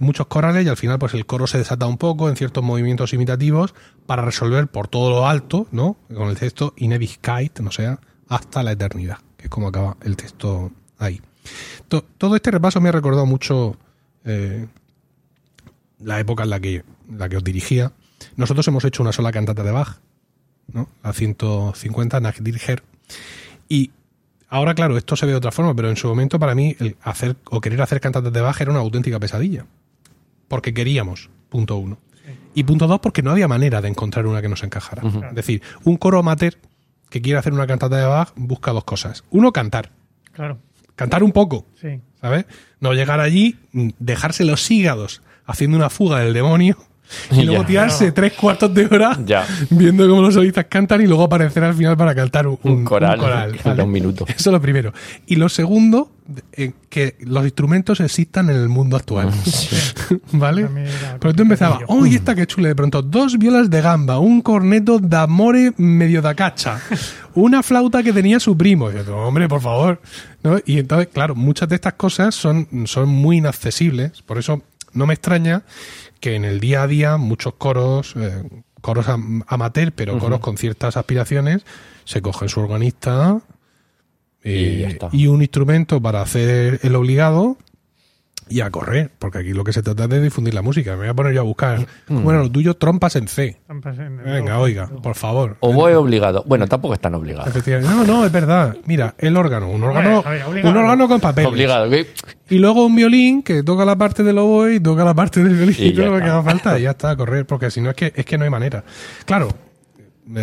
muchos 0.00 0.26
corales, 0.26 0.66
y 0.66 0.68
al 0.68 0.76
final 0.76 0.98
pues 0.98 1.14
el 1.14 1.26
coro 1.26 1.46
se 1.46 1.58
desata 1.58 1.86
un 1.86 1.96
poco 1.96 2.28
en 2.28 2.34
ciertos 2.34 2.64
movimientos 2.64 3.12
imitativos 3.12 3.72
para 4.06 4.22
resolver 4.24 4.66
por 4.66 4.88
todo 4.88 5.10
lo 5.10 5.28
alto, 5.28 5.68
¿no? 5.70 5.96
Con 6.12 6.28
el 6.30 6.36
texto 6.36 6.74
Ineviscait, 6.76 7.60
no 7.60 7.70
sea, 7.70 8.00
hasta 8.26 8.64
la 8.64 8.72
eternidad, 8.72 9.18
que 9.36 9.44
es 9.44 9.48
como 9.50 9.68
acaba 9.68 9.96
el 10.02 10.16
texto 10.16 10.72
ahí. 10.98 11.20
To- 11.86 12.04
todo 12.18 12.34
este 12.34 12.50
repaso 12.50 12.80
me 12.80 12.88
ha 12.88 12.92
recordado 12.92 13.26
mucho 13.26 13.76
eh, 14.24 14.66
la 16.00 16.18
época 16.18 16.42
en 16.42 16.50
la 16.50 16.58
que, 16.58 16.82
en 17.08 17.18
la 17.18 17.28
que 17.28 17.36
os 17.36 17.44
dirigía. 17.44 17.92
Nosotros 18.36 18.66
hemos 18.68 18.84
hecho 18.84 19.02
una 19.02 19.12
sola 19.12 19.32
cantata 19.32 19.62
de 19.62 19.70
Bach, 19.70 19.98
¿no? 20.72 20.88
La 21.02 21.12
150 21.12 22.20
Nachdirger. 22.20 22.82
Y 23.68 23.90
ahora, 24.48 24.74
claro, 24.74 24.96
esto 24.96 25.16
se 25.16 25.26
ve 25.26 25.32
de 25.32 25.38
otra 25.38 25.52
forma, 25.52 25.74
pero 25.74 25.90
en 25.90 25.96
su 25.96 26.08
momento 26.08 26.38
para 26.38 26.54
mí 26.54 26.76
el 26.78 26.96
hacer 27.02 27.36
o 27.50 27.60
querer 27.60 27.80
hacer 27.82 28.00
cantatas 28.00 28.32
de 28.32 28.40
Bach 28.40 28.60
era 28.60 28.70
una 28.70 28.80
auténtica 28.80 29.18
pesadilla. 29.18 29.66
Porque 30.48 30.74
queríamos, 30.74 31.30
punto 31.48 31.76
uno. 31.76 31.98
Y 32.54 32.64
punto 32.64 32.86
dos, 32.86 33.00
porque 33.00 33.22
no 33.22 33.30
había 33.30 33.48
manera 33.48 33.80
de 33.80 33.88
encontrar 33.88 34.26
una 34.26 34.42
que 34.42 34.48
nos 34.48 34.62
encajara. 34.62 35.02
Es 35.30 35.34
decir, 35.34 35.62
un 35.84 35.96
coro 35.96 36.18
amateur 36.18 36.56
que 37.08 37.20
quiere 37.22 37.38
hacer 37.38 37.52
una 37.52 37.66
cantata 37.66 37.96
de 37.96 38.04
Bach 38.04 38.32
busca 38.36 38.72
dos 38.72 38.84
cosas. 38.84 39.24
Uno, 39.30 39.52
cantar. 39.52 39.90
Claro, 40.32 40.58
Cantar 40.94 41.22
un 41.22 41.32
poco. 41.32 41.66
sí. 41.80 42.00
¿sabes? 42.20 42.46
No 42.78 42.92
llegar 42.92 43.18
allí, 43.20 43.58
mm, 43.72 43.90
dejarse 43.98 44.44
los 44.44 44.70
hígados 44.70 45.22
haciendo 45.44 45.76
una 45.76 45.90
fuga 45.90 46.20
del 46.20 46.32
demonio 46.32 46.78
y 47.30 47.36
Ya. 47.36 47.44
luego 47.44 47.64
tirarse 47.64 48.12
tres 48.12 48.32
cuartos 48.34 48.72
de 48.74 48.86
hora 48.86 49.18
Ya. 49.24 49.46
viendo 49.70 50.08
cómo 50.08 50.22
los 50.22 50.34
solistas 50.34 50.66
cantan 50.68 51.00
y 51.02 51.06
luego 51.06 51.24
aparecer 51.24 51.64
al 51.64 51.74
final 51.74 51.96
para 51.96 52.14
cantar 52.14 52.46
un, 52.46 52.58
Un 52.62 52.84
coral, 52.84 53.18
coral, 53.18 53.58
un 53.82 53.90
minuto. 53.90 54.24
Eso 54.28 54.50
es 54.50 54.52
lo 54.52 54.60
primero. 54.60 54.92
Y 55.26 55.36
lo 55.36 55.48
segundo, 55.48 56.10
eh, 56.52 56.72
que 56.88 57.16
los 57.20 57.44
instrumentos 57.44 58.00
existan 58.00 58.48
en 58.50 58.56
el 58.56 58.68
mundo 58.68 58.96
actual. 58.96 59.30
¿Vale? 60.32 60.64
También 60.64 60.86
era 60.88 61.16
Pero 61.20 61.34
tú 61.34 61.42
empezabas, 61.42 61.78
complicadillo. 61.78 62.02
¡uy, 62.10 62.14
esta 62.16 62.34
que 62.34 62.46
chule! 62.46 62.68
De 62.68 62.74
pronto, 62.74 63.02
dos 63.02 63.38
violas 63.38 63.70
de 63.70 63.80
gamba, 63.80 64.18
un 64.18 64.40
corneto 64.42 64.98
d'amore 64.98 65.72
medio 65.76 66.22
da 66.22 66.34
cacha, 66.34 66.80
una 67.34 67.62
flauta 67.62 68.02
que 68.02 68.12
tenía 68.12 68.38
su 68.40 68.56
primo. 68.56 68.90
Y 68.90 68.94
yo, 69.04 69.16
hombre, 69.16 69.48
por 69.48 69.60
favor. 69.60 70.00
¿No? 70.42 70.58
Y 70.66 70.78
entonces, 70.78 71.08
claro, 71.12 71.34
muchas 71.34 71.68
de 71.68 71.76
estas 71.76 71.94
cosas 71.94 72.34
son, 72.34 72.66
son 72.86 73.08
muy 73.08 73.38
inaccesibles. 73.38 74.22
Por 74.22 74.38
eso 74.38 74.62
no 74.92 75.06
me 75.06 75.14
extraña 75.14 75.62
que 76.22 76.36
en 76.36 76.44
el 76.46 76.60
día 76.60 76.84
a 76.84 76.86
día 76.86 77.16
muchos 77.18 77.54
coros, 77.54 78.14
eh, 78.16 78.42
coros 78.80 79.08
am- 79.08 79.42
amateur, 79.48 79.92
pero 79.92 80.12
coros 80.20 80.38
con 80.40 80.56
ciertas 80.56 80.96
aspiraciones, 80.96 81.66
se 82.04 82.22
cogen 82.22 82.48
su 82.48 82.60
organista 82.60 83.40
eh, 84.44 84.98
y 85.12 85.26
un 85.26 85.42
instrumento 85.42 86.00
para 86.00 86.22
hacer 86.22 86.80
el 86.82 86.94
obligado 86.94 87.58
y 88.48 88.60
a 88.60 88.70
correr, 88.70 89.10
porque 89.18 89.38
aquí 89.38 89.52
lo 89.52 89.64
que 89.64 89.72
se 89.72 89.82
trata 89.82 90.04
es 90.04 90.10
de 90.10 90.20
difundir 90.20 90.54
la 90.54 90.62
música. 90.62 90.92
Me 90.92 90.98
voy 90.98 91.08
a 91.08 91.14
poner 91.14 91.32
yo 91.32 91.40
a 91.40 91.44
buscar. 91.44 91.86
Bueno, 92.08 92.42
lo 92.42 92.50
tuyo, 92.50 92.74
trompas 92.74 93.16
en 93.16 93.28
C. 93.28 93.58
Trampas 93.66 93.98
en 93.98 94.22
Venga, 94.22 94.58
oiga, 94.58 94.88
por 95.02 95.14
favor. 95.14 95.56
Oboe 95.60 95.94
obligado. 95.96 96.44
Bueno, 96.46 96.66
tampoco 96.66 96.94
es 96.94 97.00
tan 97.00 97.14
obligado. 97.14 97.48
Efectivamente. 97.48 97.94
No, 97.94 98.04
no, 98.04 98.26
es 98.26 98.32
verdad. 98.32 98.76
Mira, 98.86 99.14
el 99.18 99.36
órgano, 99.36 99.70
un 99.70 99.82
órgano, 99.82 100.22
ver, 100.22 100.66
un 100.66 100.76
órgano 100.76 101.08
con 101.08 101.20
papel. 101.20 101.46
Obligado. 101.46 101.88
¿qué? 101.88 102.06
Y 102.50 102.58
luego 102.58 102.84
un 102.84 102.94
violín 102.94 103.42
que 103.42 103.62
toca 103.62 103.84
la 103.84 103.96
parte 103.96 104.22
del 104.22 104.38
oboe 104.38 104.74
y 104.74 104.80
toca 104.80 105.04
la 105.04 105.14
parte 105.14 105.42
del 105.42 105.54
violín. 105.54 105.76
Y 105.78 105.92
todo 105.94 106.06
lo 106.06 106.12
que 106.12 106.18
está. 106.18 106.32
haga 106.32 106.42
falta. 106.42 106.78
Y 106.78 106.82
ya 106.82 106.90
está, 106.90 107.10
a 107.10 107.16
correr, 107.16 107.46
porque 107.46 107.70
si 107.70 107.80
no 107.80 107.90
es 107.90 107.96
que, 107.96 108.12
es 108.14 108.24
que 108.26 108.36
no 108.36 108.44
hay 108.44 108.50
manera. 108.50 108.84
Claro, 109.24 109.48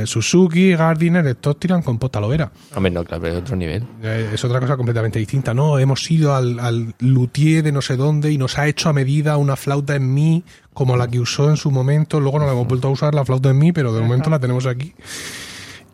Suzuki, 0.06 0.76
Gardiner, 0.76 1.26
estos 1.27 1.57
tiran 1.60 1.81
con 1.81 1.97
posta 1.97 2.19
vera. 2.19 2.51
Hombre, 2.76 2.91
no, 2.91 3.03
claro, 3.06 3.26
es 3.27 3.35
otro 3.35 3.56
nivel. 3.56 3.84
Eh, 4.03 4.31
Es 4.34 4.43
otra 4.43 4.60
cosa 4.60 4.76
completamente 4.76 5.19
distinta. 5.19 5.53
No, 5.53 5.80
hemos 5.80 6.10
ido 6.11 6.35
al, 6.35 6.60
al 6.60 6.93
luthier 6.99 7.64
de 7.64 7.72
no 7.72 7.81
sé 7.81 7.95
dónde 7.95 8.31
y 8.31 8.38
nos 8.38 8.57
ha 8.57 8.68
hecho 8.68 8.89
a 8.89 8.93
medida 8.93 9.38
una 9.38 9.56
flauta 9.56 9.95
en 9.95 10.14
mi, 10.14 10.43
como 10.73 10.97
la 10.97 11.07
que 11.07 11.19
usó 11.19 11.49
en 11.49 11.57
su 11.57 11.72
momento. 11.72 12.19
Luego 12.19 12.39
no 12.39 12.45
la 12.45 12.51
hemos 12.51 12.68
vuelto 12.68 12.89
a 12.89 12.91
usar 12.91 13.15
la 13.15 13.23
flauta 13.26 13.49
en 13.49 13.57
mi, 13.57 13.72
pero 13.72 13.93
de 13.93 14.01
momento 14.01 14.30
la 14.30 14.39
tenemos 14.39 14.65
aquí. 14.65 14.93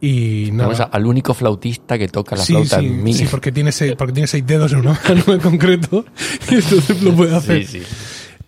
Y 0.02 0.49
nada. 0.52 0.64
Vamos 0.66 0.80
a- 0.82 0.84
al 0.86 1.06
único 1.06 1.34
flautista 1.34 1.98
que 1.98 2.07
toca 2.07 2.36
la 2.36 2.44
Sí, 2.44 2.53
flauta 2.53 2.80
sí, 2.80 2.88
en 2.88 3.03
mi. 3.03 3.14
sí, 3.14 3.26
porque 3.30 3.52
tiene 3.52 3.72
seis, 3.72 3.94
porque 3.98 4.14
tiene 4.14 4.28
seis 4.28 4.45
dedos 4.45 4.74
en 4.74 4.80
una 4.80 4.99
mano 5.07 5.24
en 5.28 5.40
concreto 5.40 6.06
y 6.52 6.56
entonces 6.56 7.02
lo 7.02 7.14
puede 7.14 7.36
hacer. 7.36 7.66
Sí, 7.66 7.80
sí. 7.80 7.86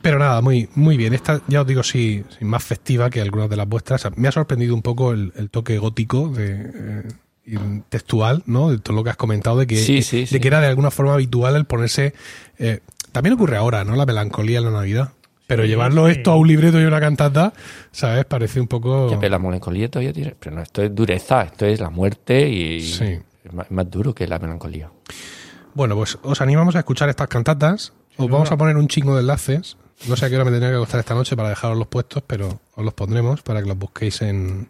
Pero 0.02 0.20
nada, 0.20 0.42
muy, 0.42 0.70
muy 0.76 0.96
bien. 0.98 1.14
Esta, 1.14 1.42
ya 1.48 1.62
os 1.62 1.68
digo, 1.68 1.84
sí, 1.84 2.24
sí, 2.38 2.46
más 2.46 2.64
festiva 2.64 3.10
que 3.10 3.20
algunas 3.22 3.50
de 3.50 3.58
las 3.58 3.68
vuestras. 3.68 4.08
Me 4.16 4.28
ha 4.28 4.32
sorprendido 4.32 4.74
un 4.76 4.82
poco 4.82 5.12
el, 5.12 5.34
el 5.36 5.50
toque 5.50 5.78
gótico 5.80 6.30
de, 6.30 6.72
eh, 6.74 7.04
y 7.46 7.56
textual, 7.90 8.44
¿no? 8.46 8.70
De 8.70 8.78
todo 8.78 8.96
lo 8.96 9.04
que 9.04 9.10
has 9.10 9.18
comentado, 9.18 9.58
de 9.58 9.68
que, 9.68 9.78
Sí, 9.78 10.02
sí, 10.02 10.22
de 10.22 10.28
sí. 10.28 10.40
que 10.40 10.48
era 10.48 10.62
de 10.62 10.68
alguna 10.68 10.92
forma 10.92 11.14
habitual 11.14 11.56
el 11.56 11.66
ponerse. 11.66 12.14
eh, 12.58 12.82
también 13.12 13.34
ocurre 13.34 13.58
ahora, 13.58 13.84
¿no? 13.84 13.96
La 13.96 14.06
melancolía 14.06 14.60
en 14.60 14.66
la 14.66 14.72
Navidad. 14.72 15.10
Pero 15.48 15.64
Sí, 15.64 15.70
llevarlo 15.70 16.06
sí. 16.06 16.12
esto 16.12 16.32
a 16.32 16.36
un 16.36 16.48
libreto 16.48 16.80
y 16.80 16.84
una 16.84 17.00
cantata, 17.00 17.54
¿sabes? 17.92 18.26
Parece 18.26 18.60
un 18.62 18.68
poco. 18.68 19.10
Ya, 19.10 19.18
pero 19.20 19.32
la 19.32 19.40
melancolía 19.40 19.90
todavía 19.90 20.14
tiene. 20.14 20.36
Pero 20.38 20.56
no, 20.58 20.62
esto 20.62 20.84
es 20.84 20.94
dureza, 20.94 21.44
esto 21.44 21.66
es 21.66 21.80
la 21.80 21.90
muerte 21.90 22.48
y. 22.50 22.82
Sí. 22.82 23.18
Es 23.46 23.54
más, 23.54 23.66
es 23.66 23.72
más 23.72 23.90
duro 23.90 24.14
que 24.14 24.28
la 24.28 24.38
melancolía. 24.40 24.92
Bueno, 25.74 25.96
pues 25.96 26.18
os 26.22 26.42
animamos 26.42 26.76
a 26.76 26.80
escuchar 26.80 27.08
estas 27.10 27.30
cantatas. 27.30 27.94
Os 28.18 28.30
vamos 28.30 28.52
a 28.52 28.58
poner 28.58 28.76
un 28.78 28.88
chingo 28.90 29.16
de 29.16 29.22
enlaces. 29.22 29.78
No 30.08 30.16
sé 30.16 30.26
a 30.26 30.30
qué 30.30 30.36
hora 30.36 30.46
me 30.46 30.52
tendría 30.52 30.72
que 30.72 30.78
costar 30.78 31.00
esta 31.00 31.16
noche 31.16 31.36
para 31.36 31.50
dejaros 31.50 31.78
los 31.78 31.88
puestos, 31.88 32.24
pero 32.26 32.60
os 32.76 32.86
los 32.86 32.94
pondremos 32.94 33.42
para 33.42 33.62
que 33.62 33.68
los 33.68 33.78
busquéis 33.78 34.22
en, 34.22 34.70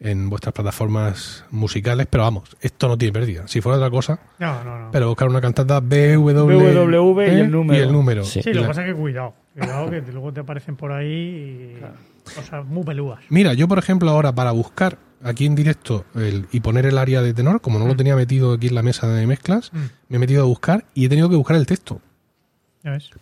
en 0.00 0.30
vuestras 0.30 0.52
plataformas 0.54 1.44
musicales. 1.50 2.06
Pero 2.08 2.22
vamos, 2.22 2.56
esto 2.60 2.86
no 2.88 2.96
tiene 2.96 3.12
pérdida. 3.12 3.48
Si 3.48 3.60
fuera 3.60 3.78
otra 3.78 3.90
cosa, 3.90 4.20
No, 4.38 4.62
no, 4.64 4.78
no. 4.78 4.90
pero 4.92 5.08
buscar 5.08 5.28
una 5.28 5.40
cantata 5.40 5.80
BW 5.80 6.18
BW 6.18 7.20
y 7.22 7.24
el 7.40 7.50
número. 7.50 7.78
Y 7.78 7.82
el 7.82 7.92
número. 7.92 8.24
Sí. 8.24 8.42
sí, 8.42 8.52
lo 8.52 8.62
que 8.62 8.68
pasa 8.68 8.86
es 8.86 8.94
que 8.94 9.00
cuidado. 9.00 9.34
Cuidado 9.58 9.90
que 9.90 10.00
luego 10.12 10.32
te 10.32 10.40
aparecen 10.40 10.76
por 10.76 10.92
ahí 10.92 11.74
y 11.76 12.32
cosas 12.34 12.64
muy 12.64 12.84
pelúas. 12.84 13.18
Mira, 13.30 13.54
yo 13.54 13.66
por 13.66 13.78
ejemplo 13.78 14.08
ahora 14.10 14.32
para 14.32 14.52
buscar 14.52 14.98
aquí 15.24 15.46
en 15.46 15.56
directo 15.56 16.04
el- 16.14 16.46
y 16.52 16.60
poner 16.60 16.86
el 16.86 16.96
área 16.96 17.22
de 17.22 17.34
tenor, 17.34 17.60
como 17.60 17.80
no 17.80 17.86
lo 17.88 17.96
tenía 17.96 18.14
metido 18.14 18.52
aquí 18.52 18.68
en 18.68 18.76
la 18.76 18.82
mesa 18.82 19.08
de 19.08 19.26
mezclas, 19.26 19.72
Mm. 19.72 19.78
me 20.10 20.16
he 20.16 20.18
metido 20.20 20.42
a 20.42 20.46
buscar 20.46 20.84
y 20.94 21.06
he 21.06 21.08
tenido 21.08 21.28
que 21.28 21.34
buscar 21.34 21.56
el 21.56 21.66
texto. 21.66 22.00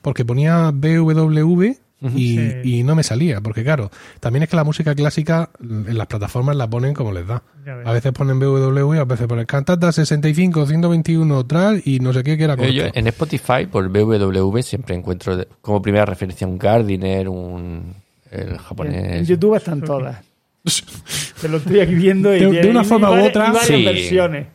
Porque 0.03 0.25
ponía 0.25 0.71
BWV 0.73 1.77
y, 2.15 2.37
Sí. 2.37 2.53
y 2.65 2.83
no 2.85 2.95
me 2.95 3.03
salía. 3.03 3.41
Porque 3.41 3.65
claro, 3.65 3.91
también 4.21 4.43
es 4.45 4.49
que 4.49 4.57
la 4.57 4.65
música 4.65 4.95
clásica 4.95 5.51
en 5.61 5.97
las 5.97 6.07
plataformas 6.07 6.55
la 6.57 6.69
ponen 6.69 6.93
como 6.95 7.11
les 7.13 7.27
da. 7.27 7.43
A 7.85 7.93
veces 7.93 8.13
ponen 8.13 8.39
BWV, 8.39 9.01
a 9.01 9.05
veces 9.05 9.27
ponen 9.27 9.47
cantata 9.47 9.91
65, 9.91 10.67
121, 10.67 11.47
tal, 11.47 11.83
y 11.85 11.99
no 12.01 12.13
sé 12.13 12.23
qué 12.23 12.37
que 12.37 12.45
era 12.45 12.57
corto. 12.57 12.71
Yo 12.71 12.85
en 12.93 13.07
Spotify, 13.09 13.67
por 13.71 13.89
BWV, 13.89 14.63
siempre 14.63 14.95
encuentro 14.95 15.45
como 15.63 15.81
primera 15.83 16.05
referencia 16.05 16.47
un 16.47 16.59
Gardiner, 16.59 17.29
un 17.29 17.95
el 18.31 18.59
japonés. 18.59 19.21
en 19.21 19.25
YouTube 19.25 19.57
están 19.57 19.81
todas. 19.81 20.19
Te 21.41 21.49
lo 21.49 21.57
estoy 21.59 21.81
aquí 21.81 21.95
viendo 21.95 22.35
y 22.35 22.41
De- 22.41 22.69
una 22.71 22.83
y 22.83 22.85
forma 22.85 23.11
u 23.11 23.25
otra- 23.25 23.47
varias 23.53 23.67
Sí. 23.67 23.85
versiones. 23.85 24.47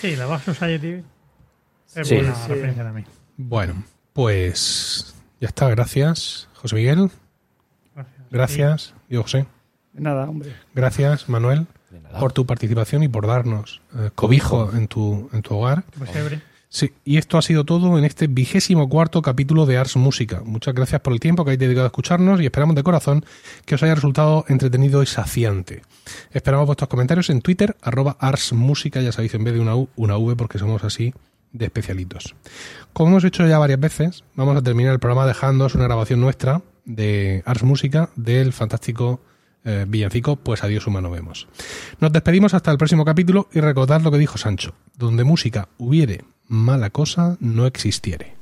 Sí, 0.00 0.16
la 0.16 0.26
Bach 0.26 0.42
Society 0.44 1.02
es 1.94 2.08
Sí. 2.08 2.14
buena 2.14 2.34
Sí. 2.34 2.48
referencia 2.48 2.82
también. 2.84 3.06
Bueno, 3.36 3.74
pues 4.12 5.14
ya 5.40 5.48
está. 5.48 5.68
Gracias, 5.68 6.48
José 6.54 6.76
Miguel. 6.76 7.10
Gracias. 7.94 8.28
Gracias, 8.30 8.94
yo 9.08 9.22
José. 9.22 9.46
Nada, 9.92 10.28
hombre. 10.28 10.54
Gracias, 10.74 11.28
Manuel, 11.28 11.66
De 11.90 11.98
por 12.18 12.32
tu 12.32 12.46
participación 12.46 13.02
y 13.02 13.08
por 13.08 13.26
darnos 13.26 13.80
eh, 13.96 14.10
cobijo 14.14 14.70
en 14.72 14.88
tu, 14.88 15.28
en 15.32 15.42
tu 15.42 15.56
hogar. 15.56 15.84
Sí, 15.92 15.98
pues. 15.98 16.40
Sí, 16.72 16.92
y 17.04 17.16
esto 17.16 17.36
ha 17.36 17.42
sido 17.42 17.64
todo 17.64 17.98
en 17.98 18.04
este 18.04 18.28
vigésimo 18.28 18.88
cuarto 18.88 19.22
capítulo 19.22 19.66
de 19.66 19.76
Ars 19.76 19.96
Música. 19.96 20.42
Muchas 20.44 20.72
gracias 20.72 21.00
por 21.00 21.12
el 21.12 21.18
tiempo 21.18 21.44
que 21.44 21.50
habéis 21.50 21.58
dedicado 21.58 21.86
a 21.86 21.88
escucharnos 21.88 22.40
y 22.40 22.44
esperamos 22.44 22.76
de 22.76 22.84
corazón 22.84 23.24
que 23.64 23.74
os 23.74 23.82
haya 23.82 23.96
resultado 23.96 24.44
entretenido 24.46 25.02
y 25.02 25.06
saciante. 25.06 25.82
Esperamos 26.30 26.66
vuestros 26.66 26.88
comentarios 26.88 27.28
en 27.28 27.42
Twitter, 27.42 27.76
arroba 27.82 28.16
Ars 28.20 28.52
Música, 28.52 29.00
ya 29.00 29.10
sabéis, 29.10 29.34
en 29.34 29.42
vez 29.42 29.54
de 29.54 29.58
una 29.58 29.74
U, 29.74 29.88
una 29.96 30.16
V, 30.16 30.36
porque 30.36 30.60
somos 30.60 30.84
así 30.84 31.12
de 31.52 31.66
especialitos. 31.66 32.34
Como 32.92 33.10
hemos 33.10 33.24
hecho 33.24 33.46
ya 33.46 33.58
varias 33.58 33.80
veces, 33.80 34.24
vamos 34.34 34.56
a 34.56 34.62
terminar 34.62 34.92
el 34.92 35.00
programa 35.00 35.26
dejándoos 35.26 35.74
una 35.74 35.84
grabación 35.84 36.20
nuestra 36.20 36.62
de 36.84 37.42
Ars 37.46 37.62
Música 37.62 38.10
del 38.16 38.52
fantástico 38.52 39.20
eh, 39.64 39.84
villancico 39.86 40.36
Pues 40.36 40.64
adiós 40.64 40.86
humano 40.86 41.10
vemos. 41.10 41.46
Nos 42.00 42.12
despedimos 42.12 42.54
hasta 42.54 42.70
el 42.70 42.78
próximo 42.78 43.04
capítulo 43.04 43.48
y 43.52 43.60
recordad 43.60 44.00
lo 44.00 44.10
que 44.10 44.18
dijo 44.18 44.38
Sancho, 44.38 44.74
donde 44.96 45.24
música 45.24 45.68
hubiere, 45.76 46.24
mala 46.48 46.90
cosa 46.90 47.36
no 47.40 47.66
existiere. 47.66 48.39